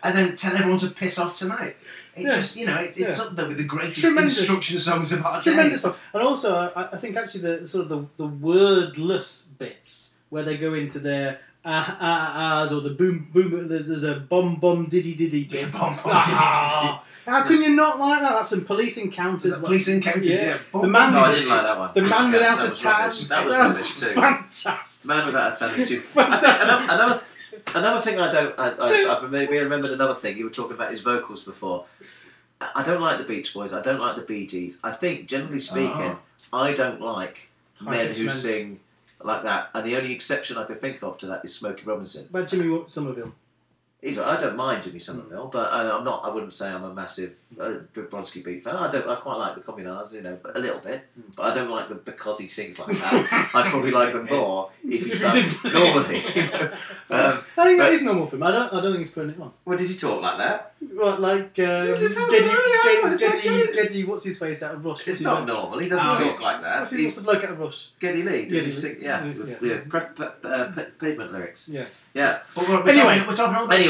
and 0.02 0.16
then 0.18 0.36
tell 0.36 0.54
everyone 0.56 0.78
to 0.80 0.88
piss 0.88 1.18
off 1.18 1.36
tonight. 1.36 1.76
It 2.16 2.22
Yeah. 2.24 2.36
just 2.36 2.56
you 2.56 2.66
know 2.66 2.76
it's, 2.76 2.96
it's 2.98 3.18
Yeah. 3.18 3.24
up 3.24 3.36
there 3.36 3.48
with 3.48 3.58
the 3.58 3.64
greatest 3.64 4.00
Tremendous. 4.00 4.38
instruction 4.40 4.78
songs 4.78 5.12
of 5.12 5.24
our 5.24 5.40
day. 5.40 5.50
Tremendous 5.52 5.82
song. 5.82 5.94
And 6.12 6.22
also, 6.22 6.72
I, 6.74 6.88
I 6.92 6.96
think 6.96 7.16
actually 7.16 7.40
the 7.42 7.68
sort 7.68 7.84
of 7.84 7.88
the, 7.90 8.06
the 8.16 8.26
wordless 8.26 9.48
bits 9.58 10.14
where 10.30 10.42
they 10.42 10.56
go 10.56 10.74
into 10.74 10.98
their 10.98 11.38
ah 11.64 11.96
ah 12.00 12.62
ahs 12.62 12.72
or 12.72 12.80
the 12.80 12.90
boom 12.90 13.28
boom. 13.32 13.68
There's, 13.68 13.86
there's 13.88 14.02
a 14.02 14.16
bomb 14.16 14.56
bomb 14.56 14.86
diddy 14.86 15.14
diddy 15.14 15.44
bit. 15.50 15.60
Yeah, 15.60 15.68
bomb, 15.70 15.94
bomb, 15.96 16.06
Ah. 16.06 17.04
How 17.26 17.42
can 17.44 17.62
you 17.62 17.70
not 17.70 17.98
like 17.98 18.20
that? 18.20 18.32
That's 18.32 18.50
some 18.50 18.64
police 18.64 18.96
encounters. 18.96 19.42
There's 19.52 19.58
police 19.62 19.88
encounters. 19.88 20.28
Yeah. 20.28 20.58
Yeah, 20.72 20.80
The 20.80 20.88
man- 20.88 21.12
No, 21.12 21.20
I 21.20 21.34
didn't 21.34 21.48
like 21.48 21.62
that 21.62 21.78
one. 21.78 21.90
The 21.94 22.02
man 22.02 22.32
without 22.32 22.66
a 22.66 22.70
was 22.70 22.80
tan. 22.82 22.92
rubbish. 22.92 23.26
That 23.28 23.44
was 23.46 23.54
rubbish 23.54 24.00
too. 24.00 24.20
fantastic. 24.20 25.08
Man 25.08 25.26
without 25.26 25.52
a 25.52 25.56
tan 25.56 25.80
is 25.80 25.86
stupid. 25.86 26.04
Fantastic. 26.14 26.68
another, 26.68 26.92
another, 26.92 27.22
another 27.74 28.00
thing 28.00 28.18
I 28.18 28.32
don't. 28.32 28.58
I, 28.58 28.68
I, 28.70 29.16
I've 29.16 29.30
maybe 29.30 29.58
remembered 29.58 29.90
another 29.92 30.14
thing. 30.14 30.36
You 30.36 30.44
were 30.44 30.50
talking 30.50 30.74
about 30.74 30.90
his 30.90 31.00
vocals 31.00 31.42
before. 31.44 31.84
I 32.60 32.70
I 32.76 32.82
don't 32.82 33.00
like 33.00 33.18
the 33.18 33.24
Beach 33.24 33.52
Boys. 33.54 33.72
I 33.72 33.82
don't 33.82 34.00
like 34.00 34.16
the 34.16 34.22
Bee 34.22 34.46
Gees. 34.46 34.78
I 34.84 34.92
think, 34.92 35.26
generally 35.26 35.60
speaking, 35.60 35.90
oh. 36.16 36.18
I 36.52 36.72
don't 36.72 37.00
like 37.00 37.50
men 37.82 38.14
who 38.14 38.24
men. 38.26 38.34
sing 38.34 38.80
like 39.22 39.42
that. 39.44 39.70
And 39.74 39.84
the 39.86 39.96
only 39.96 40.12
exception 40.12 40.56
I 40.58 40.64
could 40.64 40.80
think 40.80 41.02
of 41.02 41.18
to 41.18 41.26
that 41.26 41.44
is 41.44 41.54
Smokey 41.54 41.82
Robinson. 41.84 42.26
About 42.30 42.48
Jimmy 42.48 42.84
Somerville. 42.88 43.32
He's. 44.02 44.18
I 44.18 44.36
don't 44.36 44.56
mind 44.56 44.82
Jimmy 44.82 44.98
Somerville, 44.98 45.46
but 45.46 45.72
I, 45.72 45.88
I'm 45.96 46.02
not. 46.04 46.24
I 46.24 46.28
wouldn't 46.30 46.52
say 46.52 46.68
I'm 46.68 46.82
a 46.82 46.92
massive 46.92 47.34
uh, 47.60 47.74
Bronski 47.94 48.44
Beat 48.44 48.64
fan. 48.64 48.74
I 48.74 48.90
don't. 48.90 49.06
I 49.08 49.14
quite 49.14 49.36
like 49.36 49.54
the 49.54 49.60
Communards, 49.60 50.12
you 50.12 50.22
know, 50.22 50.36
but 50.42 50.56
a 50.56 50.58
little 50.58 50.80
bit. 50.80 51.04
But 51.36 51.44
I 51.52 51.54
don't 51.54 51.70
like 51.70 51.88
them 51.88 52.00
because 52.04 52.40
he 52.40 52.48
sings 52.48 52.78
like 52.80 52.88
that. 52.98 53.50
I'd 53.54 53.70
probably 53.70 53.90
like 54.00 54.12
them 54.12 54.26
more 54.26 54.70
if 54.84 55.06
he 55.06 55.14
sang 55.14 55.44
normally. 55.72 56.24
You 56.34 56.42
know? 56.42 56.72
um, 57.10 57.38
I 57.56 57.64
think 57.64 57.78
but- 57.78 57.84
that 57.84 57.92
is 57.92 58.02
normal 58.02 58.26
for 58.26 58.36
him. 58.36 58.42
I 58.42 58.50
don't. 58.50 58.72
I 58.72 58.80
don't 58.82 58.92
think 58.92 58.98
he's 58.98 59.10
putting 59.12 59.30
it 59.30 59.40
on. 59.40 59.52
well, 59.64 59.78
does 59.78 59.90
he 59.90 59.96
talk 59.96 60.20
like 60.20 60.38
that? 60.38 60.74
Well, 60.94 61.18
like 61.20 61.56
um, 61.60 61.94
It's 61.96 62.16
not 62.16 62.28
Geddy, 63.74 64.02
what's 64.04 64.24
his 64.24 64.38
face 64.38 64.62
out 64.64 64.74
of 64.74 64.84
Rush? 64.84 65.06
It's 65.06 65.20
not 65.20 65.46
normal. 65.46 65.78
He 65.78 65.88
doesn't 65.88 66.04
Oh, 66.06 66.30
talk 66.30 66.40
like 66.40 66.60
that. 66.62 66.78
What's 66.80 66.90
his, 66.90 66.98
He's 66.98 67.08
what's 67.10 67.16
the 67.18 67.22
bloke 67.24 67.44
out 67.44 67.50
of 67.52 67.58
Rush? 67.60 67.90
Geddy 68.00 68.22
Lee. 68.24 68.46
Does 68.46 68.52
Geddy 68.52 68.58
he 68.58 68.64
Lee. 68.64 68.70
sing? 68.72 68.96
Yeah, 69.00 69.24
Yes, 69.24 69.38
with- 69.38 69.48
yeah. 69.48 69.56
yeah. 69.62 69.80
Pre- 69.88 70.00
pre- 70.00 70.26
uh, 70.26 70.72
pa- 70.72 70.84
pavement 70.98 71.32
lyrics. 71.32 71.68
Yes. 71.68 72.10
Yeah. 72.14 72.40
But 72.54 72.68
we're, 72.68 72.82
we're 72.84 72.90
Anyway. 72.90 73.24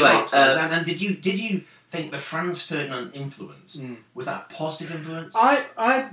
Talking, 0.03 0.19
we're 0.21 0.27
talking 0.27 0.39
all 0.39 0.45
about 0.45 0.57
Anyway, 0.57 0.59
uh, 0.61 0.65
and, 0.65 0.73
and 0.75 0.85
did 0.85 1.01
you 1.01 1.15
did 1.15 1.39
you 1.39 1.63
think 1.91 2.11
the 2.11 2.17
Franz 2.17 2.63
Ferdinand 2.65 3.11
influence 3.13 3.75
Mm. 3.77 3.97
was 4.13 4.25
that 4.25 4.47
a 4.49 4.53
positive 4.53 4.95
influence? 4.95 5.35
I, 5.35 5.63
I, 5.77 6.09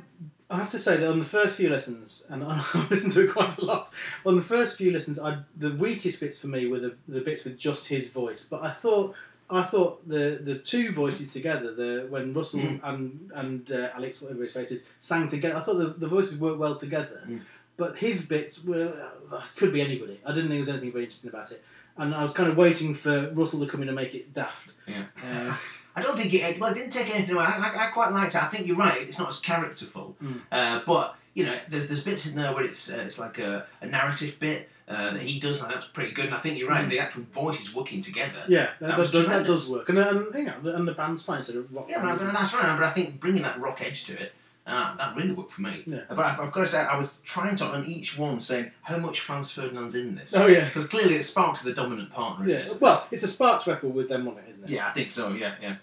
I 0.50 0.56
have 0.58 0.70
to 0.72 0.78
say 0.78 0.96
that 0.96 1.08
on 1.08 1.18
the 1.20 1.24
first 1.24 1.54
few 1.56 1.70
lessons, 1.70 2.26
and 2.28 2.42
I 2.52 2.62
listened 2.90 3.12
to 3.12 3.24
it 3.24 3.32
quite 3.32 3.56
a 3.58 3.64
lot. 3.64 3.86
On 4.26 4.36
the 4.36 4.42
first 4.42 4.76
few 4.76 4.90
lessons, 4.92 5.18
I 5.18 5.38
the 5.56 5.74
weakest 5.74 6.20
bits 6.20 6.38
for 6.38 6.48
me 6.48 6.66
were 6.66 6.80
the, 6.80 6.94
the 7.08 7.20
bits 7.20 7.44
with 7.44 7.56
just 7.56 7.88
his 7.88 8.10
voice. 8.10 8.44
But 8.50 8.62
I 8.62 8.70
thought, 8.72 9.14
I 9.48 9.62
thought 9.62 10.06
the 10.08 10.40
the 10.42 10.56
two 10.58 10.92
voices 10.92 11.32
together, 11.32 11.72
the 11.74 12.06
when 12.10 12.34
Russell 12.34 12.60
Mm. 12.60 12.80
and 12.82 13.30
and 13.34 13.72
uh, 13.72 13.90
Alex, 13.94 14.20
whatever 14.22 14.42
his 14.42 14.52
face 14.52 14.70
is, 14.72 14.86
sang 14.98 15.28
together, 15.28 15.56
I 15.56 15.60
thought 15.60 15.78
the, 15.78 15.94
the 16.04 16.08
voices 16.08 16.36
worked 16.38 16.58
well 16.58 16.74
together. 16.74 17.22
Mm. 17.28 17.40
But 17.76 17.96
his 17.96 18.26
bits 18.26 18.62
were 18.64 18.92
uh, 19.32 19.40
could 19.56 19.72
be 19.72 19.80
anybody. 19.80 20.20
I 20.26 20.32
didn't 20.34 20.50
think 20.50 20.50
there 20.50 20.58
was 20.58 20.68
anything 20.68 20.92
very 20.92 21.04
interesting 21.04 21.30
about 21.30 21.50
it. 21.52 21.62
And 21.96 22.14
I 22.14 22.22
was 22.22 22.32
kind 22.32 22.48
of 22.50 22.56
waiting 22.56 22.94
for 22.94 23.30
Russell 23.32 23.60
to 23.60 23.66
come 23.66 23.82
in 23.82 23.88
and 23.88 23.96
make 23.96 24.14
it 24.14 24.32
daft. 24.32 24.70
Yeah. 24.86 25.04
Uh, 25.24 25.56
I 25.96 26.02
don't 26.02 26.16
think 26.16 26.32
it. 26.32 26.58
Well, 26.60 26.70
it 26.70 26.74
didn't 26.74 26.92
take 26.92 27.14
anything 27.14 27.34
away. 27.34 27.44
I, 27.44 27.56
I, 27.58 27.86
I 27.86 27.90
quite 27.90 28.12
liked 28.12 28.34
it. 28.34 28.42
I 28.42 28.46
think 28.46 28.66
you're 28.66 28.76
right. 28.76 29.02
It's 29.02 29.18
not 29.18 29.28
as 29.28 29.40
characterful, 29.40 30.16
Mm. 30.22 30.40
uh, 30.52 30.80
but 30.86 31.16
you 31.34 31.44
know, 31.44 31.58
there's 31.68 31.88
there's 31.88 32.04
bits 32.04 32.26
in 32.28 32.36
there 32.36 32.52
where 32.54 32.64
it's 32.64 32.90
uh, 32.92 32.98
it's 33.04 33.18
like 33.18 33.38
a, 33.38 33.66
a 33.82 33.86
narrative 33.86 34.38
bit 34.40 34.68
uh, 34.88 35.12
that 35.12 35.20
he 35.22 35.38
does, 35.40 35.62
and 35.62 35.72
that's 35.72 35.86
pretty 35.86 36.12
good. 36.12 36.26
And 36.26 36.34
I 36.34 36.38
think 36.38 36.58
you're 36.58 36.68
right. 36.68 36.86
Mm. 36.86 36.90
The 36.90 37.00
actual 37.00 37.24
voices 37.32 37.74
working 37.74 38.00
together. 38.00 38.44
Yeah, 38.48 38.70
that, 38.80 38.96
That 38.96 38.96
that, 38.98 39.12
does, 39.12 39.26
that 39.26 39.46
does 39.46 39.68
work, 39.68 39.88
and, 39.88 39.98
and 39.98 40.32
you 40.34 40.44
know, 40.44 40.60
the, 40.62 40.76
and 40.76 40.86
the 40.86 40.92
band's 40.94 41.22
fine. 41.22 41.42
So 41.42 41.52
the 41.52 41.62
rock. 41.72 41.86
Yeah, 41.90 42.02
band, 42.02 42.18
but, 42.18 42.26
and 42.28 42.36
that's 42.36 42.54
right. 42.54 42.78
But 42.78 42.84
I 42.86 42.92
think 42.92 43.18
bringing 43.20 43.42
that 43.42 43.60
rock 43.60 43.82
edge 43.82 44.04
to 44.06 44.20
it, 44.22 44.32
uh, 44.70 44.96
that 44.96 45.16
really 45.16 45.32
worked 45.32 45.52
for 45.52 45.62
me. 45.62 45.82
Yeah. 45.86 46.00
But 46.08 46.20
I've, 46.20 46.40
I've 46.40 46.52
got 46.52 46.60
to 46.60 46.66
say, 46.66 46.80
I 46.80 46.96
was 46.96 47.20
trying 47.22 47.56
to 47.56 47.64
on 47.66 47.84
each 47.86 48.18
one 48.18 48.40
saying 48.40 48.70
how 48.82 48.98
much 48.98 49.20
Franz 49.20 49.50
Ferdinand's 49.50 49.94
in 49.94 50.14
this. 50.14 50.34
Oh 50.34 50.46
yeah, 50.46 50.64
Because 50.66 50.86
clearly, 50.86 51.16
it's 51.16 51.28
Sparks 51.28 51.62
the 51.62 51.72
dominant 51.72 52.10
partner 52.10 52.44
in 52.44 52.50
yeah. 52.50 52.56
this. 52.62 52.80
Well, 52.80 53.06
it's 53.10 53.22
a 53.22 53.28
Sparks 53.28 53.66
record 53.66 53.94
with 53.94 54.08
them 54.08 54.28
on 54.28 54.38
it, 54.38 54.44
isn't 54.50 54.64
it? 54.64 54.70
Yeah, 54.70 54.88
I 54.88 54.90
think 54.92 55.10
so. 55.10 55.32
Yeah, 55.32 55.54
yeah. 55.60 55.76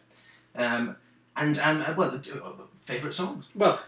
Um, 0.55 0.95
and 1.35 1.57
and 1.59 1.83
uh, 1.83 1.93
well, 1.95 2.15
uh, 2.15 2.51
favourite 2.85 3.13
songs. 3.13 3.45
Well, 3.55 3.79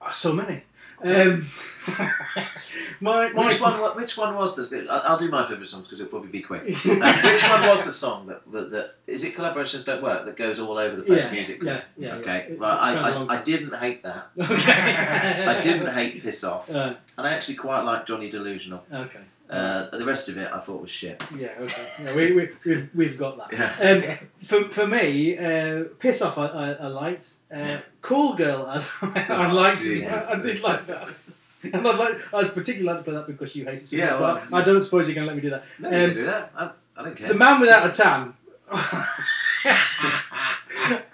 uh, 0.00 0.10
so 0.10 0.32
many. 0.32 0.62
Um, 1.04 1.46
my 3.00 3.28
my 3.32 3.48
Which 3.48 3.60
one? 3.60 3.96
Which 3.96 4.16
one 4.16 4.34
was 4.36 4.54
the? 4.56 4.86
I- 4.88 4.98
I'll 4.98 5.18
do 5.18 5.28
my 5.30 5.42
favourite 5.44 5.66
songs 5.66 5.84
because 5.84 6.00
it'll 6.00 6.10
probably 6.10 6.28
be 6.30 6.42
quick. 6.42 6.62
Uh, 7.02 7.20
which 7.22 7.42
one 7.42 7.66
was 7.68 7.82
the 7.84 7.90
song 7.90 8.26
that, 8.26 8.40
that 8.52 8.70
that 8.70 8.94
is 9.06 9.24
it? 9.24 9.34
Collaborations 9.34 9.84
don't 9.84 10.02
work. 10.02 10.24
That 10.24 10.36
goes 10.36 10.58
all 10.60 10.78
over 10.78 10.94
the 10.96 11.02
place 11.02 11.24
Yeah, 11.26 11.32
musically. 11.32 11.66
yeah, 11.68 11.80
yeah, 11.96 12.14
Okay. 12.16 12.46
yeah. 12.50 12.56
Well, 12.58 12.78
I, 12.78 12.94
I, 12.94 13.38
I 13.38 13.42
didn't 13.42 13.74
hate 13.74 14.02
that. 14.04 14.28
Okay. 14.38 14.72
I 14.72 15.60
didn't 15.60 15.92
hate 15.92 16.22
Piss 16.22 16.44
Off, 16.44 16.70
Uh, 16.70 16.94
and 17.18 17.26
I 17.26 17.34
actually 17.34 17.56
quite 17.56 17.82
like 17.82 18.06
Johnny 18.06 18.30
Delusional. 18.30 18.84
okay. 18.92 19.20
Uh, 19.52 19.96
the 19.98 20.04
rest 20.06 20.28
of 20.30 20.38
it 20.38 20.50
I 20.52 20.58
thought 20.60 20.80
was 20.80 20.90
shit. 20.90 21.22
Yeah. 21.36 21.48
Okay. 21.60 21.86
Yeah, 22.02 22.14
we, 22.16 22.32
we 22.32 22.48
we've 22.64 22.88
we've 22.94 23.18
got 23.18 23.36
that. 23.38 23.52
Yeah. 23.52 24.18
Um, 24.18 24.28
for, 24.42 24.64
for 24.70 24.86
me, 24.86 25.36
uh, 25.36 25.84
piss 25.98 26.22
off. 26.22 26.38
I, 26.38 26.46
I, 26.46 26.70
I 26.72 26.86
liked. 26.86 27.32
Uh, 27.54 27.80
cool 28.00 28.34
girl. 28.34 28.64
I, 28.66 28.76
I 29.02 29.50
Oh, 29.50 29.54
liked. 29.54 29.80
well. 29.84 30.26
I 30.32 30.36
did 30.40 30.60
like 30.62 30.86
that. 30.86 31.08
And 31.64 31.86
I'd 31.86 31.96
like. 31.98 32.16
I 32.34 32.42
particularly 32.48 32.82
like 32.82 32.96
to 32.98 33.02
play 33.04 33.14
that 33.14 33.26
because 33.28 33.54
you 33.54 33.64
hate 33.64 33.82
it 33.82 33.88
so 33.88 33.94
Yeah, 33.96 34.14
much. 34.18 34.20
well, 34.20 34.42
but 34.50 34.56
I 34.56 34.64
don't 34.64 34.80
suppose 34.80 35.06
you're 35.06 35.14
going 35.14 35.28
to 35.28 35.32
let 35.32 35.36
me 35.36 35.42
do 35.42 35.50
that. 35.50 35.64
No, 35.78 35.90
you 35.90 35.96
Um, 35.96 36.02
can 36.10 36.14
do 36.16 36.24
that. 36.26 36.50
I, 36.56 36.70
I 36.96 37.02
don't 37.04 37.16
care. 37.16 37.28
The 37.28 37.34
man 37.34 37.60
without 37.60 37.88
a 37.88 37.92
tan. 37.92 38.34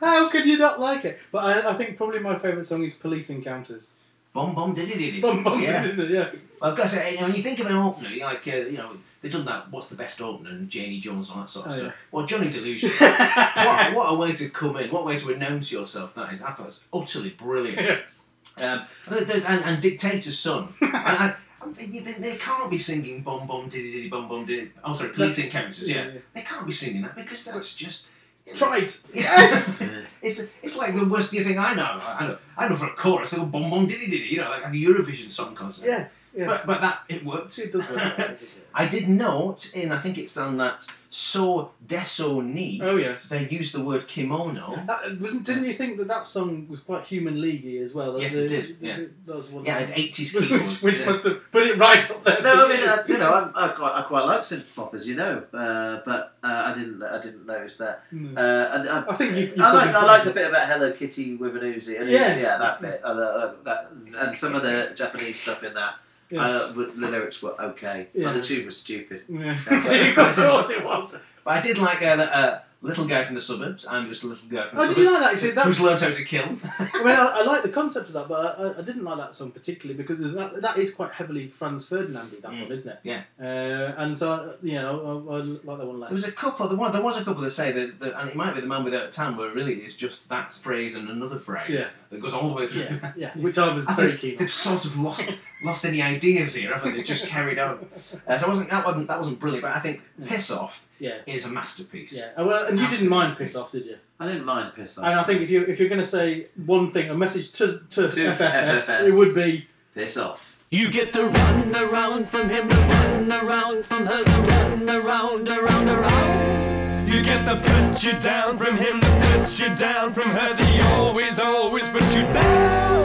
How 0.00 0.28
can 0.30 0.46
you 0.48 0.56
not 0.58 0.80
like 0.80 1.04
it? 1.04 1.18
But 1.30 1.44
I, 1.66 1.70
I 1.70 1.74
think 1.74 1.96
probably 1.96 2.20
my 2.20 2.38
favourite 2.38 2.64
song 2.64 2.82
is 2.84 2.94
Police 2.94 3.28
Encounters. 3.30 3.90
Bom 4.38 4.54
bom 4.54 4.72
diddy 4.72 4.94
diddy. 4.96 5.20
Bum, 5.20 5.42
bum, 5.42 5.60
yeah. 5.60 5.84
yeah. 5.84 6.30
Well, 6.60 6.70
I've 6.70 6.76
got 6.76 6.84
to 6.84 6.88
say, 6.90 7.14
you 7.14 7.20
know, 7.20 7.26
when 7.26 7.34
you 7.34 7.42
think 7.42 7.58
of 7.58 7.66
an 7.66 7.72
opener, 7.72 8.08
you 8.08 8.20
know, 8.20 8.26
like 8.26 8.46
uh, 8.46 8.52
you 8.52 8.76
know, 8.76 8.92
they've 9.20 9.32
done 9.32 9.44
that. 9.46 9.68
What's 9.72 9.88
the 9.88 9.96
best 9.96 10.20
opener? 10.20 10.50
And 10.50 10.70
Janie 10.70 11.00
Jones 11.00 11.28
and 11.28 11.38
all 11.38 11.42
that 11.42 11.48
sort 11.50 11.66
of 11.66 11.72
Oh, 11.72 11.76
stuff. 11.76 11.86
yeah. 11.88 11.92
Well, 12.12 12.24
Johnny 12.24 12.48
Delusion. 12.48 12.88
what, 12.98 13.94
what 13.94 14.12
a 14.12 14.14
way 14.14 14.30
to 14.30 14.48
come 14.50 14.76
in! 14.76 14.92
What 14.92 15.00
a 15.00 15.04
way 15.06 15.16
to 15.18 15.34
announce 15.34 15.72
yourself. 15.72 16.14
That 16.14 16.32
is. 16.32 16.40
I 16.40 16.52
thought 16.52 16.60
it 16.60 16.64
was 16.66 16.84
utterly 16.92 17.30
brilliant. 17.30 17.80
Yes. 17.80 18.26
Um, 18.56 18.84
and, 19.10 19.28
and, 19.28 19.64
and 19.64 19.82
Dictator's 19.82 20.38
Son. 20.38 20.68
and 20.82 20.92
I, 20.94 21.34
I'm 21.60 21.74
thinking 21.74 22.04
they, 22.04 22.12
they 22.12 22.36
can't 22.36 22.70
be 22.70 22.78
singing 22.78 23.22
bom 23.22 23.44
bom 23.48 23.68
diddy 23.68 23.90
diddy 23.90 24.08
bom 24.08 24.28
bom 24.28 24.44
diddy. 24.44 24.70
Oh, 24.84 24.92
sorry, 24.92 25.10
police 25.10 25.40
encounters. 25.40 25.90
Yeah. 25.90 25.96
Yeah, 26.04 26.10
yeah. 26.12 26.20
they 26.34 26.42
can't 26.42 26.64
be 26.64 26.70
singing 26.72 27.02
that 27.02 27.16
because 27.16 27.44
that's 27.44 27.74
just. 27.74 28.10
Tried. 28.54 28.90
Yes. 29.12 29.82
It's 30.20 30.50
it's 30.64 30.76
like 30.76 30.96
the 30.96 31.06
worst 31.06 31.30
thing 31.30 31.60
I 31.60 31.74
know. 31.74 32.00
I 32.02 32.26
know 32.26 32.38
I 32.56 32.66
know 32.68 32.74
for 32.74 32.86
a 32.86 32.94
chorus, 32.94 33.30
they 33.30 33.36
go 33.36 33.46
bom 33.46 33.70
bom 33.70 33.86
diddy 33.86 34.10
diddy. 34.10 34.24
You 34.30 34.38
know, 34.38 34.50
like 34.50 34.64
a 34.64 34.68
Eurovision 34.70 35.30
song 35.30 35.54
concert. 35.54 35.86
Yeah. 35.86 36.08
Yeah. 36.38 36.46
But 36.46 36.66
but 36.66 36.80
that 36.80 36.98
it 37.08 37.24
worked. 37.24 37.58
it 37.58 37.72
does 37.72 37.86
work. 37.90 37.98
that. 38.16 38.40
I 38.74 38.86
did 38.86 39.08
note 39.08 39.62
in 39.74 39.90
I 39.90 39.98
think 39.98 40.18
it's 40.18 40.36
on 40.36 40.56
that 40.58 40.86
So 41.10 41.72
Desu 41.92 42.44
Ne. 42.44 42.80
Oh 42.82 42.96
yes. 42.96 43.28
They 43.30 43.48
used 43.48 43.72
the 43.74 43.82
word 43.82 44.06
kimono. 44.06 44.66
That, 44.86 45.00
didn't 45.48 45.64
you 45.64 45.72
think 45.72 45.96
that 45.98 46.08
that 46.14 46.26
song 46.26 46.68
was 46.68 46.80
quite 46.80 47.04
human 47.12 47.36
leaguey 47.40 47.82
as 47.82 47.94
well? 47.94 48.20
Yes, 48.20 48.34
The- 48.34 48.44
it 48.44 48.48
did, 48.48 48.76
yeah. 48.80 48.98
That 49.26 49.36
was 49.36 49.50
one. 49.50 49.64
Yeah, 49.64 49.78
of 49.78 49.90
it 49.90 49.94
the- 49.96 50.02
had 50.02 50.12
80s 50.12 50.34
which, 50.36 50.48
keyboards. 50.48 50.82
which 50.82 50.98
yeah. 51.00 51.06
must 51.06 51.24
have 51.24 51.38
put 51.50 51.62
it 51.66 51.76
right 51.78 52.10
up 52.10 52.22
there. 52.24 52.42
No, 52.42 52.66
I 52.66 52.68
mean, 52.68 52.80
you. 52.80 52.86
uh, 52.86 53.04
you 53.08 53.18
know, 53.18 53.32
I'm, 53.34 53.48
I 53.56 53.68
quite, 53.78 53.94
I 53.98 54.02
quite 54.02 54.24
like 54.26 54.42
synth 54.42 54.66
pop, 54.76 54.94
as 54.94 55.08
you 55.08 55.16
know, 55.16 55.42
uh, 55.54 56.00
but 56.04 56.22
uh, 56.44 56.62
I 56.68 56.74
didn't, 56.74 57.02
I 57.02 57.20
didn't 57.20 57.46
notice 57.46 57.78
that. 57.78 57.96
Mm. 58.12 58.36
Uh, 58.36 58.74
and 58.74 58.88
I, 58.88 59.04
I 59.08 59.14
think 59.16 59.30
you- 59.38 59.52
you 59.56 59.62
I 59.64 59.72
like, 59.72 59.94
I 59.94 60.04
like 60.04 60.24
the 60.24 60.30
bit 60.38 60.46
about 60.50 60.66
Hello 60.68 60.92
Kitty 60.92 61.34
with 61.36 61.56
an 61.56 61.62
Uzi, 61.62 61.98
and 62.00 62.08
Yeah. 62.08 62.34
yeah, 62.34 62.36
yeah, 62.46 62.58
that 62.58 62.80
bit, 62.82 63.00
uh, 63.02 63.08
uh, 63.08 63.54
that, 63.64 63.90
and 64.14 64.36
some 64.36 64.54
of 64.54 64.62
the 64.62 64.92
Japanese 64.94 65.40
stuff 65.40 65.64
in 65.64 65.72
that. 65.74 65.94
Uh, 66.36 66.72
the 66.72 66.92
lyrics 66.96 67.42
were 67.42 67.60
okay, 67.60 68.08
Yeah. 68.14 68.26
but 68.26 68.34
the 68.34 68.42
tune 68.42 68.66
was 68.66 68.76
stupid. 68.76 69.22
Yeah. 69.28 69.52
of 69.70 70.14
course 70.36 70.70
it 70.70 70.84
was. 70.84 71.20
But 71.44 71.50
I 71.56 71.60
did 71.60 71.78
like 71.78 72.02
uh, 72.02 72.16
the 72.16 72.36
uh, 72.36 72.60
little 72.82 73.06
guy 73.06 73.24
from 73.24 73.34
the 73.36 73.40
suburbs. 73.40 73.86
I'm 73.88 74.06
just 74.08 74.22
a 74.22 74.26
little 74.26 74.46
guy 74.48 74.66
from 74.66 74.78
the 74.78 74.84
Oh, 74.84 74.88
did 74.88 74.98
you 74.98 75.10
like 75.10 75.20
that? 75.22 75.32
You 75.32 75.38
see, 75.38 75.50
that 75.52 75.64
Who's 75.64 75.80
learnt 75.80 76.02
how 76.02 76.10
to 76.10 76.24
kill? 76.24 76.44
I 76.44 76.98
mean, 76.98 77.06
I, 77.08 77.38
I 77.40 77.42
like 77.44 77.62
the 77.62 77.70
concept 77.70 78.08
of 78.08 78.12
that, 78.12 78.28
but 78.28 78.58
I, 78.60 78.78
I 78.80 78.82
didn't 78.82 79.04
like 79.04 79.16
that 79.16 79.34
song 79.34 79.52
particularly 79.52 79.96
because 79.96 80.18
that, 80.34 80.60
that 80.60 80.76
is 80.76 80.92
quite 80.94 81.12
heavily 81.12 81.48
Franz 81.48 81.86
Ferdinand 81.88 82.32
that 82.42 82.42
Mm, 82.50 82.62
one, 82.64 82.72
isn't 82.72 82.92
it? 82.92 82.98
yeah. 83.04 83.22
Uh, 83.40 83.94
and 83.96 84.18
so, 84.18 84.30
uh, 84.30 84.52
you 84.62 84.74
know, 84.74 85.26
I, 85.30 85.34
I 85.36 85.38
like 85.38 85.78
that 85.78 85.86
one 85.86 86.00
less. 86.00 86.10
There 86.10 86.16
was 86.16 86.26
a 86.28 86.32
couple. 86.32 86.68
There 86.68 86.76
was, 86.76 86.92
there 86.92 87.02
was 87.02 87.18
a 87.20 87.24
couple 87.24 87.42
that 87.42 87.50
say 87.50 87.72
that, 87.72 87.98
that, 88.00 88.20
and 88.20 88.28
it 88.28 88.36
might 88.36 88.54
be 88.54 88.60
the 88.60 88.66
man 88.66 88.84
without 88.84 89.04
a 89.06 89.10
tan, 89.10 89.36
where 89.38 89.50
really 89.50 89.76
it's 89.76 89.94
just 89.94 90.28
that 90.28 90.52
phrase 90.52 90.94
and 90.96 91.08
another 91.08 91.38
phrase 91.38 91.80
Yeah. 91.80 91.86
that 92.10 92.20
goes 92.20 92.34
all 92.34 92.48
the 92.50 92.54
way 92.54 92.66
through. 92.66 92.82
yeah, 92.82 93.12
yeah, 93.16 93.30
which 93.38 93.56
I 93.56 93.72
was 93.72 93.86
I 93.86 93.94
very 93.94 94.18
keen 94.18 94.32
on. 94.32 94.38
they've 94.40 94.52
sort 94.52 94.84
of 94.84 94.98
lost 95.00 95.40
lost 95.62 95.84
any 95.84 96.00
ideas 96.02 96.54
here, 96.54 96.72
haven't 96.72 96.94
they? 96.94 97.02
Just 97.02 97.26
carried 97.26 97.58
on. 97.58 97.86
Uh, 98.26 98.38
so 98.38 98.46
I 98.46 98.48
wasn't 98.48 98.70
that 98.70 98.84
wasn't 98.86 99.08
that 99.08 99.18
wasn't 99.18 99.38
brilliant, 99.40 99.62
but 99.62 99.72
I 99.76 99.80
think 99.80 100.02
Piss 100.26 100.50
Off 100.50 100.86
Yeah, 100.98 101.18
is 101.26 101.44
a 101.46 101.48
masterpiece. 101.48 102.12
yeah. 102.16 102.30
Uh, 102.36 102.44
Well, 102.44 102.66
and 102.66 102.78
you 102.78 102.88
didn't 102.88 103.08
mind 103.08 103.36
piss 103.36 103.56
off, 103.56 103.72
did 103.72 103.84
you? 103.86 103.96
I 104.20 104.26
didn't 104.26 104.44
mind 104.44 104.72
piss 104.74 104.98
off. 104.98 105.04
And 105.04 105.14
I 105.18 105.22
think 105.24 105.42
if 105.42 105.50
you 105.50 105.62
if 105.64 105.78
you're 105.80 105.88
going 105.88 106.00
to 106.00 106.06
say 106.08 106.46
one 106.66 106.92
thing, 106.92 107.10
a 107.10 107.14
message 107.14 107.52
to 107.52 107.80
to, 107.90 108.08
To 108.08 108.20
FFS, 108.20 108.88
FFS. 108.88 109.08
it 109.08 109.14
would 109.18 109.34
be 109.34 109.66
piss 109.94 110.16
off. 110.16 110.56
You 110.70 110.90
get 110.90 111.12
the 111.12 111.24
run 111.26 111.74
around 111.74 112.28
from 112.28 112.48
him, 112.50 112.68
the 112.68 112.74
run 112.74 113.32
around 113.32 113.86
from 113.86 114.04
her, 114.06 114.22
the 114.22 114.30
run 114.52 114.88
around, 114.90 115.48
around, 115.48 115.88
around. 115.88 117.08
You 117.08 117.22
get 117.22 117.46
the 117.46 117.56
put 117.56 118.04
you 118.04 118.18
down 118.20 118.58
from 118.58 118.76
him, 118.76 119.00
the 119.00 119.40
put 119.46 119.58
you 119.58 119.74
down 119.76 120.12
from 120.12 120.28
her, 120.28 120.52
the 120.52 120.84
always, 120.96 121.40
always 121.40 121.88
put 121.88 122.02
you 122.14 122.20
down. 122.32 122.97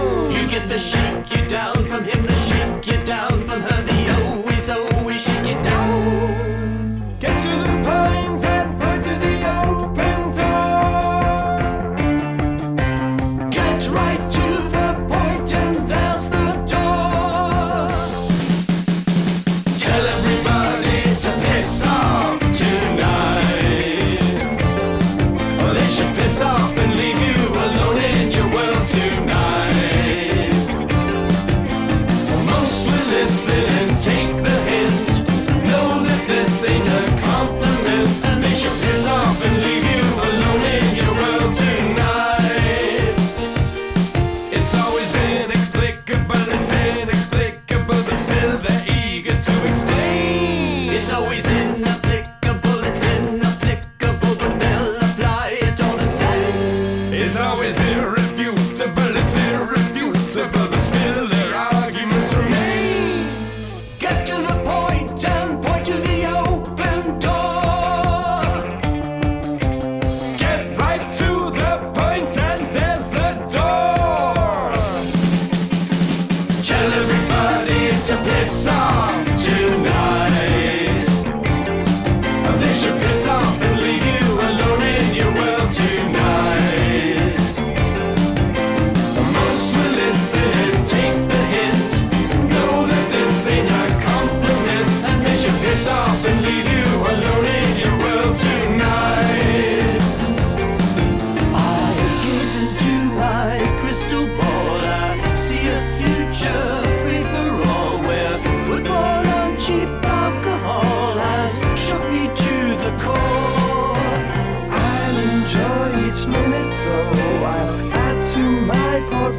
Get 0.54 0.70
the 0.70 0.78
shake 0.78 1.32
you 1.32 1.48
down 1.48 1.84
from 1.86 2.04
him, 2.04 2.28
the 2.28 2.34
shake 2.36 2.86
you 2.86 3.04
down 3.04 3.42
from 3.42 3.64
her, 3.64 3.82
the 3.82 3.94
oh, 4.12 4.38
always, 4.38 4.70
always 4.70 5.28
oh, 5.28 5.32
shake 5.32 5.48
you 5.48 5.60
down. 5.64 7.18
Get 7.20 7.42
to 7.42 7.48
the 7.48 7.73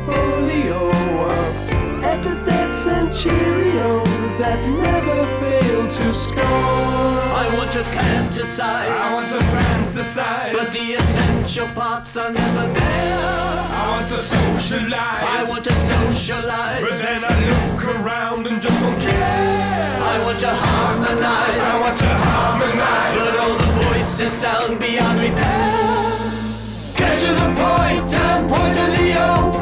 portfolio 0.05 0.91
of 0.91 2.05
epithets 2.05 2.87
and 2.87 3.09
Cheerios 3.09 4.39
that 4.39 4.61
never 4.69 5.25
fail 5.41 5.89
to 5.89 6.13
score. 6.13 6.43
I 6.43 7.51
want 7.57 7.73
to 7.73 7.81
fantasize. 7.81 8.93
I 8.93 9.15
want 9.15 9.31
to 9.31 9.39
fantasize. 9.39 10.53
But 10.53 10.71
the 10.73 10.95
essential 10.95 11.69
parts 11.69 12.17
are 12.17 12.31
never 12.31 12.67
there. 12.73 13.19
I 13.77 13.97
want 13.97 14.09
to 14.11 14.19
socialize. 14.19 14.93
I 14.93 15.45
want 15.49 15.65
to 15.65 15.75
socialize. 15.75 16.83
But 16.83 16.99
then 16.99 17.25
I 17.25 17.35
look 17.51 17.85
around 17.85 18.47
and 18.47 18.61
just 18.61 18.79
don't 18.81 19.01
care. 19.01 19.15
I 19.15 20.23
want 20.25 20.41
to 20.41 20.49
harmonize. 20.49 21.61
I 21.73 21.81
want 21.81 21.99
to 21.99 22.07
harmonize. 22.07 23.19
But 23.19 23.39
all 23.41 23.57
the 23.57 23.71
voices 23.89 24.33
sound 24.33 24.79
beyond 24.79 25.21
repair. 25.21 26.05
Get 26.97 27.19
to 27.19 27.29
the 27.29 27.49
point 27.61 28.15
and 28.15 28.49
point 28.51 28.75
to 28.75 28.87
the 29.03 29.25
open 29.31 29.54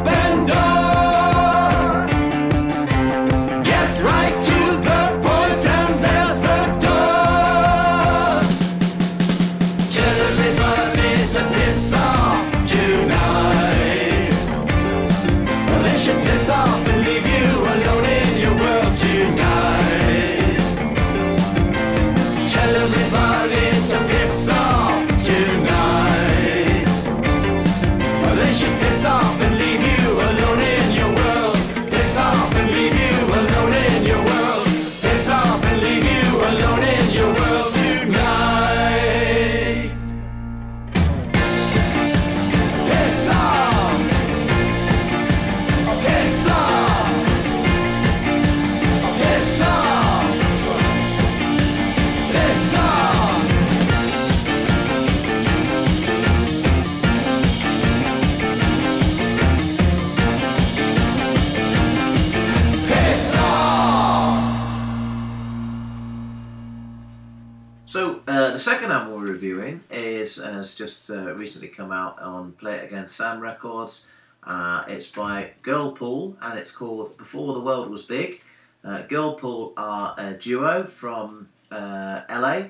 is 70.37 70.43
has 70.43 70.75
just 70.75 71.09
uh, 71.09 71.33
recently 71.35 71.67
come 71.67 71.91
out 71.91 72.19
on 72.19 72.53
Play 72.53 72.75
It 72.75 72.85
Again 72.85 73.07
Sam 73.07 73.39
Records. 73.39 74.07
Uh, 74.43 74.83
it's 74.87 75.07
by 75.07 75.51
Girlpool 75.63 76.35
and 76.41 76.59
it's 76.59 76.71
called 76.71 77.17
Before 77.17 77.53
the 77.53 77.59
World 77.59 77.89
Was 77.89 78.03
Big. 78.03 78.41
Uh, 78.83 79.03
Girlpool 79.03 79.73
are 79.77 80.15
a 80.17 80.33
duo 80.33 80.85
from 80.85 81.49
uh, 81.71 82.21
LA, 82.29 82.63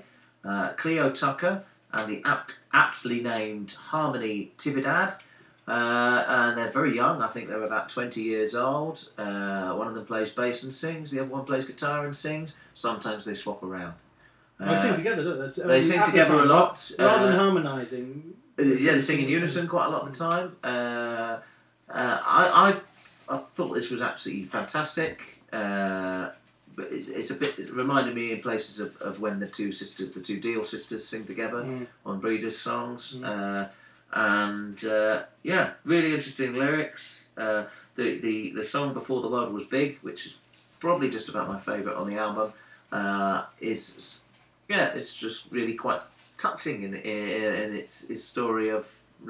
uh, 0.46 0.74
Cleo 0.74 1.10
Tucker 1.10 1.64
and 1.92 2.08
the 2.08 2.22
apt, 2.26 2.56
aptly 2.72 3.22
named 3.22 3.74
Harmony 3.74 4.52
Tividad. 4.58 5.18
Uh, 5.66 6.26
and 6.28 6.58
they're 6.58 6.72
very 6.72 6.94
young. 6.94 7.22
I 7.22 7.28
think 7.28 7.48
they're 7.48 7.64
about 7.64 7.88
20 7.90 8.22
years 8.22 8.54
old. 8.54 9.10
One 9.16 9.88
of 9.88 9.96
them 9.96 10.06
plays 10.06 10.30
bass 10.30 10.64
and 10.64 10.74
sings. 10.74 11.12
The 11.12 11.22
other 11.22 11.30
one 11.30 11.46
plays 11.46 11.66
guitar 11.66 12.06
and 12.06 12.16
sings. 12.16 12.56
Sometimes 12.74 13.26
they 13.26 13.34
swap 13.34 13.64
around. 13.64 13.94
They 14.60 14.76
sing 14.76 14.92
Uh, 14.92 14.96
together, 14.96 15.24
don't 15.24 15.40
they? 15.40 15.64
I 15.64 15.68
they 15.68 15.74
mean, 15.74 15.82
sing 15.82 16.04
together 16.04 16.40
a 16.40 16.46
lot, 16.46 16.92
Rather 17.00 17.26
than 17.28 17.36
uh, 17.36 17.40
harmonising. 17.40 18.34
Uh, 18.60 18.64
Yeah, 18.64 18.94
they 18.94 19.00
sing 19.00 19.20
in 19.24 19.30
unison 19.30 19.68
quite 19.68 19.88
a 19.88 19.90
lot 19.90 20.04
of 20.04 20.12
the 20.14 20.18
time. 20.18 20.56
Uh, 20.64 21.38
uh, 21.90 22.20
I, 22.40 22.72
I, 23.30 23.36
I 23.36 23.38
thought 23.38 23.74
this 23.74 23.90
was 23.90 24.02
absolutely 24.02 24.46
fantastic. 24.46 25.20
Uh, 25.52 26.30
but 26.76 26.86
it, 26.92 27.08
it's 27.10 27.30
a 27.32 27.36
bit. 27.36 27.60
It 27.60 27.72
reminded 27.72 28.16
me 28.16 28.32
in 28.32 28.40
places 28.42 28.80
of, 28.80 28.96
of 28.98 29.20
when 29.20 29.40
the 29.40 29.48
two 29.48 29.72
sisters, 29.72 30.14
the 30.14 30.22
two 30.22 30.40
Deal 30.40 30.64
sisters, 30.64 31.06
sing 31.08 31.26
together 31.26 31.62
Mm. 31.64 31.88
on 32.06 32.20
Breeders' 32.20 32.58
songs. 32.58 33.16
Uh, 33.24 33.70
and 34.12 34.84
uh, 34.86 35.24
yeah, 35.44 35.72
really 35.86 36.14
interesting 36.14 36.54
lyrics. 36.56 37.30
Uh, 37.38 37.64
the, 37.96 38.18
the 38.20 38.52
the 38.52 38.64
song 38.64 38.94
"Before 38.94 39.22
the 39.22 39.28
World 39.28 39.54
Was 39.54 39.66
Big," 39.66 40.00
which 40.02 40.26
is 40.26 40.38
probably 40.80 41.10
just 41.10 41.30
about 41.30 41.48
my 41.48 41.60
favourite 41.60 41.96
on 41.98 42.10
the 42.10 42.18
album, 42.18 42.54
uh, 42.92 43.44
is 43.60 44.20
yeah, 44.74 44.86
it's 44.98 45.14
just 45.26 45.40
really 45.58 45.76
quite 45.86 46.02
touching 46.38 46.78
in, 46.88 46.94
in, 46.96 47.28
in 47.64 47.70
its, 47.82 47.94
its 48.14 48.24
story 48.34 48.70
of 48.70 48.84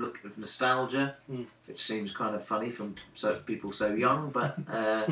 look 0.04 0.16
of 0.28 0.32
nostalgia, 0.38 1.08
Mm. 1.32 1.46
which 1.68 1.82
seems 1.90 2.12
kind 2.22 2.34
of 2.38 2.42
funny 2.54 2.72
from 2.78 2.96
so 3.22 3.28
people 3.52 3.72
so 3.72 3.88
young, 4.06 4.22
but 4.40 4.52
uh, 4.80 5.06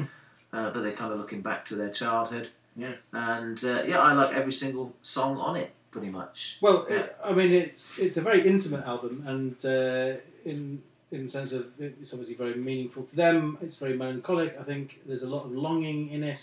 uh, 0.55 0.69
but 0.73 0.79
they're 0.83 0.99
kind 1.01 1.11
of 1.13 1.19
looking 1.21 1.41
back 1.49 1.61
to 1.69 1.75
their 1.75 1.89
childhood. 2.01 2.47
Yeah. 2.75 2.95
And 3.13 3.57
uh, 3.63 3.83
yeah, 3.91 3.99
I 3.99 4.13
like 4.21 4.31
every 4.41 4.53
single 4.63 4.87
song 5.15 5.37
on 5.37 5.55
it, 5.63 5.69
pretty 5.93 6.09
much. 6.19 6.57
Well, 6.61 6.79
Yeah. 6.89 6.95
it, 6.99 7.15
I 7.29 7.31
mean, 7.39 7.51
it's 7.63 7.99
it's 8.05 8.17
a 8.17 8.21
very 8.29 8.41
intimate 8.53 8.83
album, 8.93 9.13
and 9.33 9.55
uh, 9.65 10.19
in 10.51 10.81
in 11.11 11.19
the 11.25 11.29
sense 11.37 11.51
of 11.57 11.63
it's 11.79 12.11
obviously 12.13 12.35
very 12.43 12.55
meaningful 12.69 13.03
to 13.11 13.15
them. 13.23 13.57
It's 13.61 13.77
very 13.85 13.95
melancholic. 14.03 14.51
I 14.61 14.63
think 14.63 14.85
there's 15.07 15.23
a 15.29 15.29
lot 15.35 15.43
of 15.45 15.51
longing 15.51 16.09
in 16.15 16.23
it. 16.33 16.41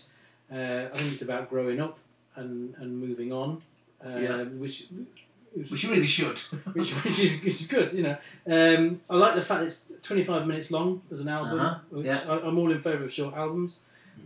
Uh, 0.56 0.84
I 0.92 0.96
think 0.98 1.12
it's 1.14 1.22
about 1.30 1.48
growing 1.50 1.80
up 1.86 1.96
and, 2.36 2.74
and 2.80 2.88
moving 3.06 3.32
on, 3.32 3.62
uh, 4.04 4.18
Yeah. 4.18 4.42
which 4.44 4.86
which, 5.54 5.70
Which 5.70 5.82
you 5.84 5.90
really 5.90 6.06
should. 6.06 6.38
which, 6.74 6.92
which, 6.92 7.18
is, 7.20 7.42
which 7.42 7.60
is 7.62 7.66
good. 7.66 7.92
You 7.92 8.02
know, 8.02 8.16
um, 8.46 9.00
I 9.10 9.16
like 9.16 9.34
the 9.34 9.40
fact 9.42 9.64
it's 9.64 9.86
25 10.02 10.46
minutes 10.46 10.70
long 10.70 11.00
as 11.10 11.20
an 11.20 11.28
album, 11.28 11.58
Uh-huh, 11.60 11.78
which 11.90 12.06
yeah. 12.06 12.20
I, 12.28 12.40
I'm 12.46 12.58
all 12.58 12.70
in 12.70 12.80
favour 12.80 13.04
of 13.04 13.12
short 13.12 13.34
albums. 13.34 13.80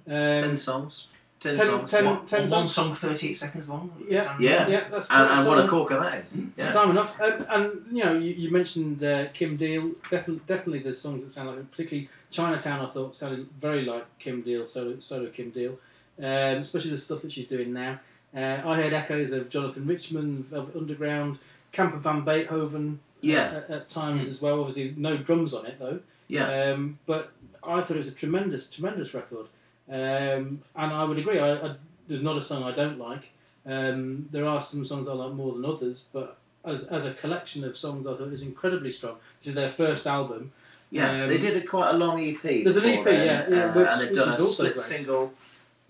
Um, 0.07 0.13
ten 0.15 0.59
songs. 0.59 1.07
Ten, 1.39 1.55
ten- 1.57 1.67
songs. 1.67 1.91
ten- 1.91 2.05
What, 2.07 2.27
ten 2.27 2.41
one 2.41 2.49
songs. 2.49 2.77
One 2.77 2.95
song 2.95 2.95
38 2.95 3.35
seconds 3.35 3.69
long? 3.69 3.93
Yeah. 4.09 4.37
Yeah. 4.41 4.69
yeah, 4.69 4.89
that's 4.91 5.11
And, 5.11 5.29
and 5.31 5.47
what 5.47 5.59
a 5.59 5.63
time- 5.63 5.71
corker 5.71 6.01
that 6.01 6.21
is. 6.21 6.33
Mm. 6.35 6.51
Yeah. 6.57 6.73
Time 6.73 6.91
enough. 6.91 7.21
Um, 7.21 7.47
and 7.51 7.97
you 7.97 8.05
know, 8.05 8.15
you, 8.19 8.33
you 8.35 8.51
mentioned 8.51 9.03
uh, 9.03 9.27
Kim 9.33 9.57
Deal. 9.57 9.93
Definitely, 10.11 10.43
definitely, 10.47 10.79
there's 10.81 11.01
songs 11.01 11.23
that 11.23 11.31
sound 11.33 11.49
like, 11.51 11.71
particularly 11.71 12.09
Chinatown. 12.31 12.85
I 12.85 12.89
thought 12.89 13.17
sounded 13.17 13.47
very 13.61 13.85
like 13.85 14.07
Kim 14.19 14.43
Deal, 14.43 14.67
solo, 14.67 14.99
solo 15.01 15.31
Kim 15.31 15.51
Deal, 15.51 15.79
um, 16.19 16.27
especially 16.67 16.91
the 16.91 16.99
stuff 16.99 17.23
that 17.23 17.33
she's 17.33 17.47
doing 17.47 17.73
now. 17.73 18.01
Uh, 18.35 18.61
I 18.65 18.77
heard 18.81 18.93
echoes 18.93 19.33
of 19.33 19.49
Jonathan 19.51 19.87
Richman, 19.87 20.45
Velvet 20.45 20.75
Underground, 20.77 21.39
Camper 21.73 21.99
Van 21.99 22.23
Beethoven. 22.25 23.01
uh, 23.03 23.07
Yeah. 23.21 23.63
at, 23.69 23.71
at 23.71 23.89
times 23.89 24.29
as 24.29 24.41
well. 24.43 24.61
Obviously, 24.61 24.95
no 24.97 25.17
drums 25.17 25.53
on 25.55 25.67
it 25.67 25.79
though. 25.79 26.01
Yeah. 26.29 26.71
Um, 26.73 26.99
but 27.07 27.33
I 27.63 27.81
thought 27.81 27.93
it 27.93 27.99
was 27.99 28.09
a 28.09 28.15
tremendous, 28.15 28.69
tremendous 28.71 29.13
record. 29.15 29.47
Um, 29.89 30.63
and 30.75 30.93
I 30.93 31.05
would 31.05 31.19
agree. 31.19 31.39
I, 31.39 31.53
I, 31.55 31.75
there's 32.09 32.23
not 32.23 32.37
a 32.39 32.43
song 32.43 32.63
I 32.63 32.73
don't 32.73 32.99
like. 32.99 33.31
Um, 33.67 34.27
there 34.33 34.45
are 34.47 34.61
some 34.63 34.85
songs 34.85 35.07
I 35.07 35.13
like 35.13 35.33
more 35.35 35.53
than 35.53 35.65
others, 35.65 36.07
but 36.13 36.39
as, 36.65 36.85
as 36.85 37.05
a 37.05 37.13
collection 37.13 37.65
of 37.65 37.77
songs, 37.77 38.07
I 38.07 38.15
thought 38.15 38.27
it 38.27 38.31
was 38.31 38.43
incredibly 38.43 38.91
strong. 38.91 39.17
This 39.41 39.49
is 39.49 39.55
their 39.55 39.69
first 39.69 40.07
album. 40.07 40.53
Yeah, 40.91 41.23
Um, 41.25 41.29
they 41.29 41.39
did 41.39 41.57
a 41.57 41.67
quite 41.67 41.91
a 41.91 41.97
long 41.99 42.21
EP. 42.23 42.43
There's 42.43 42.77
an 42.77 42.85
EP, 42.87 43.07
yeah, 43.07 43.47
yeah, 43.49 43.65
uh, 43.67 43.73
which- 43.75 43.89
and 43.91 44.01
they've 44.01 44.15
done 44.17 44.29
is 44.31 44.39
a 44.41 44.43
also 44.43 44.53
split 44.55 44.75
great. 44.75 44.79
single 44.81 45.33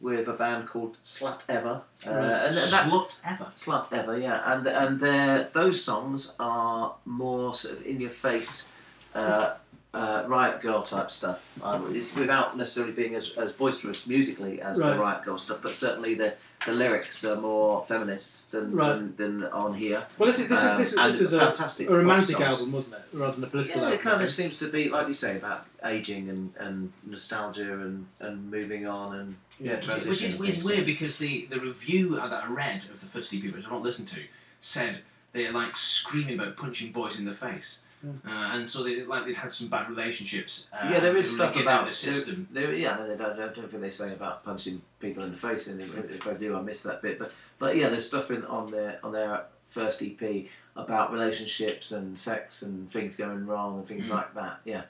with 0.03 0.27
a 0.29 0.33
band 0.33 0.69
called 0.69 0.97
Slutever, 1.05 1.83
uh, 2.07 2.11
and 2.11 2.57
that, 2.57 2.91
Slutever. 2.91 3.55
Slut 3.55 3.93
Ever, 3.93 4.19
yeah, 4.19 4.53
and 4.53 4.67
and 4.67 5.01
they're, 5.01 5.49
those 5.53 5.83
songs 5.83 6.35
are 6.41 6.97
more 7.07 7.55
sort 7.55 7.79
of 7.79 7.87
in 7.87 8.01
your 8.01 8.11
face, 8.11 8.73
uh, 9.15 9.55
uh, 9.95 10.25
Riot 10.27 10.61
Girl 10.61 10.83
type 10.83 11.11
stuff. 11.11 11.47
Uh, 11.63 11.81
it's 11.91 12.15
without 12.17 12.57
necessarily 12.57 12.93
being 12.93 13.15
as, 13.15 13.33
as 13.37 13.53
boisterous 13.53 14.07
musically 14.07 14.61
as 14.61 14.81
Right. 14.81 14.95
the 14.95 14.99
Riot 14.99 15.25
Girl 15.25 15.39
stuff, 15.39 15.59
but 15.63 15.73
certainly 15.75 16.15
the 16.15 16.35
the 16.67 16.73
lyrics 16.73 17.25
are 17.25 17.37
more 17.37 17.85
feminist 17.87 18.51
than 18.53 18.73
Right. 18.73 18.95
than, 19.17 19.41
than 19.41 19.45
on 19.53 19.75
here. 19.75 20.07
Well, 20.19 20.29
this 20.29 20.39
is 20.39 20.49
this, 20.49 20.63
Um, 20.63 20.81
is, 20.81 20.91
this, 20.91 20.99
and 20.99 21.13
this 21.13 21.21
was 21.21 21.33
a, 21.33 21.39
fantastic 21.41 21.89
a 21.91 21.97
romantic 21.97 22.41
album, 22.41 22.73
wasn't 22.73 22.97
it, 22.97 23.03
rather 23.13 23.35
than 23.35 23.45
a 23.45 23.47
political 23.49 23.81
Yeah, 23.81 23.87
album? 23.89 24.01
it 24.01 24.03
kind 24.03 24.23
of 24.23 24.31
seems 24.31 24.57
to 24.59 24.69
be, 24.69 24.89
like 24.89 25.09
you 25.09 25.15
say, 25.15 25.37
about 25.37 25.67
aging 25.85 26.29
and, 26.31 26.53
and 26.59 26.93
nostalgia 27.05 27.73
and, 27.73 28.07
and 28.21 28.51
moving 28.51 28.87
on 28.87 29.17
and 29.17 29.37
yeah, 29.59 29.73
Yeah. 29.73 29.77
Which 29.77 29.81
is, 29.81 29.87
transition. 29.87 30.09
which 30.11 30.23
is, 30.23 30.39
which 30.39 30.49
is 30.51 30.55
things. 30.57 30.67
weird 30.67 30.87
because 30.87 31.19
the, 31.19 31.47
the 31.51 31.61
review 31.61 32.17
that 32.17 32.33
I 32.33 32.47
read 32.47 32.85
of 32.93 33.01
the 33.01 33.07
first 33.07 33.33
EP, 33.35 33.43
which 33.45 33.65
I've 33.65 33.71
not 33.71 33.83
listened 33.83 34.09
to, 34.09 34.21
said 34.61 35.01
they're 35.33 35.53
like 35.53 35.77
screaming 35.77 36.39
about 36.39 36.57
punching 36.57 36.93
boys 36.93 37.19
in 37.19 37.25
the 37.25 37.33
face. 37.33 37.81
Uh, 38.05 38.31
and 38.31 38.69
so 38.69 38.83
they 38.83 39.05
like 39.05 39.25
they'd 39.27 39.35
had 39.37 39.53
some 39.53 39.69
bad 39.69 39.89
relationships. 39.89 40.69
Uh, 40.73 40.89
yeah, 40.91 41.01
there 41.01 41.17
is 41.17 41.33
stuff 41.33 41.53
getting 41.53 41.69
about 41.69 41.83
out 41.83 41.83
of 41.85 41.89
the 41.91 41.95
system. 41.95 42.49
There, 42.51 42.67
there, 42.67 42.75
yeah, 42.75 42.95
I 42.95 43.07
don't, 43.07 43.21
I 43.21 43.37
don't 43.37 43.55
think 43.71 43.81
they 43.81 43.91
say 43.91 44.13
about 44.13 44.45
punching 44.45 44.83
people 44.99 45.23
in 45.25 45.31
the 45.31 45.37
face, 45.39 45.69
and 45.69 45.81
if 45.81 45.95
if 46.11 46.27
I 46.27 46.35
do, 46.35 46.57
I 46.57 46.61
miss 46.63 46.83
that 46.83 47.01
bit. 47.03 47.19
But 47.19 47.33
but 47.59 47.77
yeah, 47.77 47.89
there's 47.89 48.07
stuff 48.07 48.31
in 48.31 48.45
on 48.47 48.67
their 48.67 48.99
on 49.05 49.13
their 49.13 49.45
first 49.69 50.03
EP, 50.03 50.47
about 50.77 51.13
relationships 51.13 51.93
and 51.93 52.19
sex 52.19 52.63
and 52.63 52.91
things 52.91 53.15
going 53.17 53.47
wrong 53.47 53.79
and 53.79 53.87
things 53.87 54.07
Mm. 54.07 54.11
like 54.11 54.35
that. 54.35 54.61
Yeah. 54.65 54.83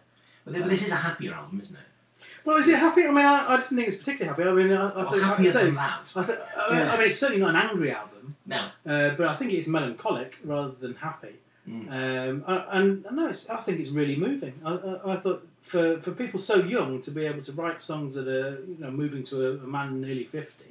But 0.45 0.55
th- 0.55 0.67
this 0.67 0.87
is 0.87 0.93
a 0.93 0.97
happier 0.97 1.35
album, 1.35 1.61
isn't 1.61 1.77
it? 1.77 2.25
Well, 2.45 2.57
is 2.57 2.67
it 2.69 2.79
happy? 2.79 3.05
I 3.05 3.09
mean, 3.09 3.19
I, 3.25 3.47
I 3.49 3.57
didn't 3.59 3.69
think 3.77 3.81
it 3.83 3.87
was 3.87 3.97
particularly 3.97 4.29
happy. 4.29 4.49
I 4.49 4.53
mean, 4.65 4.73
I, 4.77 4.89
I 4.91 5.05
Or 5.05 5.11
think, 5.11 5.11
like 5.11 5.23
I 5.23 5.27
happier 5.27 5.51
say, 5.53 5.65
than 5.67 5.75
that? 5.75 6.13
I, 6.17 6.25
th- 6.25 6.39
Yeah. 6.71 6.93
I 6.93 6.97
mean, 6.99 7.07
it's 7.09 7.19
certainly 7.19 7.41
not 7.43 7.51
an 7.51 7.57
angry 7.71 7.93
album, 7.93 8.37
No. 8.47 8.57
uh, 8.87 9.11
but 9.15 9.29
I 9.29 9.35
think 9.35 9.53
it's 9.53 9.69
melancholic 9.69 10.39
rather 10.45 10.71
than 10.73 10.95
happy. 10.97 11.35
Mm. 11.69 11.89
Um, 11.91 12.45
and 12.73 13.07
no, 13.13 13.29
it's, 13.29 13.49
I 13.49 13.57
think 13.59 13.79
it's 13.81 13.91
really 13.91 14.17
moving. 14.17 14.55
I, 14.65 14.73
I, 14.75 15.13
I 15.13 15.17
thought 15.17 15.47
for, 15.61 16.01
for 16.01 16.11
people 16.11 16.41
so 16.41 16.57
young 16.57 17.01
to 17.03 17.11
be 17.13 17.25
able 17.25 17.41
to 17.43 17.53
write 17.53 17.81
songs 17.81 18.15
that 18.17 18.27
are 18.27 18.59
you 18.67 18.77
know 18.81 18.91
moving 18.91 19.23
to 19.25 19.47
a, 19.47 19.51
a 19.55 19.67
man 19.67 20.01
nearly 20.01 20.25
fifty 20.25 20.65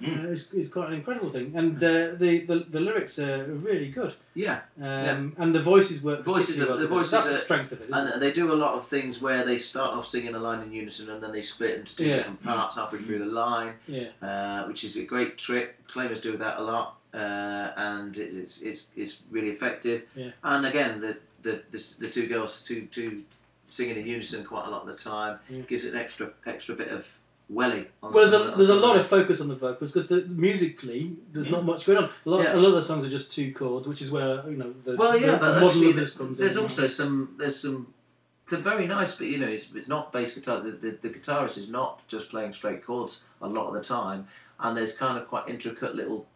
Mm. 0.00 0.24
uh, 0.24 0.28
is, 0.30 0.52
is 0.52 0.68
quite 0.68 0.88
an 0.88 0.94
incredible 0.94 1.30
thing. 1.30 1.52
And 1.54 1.76
uh, 1.76 2.16
the, 2.16 2.40
the 2.48 2.66
the 2.68 2.80
lyrics 2.80 3.16
are 3.20 3.44
really 3.44 3.90
good. 3.92 4.14
Yeah. 4.34 4.62
Um, 4.82 5.34
And 5.38 5.54
the 5.54 5.62
voices 5.62 6.02
work. 6.02 6.24
Voices 6.24 6.60
are- 6.60 6.66
well 6.66 6.78
the 6.78 6.88
voices 6.88 7.12
That's 7.12 7.30
the 7.30 7.36
strength 7.36 7.70
of 7.70 7.80
it. 7.80 7.90
And 7.92 8.08
it? 8.08 8.18
they 8.18 8.32
do 8.32 8.52
a 8.52 8.56
lot 8.56 8.74
of 8.74 8.88
things 8.88 9.22
where 9.22 9.44
they 9.44 9.56
start 9.56 9.92
off 9.94 10.08
singing 10.08 10.34
a 10.34 10.40
line 10.40 10.62
in 10.62 10.72
unison 10.72 11.10
and 11.10 11.22
then 11.22 11.30
they 11.30 11.42
split 11.42 11.78
into 11.78 11.94
two 11.94 12.06
Yeah. 12.08 12.16
different 12.16 12.42
parts 12.42 12.74
halfway 12.76 12.98
through 12.98 13.20
the 13.20 13.26
line, 13.26 13.74
Yeah. 13.86 14.08
uh, 14.20 14.64
which 14.66 14.82
is 14.82 14.96
a 14.96 15.04
great 15.04 15.38
trick. 15.38 15.86
Claimers 15.86 16.20
do 16.20 16.36
that 16.38 16.58
a 16.58 16.62
lot, 16.64 16.93
uh, 17.14 17.72
and 17.76 18.16
it's, 18.16 18.60
it's, 18.62 18.88
it's 18.96 19.18
really 19.30 19.50
effective. 19.50 20.02
Yeah. 20.16 20.30
And 20.42 20.66
again, 20.66 21.00
the, 21.00 21.16
the, 21.42 21.62
the, 21.70 21.94
the 22.00 22.08
two 22.10 22.26
girls, 22.26 22.62
two, 22.62 22.86
two 22.90 23.22
singing 23.70 23.96
in 23.98 24.06
unison 24.06 24.44
quite 24.44 24.66
a 24.66 24.70
lot 24.70 24.82
of 24.82 24.88
the 24.88 24.94
time, 25.10 25.38
Yeah. 25.48 25.62
gives 25.62 25.84
it 25.84 25.94
an 25.94 25.98
extra 26.00 26.30
extra 26.46 26.74
bit 26.74 26.88
of 26.88 27.06
welly. 27.48 27.86
Well, 28.00 28.12
there's 28.12 28.32
a, 28.32 28.56
there's 28.56 28.68
a 28.70 28.74
lot 28.74 28.96
of 28.96 29.06
focus 29.06 29.40
on 29.40 29.48
the 29.48 29.54
vocals 29.54 29.90
because 29.92 30.08
the, 30.08 30.22
musically 30.26 31.12
there's 31.32 31.46
Yeah. 31.46 31.52
not 31.52 31.64
much 31.64 31.86
going 31.86 31.98
on. 31.98 32.04
A 32.04 32.30
lot, 32.30 32.42
Yeah. 32.44 32.54
a 32.54 32.56
lot 32.56 32.68
of 32.68 32.74
the 32.74 32.82
songs 32.82 33.04
are 33.04 33.10
just 33.10 33.30
two 33.32 33.52
chords, 33.52 33.86
which 33.86 34.00
is 34.02 34.10
where 34.10 34.48
you 34.48 34.56
know 34.56 34.72
the, 34.84 34.96
Well, 34.96 35.18
yeah, 35.20 35.32
the, 35.32 35.36
but 35.38 35.54
the 35.54 35.60
model 35.60 35.88
of 35.90 35.96
this 35.96 36.10
comes 36.10 36.38
there's 36.38 36.56
in. 36.56 36.62
also 36.62 36.86
some 36.86 37.34
there's 37.38 37.58
some 37.60 37.92
some 38.46 38.62
very 38.62 38.86
nice, 38.86 39.16
but 39.16 39.26
you 39.26 39.38
know, 39.38 39.48
it's, 39.48 39.66
it's 39.74 39.88
not 39.88 40.12
bass 40.12 40.34
guitar. 40.34 40.60
The, 40.60 40.72
the, 40.72 40.98
the 41.02 41.08
guitarist 41.10 41.56
is 41.56 41.68
not 41.70 42.06
just 42.08 42.28
playing 42.28 42.52
straight 42.52 42.84
chords 42.84 43.24
a 43.40 43.48
lot 43.48 43.68
of 43.68 43.74
the 43.74 43.82
time, 43.82 44.28
and 44.60 44.76
there's 44.76 44.94
kind 44.96 45.16
of 45.18 45.26
quite 45.28 45.48
intricate 45.48 45.94
little 45.94 46.26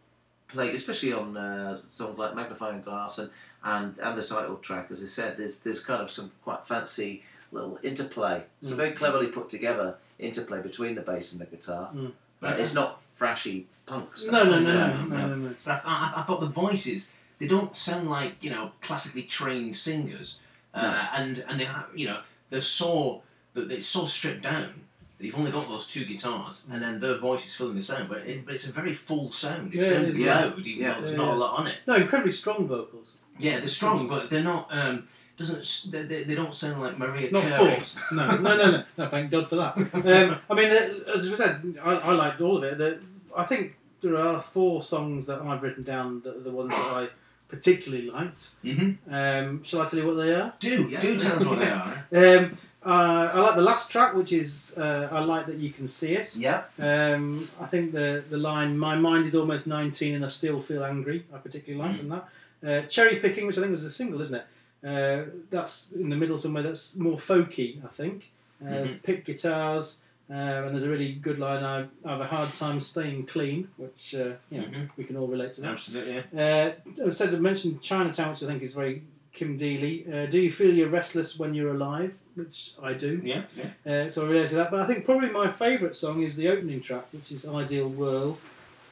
play, 0.49 0.73
especially 0.75 1.13
on 1.13 1.37
uh, 1.37 1.79
songs 1.89 2.17
like 2.17 2.35
Magnifying 2.35 2.81
Glass 2.81 3.19
and, 3.19 3.29
and 3.63 3.95
and 3.99 4.17
the 4.17 4.23
title 4.23 4.57
track. 4.57 4.87
As 4.91 5.01
I 5.01 5.05
said, 5.07 5.37
there's 5.37 5.57
there's 5.59 5.79
kind 5.81 6.01
of 6.01 6.09
some 6.11 6.31
quite 6.43 6.65
fancy 6.67 7.23
little 7.51 7.79
interplay. 7.83 8.43
So 8.61 8.73
Mm. 8.73 8.77
very 8.77 8.91
cleverly 8.91 9.27
put 9.27 9.49
together 9.49 9.95
interplay 10.19 10.61
between 10.61 10.95
the 10.95 11.01
bass 11.01 11.31
and 11.31 11.41
the 11.41 11.45
guitar. 11.45 11.89
Mm. 11.95 12.11
But 12.39 12.59
it's 12.59 12.73
not 12.73 13.01
flashy 13.13 13.67
punk 13.85 14.15
stuff. 14.15 14.31
No, 14.31 14.43
no, 14.43 14.59
no, 14.59 14.73
No, 14.73 14.87
no, 14.87 15.03
no, 15.03 15.17
no. 15.17 15.27
no, 15.27 15.35
no. 15.35 15.55
But 15.65 15.71
I, 15.71 15.75
th- 15.75 15.85
I, 15.87 16.13
I 16.17 16.23
thought 16.23 16.41
the 16.41 16.47
voices 16.47 17.11
they 17.39 17.47
don't 17.47 17.75
sound 17.75 18.09
like 18.09 18.33
you 18.41 18.49
know 18.49 18.71
classically 18.81 19.23
trained 19.23 19.75
singers, 19.75 20.39
uh, 20.73 20.81
No. 20.81 21.07
and 21.15 21.45
and 21.47 21.59
they 21.59 21.65
have 21.65 21.87
you 21.95 22.07
know 22.07 22.19
they're 22.49 22.61
so 22.61 23.23
that 23.53 23.71
it's 23.71 23.87
so 23.87 24.05
stripped 24.05 24.43
down 24.43 24.73
that 25.19 25.25
you've 25.25 25.37
only 25.37 25.51
got 25.51 25.67
those 25.67 25.85
two 25.87 26.05
guitars 26.05 26.65
and 26.71 26.81
then 26.81 26.99
their 26.99 27.17
voice 27.17 27.45
is 27.45 27.53
filling 27.53 27.75
the 27.75 27.81
sound, 27.81 28.07
but, 28.09 28.19
it, 28.19 28.45
but 28.45 28.53
it's 28.55 28.67
a 28.67 28.71
very 28.71 28.93
full 28.93 29.31
sound. 29.31 29.73
It 29.73 29.81
Yeah, 29.81 29.83
it 29.99 30.09
is. 30.09 30.19
Yeah. 30.19 30.39
loud, 30.39 30.59
even 30.65 30.81
Yeah. 30.81 30.93
though 30.95 31.01
there's 31.01 31.11
Yeah, 31.11 31.17
not 31.17 31.33
a 31.33 31.35
lot 31.35 31.59
on 31.59 31.67
it. 31.67 31.75
No, 31.85 31.95
incredibly 31.95 32.31
strong 32.31 32.67
vocals. 32.67 33.15
Yeah, 33.37 33.59
they're 33.59 33.67
strong, 33.67 34.07
but 34.07 34.29
they're 34.29 34.43
not. 34.43 34.67
Um, 34.71 35.07
doesn't 35.37 35.91
they, 35.91 36.03
they, 36.03 36.23
they 36.23 36.35
don't 36.35 36.53
sound 36.55 36.81
like 36.81 36.97
Maria 36.97 37.31
Not 37.31 37.43
Carey. 37.43 37.75
forced. 37.75 37.97
No, 38.11 38.27
no, 38.37 38.57
no, 38.57 38.71
no, 38.71 38.83
no. 38.97 39.07
Thank 39.07 39.31
God 39.31 39.49
for 39.49 39.55
that. 39.57 39.77
Um, 39.77 40.37
I 40.49 40.53
mean, 40.53 40.69
uh, 40.71 41.11
as 41.13 41.31
I 41.31 41.35
said, 41.35 41.77
I, 41.81 41.91
I 41.95 42.11
liked 42.13 42.41
all 42.41 42.57
of 42.57 42.63
it. 42.63 42.77
The, 42.77 43.01
I 43.37 43.43
think 43.45 43.75
there 44.01 44.17
are 44.17 44.41
four 44.41 44.83
songs 44.83 45.25
that 45.27 45.41
I've 45.41 45.61
written 45.63 45.83
down 45.83 46.21
that 46.23 46.35
are 46.37 46.41
the 46.41 46.51
ones 46.51 46.71
that 46.71 46.77
I 46.93 47.07
particularly 47.47 48.09
liked. 48.09 48.49
hmm 48.61 48.91
Um, 49.09 49.63
shall 49.63 49.81
I 49.81 49.87
tell 49.87 49.99
you 49.99 50.07
what 50.07 50.15
they 50.15 50.33
are? 50.33 50.53
Do 50.59 50.87
Yeah. 50.89 50.99
do 50.99 51.17
tell 51.19 51.35
us 51.37 51.45
what 51.45 51.59
they 51.59 51.69
are. 51.69 52.05
Um, 52.13 52.57
uh, 52.85 53.31
I 53.33 53.39
like 53.39 53.55
the 53.55 53.61
last 53.61 53.91
track, 53.91 54.13
which 54.15 54.31
is 54.31 54.73
uh, 54.77 55.09
I 55.11 55.19
like 55.19 55.45
that 55.47 55.57
you 55.57 55.71
can 55.71 55.87
see 55.87 56.13
it. 56.15 56.35
Yeah. 56.35 56.63
Um, 56.79 57.47
I 57.59 57.65
think 57.65 57.91
the 57.91 58.23
the 58.29 58.37
line 58.37 58.77
"My 58.77 58.95
mind 58.95 59.25
is 59.25 59.35
almost 59.35 59.67
19 59.67 60.15
and 60.15 60.23
I 60.23 60.29
still 60.29 60.61
feel 60.61 60.83
angry" 60.85 61.25
I 61.33 61.37
particularly 61.39 61.83
liked 61.89 61.99
in 62.01 62.09
that. 62.09 62.27
Uh, 62.65 62.81
Cherry 62.87 63.17
picking, 63.17 63.47
which 63.47 63.57
I 63.57 63.61
think 63.61 63.71
was 63.71 63.83
a 63.83 63.91
single, 63.91 64.21
isn't 64.21 64.35
it? 64.41 64.45
Uh, 64.87 65.29
that's 65.49 65.91
in 65.91 66.09
the 66.09 66.15
middle 66.15 66.37
somewhere. 66.37 66.63
That's 66.63 66.95
more 66.95 67.17
folky, 67.17 67.83
I 67.83 67.87
think. 67.89 68.31
Uh, 68.61 68.65
Mhm. 68.69 69.03
Pick 69.03 69.25
guitars, 69.25 69.99
uh, 70.29 70.33
and 70.33 70.73
there's 70.73 70.83
a 70.83 70.89
really 70.89 71.13
good 71.13 71.39
line. 71.39 71.63
I, 71.63 71.81
I 72.05 72.11
have 72.11 72.21
a 72.21 72.25
hard 72.27 72.53
time 72.55 72.79
staying 72.79 73.25
clean, 73.25 73.67
which 73.77 74.15
uh, 74.15 74.33
you 74.49 74.61
know 74.61 74.67
Mhm. 74.67 74.89
we 74.97 75.03
can 75.03 75.17
all 75.17 75.27
relate 75.27 75.51
to 75.53 75.61
that. 75.61 75.71
Absolutely. 75.71 76.23
Yeah. 76.33 76.71
Uh, 76.97 77.05
I 77.07 77.09
said 77.09 77.33
I 77.35 77.39
mentioned 77.39 77.81
Chinatown, 77.81 78.29
which 78.31 78.43
I 78.43 78.47
think 78.47 78.61
is 78.63 78.73
very 78.73 79.03
Kim 79.33 79.57
Dealey. 79.59 79.95
Uh, 80.13 80.25
do 80.25 80.39
you 80.39 80.51
feel 80.51 80.73
you're 80.73 80.89
restless 80.89 81.37
when 81.39 81.53
you're 81.53 81.71
alive? 81.73 82.13
Which 82.39 82.73
I 82.81 82.93
do. 82.93 83.21
Yeah. 83.23 83.43
yeah. 83.85 84.05
Uh, 84.05 84.09
so 84.09 84.25
I 84.25 84.29
relate 84.29 84.49
to 84.49 84.55
that. 84.55 84.71
But 84.71 84.79
I 84.81 84.87
think 84.87 85.05
probably 85.05 85.29
my 85.29 85.49
favourite 85.49 85.95
song 85.95 86.23
is 86.23 86.35
the 86.35 86.47
opening 86.49 86.81
track, 86.81 87.05
which 87.11 87.31
is 87.31 87.47
Ideal 87.47 87.89
World. 87.89 88.37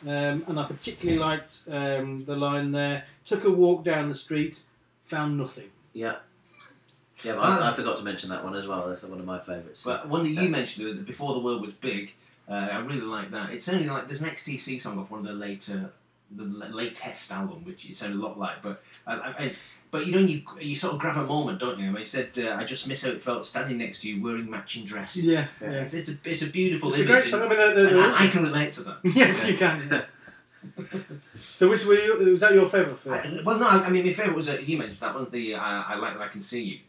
Um, 0.05 0.43
and 0.47 0.59
I 0.59 0.65
particularly 0.65 1.17
liked 1.19 1.63
um, 1.71 2.23
the 2.25 2.35
line 2.35 2.71
there 2.71 3.05
took 3.25 3.43
a 3.45 3.49
walk 3.49 3.83
down 3.83 4.09
the 4.09 4.15
street, 4.15 4.59
found 5.03 5.37
nothing. 5.37 5.69
Yeah. 5.93 6.17
Yeah, 7.23 7.33
but 7.33 7.41
Ah. 7.43 7.61
I, 7.67 7.71
I 7.71 7.73
forgot 7.73 7.97
to 7.97 8.03
mention 8.03 8.29
that 8.29 8.43
one 8.43 8.55
as 8.55 8.67
well. 8.67 8.87
That's 8.87 9.01
one 9.03 9.19
of 9.19 9.25
my 9.25 9.39
favourites. 9.39 9.83
But 9.83 10.07
one 10.07 10.23
that 10.23 10.29
you 10.29 10.49
mentioned 10.49 10.99
uh, 10.99 11.01
before 11.03 11.33
the 11.33 11.39
world 11.39 11.61
was 11.61 11.73
big, 11.73 12.13
uh, 12.47 12.53
I 12.53 12.77
really 12.79 13.01
like 13.01 13.31
that. 13.31 13.49
It's 13.51 13.63
sounded 13.63 13.87
like 13.87 14.07
there's 14.07 14.21
an 14.21 14.29
XTC 14.29 14.79
song 14.79 14.99
off 14.99 15.09
one 15.09 15.21
of 15.21 15.25
the 15.25 15.33
later, 15.33 15.89
the 16.35 16.43
latest 16.69 17.31
album, 17.31 17.63
which 17.65 17.89
it 17.89 17.95
sounded 17.95 18.17
a 18.19 18.21
lot 18.21 18.37
like. 18.37 18.61
But 18.61 18.83
I, 19.05 19.13
I, 19.13 19.27
I- 19.45 19.53
but 19.89 20.05
you 20.05 20.11
know, 20.11 20.17
you 20.19 20.41
you 20.59 20.75
sort 20.75 20.93
of 20.95 20.99
grab 20.99 21.17
a 21.17 21.25
moment, 21.25 21.59
don't 21.59 21.79
you? 21.79 21.91
When 21.91 21.99
you 22.01 22.05
said, 22.05 22.37
uh, 22.39 22.55
"I 22.59 22.65
just 22.65 22.87
miss 22.89 23.03
how 23.05 23.11
it 23.11 23.23
felt 23.23 23.45
standing 23.45 23.77
next 23.77 24.01
to 24.01 24.09
you 24.09 24.21
wearing 24.21 24.49
matching 24.49 24.83
dresses." 24.85 25.23
Yes, 25.23 25.63
Yeah. 25.65 25.71
yeah. 25.71 25.81
It's, 25.83 25.93
it's 25.93 26.09
a 26.09 26.17
it's 26.25 26.41
a 26.41 26.47
beautiful 26.49 26.89
It's 26.89 26.97
a 26.97 27.01
image. 27.03 27.09
great 27.11 27.21
and- 27.23 27.31
song. 27.31 27.41
I 27.43 27.47
mean, 27.47 27.57
the- 27.57 27.81
the- 27.81 27.89
the- 27.95 28.01
I, 28.01 28.23
I 28.25 28.27
can 28.27 28.43
relate 28.43 28.73
to 28.73 28.83
that. 28.83 28.97
yes, 29.15 29.45
Yeah. 29.45 29.51
you 29.51 29.57
can. 29.57 29.87
Yes. 29.91 30.11
so 31.37 31.69
which 31.69 31.85
were 31.85 31.95
you, 31.95 32.17
was 32.31 32.41
that 32.41 32.53
your 32.53 32.67
favourite? 32.67 33.43
Well, 33.45 33.57
no, 33.59 33.67
I 33.67 33.89
mean, 33.89 34.05
my 34.05 34.11
favourite 34.11 34.35
was 34.35 34.49
uh, 34.49 34.57
you 34.59 34.77
mentioned 34.77 34.99
that 34.99 35.15
one. 35.15 35.27
The 35.31 35.55
uh, 35.55 35.59
I 35.59 35.95
like 35.95 36.15
that 36.15 36.21
I 36.23 36.27
can 36.27 36.41
see 36.41 36.63
you. 36.63 36.79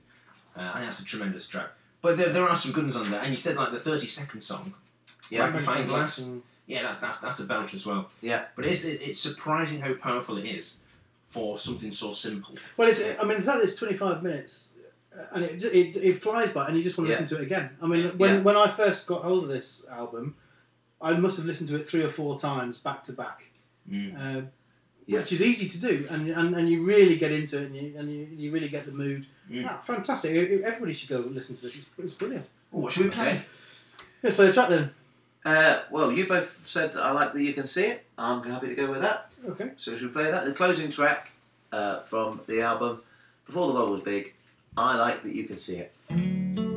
Uh, 0.57 0.62
I 0.62 0.72
think 0.78 0.86
that's 0.86 1.01
a 1.01 1.05
tremendous 1.05 1.47
track. 1.47 1.68
But 2.03 2.16
there, 2.16 2.30
there 2.30 2.49
are 2.49 2.57
some 2.57 2.72
good 2.72 2.84
ones 2.84 2.97
on 2.97 3.11
there, 3.11 3.20
and 3.20 3.30
you 3.30 3.36
said 3.36 3.57
like 3.57 3.70
the 3.72 3.78
thirty 3.80 4.07
second 4.09 4.41
song. 4.41 4.74
Yeah. 5.30 5.45
Magnifying 5.47 5.86
Glass. 5.86 6.20
Mm. 6.20 6.41
Yeah, 6.69 6.83
that's 6.83 7.01
that's 7.01 7.19
that's 7.19 7.41
a 7.41 7.45
belter 7.45 7.75
as 7.75 7.85
well. 7.87 8.09
Yeah. 8.21 8.45
But 8.55 8.66
it's 8.66 8.85
it's 8.85 9.19
surprising 9.19 9.81
how 9.81 9.95
powerful 9.95 10.37
it 10.39 10.45
is 10.45 10.81
for 11.27 11.59
something 11.59 11.91
so 11.91 12.12
simple. 12.12 12.55
Well, 12.77 12.89
it's, 12.89 13.03
I 13.03 13.25
mean, 13.25 13.39
the 13.39 13.43
fact 13.43 13.59
that 13.59 13.64
it's 13.64 13.77
25 13.77 14.23
minutes 14.23 14.75
uh, 15.14 15.25
and 15.33 15.45
it, 15.45 15.62
it, 15.62 15.97
it 15.97 16.12
flies 16.23 16.53
by 16.53 16.66
and 16.69 16.77
you 16.77 16.83
just 16.83 16.97
want 16.97 17.09
to 17.09 17.12
Yeah. 17.14 17.21
listen 17.21 17.37
to 17.37 17.43
it 17.43 17.47
again. 17.47 17.71
I 17.83 17.87
mean, 17.87 18.16
when, 18.16 18.35
Yeah. 18.37 18.41
when 18.41 18.57
I 18.57 18.66
first 18.69 19.07
got 19.07 19.23
hold 19.25 19.43
of 19.45 19.51
this 19.51 19.85
album, 19.91 20.37
I 21.03 21.12
must 21.19 21.37
have 21.39 21.45
listened 21.47 21.69
to 21.71 21.77
it 21.77 21.87
three 21.87 22.03
or 22.03 22.09
four 22.11 22.39
times 22.41 22.79
back 22.79 23.05
to 23.05 23.12
back, 23.12 23.45
uh, 23.91 24.43
Yeah. 25.07 25.19
which 25.19 25.33
is 25.33 25.43
easy 25.43 25.69
to 25.69 25.81
do, 25.81 26.07
and, 26.11 26.31
and, 26.31 26.55
and 26.55 26.69
you 26.69 26.83
really 26.85 27.16
get 27.16 27.31
into 27.33 27.59
it 27.62 27.66
and 27.66 27.77
you, 27.77 27.95
and 27.99 28.11
you, 28.11 28.29
you 28.37 28.51
really 28.51 28.69
get 28.71 28.87
the 28.87 28.93
mood. 28.93 29.27
Mm. 29.51 29.66
Ah, 29.69 29.81
fantastic. 29.83 30.35
Everybody 30.64 30.93
should 30.93 31.09
go 31.11 31.19
listen 31.19 31.57
to 31.57 31.62
this. 31.62 31.77
It's, 31.77 31.89
it's 31.99 32.14
brilliant. 32.14 32.47
Oh, 32.73 32.79
what 32.81 32.93
should 32.93 33.05
we 33.05 33.11
play? 33.11 33.41
Let's 34.23 34.37
play 34.37 34.47
the 34.49 34.53
track 34.53 34.69
then. 34.71 34.91
Uh, 35.45 35.80
well, 35.91 36.12
you 36.12 36.26
both 36.26 36.61
said 36.66 36.97
I 36.97 37.12
like 37.12 37.32
that 37.32 37.43
you 37.43 37.55
can 37.55 37.66
see 37.66 37.84
it. 37.86 38.05
I'm 38.16 38.43
happy 38.43 38.68
to 38.68 38.74
go 38.74 38.91
with 38.91 39.01
that. 39.03 39.30
Okay. 39.49 39.70
So 39.76 39.97
should 39.97 40.09
we 40.09 40.12
play 40.12 40.30
that? 40.30 40.45
The 40.45 40.53
closing 40.53 40.91
track 40.91 41.30
uh, 41.72 42.01
from 42.01 42.41
the 42.47 42.62
album 42.62 43.01
Before 43.47 43.68
the 43.68 43.74
World 43.74 43.91
Was 43.91 44.03
Big. 44.03 44.34
I 44.76 44.97
like 44.97 45.22
that 45.22 45.34
you 45.34 45.45
can 45.45 45.57
see 45.57 45.76
it. 45.76 46.68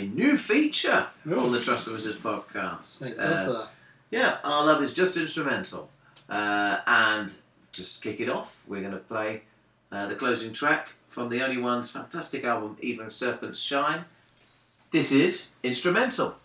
A 0.00 0.06
new 0.06 0.36
feature 0.36 1.06
on 1.26 1.52
the 1.52 1.60
Trust 1.60 1.86
the 1.86 1.92
Wizards 1.92 2.18
podcast. 2.20 2.98
Thank 2.98 3.18
Uh, 3.18 3.28
God 3.28 3.46
for 3.46 3.52
that. 3.52 3.74
Yeah, 4.10 4.38
our 4.42 4.64
love 4.64 4.80
is 4.82 4.94
just 4.94 5.16
instrumental. 5.16 5.90
Uh, 6.28 6.78
and 6.86 7.32
just 7.72 8.02
kick 8.02 8.20
it 8.20 8.28
off, 8.28 8.56
we're 8.66 8.80
going 8.80 8.92
to 8.92 8.98
play 8.98 9.42
uh, 9.92 10.06
the 10.06 10.14
closing 10.14 10.52
track 10.52 10.88
from 11.08 11.28
the 11.28 11.42
Only 11.42 11.58
One's 11.58 11.90
fantastic 11.90 12.44
album, 12.44 12.76
Even 12.80 13.10
Serpents 13.10 13.60
Shine. 13.60 14.04
This 14.90 15.12
is 15.12 15.54
Instrumental. 15.62 16.36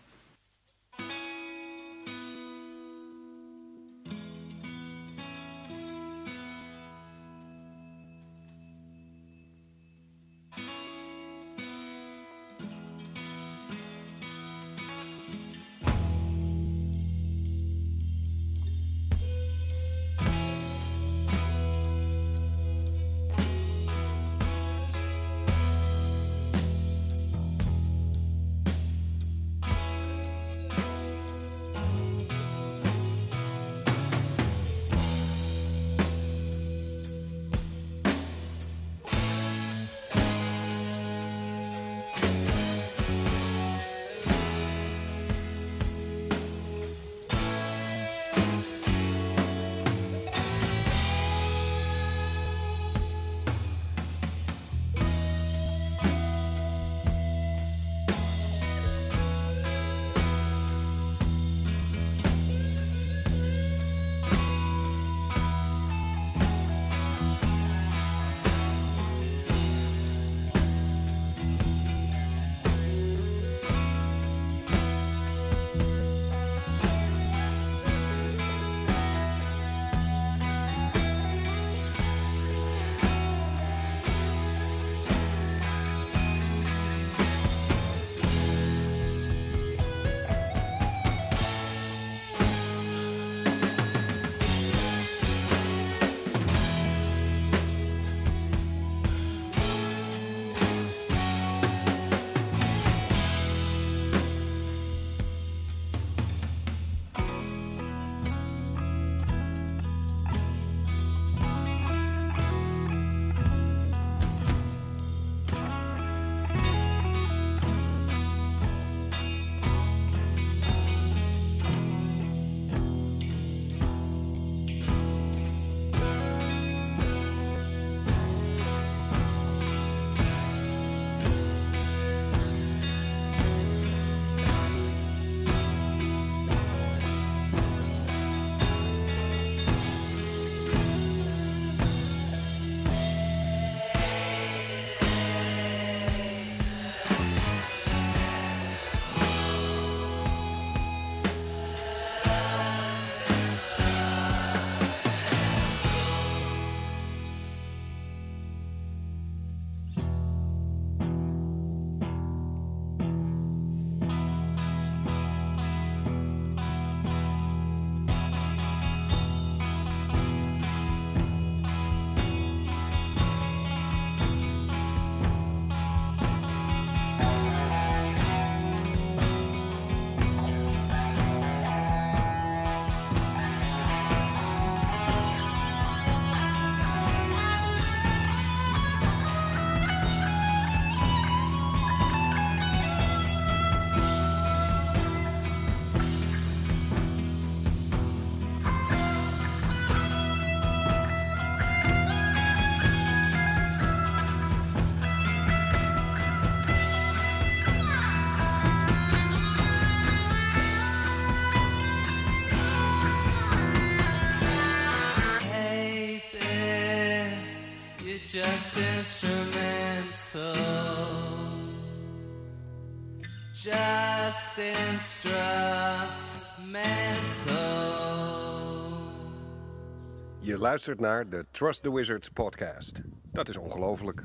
Luistert 230.66 231.00
naar 231.00 231.30
de 231.30 231.46
Trust 231.52 231.82
the 231.82 231.94
Wizards 231.94 232.30
podcast. 232.30 232.92
Dat 233.32 233.50
is 233.50 233.58
ongelooflijk. 233.58 234.24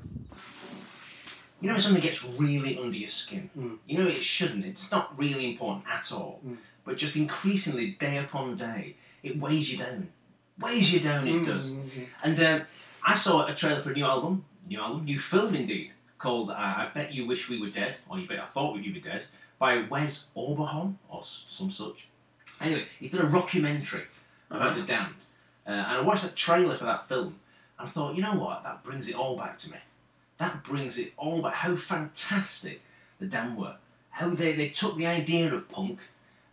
You 1.58 1.60
know, 1.60 1.70
when 1.72 1.80
something 1.80 2.04
gets 2.04 2.24
really 2.38 2.76
under 2.76 2.98
your 2.98 3.08
skin. 3.08 3.50
You 3.84 3.98
know, 3.98 4.08
it 4.08 4.22
shouldn't. 4.22 4.64
It's 4.64 4.90
not 4.90 5.06
really 5.18 5.44
important 5.44 5.84
at 5.86 6.10
all. 6.12 6.40
But 6.84 7.00
just 7.00 7.14
increasingly, 7.14 7.96
day 7.98 8.18
upon 8.18 8.56
day, 8.56 8.94
it 9.22 9.38
weighs 9.38 9.68
you 9.70 9.78
down. 9.84 10.08
Weighs 10.58 10.90
you 10.92 11.00
down, 11.00 11.26
it 11.28 11.44
does. 11.46 11.72
And 12.22 12.38
um, 12.40 12.60
I 13.12 13.14
saw 13.16 13.46
a 13.46 13.54
trailer 13.54 13.82
for 13.82 13.90
a 13.90 13.94
new 13.94 14.06
album, 14.06 14.44
new 14.68 14.80
album, 14.80 15.04
new 15.04 15.18
film 15.18 15.54
indeed, 15.54 15.90
called 16.16 16.48
uh, 16.50 16.54
I 16.82 16.88
Bet 16.94 17.12
You 17.12 17.26
Wish 17.28 17.50
We 17.50 17.58
Were 17.60 17.72
Dead, 17.72 17.94
or 18.08 18.18
You 18.18 18.26
Bet 18.26 18.38
I 18.38 18.46
Thought 18.54 18.74
We 18.74 18.80
You 18.86 18.94
Were 18.94 19.10
Dead, 19.10 19.22
by 19.58 19.72
Wes 19.90 20.30
Oberholm, 20.34 20.94
or 21.08 21.20
s- 21.20 21.44
some 21.48 21.70
such. 21.70 22.08
Anyway, 22.60 22.84
he's 22.98 23.10
done 23.10 23.26
a 23.26 23.30
rockumentary 23.38 24.06
about 24.50 24.74
the 24.74 24.82
damned. 24.82 25.19
Uh, 25.70 25.74
and 25.74 25.98
I 25.98 26.00
watched 26.00 26.24
that 26.24 26.34
trailer 26.34 26.76
for 26.76 26.84
that 26.84 27.06
film, 27.06 27.38
and 27.78 27.86
I 27.86 27.90
thought, 27.90 28.16
you 28.16 28.22
know 28.22 28.34
what, 28.34 28.64
that 28.64 28.82
brings 28.82 29.06
it 29.06 29.14
all 29.14 29.36
back 29.36 29.56
to 29.58 29.70
me. 29.70 29.78
That 30.38 30.64
brings 30.64 30.98
it 30.98 31.12
all 31.16 31.40
back. 31.40 31.54
How 31.54 31.76
fantastic 31.76 32.80
the 33.20 33.26
damned 33.26 33.56
were. 33.56 33.76
How 34.10 34.30
they, 34.30 34.52
they 34.52 34.70
took 34.70 34.96
the 34.96 35.06
idea 35.06 35.54
of 35.54 35.68
punk 35.70 36.00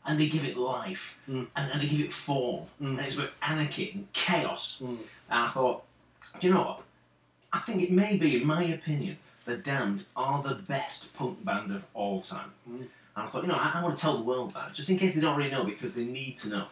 and 0.06 0.20
they 0.20 0.30
give 0.30 0.46
it 0.46 0.56
life 0.56 1.20
mm. 1.28 1.48
and, 1.56 1.72
and 1.72 1.82
they 1.82 1.88
give 1.88 2.02
it 2.02 2.14
form. 2.14 2.68
Mm. 2.80 2.98
And 2.98 3.00
it's 3.00 3.18
about 3.18 3.32
anarchy 3.42 3.92
and 3.92 4.14
chaos. 4.14 4.80
Mm. 4.84 4.98
And 5.30 5.46
I 5.46 5.50
thought, 5.50 5.84
you 6.40 6.52
know 6.52 6.62
what? 6.62 6.82
I 7.52 7.60
think 7.60 7.82
it 7.82 7.92
may 7.92 8.18
be, 8.18 8.40
in 8.40 8.46
my 8.46 8.64
opinion, 8.66 9.18
The 9.46 9.58
Damned 9.58 10.06
are 10.16 10.44
the 10.44 10.56
best 10.56 11.16
punk 11.16 11.44
band 11.44 11.72
of 11.72 11.88
all 11.96 12.22
time. 12.22 12.52
And 12.68 12.90
I 13.16 13.26
thought, 13.26 13.42
you 13.42 13.48
know, 13.48 13.56
I, 13.56 13.72
I 13.76 13.84
want 13.84 13.98
to 13.98 14.02
tell 14.02 14.16
the 14.16 14.24
world 14.24 14.54
that, 14.54 14.74
just 14.74 14.90
in 14.92 15.00
case 15.00 15.16
they 15.16 15.22
don't 15.22 15.34
already 15.34 15.50
know, 15.50 15.64
because 15.64 15.94
they 15.94 16.06
need 16.06 16.38
to 16.38 16.50
know. 16.50 16.68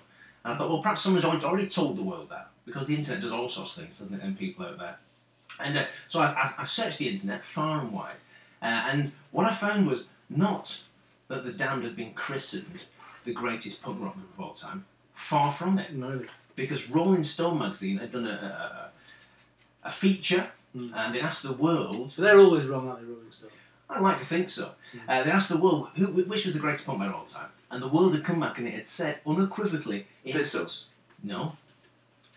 And 0.46 0.54
I 0.54 0.58
thought, 0.58 0.70
well, 0.70 0.82
perhaps 0.82 1.02
someone's 1.02 1.26
already, 1.26 1.44
already 1.44 1.68
told 1.68 1.98
the 1.98 2.04
world 2.04 2.30
that, 2.30 2.52
because 2.66 2.86
the 2.86 2.96
internet 2.96 3.22
does 3.22 3.34
all 3.34 3.50
sorts 3.50 3.76
of 3.76 3.84
things, 3.84 4.00
doesn't 4.00 4.16
it, 4.16 4.24
and 4.24 4.38
people 4.38 4.64
out 4.64 4.78
there. 4.78 4.96
And 5.60 5.78
uh, 5.78 5.86
so 6.08 6.22
I, 6.22 6.28
I, 6.28 6.54
I 6.60 6.64
searched 6.64 7.00
the 7.00 7.10
internet 7.10 7.44
far 7.44 7.82
and 7.82 7.92
wide, 7.92 8.16
uh, 8.62 8.66
and 8.90 9.12
what 9.32 9.48
I 9.48 9.54
found 9.54 9.88
was 9.88 10.08
not 10.30 10.84
that 11.28 11.44
the 11.44 11.52
Damned 11.52 11.84
had 11.84 11.96
been 11.96 12.14
christened 12.14 12.82
the 13.26 13.34
greatest 13.34 13.82
punk 13.82 14.02
rock 14.02 14.14
group 14.14 14.34
of 14.38 14.40
all 14.40 14.54
time. 14.54 14.86
Far 15.16 15.52
from 15.52 15.80
it. 15.80 15.94
No. 15.94 16.22
Because 16.56 16.92
Rolling 16.92 17.24
Stone 17.24 17.58
magazine 17.58 17.98
had 17.98 18.12
done 18.12 18.28
a, 18.28 18.92
a, 19.84 19.88
a 19.88 19.92
feature, 19.92 20.48
and 20.74 21.14
they 21.14 21.22
asked 21.22 21.42
the 21.42 21.54
world. 21.54 22.12
So 22.12 22.22
they're 22.22 22.38
always 22.38 22.68
wrong, 22.68 22.88
aren't 22.88 23.02
they, 23.02 23.08
Rolling 23.08 23.32
Stone? 23.32 23.50
I'd 23.90 24.02
like 24.02 24.18
to 24.18 24.26
think 24.26 24.50
so. 24.50 24.72
Uh, 25.08 25.24
they 25.24 25.32
asked 25.32 25.50
the 25.50 25.58
world 25.58 25.90
who, 25.96 26.08
which 26.08 26.46
was 26.46 26.54
the 26.54 26.60
greatest 26.60 26.86
punk 26.86 27.00
band 27.00 27.14
of 27.14 27.20
all 27.20 27.26
time, 27.26 27.50
and 27.76 27.84
the 27.84 27.90
world 27.90 28.16
had 28.16 28.24
come 28.24 28.40
back 28.40 28.58
and 28.58 28.68
it 28.68 28.74
had 28.74 28.88
said 28.88 29.20
unequivocally, 29.28 30.08
it's- 30.24 30.36
Pistols. 30.46 30.86
No. 31.22 31.58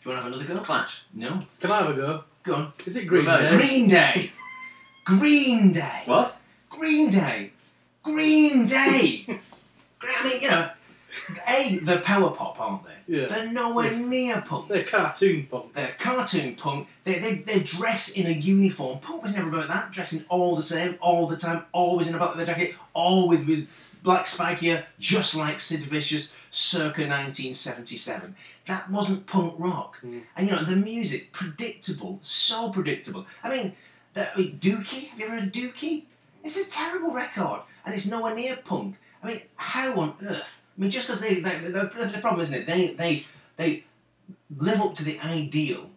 Do 0.03 0.11
you 0.11 0.17
want 0.17 0.19
to 0.27 0.31
have 0.31 0.33
another 0.33 0.55
go? 0.55 0.61
Clash. 0.65 1.03
No. 1.15 1.43
Can 1.61 1.71
I 1.71 1.79
have 1.83 1.91
a 1.91 1.95
go? 1.95 2.25
Go 2.43 2.55
on. 2.55 2.73
Is 2.87 2.97
it 2.97 3.07
Green 3.07 3.25
Remote. 3.25 3.41
Day? 3.51 3.57
Green 3.57 3.89
Day. 3.89 4.33
Green 5.05 5.73
Day. 5.73 6.03
What? 6.07 6.39
Green 6.71 7.11
Day. 7.11 7.53
Green 8.03 8.67
Day. 8.67 9.25
Gre- 9.99 10.09
I 10.19 10.25
mean, 10.29 10.43
you 10.43 10.51
know, 10.51 10.71
A, 11.49 11.79
they're 11.83 12.01
power 12.01 12.31
pop, 12.31 12.61
aren't 12.61 12.85
they? 12.85 13.21
Yeah. 13.21 13.27
They're 13.27 13.51
nowhere 13.53 13.91
near 13.95 14.41
punk. 14.43 14.69
They're 14.69 14.85
cartoon 14.85 15.47
punk. 15.51 15.75
They're 15.75 15.95
cartoon 15.99 16.55
punk. 16.57 16.89
They, 17.05 17.19
they, 17.19 17.39
they 17.39 17.61
dress 17.61 18.11
in 18.11 18.27
a 18.27 18.31
uniform. 18.31 18.99
Punk 19.01 19.23
was 19.23 19.35
never 19.35 19.49
about 19.49 19.69
that. 19.69 19.93
Dressing 19.93 20.25
all 20.29 20.57
the 20.57 20.63
same, 20.63 20.97
all 21.01 21.27
the 21.27 21.37
time, 21.37 21.65
always 21.73 22.09
in 22.09 22.15
a 22.15 22.19
butler 22.19 22.45
jacket, 22.45 22.75
all 22.95 23.29
with, 23.29 23.47
with 23.47 23.67
black 24.03 24.29
hair, 24.29 24.87
just 24.99 25.37
like 25.37 25.61
Sid 25.61 25.81
Vicious, 25.81 26.33
circa 26.51 27.03
1977. 27.03 28.35
That 28.67 28.91
wasn't 28.91 29.27
punk 29.27 29.55
rock. 29.59 29.99
Mm. 30.05 30.23
And 30.37 30.49
you 30.49 30.55
know, 30.55 30.65
the 30.65 30.77
music, 30.77 31.33
predictable, 31.33 32.19
so 32.21 32.71
predictable. 32.71 33.27
I 33.43 33.51
mean, 33.51 33.75
the, 34.15 34.33
I 34.33 34.37
mean, 34.37 34.59
Dookie, 34.59 35.09
have 35.09 35.19
you 35.19 35.27
ever 35.27 35.35
heard 35.37 35.45
of 35.45 35.53
Dookie? 35.53 36.05
It's 36.45 36.57
a 36.57 36.71
terrible 36.71 37.13
record, 37.13 37.61
and 37.85 37.95
it's 37.95 38.07
nowhere 38.07 38.35
near 38.35 38.57
punk. 38.65 38.97
I 39.23 39.27
mean, 39.27 39.41
how 39.57 40.01
on 40.01 40.15
earth? 40.23 40.63
I 40.77 40.81
mean, 40.81 40.91
just 40.91 41.09
because 41.09 41.21
they, 41.21 41.41
they, 41.41 41.59
the, 41.59 42.11
the 42.13 42.19
problem, 42.21 42.41
isn't 42.41 42.61
it? 42.61 42.67
They, 42.67 42.95
they, 42.95 43.27
they 43.57 43.85
live 44.57 44.81
up 44.81 44.95
to 44.97 45.05
the 45.05 45.19
ideal 45.21 45.91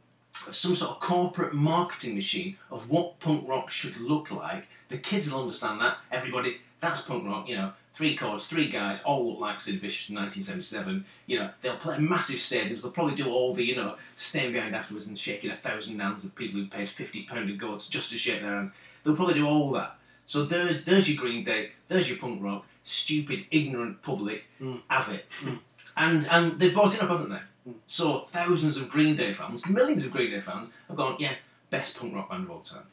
of 0.48 0.56
some 0.56 0.76
sort 0.76 0.92
of 0.92 1.00
corporate 1.00 1.54
marketing 1.54 2.16
machine 2.16 2.58
of 2.72 2.90
what 2.90 3.20
punk 3.20 3.48
rock 3.48 3.70
should 3.70 3.98
look 3.98 4.32
like. 4.32 4.68
The 4.90 4.98
kids 4.98 5.32
will 5.32 5.42
understand 5.42 5.80
that. 5.82 5.98
Everybody, 6.12 6.58
that's 6.80 7.04
punk 7.04 7.26
rock. 7.26 7.48
You 7.48 7.56
know, 7.58 7.74
three 7.94 8.16
chords, 8.16 8.48
three 8.48 8.70
guys, 8.70 9.04
all 9.04 9.28
look 9.28 9.40
like 9.40 9.62
Sid 9.62 9.76
Vicious 9.76 10.10
in 10.10 10.16
1977. 10.16 11.06
You 11.28 11.40
know, 11.40 11.50
they'll 11.62 11.78
play 11.78 12.00
massive 12.00 12.38
stadiums. 12.38 12.82
They'll 12.82 12.92
probably 12.92 13.16
do 13.16 13.30
all 13.30 13.54
the, 13.54 13.64
you 13.64 13.76
know, 13.76 13.96
staying 14.16 14.54
behind 14.54 14.76
afterwards 14.76 15.08
and 15.08 15.18
shaking 15.18 15.52
a 15.52 15.58
thousand 15.58 16.00
hands 16.00 16.24
of 16.24 16.36
people 16.36 16.60
who 16.60 16.68
paid 16.68 16.90
fifty 16.90 17.24
pound 17.24 17.50
a 17.50 17.54
goats 17.54 17.88
just 17.88 18.12
to 18.12 18.18
shake 18.18 18.42
their 18.42 18.56
hands. 18.56 18.72
They'll 19.04 19.16
probably 19.16 19.36
do 19.36 19.48
all 19.48 19.72
that. 19.72 19.98
So 20.26 20.44
there's 20.44 20.86
there's 20.86 21.10
your 21.10 21.22
Green 21.22 21.44
Day. 21.44 21.72
There's 21.88 22.10
your 22.10 22.18
punk 22.18 22.42
rock. 22.42 22.66
Stupid, 22.84 23.46
ignorant 23.52 24.02
public. 24.02 24.46
Hmm. 24.58 24.78
Have 24.88 25.10
it. 25.10 25.26
Hmm. 25.42 25.56
And 25.98 26.28
and 26.30 26.60
they've 26.60 26.74
bought 26.74 26.96
it 26.96 27.04
up, 27.04 27.10
haven't 27.10 27.30
they? 27.30 27.42
Hmm. 27.66 27.78
So 27.88 28.20
thousands 28.20 28.78
of 28.78 28.90
Green 28.90 29.16
Day 29.16 29.34
fans, 29.34 29.68
millions 29.70 30.06
of 30.06 30.12
Green 30.12 30.32
Day 30.32 30.42
fans, 30.42 30.74
have 30.88 30.98
gone, 30.98 31.18
yeah, 31.20 31.36
best 31.70 31.98
punk 31.98 32.16
rock 32.16 32.30
band 32.30 32.46
of 32.46 32.52
all 32.52 32.62
time. 32.62 32.84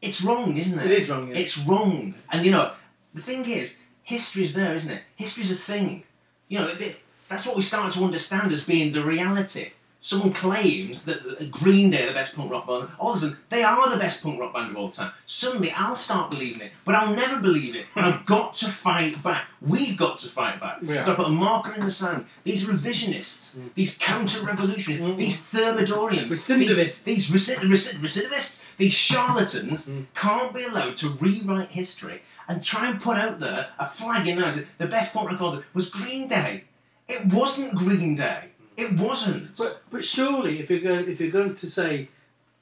It's 0.00 0.22
wrong, 0.22 0.56
isn't 0.56 0.78
it? 0.78 0.86
It 0.86 0.98
is 0.98 1.08
wrong, 1.08 1.28
yeah. 1.28 1.38
It's 1.38 1.58
wrong. 1.58 2.14
And 2.30 2.44
you 2.44 2.52
know, 2.52 2.72
the 3.14 3.22
thing 3.22 3.44
is, 3.46 3.78
history's 4.08 4.54
there, 4.54 4.74
isn't 4.74 4.90
it? 4.90 5.02
History's 5.16 5.52
a 5.52 5.54
thing. 5.54 6.02
You 6.48 6.60
know, 6.60 6.68
it- 6.68 7.02
that's 7.28 7.44
what 7.44 7.56
we 7.56 7.62
start 7.62 7.92
to 7.92 8.04
understand 8.04 8.52
as 8.52 8.64
being 8.64 8.92
the 8.94 9.04
reality. 9.04 9.72
Someone 10.00 10.32
claims 10.32 11.04
that 11.04 11.50
Green 11.50 11.90
Day 11.90 12.04
are 12.04 12.06
the 12.06 12.14
best 12.14 12.36
punk 12.36 12.50
rock 12.50 12.66
band. 12.68 12.88
All 12.98 13.10
of 13.10 13.16
a 13.18 13.20
sudden, 13.20 13.36
they 13.50 13.64
are 13.64 13.90
the 13.90 13.98
best 13.98 14.22
punk 14.22 14.40
rock 14.40 14.54
band 14.54 14.70
of 14.70 14.76
all 14.76 14.90
time. 14.90 15.10
Suddenly, 15.26 15.72
I'll 15.72 15.96
start 15.96 16.30
believing 16.30 16.62
it, 16.62 16.72
but 16.86 16.94
I'll 16.94 17.14
never 17.14 17.40
believe 17.40 17.74
it. 17.74 17.84
I've 17.96 18.24
got 18.24 18.54
to 18.62 18.66
fight 18.68 19.22
back. 19.22 19.48
We've 19.60 19.96
got 19.96 20.20
to 20.20 20.28
fight 20.28 20.58
back. 20.60 20.78
Yeah. 20.82 20.88
We've 20.88 21.04
got 21.04 21.16
to 21.16 21.22
put 21.22 21.26
a 21.26 21.30
marker 21.30 21.74
in 21.74 21.80
the 21.80 21.90
sand. 21.90 22.24
These 22.44 22.64
revisionists, 22.66 23.56
mm. 23.56 23.70
these 23.74 23.98
counter-revolutionaries, 23.98 25.02
mm. 25.14 25.16
these 25.18 25.42
thermidorians, 25.52 26.28
Recidivists. 26.30 27.02
these, 27.04 27.28
these 27.28 27.30
reci- 27.30 27.62
reci- 27.74 27.98
recidivists, 27.98 28.62
these 28.78 28.94
charlatans 28.94 29.86
mm. 29.88 30.06
can't 30.14 30.54
be 30.54 30.64
allowed 30.64 30.96
to 30.98 31.08
rewrite 31.20 31.70
history 31.70 32.22
and 32.48 32.62
try 32.64 32.88
and 32.90 33.00
put 33.00 33.16
out 33.16 33.38
there 33.40 33.68
a 33.78 33.86
flag 33.86 34.26
in 34.26 34.38
there. 34.40 34.52
The 34.78 34.86
best 34.86 35.12
punk 35.14 35.30
record 35.30 35.64
was 35.74 35.90
Green 35.90 36.28
Day. 36.28 36.64
It 37.06 37.26
wasn't 37.32 37.74
Green 37.74 38.14
Day. 38.14 38.44
It 38.76 38.98
wasn't. 38.98 39.56
But 39.56 39.82
but 39.90 40.04
surely, 40.04 40.60
if 40.60 40.70
you're 40.70 40.80
going 40.80 41.08
if 41.08 41.20
you're 41.20 41.30
going 41.30 41.54
to 41.54 41.70
say 41.70 42.08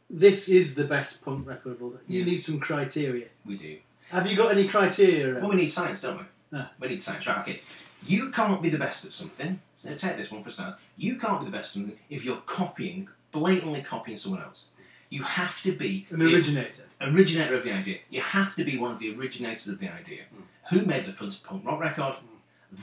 this 0.09 0.49
is 0.49 0.75
the 0.75 0.85
best 0.85 1.25
punk 1.25 1.47
record 1.47 1.73
of 1.73 1.83
all 1.83 1.95
you 2.07 2.21
Yeah. 2.21 2.25
need 2.27 2.39
some 2.39 2.59
criteria. 2.61 3.27
we 3.45 3.57
do. 3.57 3.79
Have 4.11 4.27
you 4.31 4.37
got 4.37 4.53
any 4.53 4.69
criteria? 4.69 5.41
Well, 5.41 5.51
we 5.51 5.57
need 5.57 5.67
science, 5.69 6.01
don't 6.03 6.19
we? 6.19 6.25
Ah. 6.59 6.71
We 6.79 6.89
need 6.89 7.03
science, 7.03 7.27
right? 7.27 7.39
Okay. 7.41 7.61
You 8.07 8.31
can't 8.31 8.63
be 8.63 8.69
the 8.71 8.79
best 8.79 9.05
at 9.05 9.13
something. 9.13 9.61
So 9.77 9.95
take 9.97 10.17
this 10.17 10.31
one 10.31 10.43
for 10.45 10.51
a 10.51 10.53
start. 10.53 10.77
You 10.97 11.19
can't 11.19 11.41
be 11.41 11.47
the 11.47 11.51
best 11.53 11.71
at 11.77 11.81
something 11.83 11.99
if 12.09 12.25
you're 12.25 12.37
copying, 12.47 13.09
blatantly 13.33 13.83
copying 13.83 14.17
someone 14.17 14.43
else. 14.43 14.67
You 15.09 15.23
have 15.23 15.63
to 15.63 15.73
be 15.73 16.07
An 16.11 16.19
the 16.19 16.35
originator. 16.35 16.85
originator 17.01 17.55
of 17.57 17.65
the 17.65 17.73
idea. 17.73 17.99
You 18.11 18.21
have 18.21 18.57
to 18.57 18.65
be 18.65 18.77
one 18.77 18.91
of 18.93 18.99
the 18.99 19.15
originators 19.17 19.69
of 19.69 19.79
the 19.79 19.89
idea. 19.93 20.23
Hmm. 20.35 20.43
Who 20.77 20.85
made 20.85 21.07
the 21.07 21.13
first 21.13 21.45
punk 21.45 21.65
rock 21.65 21.81
record? 21.81 22.15
Hmm. 22.15 22.33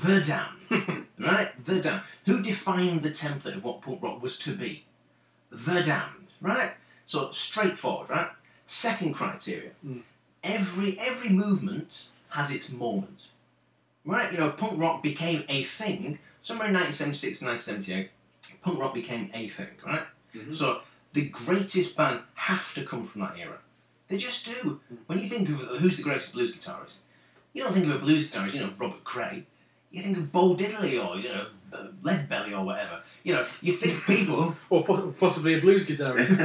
The 0.07 0.21
Damned. 0.21 1.05
right? 1.19 1.65
The 1.65 1.81
Damned. 1.81 2.03
Who 2.26 2.41
defined 2.41 3.03
the 3.03 3.11
template 3.11 3.57
of 3.57 3.64
what 3.65 3.81
punk 3.81 4.02
rock 4.02 4.22
was 4.22 4.39
to 4.39 4.56
be? 4.56 4.85
The 5.52 5.81
Damned. 5.84 6.27
Right? 6.41 6.72
So 7.06 7.31
straightforward, 7.31 8.10
right? 8.10 8.30
Second 8.65 9.14
criteria. 9.14 9.72
Hmm. 9.81 9.99
Every 10.43 10.97
every 10.99 11.30
movement 11.30 12.06
has 12.30 12.52
its 12.52 12.72
moment. 12.72 13.27
Right? 14.06 14.31
You 14.31 14.39
know, 14.39 14.49
punk 14.49 14.80
rock 14.80 15.03
became 15.03 15.43
a 15.49 15.64
thing 15.64 16.19
somewhere 16.41 16.68
in 16.68 16.73
1976, 16.73 17.41
1978. 17.41 18.10
Punk 18.61 18.80
rock 18.80 18.93
became 18.93 19.30
a 19.34 19.47
thing, 19.49 19.68
right? 19.85 20.06
Mm-hmm. 20.35 20.52
So 20.53 20.81
the 21.14 21.23
greatest 21.30 21.95
band 21.95 22.19
have 22.35 22.73
to 22.76 22.84
come 22.84 23.06
from 23.06 23.22
that 23.22 23.38
era. 23.38 23.57
They 24.07 24.18
just 24.18 24.45
do. 24.45 24.80
When 25.07 25.19
you 25.19 25.27
think 25.30 25.49
of 25.49 25.61
uh, 25.61 25.76
who's 25.77 25.98
the 25.98 26.03
greatest 26.03 26.34
blues 26.34 26.56
guitarist, 26.56 26.99
you 27.53 27.64
don't 27.64 27.73
think 27.73 27.85
of 27.88 27.95
a 27.95 27.99
blues 27.99 28.30
guitarist, 28.30 28.53
you 28.53 28.60
know, 28.61 28.72
Robert 28.77 29.03
Cray. 29.03 29.45
You 29.91 30.02
think 30.02 30.18
of 30.18 30.31
Bo 30.31 30.56
Diddley 30.56 30.94
or, 31.03 31.18
you 31.19 31.30
know, 31.30 31.45
uh, 31.72 31.85
Lead 32.02 32.27
Belly 32.27 32.52
or 32.53 32.65
whatever. 32.65 33.02
You 33.23 33.34
know, 33.35 33.45
you 33.61 33.73
think 33.73 34.03
people. 34.06 34.56
Or 34.72 34.84
possibly 35.19 35.53
a 35.53 35.61
blues 35.61 35.85
guitarist. 35.85 36.35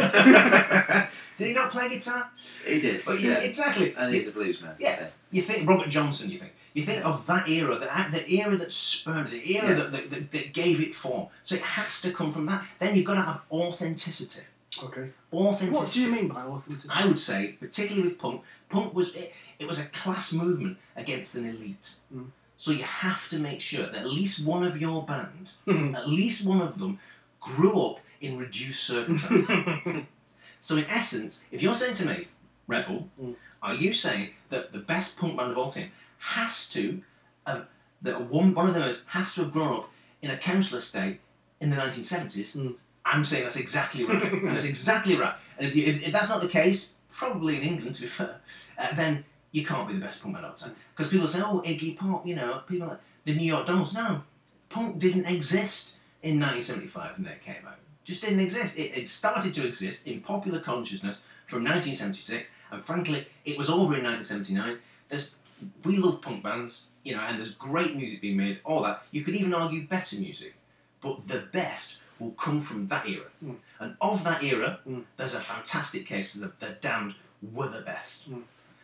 Did 1.39 1.47
he 1.49 1.55
not 1.55 1.71
play 1.71 1.89
guitar? 1.89 2.29
He 2.67 2.79
did. 2.79 3.07
Well, 3.07 3.17
you- 3.17 3.31
yeah. 3.31 3.39
Exactly. 3.39 3.95
And 3.97 4.13
he's 4.15 4.29
a 4.29 4.33
blues 4.33 4.61
man. 4.61 4.75
Yeah. 4.79 5.07
You 5.31 5.41
think 5.43 5.69
Robert 5.69 5.89
Johnson, 5.89 6.31
you 6.31 6.39
think. 6.39 6.53
You 6.75 6.85
think 6.85 7.05
of 7.07 7.27
that 7.27 7.49
era, 7.49 7.79
that 7.79 8.13
the 8.13 8.41
era 8.41 8.57
that 8.57 8.73
spurned 8.73 9.29
it, 9.33 9.43
the 9.45 9.57
era 9.57 9.69
Yeah. 9.69 9.75
that, 9.75 9.93
that, 9.93 10.11
that, 10.11 10.31
that 10.33 10.53
gave 10.53 10.81
it 10.81 10.95
form. 10.95 11.29
So 11.43 11.55
it 11.55 11.63
has 11.63 12.03
to 12.03 12.13
come 12.13 12.31
from 12.33 12.47
that. 12.47 12.65
Then 12.79 12.95
you've 12.95 13.07
got 13.07 13.15
to 13.15 13.23
have 13.23 13.41
authenticity. 13.51 14.43
Okay. 14.85 15.11
Authenticity. 15.33 15.79
What 15.79 15.93
do 15.93 16.01
you 16.01 16.13
mean 16.13 16.29
by 16.29 16.43
authenticity? 16.43 16.95
I 16.95 17.07
would 17.07 17.19
say, 17.19 17.57
particularly 17.61 18.09
with 18.09 18.19
punk, 18.19 18.43
punk 18.69 18.95
was 18.95 19.15
it, 19.15 19.35
it 19.59 19.67
was 19.67 19.79
a 19.79 19.87
class 19.87 20.33
movement 20.33 20.79
against 20.97 21.35
an 21.35 21.49
elite. 21.49 21.91
Hmm. 22.13 22.25
So 22.57 22.73
you 22.73 22.83
have 22.83 23.29
to 23.31 23.39
make 23.39 23.61
sure 23.61 23.87
that 23.87 23.95
at 23.95 24.11
least 24.11 24.45
one 24.45 24.65
of 24.65 24.81
your 24.81 25.05
band, 25.05 25.53
hmm. 25.65 25.95
at 25.95 26.09
least 26.09 26.47
one 26.47 26.61
of 26.61 26.79
them, 26.79 26.99
grew 27.41 27.81
up 27.83 28.01
in 28.21 28.37
reduced 28.37 28.85
circumstances. 28.85 29.49
so 30.61 30.77
in 30.77 30.85
essence, 30.87 31.45
if 31.53 31.63
you're 31.63 31.75
saying 31.75 31.95
to 31.95 32.07
me, 32.07 32.29
Rebel, 32.67 33.09
hmm. 33.19 33.33
are 33.63 33.75
you 33.75 33.95
saying 33.95 34.31
that 34.51 34.73
the 34.73 34.79
best 34.79 35.19
punk 35.19 35.37
band 35.37 35.53
of 35.53 35.59
all 35.59 35.71
time 35.71 35.93
has 36.19 36.69
to 36.71 37.01
have 37.47 37.69
that 38.03 38.29
one 38.29 38.55
one 38.55 38.69
of 38.69 38.75
those 38.75 39.03
has 39.07 39.35
to 39.35 39.43
have 39.43 39.53
grown 39.53 39.79
up 39.79 39.91
in 40.23 40.31
a 40.31 40.37
council 40.37 40.79
estate 40.79 41.21
in 41.61 41.71
the 41.71 41.77
1970s? 41.77 42.77
I'm 43.13 43.25
saying 43.25 43.45
that's 43.45 43.57
exactly 43.57 44.05
right. 44.05 44.43
that's 44.45 44.65
exactly 44.65 45.17
right. 45.17 45.35
And 45.57 45.67
if, 45.67 45.75
you, 45.75 45.85
if, 45.87 46.07
if 46.07 46.13
that's 46.13 46.29
not 46.29 46.41
the 46.41 46.49
case, 46.49 46.95
probably 47.11 47.57
in 47.57 47.63
England, 47.63 47.95
to 47.97 48.03
be 48.03 48.09
fair, 48.09 48.41
uh, 48.79 48.95
then 48.95 49.25
you 49.51 49.65
can't 49.65 49.89
be 49.89 49.95
the 49.95 50.01
best 50.01 50.23
punk 50.23 50.35
band 50.35 50.45
of 50.47 50.53
all 50.53 50.57
time. 50.59 50.77
Because 50.95 51.11
people 51.11 51.27
say, 51.27 51.41
oh, 51.43 51.63
Iggy 51.67 51.97
Pop, 51.97 52.27
you 52.27 52.37
know, 52.37 52.63
people 52.69 52.89
like 52.89 52.99
the 53.25 53.35
New 53.35 53.47
York 53.47 53.67
Dolls. 53.67 53.95
No, 53.95 54.23
punk 54.69 54.99
didn't 54.99 55.27
exist 55.27 55.97
in 56.23 56.39
1975 56.39 57.17
when 57.17 57.25
they 57.25 57.39
came 57.45 57.67
out. 57.67 57.77
Just 58.05 58.23
didn't 58.23 58.41
exist. 58.41 58.79
It, 58.79 58.97
it 58.97 59.09
started 59.09 59.55
to 59.55 59.67
exist 59.67 60.07
in 60.07 60.21
popular 60.21 60.61
consciousness 60.61 61.23
from 61.47 61.65
1976, 61.65 62.51
and 62.71 62.83
frankly, 62.83 63.27
it 63.45 63.57
was 63.57 63.71
over 63.71 63.97
in 63.97 64.05
1979. 64.05 64.79
There's, 65.09 65.37
we 65.85 65.97
love 65.97 66.21
punk 66.21 66.43
bands, 66.43 66.87
you 67.05 67.17
know, 67.17 67.23
and 67.23 67.39
there's 67.39 67.55
great 67.55 67.97
music 67.97 68.21
being 68.21 68.37
made, 68.37 68.61
all 68.65 68.83
that. 68.83 69.03
You 69.11 69.25
could 69.25 69.35
even 69.35 69.55
argue 69.55 69.87
better 69.87 70.17
music, 70.17 70.55
but 71.01 71.27
the 71.27 71.49
best 71.53 71.99
will 72.19 72.33
come 72.33 72.61
from 72.61 72.87
that 72.89 73.07
era. 73.09 73.27
Mm. 73.45 73.57
And 73.81 73.97
of 74.01 74.25
that 74.25 74.43
era, 74.43 74.81
mm. 74.89 75.05
there's 75.17 75.35
a 75.35 75.41
fantastic 75.41 76.07
case 76.07 76.35
that 76.35 76.59
the 76.61 76.77
Damned 76.81 77.15
were 77.53 77.69
the 77.69 77.83
best. 77.83 78.31
Mm. 78.31 78.43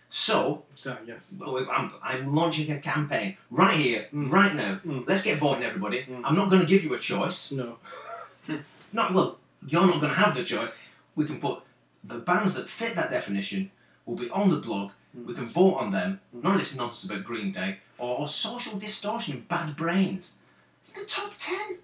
So, 0.09 0.63
So 0.77 0.97
yes. 1.07 1.35
well, 1.39 1.67
I'm, 1.71 1.91
I'm 2.03 2.35
launching 2.35 2.71
a 2.71 2.79
campaign 2.79 3.37
right 3.51 3.77
here, 3.77 4.07
Mm. 4.15 4.31
right 4.31 4.55
now. 4.55 4.81
Let's 5.07 5.23
get 5.23 5.39
voting, 5.39 5.65
everybody. 5.65 6.07
I'm 6.23 6.37
not 6.37 6.51
going 6.51 6.63
to 6.63 6.69
give 6.69 6.85
you 6.85 6.95
a 6.95 6.99
choice. 6.99 7.51
No. 7.51 7.79
Not 8.93 9.13
well. 9.13 9.39
You're 9.67 9.87
not 9.87 10.01
going 10.01 10.13
to 10.13 10.19
have 10.21 10.35
the 10.37 10.45
choice. 10.45 10.71
We 11.17 11.25
can 11.25 11.41
put 11.41 11.63
the 12.05 12.19
bands 12.19 12.55
that 12.55 12.69
fit 12.69 12.95
that 12.97 13.11
definition 13.11 13.71
will 14.07 14.15
be 14.17 14.29
on 14.31 14.51
the 14.51 14.59
blog. 14.59 14.91
Mm. 15.19 15.27
We 15.27 15.35
can 15.35 15.47
vote 15.47 15.77
on 15.77 15.91
them. 15.91 16.21
None 16.33 16.53
of 16.53 16.59
this 16.59 16.77
nonsense 16.77 17.11
about 17.11 17.25
Green 17.25 17.51
Day 17.51 17.79
or 17.99 18.29
social 18.29 18.79
distortion 18.79 19.35
and 19.35 19.49
bad 19.49 19.75
brains. 19.75 20.35
It's 20.81 20.93
the 20.93 21.07
top 21.07 21.33
ten. 21.37 21.79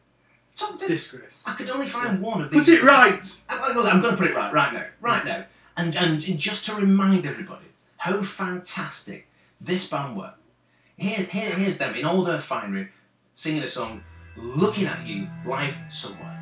Ten. 0.79 0.89
Disgrace. 0.89 1.43
I 1.47 1.55
could 1.55 1.71
only 1.71 1.87
find 1.87 2.21
one 2.21 2.43
of 2.43 2.51
these. 2.51 2.67
Put 2.67 2.75
it 2.75 2.83
right. 2.83 3.43
Uh, 3.49 3.59
I'm, 3.61 3.87
I'm 3.87 4.01
going 4.01 4.15
to 4.15 4.17
put 4.17 4.27
it 4.29 4.37
right, 4.37 4.53
right 4.53 4.73
now, 4.73 4.87
right 5.01 5.25
now, 5.25 5.45
and 5.77 5.97
and 5.97 6.21
just 6.21 6.67
to 6.67 6.75
remind 6.75 7.27
everybody 7.27 7.67
how 7.97 8.23
fantastic 8.23 9.27
this 9.61 9.89
band 9.89 10.17
were. 10.17 10.35
Here, 10.97 11.25
here, 11.25 11.55
here's 11.55 11.79
them 11.79 11.95
in 11.95 12.05
all 12.05 12.23
their 12.25 12.41
finery, 12.41 12.89
singing 13.35 13.63
a 13.63 13.69
song, 13.69 14.05
"Looking 14.37 14.87
at 14.87 15.07
You" 15.07 15.29
live 15.47 15.77
somewhere. 15.91 16.40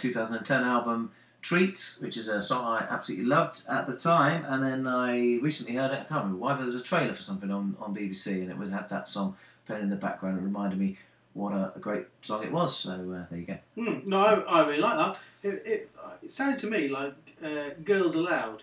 2010 0.00 0.62
album 0.64 1.12
Treats, 1.42 1.98
which 2.00 2.16
is 2.18 2.28
a 2.28 2.42
song 2.42 2.66
I 2.66 2.86
absolutely 2.90 3.24
loved 3.26 3.62
at 3.68 3.86
the 3.86 3.94
time. 3.94 4.44
And 4.44 4.62
then 4.62 4.86
I 4.86 5.38
recently 5.40 5.74
heard 5.74 5.90
it, 5.90 6.00
I 6.00 6.04
can't 6.04 6.24
remember 6.24 6.36
why, 6.36 6.52
but 6.52 6.58
there 6.58 6.66
was 6.66 6.76
a 6.76 6.82
trailer 6.82 7.14
for 7.14 7.22
something 7.22 7.50
on, 7.50 7.76
on 7.80 7.94
BBC 7.94 8.42
and 8.42 8.50
it 8.50 8.58
was 8.58 8.70
had 8.70 8.88
that 8.90 9.08
song 9.08 9.36
playing 9.66 9.84
in 9.84 9.90
the 9.90 9.96
background. 9.96 10.38
It 10.38 10.42
reminded 10.42 10.78
me 10.78 10.98
what 11.32 11.52
a, 11.54 11.72
a 11.74 11.78
great 11.78 12.04
song 12.20 12.42
it 12.44 12.52
was. 12.52 12.76
So 12.78 12.90
uh, 12.92 13.24
there 13.30 13.38
you 13.38 13.46
go. 13.46 13.58
Mm, 13.78 14.06
no, 14.06 14.18
I, 14.20 14.34
I 14.62 14.66
really 14.66 14.82
like 14.82 14.96
that. 14.96 15.18
It, 15.42 15.62
it, 15.66 15.90
it 16.22 16.32
sounded 16.32 16.58
to 16.60 16.66
me 16.66 16.88
like 16.88 17.14
uh, 17.42 17.70
Girls 17.84 18.16
Aloud, 18.16 18.62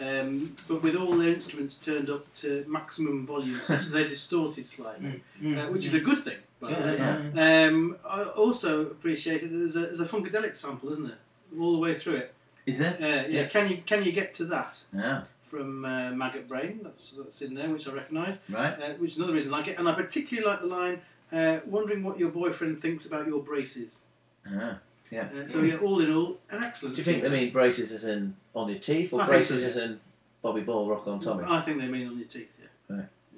um, 0.00 0.56
but 0.66 0.82
with 0.82 0.96
all 0.96 1.16
their 1.16 1.32
instruments 1.32 1.76
turned 1.78 2.10
up 2.10 2.32
to 2.34 2.64
maximum 2.66 3.26
volume, 3.26 3.60
so 3.62 3.76
they're 3.76 4.08
distorted 4.08 4.66
slightly, 4.66 5.22
Mm, 5.40 5.56
uh, 5.68 5.70
which 5.70 5.86
is 5.86 5.94
a 5.94 6.00
good 6.00 6.24
thing. 6.24 6.38
By 6.60 6.70
Yeah, 6.70 7.30
way. 7.34 7.66
Um, 7.66 7.96
I 8.08 8.24
also 8.24 8.82
appreciated 8.82 9.50
that 9.50 9.58
there's 9.58 9.76
a, 9.76 9.80
there's 9.80 10.00
a 10.00 10.06
funkadelic 10.06 10.56
sample, 10.56 10.90
isn't 10.90 11.06
there, 11.06 11.18
all 11.60 11.72
the 11.72 11.78
way 11.78 11.94
through 11.94 12.16
it. 12.16 12.34
Is 12.66 12.78
there? 12.78 12.94
Uh, 12.94 13.06
yeah. 13.06 13.26
Yeah. 13.28 13.46
Can 13.46 13.70
you 13.70 13.78
can 13.78 14.02
you 14.04 14.12
get 14.12 14.34
to 14.36 14.44
that? 14.46 14.82
Yeah. 14.92 15.22
From 15.48 15.84
uh, 15.84 16.10
Maggot 16.10 16.46
Brain, 16.46 16.80
that's 16.82 17.12
that's 17.12 17.40
in 17.40 17.54
there, 17.54 17.70
which 17.70 17.88
I 17.88 17.92
recognise. 17.92 18.36
Right. 18.50 18.74
Uh, 18.74 18.92
which 18.94 19.12
is 19.12 19.18
another 19.18 19.32
reason 19.32 19.54
I 19.54 19.58
like 19.58 19.68
it, 19.68 19.78
and 19.78 19.88
I 19.88 19.94
particularly 19.94 20.46
like 20.46 20.60
the 20.60 20.66
line, 20.66 21.00
uh, 21.32 21.60
"Wondering 21.64 22.02
what 22.02 22.18
your 22.18 22.28
boyfriend 22.30 22.82
thinks 22.82 23.06
about 23.06 23.26
your 23.26 23.42
braces." 23.42 24.02
Ah, 24.46 24.78
yeah. 25.10 25.28
Uh, 25.34 25.46
so 25.46 25.62
yeah, 25.62 25.78
all 25.78 26.00
in 26.00 26.12
all, 26.12 26.38
an 26.50 26.62
excellent. 26.62 26.96
Do 26.96 27.00
you 27.00 27.04
think 27.04 27.22
they 27.22 27.30
mean 27.30 27.50
braces 27.52 27.92
as 27.92 28.04
in 28.04 28.34
on 28.54 28.68
your 28.68 28.78
teeth 28.78 29.14
or 29.14 29.22
I 29.22 29.26
braces 29.26 29.64
as 29.64 29.76
in 29.78 30.00
Bobby 30.42 30.60
Ball, 30.60 30.86
Rock 30.86 31.06
on 31.08 31.20
Tommy? 31.20 31.44
I 31.48 31.60
think 31.60 31.80
they 31.80 31.88
mean 31.88 32.08
on 32.08 32.18
your 32.18 32.28
teeth. 32.28 32.50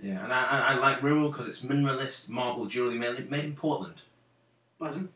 Yeah. 0.03 0.23
And 0.25 0.33
I, 0.33 0.45
I, 0.45 0.59
I 0.73 0.75
like 0.77 1.03
Rill 1.03 1.17
Rill 1.17 1.31
because 1.31 1.47
it's 1.49 1.63
minimalist 1.63 2.29
marble 2.29 2.67
jewellery 2.67 2.99
made, 2.99 3.31
made 3.31 3.45
in 3.45 3.55
Portland. 3.55 4.03
Pardon? 4.79 5.09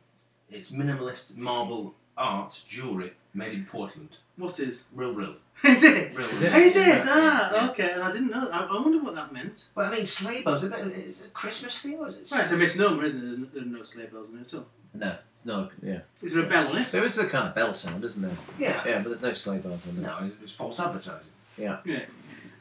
It's 0.50 0.70
minimalist 0.72 1.36
marble 1.36 1.94
art 2.16 2.62
jewellery 2.68 3.12
made 3.32 3.52
in 3.54 3.64
Portland. 3.64 4.18
What 4.36 4.58
is? 4.60 4.84
Rill, 4.94 5.12
Rill. 5.12 5.34
Is 5.64 5.84
it? 5.84 6.16
Real, 6.18 6.28
Is 6.56 6.74
it? 6.76 6.86
Yeah, 6.86 7.04
Ah, 7.06 7.50
yeah. 7.54 7.70
okay. 7.70 7.92
And 7.92 8.02
I 8.02 8.10
didn't 8.12 8.30
know. 8.32 8.48
I, 8.52 8.64
I 8.64 8.80
wonder 8.80 9.00
what 9.02 9.14
that 9.14 9.32
meant. 9.32 9.68
Well, 9.76 9.86
I 9.90 9.94
mean, 9.94 10.04
sleigh 10.06 10.42
bells. 10.42 10.64
Is 10.64 10.72
it 10.72 10.78
is 10.88 11.20
it 11.22 11.26
a 11.28 11.30
Christmas 11.30 11.80
thing 11.80 11.98
or 11.98 12.08
is 12.08 12.16
it? 12.16 12.28
Well, 12.32 12.40
it's 12.40 12.50
a 12.52 12.56
misnomer, 12.56 13.04
isn't 13.04 13.20
it? 13.20 13.24
There's 13.24 13.38
no, 13.38 13.46
there 13.54 13.62
are 13.62 13.66
no 13.66 13.82
sleigh 13.84 14.06
bells 14.06 14.30
in 14.30 14.38
it 14.40 14.52
at 14.52 14.58
all. 14.58 14.66
No, 14.94 15.16
it's 15.36 15.46
not. 15.46 15.70
Yeah. 15.80 16.00
Is 16.22 16.34
there 16.34 16.44
a 16.44 16.48
bell 16.48 16.68
on 16.68 16.78
it? 16.78 16.90
There 16.90 17.04
is 17.04 17.18
a 17.18 17.26
kind 17.28 17.48
of 17.48 17.54
bell 17.54 17.72
sound, 17.72 18.04
isn't 18.04 18.20
there? 18.20 18.36
Yeah. 18.58 18.82
Yeah, 18.84 18.98
but 18.98 19.10
there's 19.10 19.22
no 19.22 19.32
sleigh 19.32 19.58
bells 19.58 19.86
in 19.86 20.02
there. 20.02 20.06
No, 20.20 20.30
it's 20.42 20.52
false 20.52 20.80
advertising. 20.80 21.30
Yeah. 21.56 21.78
Yeah. 21.84 22.04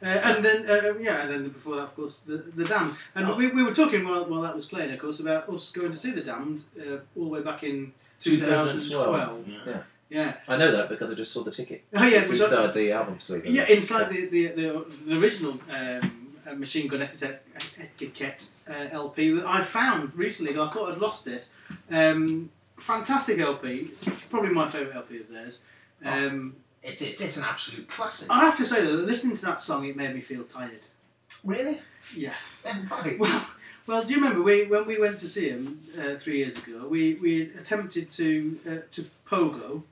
Uh, 0.04 0.08
and 0.08 0.44
then, 0.44 0.70
uh, 0.70 0.94
yeah, 1.00 1.22
and 1.22 1.32
then 1.32 1.50
before 1.50 1.76
that, 1.78 1.84
of 1.84 1.96
course, 1.96 2.22
the, 2.24 2.38
the 2.38 2.66
Damned. 2.66 2.94
And 3.16 3.26
Oh. 3.28 3.36
we, 3.36 3.48
we 3.48 3.64
were 3.64 3.74
talking 3.74 4.04
while, 4.04 4.26
while 4.26 4.42
that 4.42 4.54
was 4.56 4.66
playing, 4.66 4.92
of 4.92 5.00
course, 5.00 5.20
about 5.22 5.48
us 5.50 5.72
going 5.72 5.92
to 5.92 5.98
see 5.98 6.12
the 6.12 6.22
Damned 6.22 6.62
uh, 6.80 6.98
all 7.16 7.24
the 7.26 7.30
way 7.30 7.42
back 7.42 7.64
in 7.64 7.94
2012. 8.20 9.48
Yeah. 9.48 9.78
Yeah. 10.10 10.34
I 10.48 10.58
know 10.58 10.72
that 10.72 10.90
because 10.90 11.10
I 11.12 11.16
just 11.16 11.32
saw 11.32 11.44
the 11.44 11.52
ticket. 11.52 11.84
Oh, 11.96 12.06
yeah, 12.06 12.20
It's 12.20 12.30
which 12.32 12.42
I- 12.42 12.44
inside 12.46 12.74
the 12.74 12.92
album 12.92 13.20
sleeve. 13.20 13.46
Yeah, 13.46 13.66
inside 13.68 14.10
the, 14.10 14.26
the, 14.28 14.48
the, 14.48 14.86
the 15.06 15.18
original 15.20 15.54
um, 15.70 16.28
uh, 16.46 16.54
Machine 16.56 16.88
Gun 16.88 17.02
Etiquette, 17.02 17.42
etiquette 17.80 18.48
uh, 18.70 18.90
LP 18.92 19.32
that 19.32 19.46
I 19.48 19.62
found 19.62 20.16
recently, 20.16 20.60
I 20.60 20.70
thought 20.70 20.92
I'd 20.92 20.98
lost 21.00 21.28
it. 21.28 21.48
Um, 21.90 22.50
fantastic 22.78 23.40
LP, 23.40 23.92
probably 24.30 24.52
my 24.52 24.70
favourite 24.70 24.96
LP 24.96 25.22
of 25.22 25.30
theirs. 25.30 25.62
Um, 26.06 26.58
It's, 26.84 27.02
it's, 27.02 27.22
it's 27.22 27.38
an 27.38 27.46
absolute 27.46 27.88
classic. 27.88 28.28
I 28.30 28.42
have 28.42 28.58
to 28.58 28.66
say 28.66 28.86
though, 28.86 28.98
that 28.98 29.06
listening 29.06 29.36
to 29.38 29.46
that 29.46 29.62
song, 29.62 29.86
it 29.86 29.96
made 29.96 30.14
me 30.14 30.22
feel 30.22 30.44
tired. 30.44 30.82
Really? 31.44 31.80
Yes. 32.16 32.68
Well, 33.20 33.46
well, 33.88 34.04
do 34.04 34.14
you 34.14 34.20
remember 34.22 34.42
we 34.42 34.66
when 34.66 34.86
we 34.86 35.00
went 35.00 35.20
to 35.20 35.28
see 35.28 35.50
him 35.50 35.82
uh, 36.00 36.16
three 36.16 36.38
years 36.40 36.56
ago? 36.58 36.86
We 36.88 37.16
we 37.16 37.42
attempted 37.54 38.10
to 38.12 38.60
uh, 38.70 38.78
to 38.92 39.06
pogo. 39.30 39.84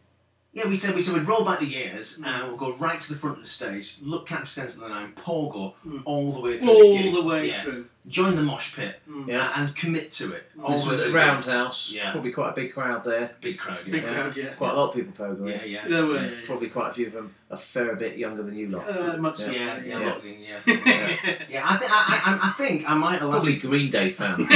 Yeah, 0.53 0.67
we 0.67 0.75
said 0.75 0.95
we 0.95 1.01
said 1.01 1.13
we'd 1.15 1.27
roll 1.27 1.45
back 1.45 1.59
the 1.59 1.65
years 1.65 2.19
and 2.23 2.47
we'll 2.47 2.57
go 2.57 2.73
right 2.75 2.99
to 2.99 3.13
the 3.13 3.17
front 3.19 3.37
of 3.37 3.43
the 3.43 3.49
stage, 3.49 3.97
look 4.01 4.27
Captain 4.27 4.45
Sensible 4.47 4.85
and 4.85 4.93
I'm 4.93 5.13
pogo 5.13 5.73
all 6.03 6.33
the 6.33 6.41
way 6.41 6.57
through. 6.57 6.69
All 6.69 6.97
the, 6.97 7.11
the 7.11 7.23
way 7.23 7.47
Yeah. 7.49 7.61
through. 7.63 7.85
Join 8.07 8.35
the 8.35 8.41
mosh 8.41 8.75
pit, 8.75 8.99
Mm. 9.07 9.27
yeah, 9.27 9.51
and 9.55 9.75
commit 9.75 10.11
to 10.13 10.33
it. 10.33 10.49
all 10.61 10.71
This 10.71 10.83
the 10.83 10.89
was 10.89 10.99
at 11.01 11.05
through. 11.07 11.15
Roundhouse. 11.15 11.91
Yeah. 11.93 12.11
Probably 12.11 12.31
quite 12.31 12.49
a 12.49 12.55
big 12.55 12.73
crowd 12.73 13.03
there. 13.05 13.35
Big 13.41 13.59
crowd, 13.59 13.79
yeah. 13.85 13.91
Big 13.91 14.07
crowd, 14.07 14.35
yeah. 14.35 14.53
Quite 14.53 14.71
a 14.71 14.75
lot 14.75 14.89
of 14.89 14.95
people 14.95 15.13
pogoing. 15.13 15.49
Yeah, 15.51 15.63
yeah. 15.65 15.87
There 15.87 16.05
were, 16.07 16.15
yeah, 16.15 16.21
yeah. 16.31 16.37
Probably 16.45 16.69
quite 16.69 16.89
a 16.89 16.93
few 16.93 17.07
of 17.07 17.13
them 17.13 17.35
a 17.51 17.57
fair 17.57 17.95
bit 17.97 18.17
younger 18.17 18.41
than 18.43 18.55
you 18.55 18.69
lot. 18.69 18.87
Uh, 18.89 19.17
much 19.17 19.37
so, 19.37 19.51
Yeah, 19.51 19.77
yeah. 19.83 19.99
yeah, 19.99 20.05
look, 20.05 20.23
yeah, 20.23 20.59
yeah. 20.65 21.37
yeah. 21.49 21.69
I 21.69 21.75
think 21.77 21.91
I, 21.91 21.95
I, 22.25 22.39
I 22.43 22.49
think 22.57 22.89
I 22.89 22.93
might 22.95 23.19
have 23.19 23.29
Probably 23.29 23.51
lasted 23.53 23.67
Green 23.69 23.91
Day 23.91 24.11
fans. 24.11 24.47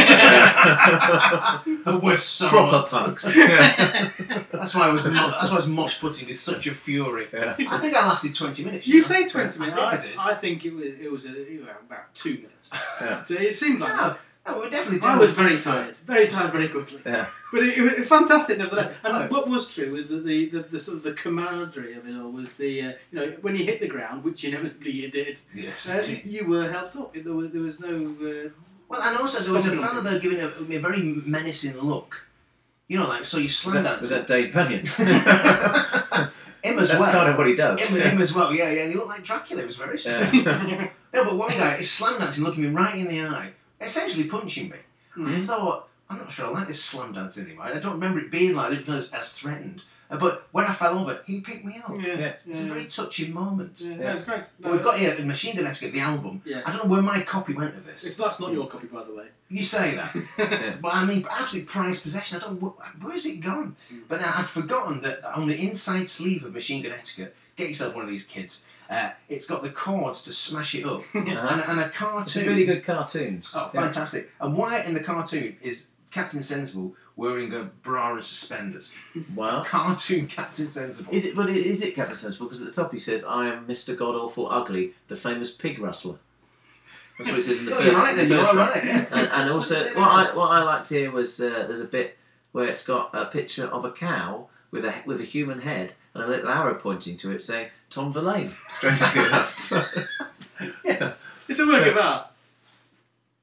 the 1.84 2.00
worst 2.02 2.30
song. 2.30 2.50
Proper 2.50 2.88
punks. 2.90 3.36
That's 4.52 4.74
why 4.76 4.88
I 4.88 4.90
was 4.90 5.04
mo- 5.06 5.12
that's 5.32 5.50
why 5.50 5.54
I 5.54 5.56
was 5.56 5.68
mosh 5.68 6.00
putting 6.00 6.28
with 6.30 6.40
such 6.40 6.68
a 6.68 6.74
fury. 6.74 7.28
I 7.34 7.54
think 7.78 7.94
I 7.96 8.08
lasted 8.08 8.34
twenty 8.34 8.64
minutes. 8.64 8.88
You 8.88 8.96
know? 8.96 9.02
say 9.02 9.28
twenty 9.28 9.60
minutes. 9.60 9.78
I 9.78 9.92
I, 9.94 9.98
think 9.98 10.20
I 10.20 10.26
did. 10.30 10.36
I 10.38 10.40
think 10.40 10.66
it 10.66 10.74
was 10.74 11.00
it 11.00 11.12
was 11.12 11.26
a, 11.30 11.54
it 11.54 11.60
was 11.60 11.70
about 11.86 12.14
two 12.16 12.36
minutes. 12.36 12.72
Yeah. 13.02 13.24
So 13.24 13.34
it 13.36 13.56
seemed 13.56 13.80
like 13.82 13.96
No, 13.96 14.10
that. 14.10 14.20
No, 14.46 14.54
we 14.56 14.60
were 14.62 14.70
definitely. 14.70 15.08
I 15.08 15.18
was 15.18 15.32
very 15.34 15.58
tired, 15.60 15.96
very 15.98 16.28
tired, 16.28 16.52
very 16.52 16.68
quickly. 16.70 17.00
Yeah. 17.06 17.28
But 17.52 17.64
it, 17.64 17.78
it 17.78 17.82
was 17.82 18.08
fantastic 18.08 18.58
nevertheless. 18.58 18.90
And 19.04 19.14
Oh. 19.16 19.28
what 19.28 19.48
was 19.50 19.74
true 19.74 19.92
was 19.94 20.10
that 20.10 20.26
the, 20.26 20.50
the, 20.50 20.60
the 20.60 20.80
sort 20.80 20.98
of 20.98 21.04
the 21.04 21.14
camaraderie 21.14 21.94
of 21.94 22.08
it 22.08 22.16
all 22.16 22.32
was 22.32 22.58
the 22.58 22.82
uh, 22.82 22.92
you 23.12 23.20
know 23.20 23.28
when 23.42 23.56
you 23.56 23.64
hit 23.66 23.80
the 23.80 23.88
ground, 23.88 24.24
which 24.24 24.44
inevitably 24.44 24.92
you 24.92 25.10
did. 25.10 25.40
Yes. 25.54 25.90
Uh, 25.90 26.06
you 26.26 26.46
were 26.48 26.70
helped 26.70 26.96
up. 26.96 27.14
There 27.14 27.34
was, 27.34 27.52
there 27.52 27.62
was 27.62 27.80
no. 27.80 28.16
Uh, 28.22 28.50
Well, 28.88 29.02
and 29.02 29.18
also 29.18 29.40
there 29.44 29.54
was 29.54 29.66
a 29.66 29.70
Stomping 29.70 29.84
on 29.84 29.96
fella 29.96 30.10
there 30.10 30.20
giving 30.20 30.42
a, 30.42 30.48
a 30.78 30.80
very 30.80 31.02
menacing 31.02 31.76
look. 31.80 32.28
You 32.88 33.00
know, 33.00 33.08
like 33.08 33.26
so 33.26 33.38
you 33.40 33.46
Was 33.46 33.58
slam 33.58 33.84
that, 33.84 33.90
dance. 33.90 34.02
was 34.02 34.10
that 34.12 34.28
Dave 34.28 34.54
Vanian? 34.54 34.86
him 36.64 36.80
as 36.80 36.90
That's 36.90 37.00
well. 37.00 37.12
kind 37.12 37.30
of 37.30 37.38
what 37.38 37.48
he 37.48 37.56
does. 37.56 37.80
Him, 37.88 38.00
him 38.02 38.22
as 38.22 38.34
well, 38.36 38.54
yeah, 38.54 38.70
yeah. 38.70 38.84
And 38.84 38.92
he 38.92 38.96
looked 38.98 39.10
like 39.10 39.24
Dracula. 39.24 39.64
It 39.64 39.66
was 39.66 39.76
very 39.78 39.98
strange. 39.98 40.34
Yeah. 40.34 40.90
no, 41.14 41.24
but 41.26 41.36
one 41.36 41.50
guy 41.52 41.78
is 41.78 41.90
slam 41.92 42.20
dancing, 42.20 42.44
looking 42.44 42.64
me 42.64 42.70
right 42.70 42.96
in 42.96 43.08
the 43.08 43.22
eye, 43.26 43.52
essentially 43.86 44.26
punching 44.26 44.70
me. 44.70 44.78
And 45.16 45.30
I 45.30 45.42
thought, 45.42 45.88
I'm 46.10 46.18
not 46.20 46.32
sure 46.32 46.48
I 46.48 46.50
like 46.50 46.68
this 46.68 46.84
slam 46.84 47.14
dance 47.14 47.38
anymore. 47.38 47.66
I 47.66 47.80
don't 47.80 47.94
remember 47.94 48.20
it 48.20 48.30
being 48.32 48.56
like 48.56 48.72
it 48.74 48.88
was 48.88 49.14
as 49.14 49.32
threatened. 49.34 49.84
Uh, 50.08 50.18
But 50.18 50.48
when 50.52 50.66
I 50.66 50.74
fell 50.74 51.00
over, 51.00 51.20
he 51.26 51.42
picked 51.42 51.66
me 51.66 51.78
up. 51.84 51.92
yeah, 52.00 52.16
Yeah. 52.20 52.34
It's 52.46 52.62
a 52.62 52.66
very 52.66 52.86
touching 52.86 53.34
moment. 53.34 53.82
yeah, 53.82 53.92
Yeah. 53.92 53.98
that's 54.04 54.24
great. 54.24 54.44
But 54.60 54.72
we've 54.74 54.84
got 54.84 55.00
here 55.00 55.18
Machine 55.26 55.56
Gun 55.56 55.66
Etiquette, 55.66 55.94
the 55.94 56.02
album. 56.02 56.42
Yes. 56.46 56.62
I 56.66 56.72
don't 56.72 56.84
know 56.86 56.92
where 56.92 57.02
my 57.02 57.22
copy 57.22 57.54
went 57.54 57.74
of 57.76 57.86
this. 57.88 58.04
It's, 58.06 58.16
that's 58.18 58.40
not 58.40 58.52
your 58.52 58.68
copy, 58.68 58.86
by 58.88 59.04
the 59.04 59.16
way. 59.16 59.28
You 59.50 59.64
say 59.64 59.96
that. 59.96 60.16
Yeah. 60.38 60.76
But 60.82 60.94
I 60.94 61.06
mean, 61.06 61.26
absolute 61.32 61.66
prized 61.66 62.04
possession. 62.04 62.38
I 62.38 62.42
don't 62.42 62.62
where's 63.02 63.26
it 63.26 63.38
gone? 63.42 63.76
But 64.10 64.22
now 64.22 64.34
I'd 64.38 64.50
forgotten 64.50 65.02
that 65.02 65.24
on 65.24 65.48
the 65.48 65.58
inside 65.68 66.08
sleeve 66.10 66.44
of 66.46 66.54
Machine 66.54 66.84
Gun 66.84 66.92
Etiquette, 66.92 67.36
get 67.56 67.70
yourself 67.70 67.96
one 67.96 68.04
of 68.04 68.10
these 68.12 68.26
kids. 68.28 68.64
Uh, 68.90 69.12
it's 69.30 69.46
got 69.48 69.64
the 69.64 69.70
chords 69.70 70.24
to 70.24 70.34
smash 70.34 70.76
it 70.76 70.86
up, 70.86 71.04
and, 71.14 71.28
and 71.30 71.80
a 71.80 71.90
cartoon. 71.94 72.28
Some 72.28 72.46
really 72.48 72.66
good 72.66 72.84
cartoons. 72.84 73.52
Oh, 73.56 73.70
Yeah. 73.74 73.82
fantastic! 73.82 74.32
And 74.40 74.56
why 74.56 74.82
in 74.82 74.94
the 74.94 75.00
cartoon 75.04 75.58
is 75.62 75.90
Captain 76.12 76.42
Sensible 76.44 76.96
wearing 77.18 77.54
a 77.54 77.64
bra 77.64 78.14
and 78.14 78.24
suspenders. 78.24 78.92
Wow. 79.34 79.64
Cartoon 79.64 80.28
Captain 80.28 80.70
Sensible. 80.70 81.14
Is 81.14 81.26
it? 81.26 81.36
But 81.36 81.50
is 81.50 81.82
it 81.82 81.96
Captain 81.96 82.16
Sensible? 82.16 82.46
Because 82.48 82.62
at 82.62 82.68
the 82.68 82.74
top 82.82 82.94
he 82.94 83.00
says, 83.00 83.24
"I 83.26 83.48
am 83.48 83.66
Mr. 83.68 83.98
God 83.98 84.16
Awful 84.16 84.50
Ugly, 84.52 84.94
the 85.08 85.16
famous 85.16 85.52
pig 85.52 85.80
rustler." 85.80 86.16
That's 87.18 87.30
what 87.30 87.40
it 87.40 87.44
says 87.44 87.60
in 87.60 87.66
the 87.66 87.72
first. 87.76 87.86
you're 87.86 87.94
right 87.96 88.16
then, 88.16 88.30
the 88.30 88.36
you 88.36 88.42
are 88.42 88.46
one. 88.48 88.58
right, 88.58 88.84
yeah. 88.86 89.06
And, 89.12 89.28
and 89.30 89.52
also, 89.52 89.74
What 89.76 89.80
does 89.84 89.88
it 89.92 89.98
what 89.98 90.08
I 90.10 90.36
what 90.36 90.48
I 90.52 90.64
liked 90.64 90.90
here 90.90 91.12
was 91.12 91.40
uh, 91.40 91.50
there's 91.66 91.82
a 91.82 91.86
bit 91.88 92.18
where 92.52 92.66
it's 92.68 92.84
got 92.86 93.10
a 93.14 93.26
picture 93.26 93.66
of 93.66 93.84
a 93.86 93.92
cow 93.92 94.48
with 94.72 94.86
a 94.86 94.94
with 95.06 95.20
a 95.22 95.26
human 95.26 95.62
head 95.62 95.94
and 96.16 96.24
a 96.24 96.28
little 96.28 96.50
arrow 96.50 96.74
pointing 96.74 97.18
to 97.18 97.32
it, 97.32 97.42
saying 97.44 97.70
Tom 97.92 98.12
Verlaine. 98.12 98.50
Strangely 98.70 99.22
enough. 99.26 99.72
yes. 100.84 101.32
It's 101.48 101.60
a 101.60 101.68
work 101.68 101.86
of 101.86 101.98
art. 101.98 102.28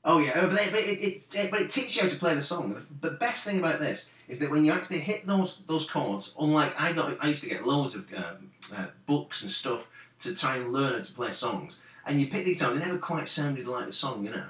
Oh 0.05 0.19
yeah, 0.19 0.47
but 0.47 0.61
it, 0.61 0.73
but 0.73 0.81
it, 0.81 0.99
it, 0.99 1.23
it- 1.35 1.51
but 1.53 1.61
it 1.61 1.71
teaches 1.71 1.95
you 1.97 2.03
how 2.03 2.09
to 2.09 2.17
play 2.17 2.35
the 2.35 2.43
song. 2.43 2.85
The 3.01 3.13
best 3.13 3.45
thing 3.45 3.61
about 3.61 3.79
this 3.79 4.11
is 4.29 4.41
that 4.41 4.51
when 4.51 4.65
you 4.65 4.73
actually 4.73 4.99
hit 4.99 5.27
those 5.29 5.59
those 5.69 5.89
chords, 5.89 6.35
unlike 6.41 6.75
I 6.77 6.93
got, 6.93 7.17
I 7.21 7.29
used 7.29 7.45
to 7.45 7.49
get 7.49 7.65
loads 7.65 7.95
of 7.95 8.13
um, 8.15 8.51
uh, 8.77 8.87
books 9.07 9.43
and 9.43 9.51
stuff 9.51 9.91
to 10.21 10.35
try 10.35 10.57
and 10.57 10.73
learn 10.73 10.95
how 10.95 11.05
to 11.05 11.13
play 11.13 11.31
songs, 11.31 11.81
and 12.05 12.21
you 12.21 12.27
pick 12.27 12.45
these 12.45 12.61
up, 12.63 12.73
they 12.73 12.81
never 12.81 12.99
quite 12.99 13.29
sounded 13.29 13.69
like 13.69 13.87
the 13.87 13.93
song, 13.93 14.25
you 14.25 14.31
know. 14.31 14.45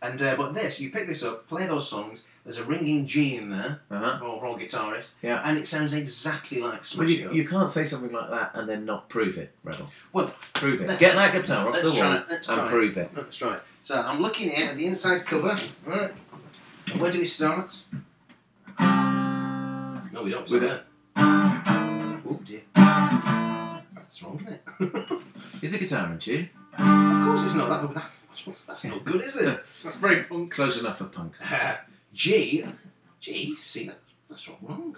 And 0.00 0.20
uh, 0.22 0.36
but 0.36 0.54
this, 0.54 0.78
you 0.80 0.90
pick 0.90 1.08
this 1.08 1.24
up, 1.24 1.48
play 1.48 1.66
those 1.66 1.88
songs. 1.88 2.26
There's 2.44 2.58
a 2.58 2.64
ringing 2.64 3.06
G 3.06 3.36
in 3.36 3.50
there 3.50 3.80
Uh-huh. 3.90 4.18
for, 4.20 4.38
for 4.40 4.46
all 4.46 4.58
guitarists, 4.58 5.14
Yeah. 5.22 5.42
and 5.44 5.58
it 5.58 5.66
sounds 5.66 5.92
exactly 5.92 6.60
like 6.60 6.82
Well, 6.96 7.10
you, 7.10 7.32
you 7.32 7.46
can't 7.46 7.68
say 7.70 7.84
something 7.84 8.12
like 8.12 8.30
that 8.30 8.52
and 8.54 8.68
then 8.68 8.84
not 8.84 9.08
prove 9.08 9.36
it, 9.36 9.52
Rebel. 9.64 9.88
Well, 10.12 10.32
prove 10.54 10.80
it. 10.80 10.98
Get 11.00 11.16
that 11.16 11.32
guitar 11.34 11.66
off 11.66 11.74
let's 11.74 11.90
the 11.90 11.96
try 11.98 12.08
wall 12.10 12.16
it, 12.18 12.26
and 12.30 12.42
try 12.44 12.68
prove 12.68 12.96
it. 12.96 13.10
Let's 13.14 13.36
try 13.36 13.54
it. 13.56 13.60
So 13.82 14.00
I'm 14.00 14.20
looking 14.20 14.50
here 14.50 14.68
at 14.68 14.76
the 14.76 14.86
inside 14.86 15.26
cover. 15.26 15.56
Right. 15.84 16.12
Where 16.96 17.10
do 17.12 17.18
we 17.18 17.24
start? 17.24 17.84
No, 18.80 20.22
we 20.24 20.30
don't. 20.30 20.46
Start 20.48 20.62
there. 20.62 20.84
Oh 21.16 22.40
dear. 22.44 22.60
That's 22.74 24.22
wrong, 24.22 24.40
isn't 24.80 24.94
it? 24.94 25.22
Is 25.62 25.72
the 25.72 25.78
guitar 25.78 26.10
in 26.12 26.18
tune? 26.18 26.48
of 26.78 27.26
course 27.26 27.44
it's 27.44 27.54
not. 27.56 27.94
That, 27.94 28.04
that's, 28.46 28.64
that's 28.64 28.84
not 28.84 29.04
good, 29.04 29.20
is 29.22 29.36
it? 29.36 29.60
That's 29.82 29.96
very 29.96 30.24
punk. 30.24 30.52
Close 30.52 30.80
enough 30.80 30.98
for 30.98 31.04
punk. 31.04 31.34
G. 32.12 32.64
G. 33.20 33.56
See, 33.56 33.86
that, 33.86 33.98
that's 34.28 34.48
not 34.48 34.58
wrong. 34.62 34.96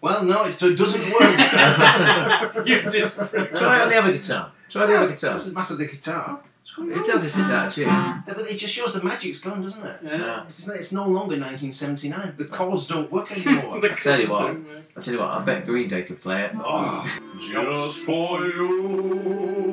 Well, 0.00 0.22
no, 0.24 0.44
it 0.44 0.58
do- 0.58 0.76
doesn't 0.76 1.00
work. 1.12 2.66
you 2.66 2.82
disprove. 2.82 3.30
Try 3.54 3.78
it 3.78 3.82
on 3.84 3.88
the 3.88 3.98
other 3.98 4.12
guitar. 4.12 4.52
Try 4.68 4.86
the 4.86 4.92
No, 4.92 4.96
other 5.04 5.08
It 5.08 5.14
guitar. 5.14 5.32
doesn't 5.32 5.54
matter 5.54 5.76
the 5.76 5.86
guitar. 5.86 6.40
It's 6.64 6.72
going 6.74 6.90
It 6.92 7.06
does 7.06 7.26
if 7.26 7.36
it's 7.38 7.50
out 7.50 7.66
of 7.68 7.74
tune. 7.74 7.88
Yeah, 7.88 8.22
But 8.26 8.40
it 8.40 8.56
just 8.56 8.72
shows 8.72 8.94
the 8.94 9.04
magic's 9.04 9.38
gone, 9.40 9.60
doesn't 9.60 9.84
it? 9.84 10.00
Yeah. 10.02 10.44
It's, 10.46 10.66
it's 10.66 10.92
no 10.92 11.02
longer 11.02 11.36
1979. 11.38 12.34
The 12.38 12.46
chords 12.46 12.86
don't 12.86 13.12
work 13.12 13.30
anymore. 13.32 13.76
I 13.84 13.88
tell 13.96 14.18
you 14.18 14.30
what. 14.30 14.56
I 14.96 15.00
tell 15.02 15.12
you 15.12 15.20
what. 15.20 15.28
I 15.28 15.44
bet 15.44 15.66
Green 15.66 15.88
Day 15.88 16.04
could 16.04 16.22
play 16.22 16.44
it. 16.44 16.52
Oh, 16.56 17.04
Just 17.38 17.98
for 17.98 18.40
you, 18.46 19.68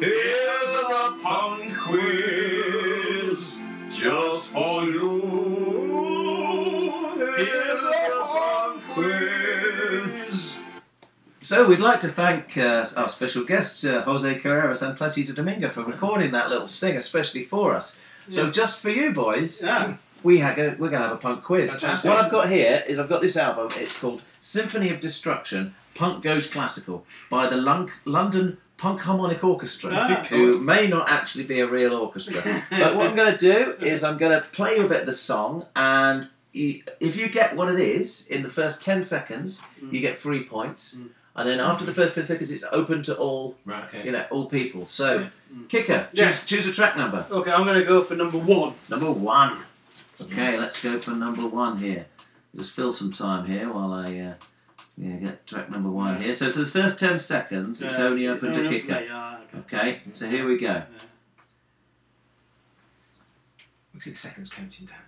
here's 0.00 0.74
a 0.74 1.18
punk 1.20 1.76
quiz. 1.76 3.58
Just 3.90 4.46
for 4.48 4.84
you, 4.84 5.33
So 11.44 11.68
we'd 11.68 11.78
like 11.78 12.00
to 12.00 12.08
thank 12.08 12.56
uh, 12.56 12.86
our 12.96 13.06
special 13.10 13.44
guest 13.44 13.84
uh, 13.84 14.00
Jose 14.00 14.38
Carreras 14.40 14.80
and 14.80 14.96
Placido 14.98 15.34
Domingo 15.34 15.68
for 15.68 15.84
recording 15.84 16.32
that 16.32 16.48
little 16.48 16.66
sting, 16.66 16.96
especially 16.96 17.44
for 17.44 17.74
us. 17.76 18.00
So 18.30 18.44
Yeah. 18.46 18.50
just 18.50 18.80
for 18.80 18.88
you 18.88 19.12
boys, 19.12 19.62
Yeah. 19.62 19.96
we 20.22 20.38
ha- 20.40 20.54
go, 20.54 20.74
we're 20.78 20.88
going 20.88 21.02
to 21.02 21.08
have 21.08 21.12
a 21.12 21.18
punk 21.18 21.42
quiz. 21.44 21.72
Fantastic. 21.72 22.08
What 22.10 22.18
I've 22.18 22.30
got 22.30 22.48
here 22.48 22.82
is 22.88 22.98
I've 22.98 23.10
got 23.10 23.20
this 23.20 23.36
album. 23.36 23.68
It's 23.78 23.98
called 23.98 24.22
Symphony 24.40 24.88
of 24.90 25.00
Destruction: 25.00 25.74
Punk 25.94 26.24
Goes 26.24 26.46
Classical 26.50 27.04
by 27.28 27.46
the 27.50 27.58
Lunk- 27.58 27.92
London 28.06 28.56
Punk 28.78 29.02
Harmonic 29.02 29.44
Orchestra, 29.44 29.90
Ah, 29.92 30.24
who 30.30 30.58
may 30.58 30.86
not 30.86 31.10
actually 31.10 31.44
be 31.44 31.60
a 31.60 31.66
real 31.66 31.92
orchestra. 31.94 32.40
but 32.70 32.96
what 32.96 33.06
I'm 33.06 33.14
going 33.16 33.36
to 33.36 33.52
do 33.52 33.76
is 33.84 34.02
I'm 34.02 34.16
going 34.16 34.32
to 34.32 34.48
play 34.48 34.76
you 34.78 34.86
a 34.86 34.88
bit 34.88 35.00
of 35.00 35.06
the 35.06 35.12
song, 35.12 35.66
and 35.76 36.26
you, 36.54 36.82
if 37.00 37.16
you 37.16 37.28
get 37.28 37.54
what 37.54 37.68
it 37.70 37.78
is 37.80 38.26
in 38.28 38.42
the 38.42 38.48
first 38.48 38.82
ten 38.82 39.04
seconds, 39.04 39.62
you 39.90 40.00
get 40.00 40.18
three 40.18 40.42
points. 40.42 40.96
And 41.36 41.48
then 41.48 41.58
after 41.60 41.84
the 41.84 41.92
first 41.92 42.14
ten 42.14 42.24
seconds, 42.24 42.52
it's 42.52 42.64
open 42.70 43.02
to 43.04 43.16
all, 43.16 43.56
Right, 43.64 43.84
okay. 43.84 44.04
you 44.04 44.12
know, 44.12 44.24
all 44.30 44.46
people. 44.46 44.84
So, 44.86 45.28
kicker, 45.68 46.08
choose, 46.14 46.18
Yes. 46.20 46.46
choose 46.46 46.66
a 46.68 46.72
track 46.72 46.96
number. 46.96 47.26
Okay, 47.30 47.50
I'm 47.50 47.64
going 47.64 47.78
to 47.80 47.84
go 47.84 48.02
for 48.02 48.14
number 48.14 48.38
one. 48.38 48.74
Number 48.88 49.10
one. 49.10 49.58
Okay, 50.20 50.56
let's 50.58 50.80
go 50.82 51.00
for 51.00 51.10
number 51.10 51.46
one 51.48 51.78
here. 51.78 52.06
Just 52.54 52.70
fill 52.72 52.92
some 52.92 53.10
time 53.12 53.46
here 53.46 53.68
while 53.72 53.92
I 53.92 54.04
uh, 54.04 54.34
yeah, 54.96 55.16
get 55.16 55.44
track 55.44 55.70
number 55.70 55.90
one 55.90 56.22
here. 56.22 56.32
So 56.32 56.52
for 56.52 56.60
the 56.60 56.66
first 56.66 57.00
10 57.00 57.18
seconds, 57.18 57.82
it's 57.82 57.98
Uh, 57.98 58.02
only 58.04 58.28
open 58.28 58.52
to 58.52 58.58
only 58.60 58.66
up 58.76 58.82
kicker. 58.82 59.00
me, 59.00 59.08
ah, 59.10 59.38
okay. 59.58 59.58
Okay, 59.78 60.00
so 60.12 60.28
here 60.28 60.46
we 60.46 60.56
go. 60.56 60.84
We 63.92 63.98
see 63.98 64.10
the 64.10 64.16
seconds 64.16 64.50
counting 64.50 64.86
down. 64.86 64.98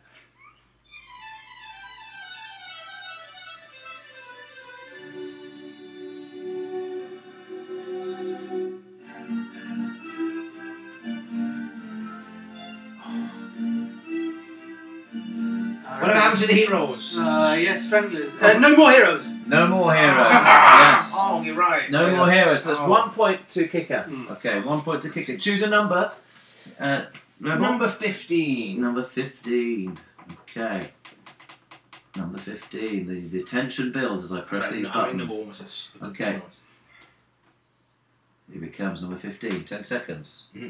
To 16.47 16.55
the 16.55 16.61
heroes? 16.61 17.17
Uh, 17.19 17.57
yes, 17.61 17.87
Stranglers. 17.87 18.41
Uh, 18.41 18.59
no 18.59 18.77
more 18.77 18.91
heroes. 18.91 19.31
No 19.47 19.69
more 19.69 19.95
heroes. 19.95 20.17
yes. 20.33 21.13
Oh, 21.15 21.43
you're 21.45 21.55
right. 21.55 21.91
No 21.91 22.07
Yeah. 22.07 22.17
more 22.17 22.31
heroes. 22.31 22.63
So 22.63 22.71
that's 22.71 22.81
Oh. 22.81 22.89
one 22.89 23.11
point 23.11 23.49
to 23.51 23.67
kicker. 23.69 24.09
Okay, 24.33 24.61
one 24.61 24.81
point 24.83 25.03
to 25.03 25.11
kicker. 25.11 25.37
Choose 25.37 25.63
a 25.63 25.69
number. 25.69 26.13
Uh, 26.81 27.03
Number 27.39 27.89
15. 27.89 28.81
Number 28.81 29.03
15. 29.03 29.97
Okay. 30.57 30.89
Number 32.17 32.39
15. 32.39 33.07
The, 33.07 33.21
the 33.39 33.43
tension 33.45 33.93
builds 33.93 34.25
as 34.25 34.33
I 34.33 34.41
press 34.41 34.71
these 34.71 34.87
I 34.87 34.89
mean, 34.89 34.93
buttons. 34.93 35.19
number 35.19 35.35
one 35.35 35.49
was 35.49 35.93
a 36.01 36.05
Okay. 36.07 36.41
choice. 36.41 36.63
Here 38.53 38.65
it 38.65 38.75
comes, 38.77 39.03
number 39.03 39.19
15. 39.19 39.65
10 39.65 39.85
seconds. 39.85 40.45
Yeah, 40.55 40.69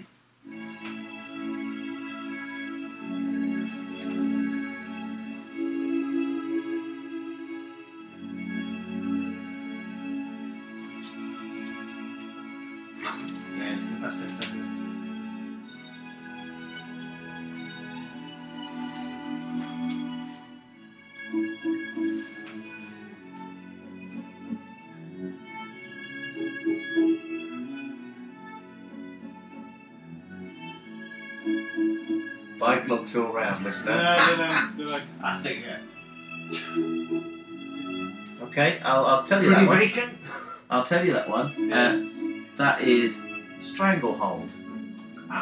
looks 33.62 33.87
all 33.87 33.95
round, 33.97 34.78
listener. 34.78 35.03
I 35.23 35.39
think, 35.39 35.65
yeah. 35.65 35.81
Okay, 38.47 38.78
I'll, 38.83 39.05
I'll 39.07 39.24
tell 39.24 39.43
you 39.43 39.49
Pretty 39.49 39.65
that 39.65 39.69
one. 39.70 39.78
vacant? 39.78 40.19
I'll 40.70 40.83
tell 40.85 41.05
you 41.05 41.12
that 41.12 41.28
one. 41.28 41.73
Uh, 41.73 42.07
that 42.57 42.83
is 42.83 43.23
Stranglehold. 43.59 44.51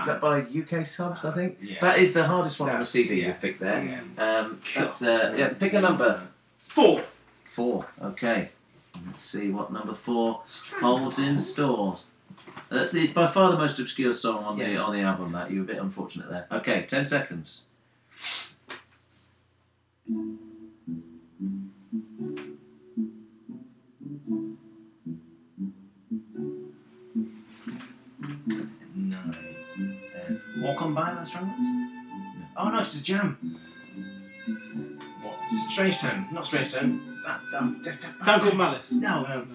Is 0.00 0.06
that 0.06 0.20
by 0.20 0.38
UK 0.40 0.86
Subs, 0.86 1.24
I 1.24 1.32
think? 1.32 1.58
Yeah. 1.60 1.78
That 1.80 1.98
is 1.98 2.12
the 2.12 2.24
hardest 2.24 2.58
one 2.58 2.70
on 2.70 2.74
the 2.76 2.78
That's- 2.78 2.90
CD 2.90 3.20
yeah. 3.20 3.28
you've 3.28 3.40
picked 3.40 3.60
there. 3.60 3.82
Yeah. 4.16 4.38
Um, 4.38 4.60
that's, 4.74 5.02
uh, 5.02 5.34
yeah, 5.36 5.50
pick 5.58 5.72
a 5.74 5.80
number. 5.80 6.22
Four. 6.58 7.02
Four, 7.44 7.86
okay. 8.02 8.48
Let's 9.06 9.22
see 9.22 9.50
what 9.50 9.72
number 9.72 9.94
four 9.94 10.42
holds 10.80 11.18
in 11.18 11.36
store. 11.36 11.98
That's, 12.70 12.94
it's 12.94 13.12
by 13.12 13.26
far 13.26 13.50
the 13.52 13.58
most 13.58 13.78
obscure 13.78 14.12
song 14.12 14.44
on 14.44 14.58
the 14.58 14.76
on 14.76 14.92
the 14.94 15.02
album. 15.02 15.32
That 15.32 15.50
you're 15.50 15.62
a 15.62 15.66
bit 15.66 15.76
unfortunate 15.78 16.28
there. 16.30 16.46
Okay, 16.50 16.82
ten 16.88 17.04
seconds. 17.04 17.64
Nine. 28.94 29.36
Ten. 30.12 30.40
Walk 30.60 30.82
on 30.82 30.94
by, 30.94 31.14
that's 31.14 31.34
right. 31.34 31.44
Oh 32.56 32.70
no, 32.70 32.80
it's 32.80 32.94
the 32.94 33.02
jam. 33.02 33.36
What? 35.22 35.34
It's 35.50 35.72
Strange 35.72 35.98
Town. 35.98 36.28
Not 36.32 36.46
Strange 36.46 36.72
Town. 36.72 37.20
That, 37.26 37.40
that, 37.50 37.82
that, 37.84 38.00
that, 38.00 38.24
Town 38.24 38.40
called 38.40 38.56
Malice. 38.56 38.92
No, 38.92 39.22
no. 39.22 39.46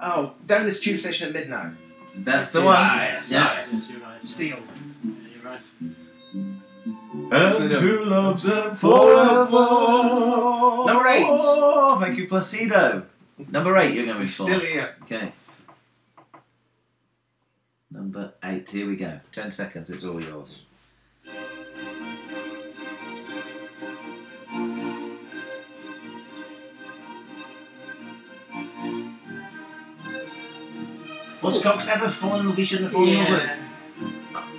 Oh, 0.00 0.34
down 0.46 0.66
at 0.66 0.74
the 0.74 0.78
tube 0.78 0.98
station 1.00 1.28
at 1.28 1.34
midnight. 1.34 1.72
That's 2.18 2.52
the 2.52 2.62
one. 2.62 2.76
Yes, 2.76 3.30
Yeah. 3.30 3.58
yes. 3.58 3.90
You're 3.90 4.00
right. 4.00 4.24
Steel. 4.24 4.58
Yeah, 5.04 5.12
you're 5.34 5.44
right. 5.44 6.64
And 7.30 7.72
who 7.72 8.04
loves 8.04 8.42
them 8.44 8.74
forever. 8.76 9.50
Number 10.86 11.06
eight. 11.08 11.26
Oh, 11.28 11.98
thank 12.00 12.16
you, 12.18 12.26
Placido. 12.28 13.04
Number 13.50 13.76
eight, 13.76 13.94
you're 13.94 14.06
going 14.06 14.18
with 14.18 14.26
for. 14.26 14.44
Still 14.44 14.60
here. 14.60 14.96
Okay. 15.02 15.32
Number 17.90 18.32
eight, 18.44 18.68
here 18.70 18.86
we 18.86 18.96
go. 18.96 19.20
Ten 19.32 19.50
seconds, 19.50 19.90
it's 19.90 20.04
all 20.04 20.22
yours. 20.22 20.62
Buzzcocks 31.40 31.88
ever 31.88 32.08
fallen 32.08 32.52
vision 32.52 32.82
love 32.84 32.92
he 32.92 32.94
fallen 32.94 33.08
in 33.10 33.16
Yeah. 33.18 33.30
with? 33.30 33.50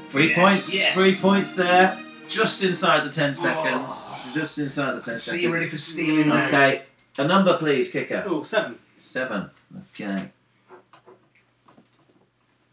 Three 0.09 0.29
Yes, 0.29 0.39
points, 0.39 0.73
yes. 0.73 0.93
three 0.93 1.13
points 1.15 1.53
there. 1.53 1.99
Just 2.29 2.63
inside 2.63 3.05
the 3.05 3.09
ten 3.09 3.31
oh. 3.31 3.33
seconds. 3.33 4.33
Just 4.33 4.57
inside 4.59 4.91
the 4.91 5.01
ten 5.01 5.17
seconds. 5.17 5.23
See 5.23 5.41
you 5.41 5.53
ready 5.53 5.67
for 5.67 5.77
stealing 5.77 6.29
now. 6.29 6.47
Okay. 6.47 6.83
A 7.17 7.27
number, 7.27 7.57
please, 7.57 7.91
kicker. 7.91 8.23
Oh, 8.25 8.43
seven. 8.43 8.77
Seven. 8.97 9.49
Okay. 9.93 10.29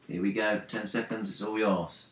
Here 0.07 0.23
we 0.23 0.33
go. 0.33 0.61
Ten 0.69 0.87
seconds. 0.87 1.31
It's 1.31 1.43
all 1.43 1.59
yours. 1.59 2.09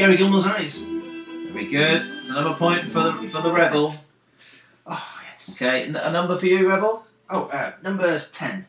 Gary 0.00 0.16
Gilmore's 0.16 0.46
eyes. 0.46 0.78
Very 0.78 1.66
good. 1.66 2.02
It's 2.20 2.30
another 2.30 2.54
point 2.54 2.90
for 2.90 3.02
the 3.02 3.28
for 3.28 3.42
the 3.42 3.52
rebel. 3.52 3.92
Oh, 4.86 5.08
yes. 5.30 5.54
Okay. 5.60 5.84
n- 5.84 5.96
A 5.96 6.10
number 6.10 6.38
for 6.38 6.46
you, 6.46 6.66
rebel. 6.66 7.04
Oh, 7.28 7.44
uh, 7.48 7.72
number 7.82 8.18
10. 8.18 8.64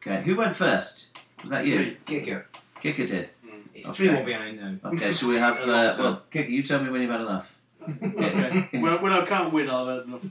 Okay. 0.00 0.22
Who 0.22 0.36
went 0.36 0.54
first? 0.54 1.18
Was 1.42 1.50
that 1.50 1.66
you? 1.66 1.96
Kicker. 2.06 2.46
Kicker 2.80 3.04
did. 3.04 3.30
It's 3.74 3.88
Okay. 3.88 4.06
3 4.06 4.14
1 4.14 4.24
behind 4.24 4.60
now. 4.80 4.90
Okay. 4.90 5.12
Shall 5.12 5.30
we 5.30 5.38
have? 5.38 5.56
Uh, 5.68 5.92
well, 5.98 6.22
Kicker, 6.30 6.48
you 6.50 6.62
tell 6.62 6.80
me 6.84 6.90
when 6.90 7.02
you've 7.02 7.10
had 7.10 7.22
enough. 7.22 7.52
Okay. 7.82 8.68
Well, 8.80 8.98
when 9.02 9.12
I 9.12 9.22
can't 9.24 9.52
win, 9.52 9.68
I'll 9.68 9.88
have 9.88 9.98
had 9.98 10.06
enough. 10.06 10.26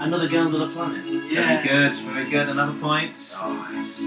Another 0.00 0.28
girl, 0.28 0.46
another 0.48 0.72
planet. 0.72 1.04
yeah. 1.30 1.62
Very 1.62 1.68
good. 1.68 1.96
Very 1.98 2.30
good. 2.30 2.48
Another 2.48 2.78
point. 2.80 3.12
Yes. 3.72 4.02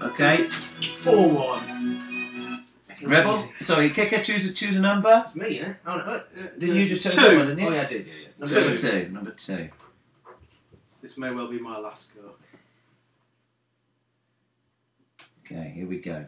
Okay. 0.00 0.48
4 0.48 1.28
1. 1.30 2.64
Rebel. 3.02 3.34
Sorry, 3.60 3.90
Kicker. 3.90 4.22
Choose 4.22 4.48
a 4.48 4.52
choose 4.52 4.76
a 4.76 4.80
number. 4.80 5.22
It's 5.24 5.34
me, 5.34 5.58
innit? 5.60 5.76
Oh, 5.86 5.96
no. 5.96 6.02
uh, 6.02 6.22
Didn't 6.58 6.76
you 6.76 6.88
just 6.88 7.02
choose 7.02 7.14
Two. 7.14 7.20
that 7.20 7.36
one? 7.36 7.46
Didn't 7.48 7.58
you? 7.60 7.68
Oh, 7.68 7.72
yeah, 7.72 7.82
I 7.82 7.84
did, 7.86 8.06
yeah, 8.06 8.12
yeah. 8.12 8.28
Number 8.38 8.60
Number 8.60 8.76
two. 8.78 8.90
two. 9.04 9.08
Number 9.10 9.30
two. 9.32 9.68
This 11.02 11.16
may 11.18 11.30
well 11.32 11.48
be 11.48 11.58
my 11.58 11.78
last 11.78 12.12
go. 12.14 12.32
Okay. 15.44 15.72
Here 15.74 15.86
we 15.86 15.98
go. 15.98 16.26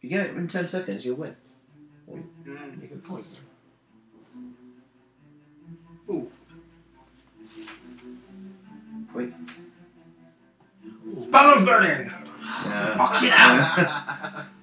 You 0.00 0.08
get 0.08 0.26
it 0.30 0.36
in 0.36 0.48
ten 0.48 0.66
seconds, 0.68 1.04
you'll 1.04 1.16
win. 1.16 1.36
You 2.08 2.88
can 2.88 3.00
point. 3.00 3.26
Ooh. 6.10 6.30
Banners 11.12 11.64
burning! 11.64 12.10
Yeah. 12.10 12.96
Fuck 12.96 13.22
it 13.22 13.32
out! 13.32 14.44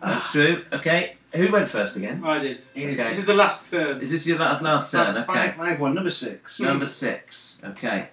That's 0.00 0.32
true. 0.32 0.64
Okay. 0.72 1.16
Who 1.34 1.50
went 1.50 1.68
first 1.68 1.96
again? 1.96 2.22
I 2.24 2.38
did. 2.38 2.60
Okay. 2.76 2.94
This 2.94 3.18
is 3.18 3.26
the 3.26 3.34
last 3.34 3.70
turn. 3.70 4.00
Is 4.00 4.10
this 4.10 4.26
your 4.26 4.38
last, 4.38 4.62
last 4.62 4.90
turn? 4.90 5.16
Okay. 5.16 5.26
Five, 5.26 5.54
five, 5.56 5.80
one, 5.80 5.94
number 5.94 6.10
6. 6.10 6.58
Hmm. 6.58 6.64
Number 6.64 6.86
six. 6.86 7.60
Okay. 7.64 8.08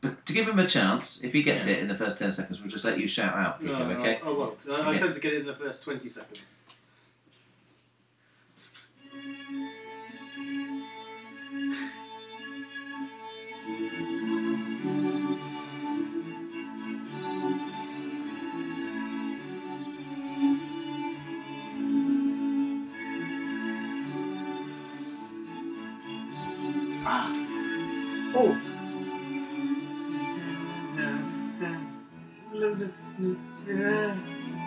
But 0.00 0.26
to 0.26 0.32
give 0.32 0.48
him 0.48 0.58
a 0.58 0.66
chance, 0.66 1.22
if 1.22 1.32
he 1.32 1.44
gets 1.44 1.68
it 1.68 1.78
in 1.78 1.86
the 1.86 1.94
first 1.94 2.18
ten 2.18 2.32
seconds, 2.32 2.60
we'll 2.60 2.70
just 2.70 2.84
let 2.84 2.98
you 2.98 3.06
shout 3.06 3.34
out. 3.34 3.62
No, 3.62 3.72
Kicker, 3.72 3.94
no, 3.94 4.00
okay. 4.00 4.20
I 4.24 4.30
won't. 4.30 4.58
I, 4.68 4.90
I 4.90 4.98
tend 4.98 5.14
to 5.14 5.20
get 5.20 5.32
it 5.32 5.40
in 5.42 5.46
the 5.46 5.54
first 5.54 5.84
20 5.84 6.08
seconds. 6.08 6.56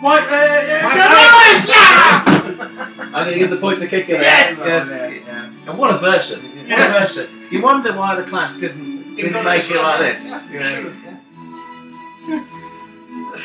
What? 0.00 0.22
Uh, 0.22 0.30
yeah, 1.68 2.22
I'm 2.26 3.12
going 3.12 3.32
to 3.32 3.38
give 3.38 3.50
the 3.50 3.56
point 3.58 3.78
to 3.80 3.86
Kicker. 3.86 4.12
there. 4.12 4.22
Yes! 4.22 4.62
yes. 4.64 4.90
Yeah, 4.90 5.08
yeah. 5.08 5.50
And 5.68 5.78
what 5.78 5.90
a 5.94 5.98
version! 5.98 6.40
What 6.68 6.78
a 6.78 6.92
version! 6.92 7.46
You 7.50 7.62
wonder 7.62 7.92
why 7.92 8.14
the 8.16 8.24
class 8.24 8.56
didn't 8.58 9.14
didn't 9.16 9.44
make 9.44 9.62
this 9.62 9.70
it 9.70 9.76
like 9.76 10.00
way. 10.00 10.12
this. 10.12 10.42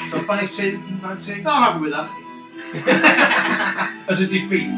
So 0.10 0.20
5 0.20 0.52
2, 0.52 0.80
5 1.02 1.22
2. 1.22 1.34
I'm 1.34 1.44
happy 1.44 1.80
with 1.80 1.92
that. 1.92 2.10
As 4.10 4.22
a 4.22 4.28
defeat. 4.28 4.78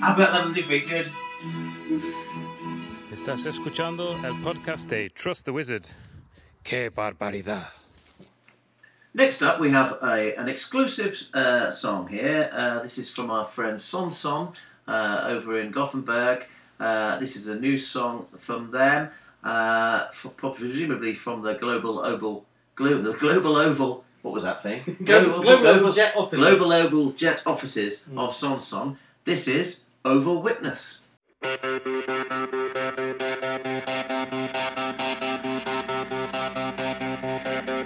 How 0.00 0.14
about 0.14 0.32
level 0.34 0.52
defeat? 0.52 0.88
Good. 0.88 1.08
Estás 3.12 3.44
escuchando 3.46 4.18
el 4.24 4.34
podcast 4.42 4.88
de 4.88 5.10
Trust 5.10 5.44
the 5.44 5.52
Wizard. 5.52 5.86
¡Qué 6.62 6.90
barbaridad! 6.90 7.68
Next 9.12 9.42
up, 9.42 9.58
we 9.58 9.72
have 9.72 9.98
a, 10.02 10.36
an 10.36 10.48
exclusive 10.48 11.20
uh, 11.34 11.68
song 11.70 12.06
here. 12.06 12.48
Uh, 12.52 12.80
this 12.80 12.96
is 12.96 13.10
from 13.10 13.30
our 13.30 13.44
friend 13.44 13.80
Son 13.80 14.10
Son 14.10 14.52
uh, 14.86 15.22
over 15.24 15.58
in 15.58 15.72
Gothenburg. 15.72 16.46
Uh, 16.78 17.18
this 17.18 17.34
is 17.34 17.48
a 17.48 17.56
new 17.56 17.76
song 17.76 18.26
from 18.38 18.70
them, 18.70 19.10
uh, 19.42 20.08
for, 20.10 20.28
presumably 20.28 21.16
from 21.16 21.42
the 21.42 21.54
Global 21.54 21.98
Oval. 21.98 22.44
Glo- 22.76 23.02
the 23.02 23.12
Global 23.14 23.56
Oval. 23.56 24.04
What 24.22 24.32
was 24.32 24.44
that 24.44 24.62
thing? 24.62 24.80
Global, 25.04 25.40
global, 25.40 25.42
global, 25.42 25.62
global 25.62 25.92
Jet 25.92 26.16
Offices. 26.16 26.46
Global 26.46 26.72
Oval 26.72 27.12
Jet 27.12 27.42
Offices 27.46 28.06
mm. 28.08 28.18
of 28.18 28.32
Son 28.32 28.60
Son. 28.60 28.96
This 29.24 29.48
is 29.48 29.86
Oval 30.04 30.40
Witness. 30.40 31.00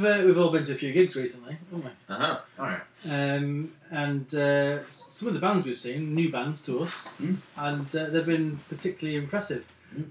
we've 0.00 0.10
uh, 0.10 0.22
we've 0.26 0.38
all 0.38 0.50
been 0.50 0.64
to 0.64 0.72
a 0.72 0.76
few 0.76 0.92
gigs 0.92 1.16
recently, 1.16 1.56
haven't 1.70 1.84
we? 1.84 2.14
Uh-huh. 2.14 2.38
All 2.58 2.66
right. 2.66 2.80
Um, 3.08 3.72
and 3.90 4.32
uh, 4.34 4.86
some 4.86 5.28
of 5.28 5.34
the 5.34 5.40
bands 5.40 5.64
we've 5.64 5.76
seen, 5.76 6.14
new 6.14 6.30
bands 6.30 6.64
to 6.66 6.80
us, 6.80 7.12
and 7.56 7.94
uh, 7.94 8.06
they've 8.06 8.26
been 8.26 8.60
particularly 8.68 9.18
impressive. 9.18 9.64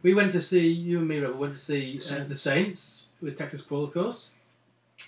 We 0.04 0.14
went 0.14 0.32
to 0.34 0.42
see 0.42 0.68
you 0.68 1.00
and 1.00 1.08
me, 1.08 1.20
Robert. 1.20 1.38
Went 1.38 1.54
to 1.54 1.60
see 1.60 2.00
uh, 2.12 2.24
the 2.26 2.36
Saints 2.36 3.08
with 3.22 3.38
Texas 3.38 3.62
Paul, 3.62 3.86
of 3.86 3.94
course, 3.94 4.30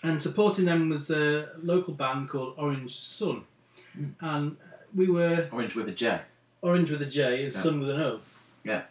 and 0.04 0.22
supporting 0.22 0.66
them 0.66 0.90
was 0.90 1.10
a 1.12 1.50
local 1.62 1.94
band 1.94 2.30
called 2.30 2.54
Orange 2.58 2.96
Sun, 2.96 3.44
and 4.22 4.58
we 4.96 5.08
were 5.08 5.48
Orange 5.52 5.76
with 5.76 5.88
a 5.90 5.92
J. 5.94 6.22
Orange 6.62 6.92
with 6.92 7.02
a 7.02 7.06
J, 7.08 7.44
and 7.44 7.54
Yeah. 7.54 7.60
Sun 7.60 7.80
with 7.80 7.90
an 7.90 8.02
O. 8.02 8.20
Yeah. 8.64 8.84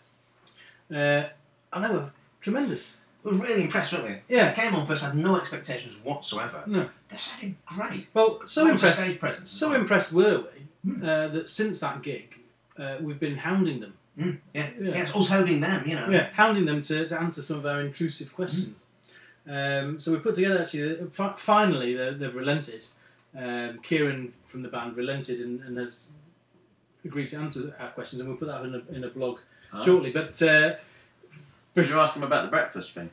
Uh, 0.90 1.28
and 1.72 1.84
they 1.84 1.88
were 1.90 2.10
tremendous. 2.40 2.96
Were 3.22 3.32
really 3.32 3.62
impressed, 3.64 3.92
weren't 3.92 4.06
we? 4.28 4.34
Yeah. 4.36 4.48
I 4.48 4.52
came 4.60 4.74
on 4.74 4.86
first, 4.86 5.04
had 5.04 5.14
no 5.16 5.36
expectations 5.36 5.98
whatsoever. 6.02 6.62
No. 6.66 6.88
They 7.08 7.16
sounded 7.16 7.56
great. 7.66 8.06
Well, 8.14 8.40
so 8.46 8.62
Loads 8.64 8.82
impressed. 8.82 9.20
presence 9.20 9.50
So 9.50 9.70
well. 9.70 9.80
impressed 9.80 10.12
were 10.12 10.44
we 10.84 10.92
uh, 11.06 11.28
that 11.28 11.48
since 11.48 11.80
that 11.80 12.02
gig, 12.02 12.38
uh, 12.78 12.96
we've 13.00 13.20
been 13.20 13.36
hounding 13.36 13.80
them. 13.80 13.94
Mm, 14.18 14.38
yeah. 14.54 14.66
Yeah. 14.80 14.90
yeah, 14.90 15.02
it's 15.02 15.14
us 15.14 15.28
holding 15.28 15.60
them, 15.60 15.86
you 15.86 15.96
know. 15.96 16.08
Yeah, 16.08 16.28
hounding 16.32 16.64
them 16.64 16.80
to, 16.82 17.06
to 17.08 17.20
answer 17.20 17.42
some 17.42 17.58
of 17.58 17.66
our 17.66 17.80
intrusive 17.82 18.34
questions. 18.34 18.84
Um, 19.48 19.98
so 20.00 20.12
we 20.12 20.18
put 20.18 20.34
together 20.34 20.62
actually. 20.62 21.00
uh, 21.00 21.06
Fi- 21.10 21.34
finally, 21.36 21.94
they, 21.94 22.12
they've 22.14 22.34
relented. 22.34 22.86
Um, 23.36 23.78
Kieran 23.82 24.32
from 24.48 24.62
the 24.62 24.68
band 24.68 24.96
relented 24.96 25.40
and, 25.40 25.60
and 25.62 25.76
has 25.78 26.08
agreed 27.04 27.28
to 27.30 27.36
answer 27.36 27.74
our 27.78 27.90
questions, 27.90 28.20
and 28.20 28.28
we'll 28.28 28.38
put 28.38 28.48
that 28.48 28.64
in 28.64 28.74
a, 28.74 28.94
in 28.96 29.04
a 29.04 29.08
blog 29.08 29.38
Oh. 29.72 29.84
shortly. 29.84 30.10
But 30.10 30.40
uh, 30.42 30.74
Did 31.74 31.88
you 31.88 32.00
ask 32.00 32.14
him 32.14 32.22
about 32.22 32.44
the 32.44 32.50
breakfast 32.50 32.92
thing? 32.92 33.10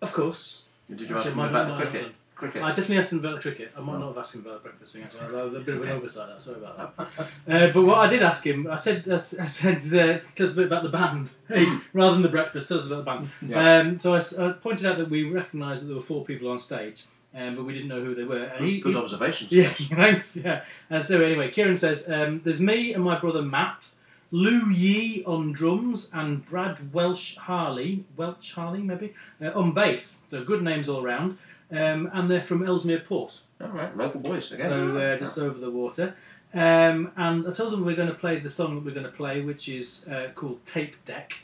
of 0.00 0.12
course, 0.12 0.64
Did 0.88 1.00
you 1.08 1.16
ask 1.16 1.26
him 1.26 1.36
might- 1.36 1.48
about 1.50 1.68
the 1.68 1.74
have 1.74 1.88
cricket? 1.90 2.02
done. 2.08 2.14
Cricket. 2.36 2.62
I 2.62 2.68
definitely 2.68 2.98
asked 2.98 3.10
him 3.12 3.18
about 3.18 3.34
the 3.34 3.40
cricket. 3.42 3.72
I 3.76 3.80
might 3.80 3.94
Oh. 3.94 3.98
not 3.98 4.08
have 4.10 4.18
asked 4.18 4.36
him 4.36 4.42
about 4.42 4.62
the 4.62 4.68
breakfast 4.68 4.92
thing. 4.94 5.02
Actually, 5.02 5.32
that 5.32 5.44
was 5.44 5.54
a 5.54 5.58
bit 5.58 5.74
of 5.74 5.82
an 5.82 5.88
oversight. 5.96 6.40
Sorry 6.40 6.58
about 6.58 6.96
that. 6.96 7.08
Uh, 7.48 7.72
but 7.72 7.82
what 7.82 7.98
I 7.98 8.06
did 8.08 8.22
ask 8.22 8.46
him, 8.46 8.68
I 8.70 8.76
said, 8.76 9.08
I 9.08 9.14
s- 9.14 9.36
I 9.40 9.46
said, 9.46 9.76
uh, 9.78 10.18
tell 10.36 10.46
us 10.46 10.52
a 10.52 10.56
bit 10.56 10.66
about 10.66 10.84
the 10.84 10.88
band, 10.88 11.32
hey, 11.48 11.66
rather 11.92 12.12
than 12.12 12.22
the 12.22 12.28
breakfast. 12.28 12.68
Tell 12.68 12.78
us 12.78 12.86
about 12.86 12.98
the 12.98 13.02
band. 13.02 13.30
Yeah. 13.42 13.78
Um, 13.80 13.98
so 13.98 14.14
I, 14.14 14.18
s- 14.18 14.38
I 14.38 14.52
pointed 14.52 14.86
out 14.86 14.98
that 14.98 15.10
we 15.10 15.24
recognised 15.24 15.82
that 15.82 15.86
there 15.88 15.96
were 15.96 16.00
four 16.00 16.24
people 16.24 16.48
on 16.48 16.60
stage, 16.60 17.06
um, 17.34 17.56
but 17.56 17.64
we 17.64 17.72
didn't 17.72 17.88
know 17.88 18.04
who 18.04 18.14
they 18.14 18.22
were. 18.22 18.44
And 18.44 18.64
he, 18.64 18.78
Good 18.78 18.94
he- 18.94 19.00
observation, 19.00 19.48
Yeah, 19.50 19.70
thanks. 19.70 20.36
Yeah. 20.36 20.64
And 20.90 21.04
so 21.04 21.20
anyway, 21.20 21.50
Kieran 21.50 21.74
says, 21.74 22.08
um, 22.08 22.40
"There's 22.44 22.60
me 22.60 22.94
and 22.94 23.02
my 23.02 23.18
brother 23.18 23.42
Matt." 23.42 23.88
Lou 24.30 24.68
Yee 24.70 25.24
on 25.24 25.52
drums 25.52 26.10
and 26.12 26.44
Brad 26.44 26.92
Welsh 26.92 27.36
Harley, 27.36 28.04
Welch 28.16 28.52
Harley 28.54 28.82
maybe, 28.82 29.14
uh, 29.42 29.52
on 29.52 29.72
bass. 29.72 30.22
So 30.28 30.44
good 30.44 30.62
names 30.62 30.88
all 30.88 31.02
round. 31.02 31.38
Um, 31.70 32.08
and 32.14 32.30
they're 32.30 32.40
from 32.40 32.66
Ellesmere 32.66 33.00
Port. 33.00 33.40
All 33.60 33.68
right, 33.68 33.94
local 33.94 34.20
boys 34.20 34.50
again. 34.52 34.68
So 34.68 34.96
uh, 34.96 35.18
just 35.18 35.38
over 35.38 35.58
the 35.58 35.70
water. 35.70 36.16
Um, 36.54 37.12
and 37.16 37.46
I 37.46 37.52
told 37.52 37.74
them 37.74 37.84
we're 37.84 37.96
going 37.96 38.08
to 38.08 38.14
play 38.14 38.38
the 38.38 38.48
song 38.48 38.74
that 38.76 38.84
we're 38.84 38.94
going 38.94 39.04
to 39.04 39.12
play, 39.12 39.42
which 39.42 39.68
is 39.68 40.08
uh, 40.08 40.28
called 40.34 40.64
Tape 40.64 40.96
Deck. 41.04 41.40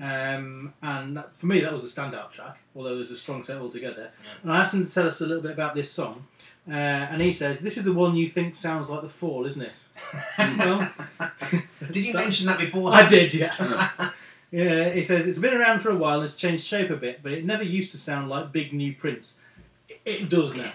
Um, 0.00 0.74
and 0.80 1.16
that, 1.16 1.34
for 1.34 1.46
me, 1.46 1.60
that 1.60 1.72
was 1.72 1.82
a 1.82 2.00
standout 2.00 2.30
track, 2.30 2.60
although 2.76 2.94
there's 2.94 3.10
a 3.10 3.16
strong 3.16 3.42
set 3.42 3.58
altogether. 3.60 4.10
And 4.44 4.52
I 4.52 4.60
asked 4.60 4.72
them 4.74 4.86
to 4.86 4.92
tell 4.94 5.08
us 5.08 5.20
a 5.20 5.26
little 5.26 5.42
bit 5.42 5.50
about 5.50 5.74
this 5.74 5.90
song. 5.90 6.28
Uh, 6.68 6.72
and 7.10 7.22
he 7.22 7.32
says, 7.32 7.60
This 7.60 7.78
is 7.78 7.84
the 7.84 7.92
one 7.94 8.14
you 8.16 8.28
think 8.28 8.54
sounds 8.54 8.90
like 8.90 9.02
The 9.02 9.08
Fall, 9.08 9.46
isn't 9.46 9.62
it? 9.62 9.82
well, 10.38 10.90
Did 11.90 12.04
you 12.04 12.12
mention 12.24 12.46
that 12.46 12.58
before? 12.58 12.92
I 12.92 13.06
did, 13.06 13.32
yes. 13.32 13.80
yeah, 14.50 14.90
he 14.90 15.02
says, 15.02 15.26
It's 15.26 15.38
been 15.38 15.54
around 15.54 15.80
for 15.80 15.90
a 15.90 15.96
while 15.96 16.14
and 16.14 16.22
has 16.22 16.36
changed 16.36 16.64
shape 16.64 16.90
a 16.90 16.96
bit, 16.96 17.22
but 17.22 17.32
it 17.32 17.44
never 17.44 17.62
used 17.64 17.90
to 17.92 17.98
sound 17.98 18.28
like 18.28 18.52
Big 18.52 18.72
New 18.72 18.92
Prinz. 18.94 19.40
It- 19.88 20.00
It 20.04 20.28
does 20.28 20.54
now. 20.54 20.70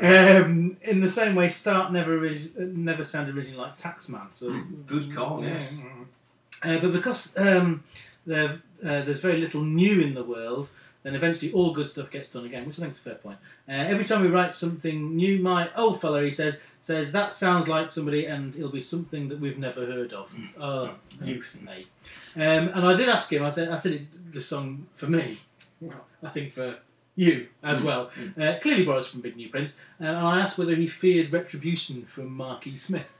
um, 0.00 0.76
in 0.82 1.00
the 1.00 1.08
same 1.08 1.34
way, 1.34 1.48
Start 1.48 1.92
never 1.92 2.16
origi- 2.18 2.54
never 2.56 3.02
sounded 3.02 3.36
originally 3.36 3.58
like 3.58 3.76
Taxman. 3.78 4.28
So 4.32 4.60
Good 4.86 5.12
call, 5.14 5.42
yes. 5.42 5.78
Uh, 6.64 6.78
but 6.78 6.92
because 6.92 7.36
um, 7.36 7.82
uh, 8.32 8.56
there's 8.80 9.20
very 9.20 9.38
little 9.40 9.62
new 9.62 10.00
in 10.00 10.14
the 10.14 10.22
world, 10.22 10.70
then 11.02 11.14
eventually 11.14 11.52
all 11.52 11.72
good 11.72 11.86
stuff 11.86 12.10
gets 12.10 12.30
done 12.32 12.44
again, 12.44 12.64
which 12.66 12.78
I 12.78 12.82
think 12.82 12.92
is 12.92 12.98
a 12.98 13.02
fair 13.02 13.14
point. 13.16 13.38
Uh, 13.68 13.72
every 13.72 14.04
time 14.04 14.22
we 14.22 14.28
write 14.28 14.54
something 14.54 15.16
new, 15.16 15.38
my 15.40 15.68
old 15.74 16.00
fella, 16.00 16.22
he 16.22 16.30
says, 16.30 16.62
says 16.78 17.12
that 17.12 17.32
sounds 17.32 17.68
like 17.68 17.90
somebody, 17.90 18.26
and 18.26 18.54
it'll 18.56 18.70
be 18.70 18.80
something 18.80 19.28
that 19.28 19.40
we've 19.40 19.58
never 19.58 19.84
heard 19.86 20.12
of. 20.12 20.32
Oh, 20.60 20.94
youth, 21.22 21.58
mate. 21.64 21.88
Um, 22.36 22.68
and 22.68 22.86
I 22.86 22.96
did 22.96 23.08
ask 23.08 23.32
him. 23.32 23.42
I 23.44 23.48
said, 23.48 23.68
I 23.68 23.76
said 23.76 23.92
it, 23.92 24.32
the 24.32 24.40
song 24.40 24.86
for 24.92 25.06
me. 25.08 25.40
I 26.22 26.28
think 26.28 26.52
for 26.52 26.76
you 27.16 27.48
as 27.62 27.80
Mm. 27.80 27.84
well. 27.84 28.10
Uh, 28.40 28.58
clearly 28.60 28.84
borrows 28.84 29.06
from 29.08 29.20
Big 29.20 29.36
New 29.36 29.48
Prinz. 29.50 29.78
Uh, 30.00 30.04
and 30.04 30.16
I 30.16 30.40
asked 30.40 30.56
whether 30.56 30.74
he 30.74 30.86
feared 30.86 31.32
retribution 31.32 32.06
from 32.06 32.32
Marquis 32.32 32.76
Smith. 32.76 33.14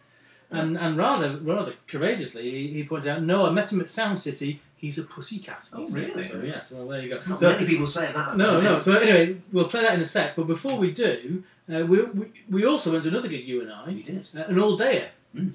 And, 0.51 0.77
and 0.79 0.97
rather 0.97 1.37
rather 1.39 1.75
courageously, 1.87 2.51
he, 2.51 2.69
he 2.75 2.85
pointed 2.85 3.09
out, 3.09 3.23
no, 3.23 3.47
I 3.47 3.51
met 3.51 3.73
him 3.73 3.81
at 3.81 3.91
Sound 3.91 4.19
City. 4.19 4.61
He's 4.83 4.99
a 4.99 5.05
pussycat. 5.05 5.65
Oh, 5.73 5.87
he 5.87 5.95
really? 5.95 6.25
So, 6.25 6.43
yes, 6.43 6.73
well, 6.73 6.89
there 6.89 7.01
you 7.03 7.09
go. 7.09 7.15
Not 7.29 7.39
So- 7.41 7.53
many 7.53 7.65
people 7.67 7.87
say 7.87 8.13
that. 8.13 8.37
no, 8.37 8.61
no. 8.61 8.81
So 8.81 8.91
anyway, 8.99 9.37
we'll 9.53 9.69
play 9.69 9.83
that 9.83 9.95
in 9.95 10.01
a 10.01 10.05
sec. 10.05 10.35
But 10.37 10.47
before 10.49 10.77
we 10.77 10.91
do, 10.91 11.45
uh, 11.73 11.87
we, 11.87 12.03
we 12.03 12.25
we 12.51 12.67
also 12.67 12.91
went 12.91 13.05
to 13.05 13.09
another 13.11 13.29
gig. 13.29 13.47
You 13.47 13.61
and 13.63 13.73
I. 13.73 13.87
We 13.87 14.03
did. 14.03 14.27
Uh, 14.37 14.41
an 14.51 14.59
all 14.59 14.77
dayer. 14.77 15.07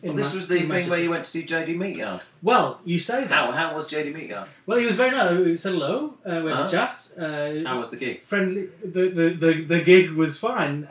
Well, 0.01 0.15
this 0.15 0.33
was 0.33 0.47
the 0.47 0.57
thing 0.61 0.89
where 0.89 0.99
you 1.03 1.11
went 1.11 1.25
to 1.25 1.29
see 1.29 1.43
JD 1.45 1.77
Meatyard. 1.77 2.21
Well, 2.41 2.79
you 2.83 2.97
say 2.97 3.19
that. 3.25 3.29
How, 3.29 3.51
how 3.51 3.75
was 3.75 3.87
JD 3.91 4.11
Meatyard? 4.11 4.47
Well, 4.65 4.79
he 4.79 4.85
was 4.87 4.95
very 4.95 5.11
nice. 5.11 5.45
He 5.45 5.57
said 5.57 5.73
hello. 5.73 6.15
Uh, 6.25 6.41
we 6.43 6.49
had 6.49 6.59
Uh-huh. 6.61 6.63
a 6.63 6.71
chat. 6.71 6.93
Uh, 7.19 7.67
How 7.69 7.77
was 7.77 7.91
the 7.91 7.97
gig? 7.97 8.23
Friendly. 8.23 8.69
The, 8.83 9.03
the, 9.09 9.25
the, 9.43 9.51
the 9.73 9.81
gig 9.81 10.11
was 10.13 10.39
fine. 10.39 10.87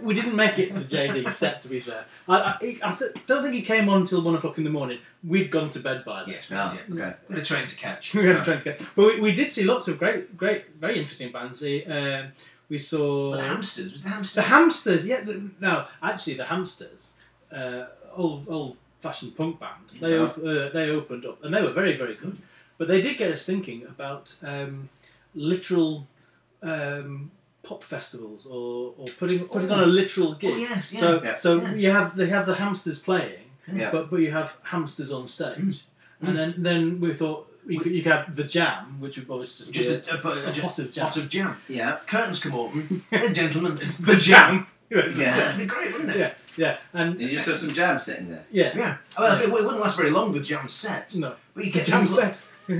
We 0.00 0.14
didn't 0.14 0.34
make 0.34 0.58
it 0.58 0.74
to 0.76 0.82
JD's 0.82 1.36
set, 1.36 1.60
to 1.62 1.68
be 1.68 1.78
fair. 1.78 2.04
I, 2.26 2.36
I, 2.38 2.78
I 2.82 2.94
th- 2.94 3.12
don't 3.26 3.42
think 3.42 3.54
he 3.54 3.60
came 3.62 3.88
on 3.90 4.00
until 4.00 4.22
one 4.22 4.34
o'clock 4.34 4.56
in 4.56 4.64
the 4.64 4.70
morning. 4.70 4.98
We'd 5.22 5.50
gone 5.50 5.70
to 5.70 5.78
bed 5.78 6.04
by 6.06 6.20
then. 6.24 6.30
Yes, 6.34 6.48
we 6.50 6.56
did. 6.56 6.98
yeah. 6.98 7.12
We 7.28 7.34
had 7.34 7.42
a 7.42 7.44
train 7.44 7.66
to 7.66 7.76
catch. 7.76 8.14
we 8.14 8.24
had 8.26 8.36
a 8.36 8.44
train 8.44 8.58
to 8.58 8.64
catch. 8.72 8.88
But 8.96 9.06
we, 9.06 9.20
we 9.20 9.34
did 9.34 9.50
see 9.50 9.64
lots 9.64 9.86
of 9.88 9.98
great, 9.98 10.36
great, 10.38 10.74
very 10.76 10.98
interesting 10.98 11.30
bands. 11.32 11.60
We, 11.60 11.84
um, 11.84 12.28
we 12.70 12.78
saw 12.78 13.36
The 13.36 13.42
Hamsters. 13.42 13.92
Was 13.92 14.02
the 14.02 14.08
Hamsters? 14.08 14.34
The 14.36 14.42
Hamsters. 14.50 15.06
Yeah. 15.06 15.20
The, 15.22 15.50
no, 15.60 15.86
actually, 16.02 16.34
the 16.34 16.46
Hamsters, 16.46 17.14
uh, 17.52 17.84
old 18.16 18.46
old 18.48 18.78
fashioned 19.00 19.36
punk 19.36 19.60
band. 19.60 20.00
They 20.00 20.14
Yeah. 20.16 20.22
op- 20.22 20.38
uh, 20.38 20.70
they 20.70 20.88
opened 20.90 21.26
up 21.26 21.44
and 21.44 21.52
they 21.54 21.60
were 21.62 21.72
very 21.72 21.94
very 21.94 22.14
good. 22.14 22.38
But 22.78 22.88
they 22.88 23.02
did 23.02 23.18
get 23.18 23.30
us 23.30 23.44
thinking 23.44 23.82
about 23.84 24.34
um, 24.42 24.88
literal. 25.34 26.06
Um, 26.62 27.30
pop 27.64 27.82
festivals 27.82 28.46
or, 28.46 28.94
or 28.98 29.06
putting 29.18 29.44
putting 29.46 29.70
on 29.70 29.82
a 29.82 29.86
literal 29.86 30.34
gig. 30.34 30.54
Oh, 30.54 30.56
yes, 30.58 30.92
yeah. 30.92 31.00
so 31.00 31.22
Yeah. 31.22 31.34
so 31.34 31.60
Yeah. 31.60 31.74
you 31.74 31.90
have 31.90 32.16
they 32.16 32.26
have 32.28 32.46
the 32.46 32.54
hamsters 32.54 32.98
playing, 33.00 33.44
Yeah. 33.72 33.90
but 33.90 34.10
but 34.10 34.16
you 34.20 34.30
have 34.30 34.56
hamsters 34.62 35.10
on 35.12 35.26
stage, 35.28 35.82
Mm. 36.22 36.28
and 36.28 36.36
then 36.38 36.54
then 36.58 37.00
we 37.00 37.12
thought 37.12 37.50
you 37.66 37.80
could, 37.80 37.92
you 37.92 38.02
could 38.02 38.12
have 38.12 38.36
the 38.36 38.44
jam, 38.44 39.00
which 39.00 39.16
would 39.16 39.28
obviously 39.30 39.72
Just 39.72 39.88
just, 39.88 40.22
be 40.22 40.28
a, 40.28 40.30
a, 40.30 40.46
a, 40.46 40.50
a 40.50 40.52
just 40.52 40.66
pot 40.66 40.78
of 40.78 40.92
jam. 40.92 41.04
pot 41.06 41.16
of 41.16 41.28
jam. 41.30 41.56
Yeah. 41.68 41.96
Curtains 42.06 42.40
come 42.42 42.54
open. 42.54 43.02
Ladies 43.12 43.26
and 43.28 43.36
gentlemen, 43.36 43.78
it's 43.82 43.96
the 43.98 44.16
jam. 44.16 44.66
Yeah, 44.90 45.08
that'd 45.36 45.58
be 45.58 45.64
great, 45.66 45.90
wouldn't 45.92 46.10
it? 46.10 46.18
Yeah, 46.18 46.32
yeah, 46.56 46.76
and 46.92 47.12
And 47.12 47.20
you 47.22 47.30
just 47.36 47.48
have 47.48 47.58
some 47.58 47.72
jam 47.72 47.98
sitting 47.98 48.28
there. 48.28 48.44
yeah, 48.52 48.70
Yeah. 48.76 48.96
Well, 49.18 49.32
I 49.32 49.38
think 49.40 49.48
it 49.48 49.52
wouldn't 49.54 49.80
last 49.80 49.96
very 49.96 50.10
long, 50.10 50.30
the 50.30 50.40
jam 50.40 50.68
set. 50.68 51.16
no, 51.16 51.34
But 51.54 51.64
you 51.64 51.72
the 51.72 51.78
get 51.78 51.86
jam 51.88 52.06
set, 52.06 52.46
But 52.68 52.76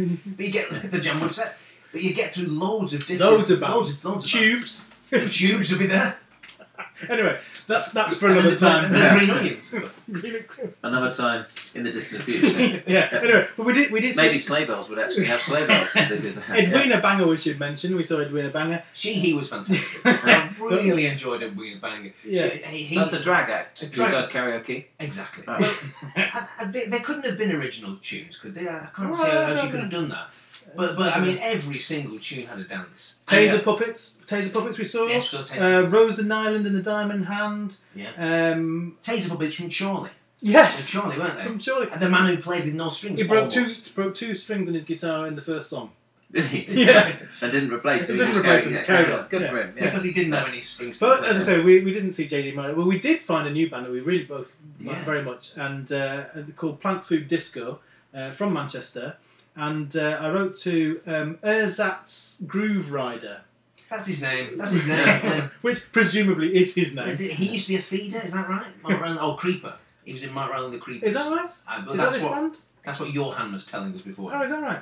you 0.47 0.53
get 0.53 0.67
the 0.93 1.01
jam 1.01 1.19
would 1.21 1.33
set. 1.33 1.57
But 1.95 2.03
you 2.03 2.13
get 2.13 2.35
through 2.35 2.49
loads 2.49 2.93
of 2.93 3.01
different. 3.07 3.21
loads 3.23 3.51
of 3.51 3.61
bands, 3.61 3.75
Loads, 3.75 4.05
loads 4.05 4.25
of 4.27 4.31
tubes. 4.31 4.85
bands. 5.11 5.27
The 5.41 5.47
tubes 5.49 5.71
will 5.73 5.79
be 5.79 5.87
there. 5.87 6.19
anyway, 7.09 7.39
that's 7.69 7.93
that's 7.93 8.17
for 8.17 8.29
another 8.29 8.51
the- 8.51 8.57
time. 8.57 8.85
and 8.87 8.95
the 8.95 9.11
green 9.17 9.31
onions. 9.39 9.71
Green 10.11 10.35
onions. 10.59 10.77
Another 10.83 11.13
time 11.15 11.47
in 11.75 11.83
the 11.85 11.91
distant 11.91 12.23
future. 12.25 12.83
yeah. 12.87 13.09
Anyway, 13.13 13.47
but 13.57 13.65
we 13.67 13.73
did 13.73 13.91
we 13.93 14.01
did 14.01 14.13
see- 14.15 14.23
Maybe 14.23 14.39
sleigh 14.39 14.65
bells 14.65 14.89
would 14.89 14.99
actually 14.99 15.27
have 15.27 15.41
sleigh 15.41 15.67
bells 15.67 15.95
if 15.95 16.09
they 16.09 16.19
did 16.19 16.35
that. 16.37 16.59
Edwina 16.59 17.01
Banger, 17.01 17.27
we 17.29 17.37
should 17.37 17.59
mention. 17.61 17.95
We 17.97 18.03
saw 18.03 18.19
Edwina 18.21 18.51
Banger. 18.51 18.83
She, 18.93 19.15
he 19.15 19.35
was 19.35 19.49
fantastic. 19.49 20.05
I 20.05 20.51
really 20.61 21.07
enjoyed 21.07 21.43
it. 21.43 21.55
Wiener 21.55 21.81
Banger. 21.81 22.13
Yeah. 22.27 22.49
She, 22.49 22.57
he, 22.59 22.83
he, 22.85 22.97
That's 22.97 23.13
a 23.13 23.23
drag 23.23 23.51
act 23.51 23.83
A 23.83 23.87
who 23.87 23.93
drag- 23.93 24.11
does 24.13 24.29
karaoke. 24.29 24.87
Exactly. 24.99 25.45
Right. 25.47 25.61
Well, 25.61 25.71
I, 26.17 26.49
I, 26.61 26.65
they, 26.67 26.87
they 26.87 26.99
couldn't 26.99 27.25
have 27.27 27.39
been 27.39 27.53
original 27.55 27.97
tunes, 28.03 28.39
could 28.39 28.55
they? 28.57 28.69
I 28.69 28.89
can't 28.95 29.11
Well, 29.11 29.15
see 29.15 29.31
how 29.31 29.57
she 29.65 29.71
could 29.71 29.81
have 29.81 29.91
done 29.91 30.09
that. 30.09 30.29
But 30.77 30.97
but 30.97 31.17
I 31.17 31.21
mean, 31.21 31.39
every 31.41 31.79
single 31.79 32.19
tune 32.19 32.47
had 32.47 32.59
a 32.59 32.65
dance. 32.65 33.17
Taser 33.27 33.55
And, 33.55 33.63
puppets, 33.65 34.19
taser 34.27 34.53
puppets. 34.53 34.79
We 34.79 34.85
saw. 34.85 35.07
Yes, 35.07 35.33
we 35.33 35.39
saw 35.39 35.45
Taser 35.45 35.85
uh, 35.85 35.89
Rose 35.89 36.19
and 36.19 36.33
Island 36.33 36.67
and 36.67 36.75
the 36.75 36.83
Diamond 36.83 37.27
Hand. 37.27 37.77
Yeah. 37.95 38.11
Um, 38.55 38.97
Taser 39.03 39.29
puppets 39.29 39.55
from 39.55 39.69
Charlie. 39.69 40.11
yes, 40.41 40.91
From 40.91 41.03
Chorley, 41.03 41.19
weren't 41.19 41.37
they? 41.39 41.45
from 41.45 41.59
Charlie. 41.59 41.89
And 41.93 42.03
the 42.03 42.09
man 42.09 42.27
who 42.29 42.37
played 42.43 42.65
with 42.65 42.75
no 42.75 42.89
strings. 42.91 43.21
He 43.21 43.27
broke 43.27 43.51
two 43.51 43.69
broke 43.95 44.15
two 44.15 44.35
strings 44.35 44.67
on 44.69 44.75
his 44.75 44.85
guitar 44.85 45.27
in 45.27 45.37
the 45.37 45.43
first 45.43 45.71
song. 45.71 45.93
Did 46.33 46.45
he? 46.47 46.65
Yeah. 46.85 47.15
and 47.43 47.53
didn't 47.53 47.73
replace 47.73 48.11
him. 48.11 48.17
he 48.17 48.25
didn't 48.25 48.41
replace 48.41 48.67
him, 48.67 48.85
carried 48.85 49.11
on. 49.13 49.29
Good 49.29 49.43
Yeah. 49.43 49.51
for 49.51 49.63
him. 49.63 49.75
Yeah. 49.77 49.85
Because 49.85 50.03
he 50.03 50.13
didn't 50.13 50.33
have 50.33 50.49
any 50.49 50.63
strings. 50.63 50.99
But 50.99 51.25
as 51.25 51.37
I 51.37 51.41
say, 51.41 51.61
we, 51.61 51.85
we 51.85 51.93
didn't 51.93 52.11
see 52.13 52.25
JD 52.27 52.57
Miller. 52.57 52.75
Well, 52.75 52.87
we 52.89 52.99
did 52.99 53.23
find 53.23 53.47
a 53.47 53.53
new 53.53 53.71
band 53.71 53.87
that 53.87 53.93
we 53.93 54.01
really 54.01 54.25
both 54.25 54.53
Yeah. 54.81 55.01
very 55.05 55.23
much, 55.23 55.53
and 55.57 55.93
uh, 55.93 56.25
called 56.57 56.81
Plant 56.81 57.05
Food 57.05 57.29
Disco 57.29 57.79
uh, 58.13 58.33
from 58.33 58.53
Manchester. 58.53 59.17
And 59.57 59.97
uh, 59.97 60.19
I 60.21 60.31
wrote 60.33 60.57
to 60.61 61.01
um, 61.07 61.39
Erzatz 61.43 62.45
Groove 62.47 62.93
Rider, 62.93 63.43
That's 63.89 64.07
his 64.07 64.21
name. 64.21 64.59
That's 64.59 64.73
his 64.73 64.87
name. 64.87 65.51
Which 65.63 65.93
presumably 65.93 66.57
is 66.57 66.75
his 66.75 66.95
name. 66.97 67.17
he 67.17 67.51
used 67.51 67.67
to 67.67 67.75
be 67.75 67.79
a 67.79 67.83
feeder, 67.83 68.19
is 68.25 68.33
that 68.33 68.49
right? 68.49 68.67
Mark 68.83 69.01
Rowland, 69.01 69.19
oh, 69.23 69.35
Creeper. 69.35 69.75
He 70.05 70.13
was 70.13 70.23
in 70.23 70.33
Mark 70.33 70.53
Rowland 70.53 70.75
the 70.75 70.79
Creeper. 70.79 71.07
Is 71.07 71.15
that 71.15 71.31
right? 71.31 71.51
Uh, 71.69 71.83
but 71.83 71.93
Is 71.93 71.97
that 71.99 72.03
that's 72.05 72.15
this 72.15 72.25
what, 72.25 72.33
band? 72.33 72.57
That's 72.85 73.01
what 73.01 73.13
Johan 73.15 73.53
was 73.53 73.65
telling 73.67 73.95
us 73.95 74.03
before. 74.03 74.31
Oh, 74.35 74.43
is 74.43 74.51
that 74.51 74.63
right? 74.63 74.81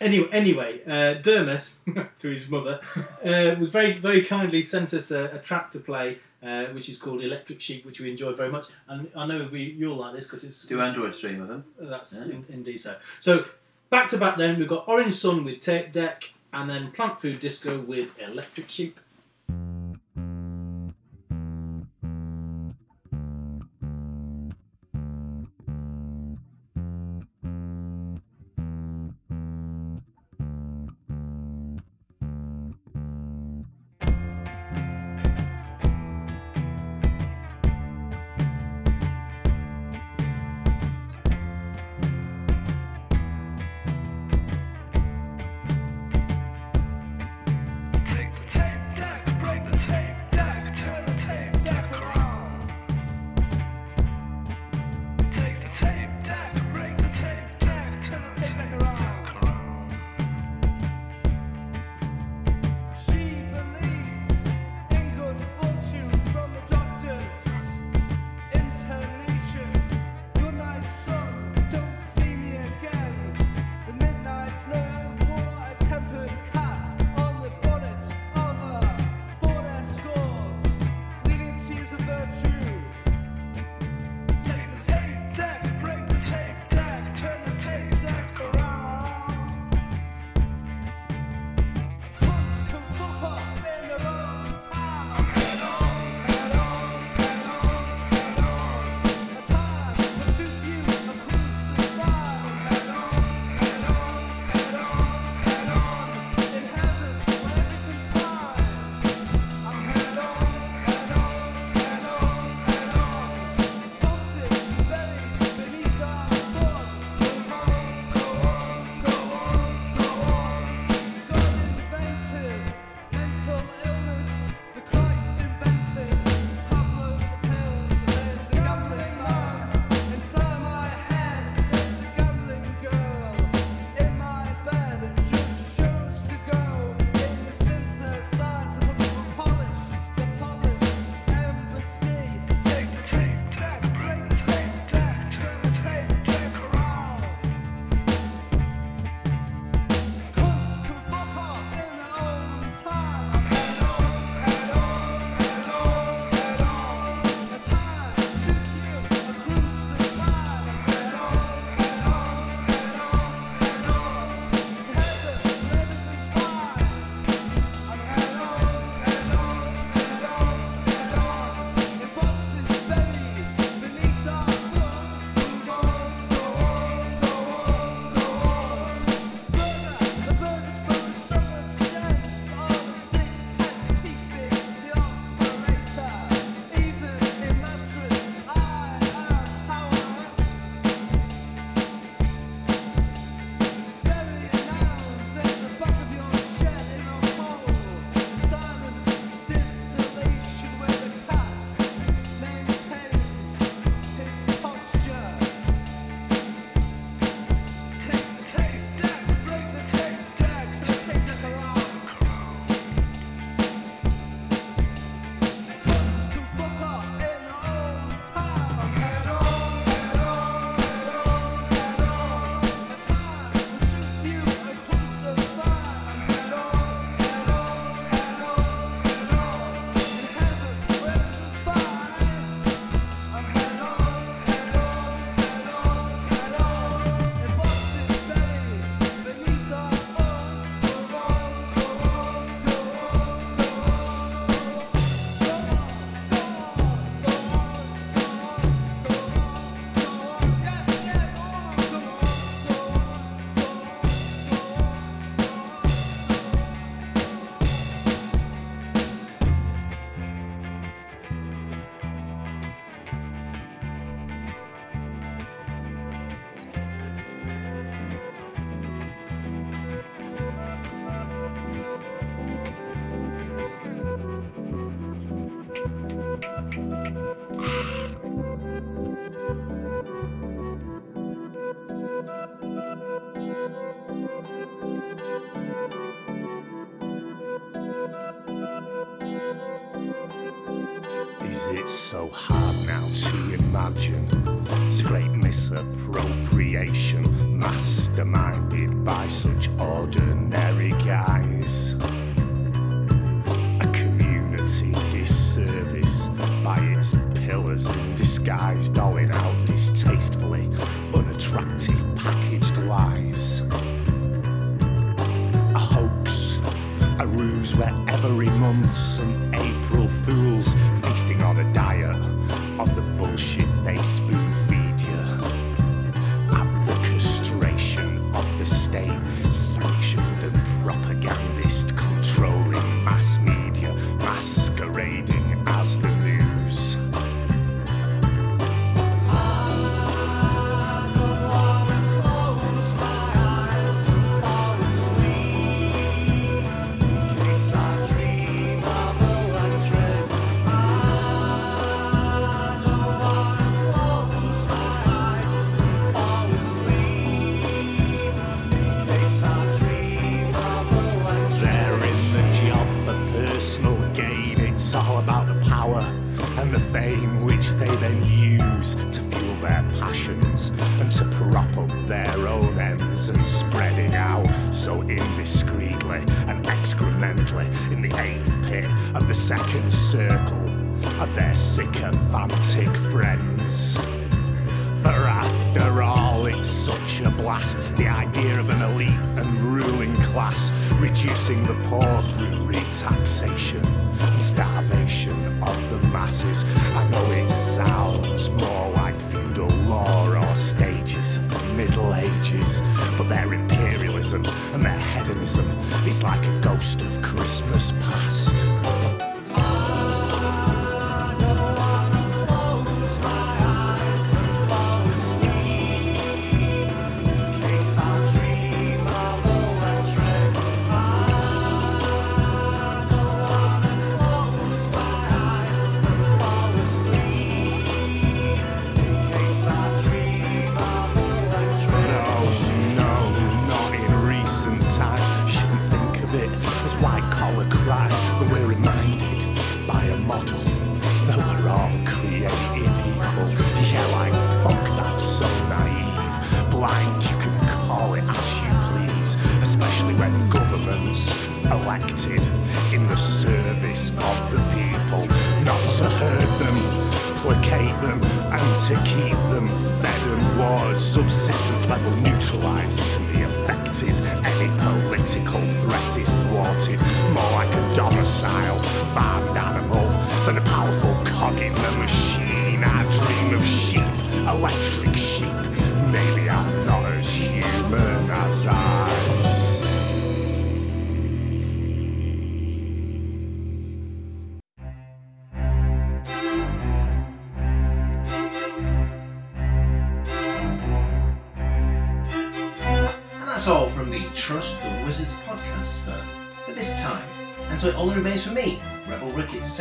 Anyway, 0.00 0.28
anyway, 0.32 0.80
uh, 0.86 1.14
Dermot, 1.20 1.74
to 2.18 2.30
his 2.30 2.48
mother, 2.48 2.80
uh, 3.24 3.54
was 3.58 3.68
very, 3.70 3.98
very 3.98 4.22
kindly 4.24 4.62
sent 4.62 4.94
us 4.94 5.10
a, 5.12 5.26
a 5.26 5.38
track 5.38 5.70
to 5.72 5.78
play, 5.78 6.18
uh, 6.42 6.64
which 6.66 6.88
is 6.88 6.98
called 6.98 7.22
Electric 7.22 7.60
Sheep, 7.60 7.84
which 7.84 8.00
we 8.00 8.10
enjoyed 8.10 8.36
very 8.36 8.50
much. 8.50 8.66
And 8.88 9.08
I 9.14 9.26
know 9.26 9.48
we, 9.52 9.62
you'll 9.62 9.96
like 9.96 10.14
this 10.16 10.24
because 10.26 10.42
it's 10.42 10.64
Do 10.64 10.80
Androids 10.80 11.20
Dream 11.20 11.40
of 11.42 11.48
them? 11.48 11.64
That's 11.78 12.14
Yeah. 12.14 12.32
in, 12.32 12.44
indeed 12.48 12.78
so. 12.78 12.96
So 13.20 13.44
back 13.92 14.08
to 14.08 14.16
back, 14.16 14.38
then 14.38 14.58
we've 14.58 14.66
got 14.66 14.88
Orange 14.88 15.12
Sun 15.12 15.44
with 15.44 15.60
Tape 15.60 15.92
Deck, 15.92 16.32
and 16.50 16.68
then 16.68 16.92
Plant 16.92 17.20
Food 17.20 17.40
Disco 17.40 17.78
with 17.78 18.18
Electric 18.18 18.70
Sheep. 18.70 18.98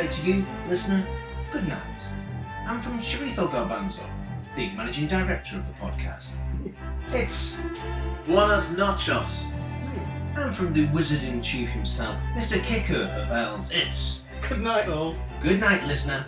say 0.01 0.21
to 0.21 0.27
you, 0.27 0.45
listener, 0.67 1.05
good 1.51 1.67
night. 1.67 2.01
I'm 2.65 2.79
from 2.81 2.99
Sharito 2.99 3.47
Garbanzo, 3.51 4.03
the 4.55 4.71
managing 4.71 5.07
director 5.07 5.57
of 5.57 5.67
the 5.67 5.73
podcast. 5.73 6.37
It's 7.09 7.59
Buenas 8.25 8.71
noches. 8.75 9.47
And 10.35 10.55
from 10.55 10.73
the 10.73 10.85
wizard 10.87 11.23
in 11.29 11.43
chief 11.43 11.69
himself, 11.69 12.17
Mr. 12.35 12.63
Kicker 12.63 13.03
of 13.03 13.29
Elves, 13.29 13.71
it's 13.71 14.25
Good 14.47 14.61
night, 14.61 14.87
all. 14.87 15.15
good 15.43 15.59
night, 15.59 15.85
listener. 15.85 16.25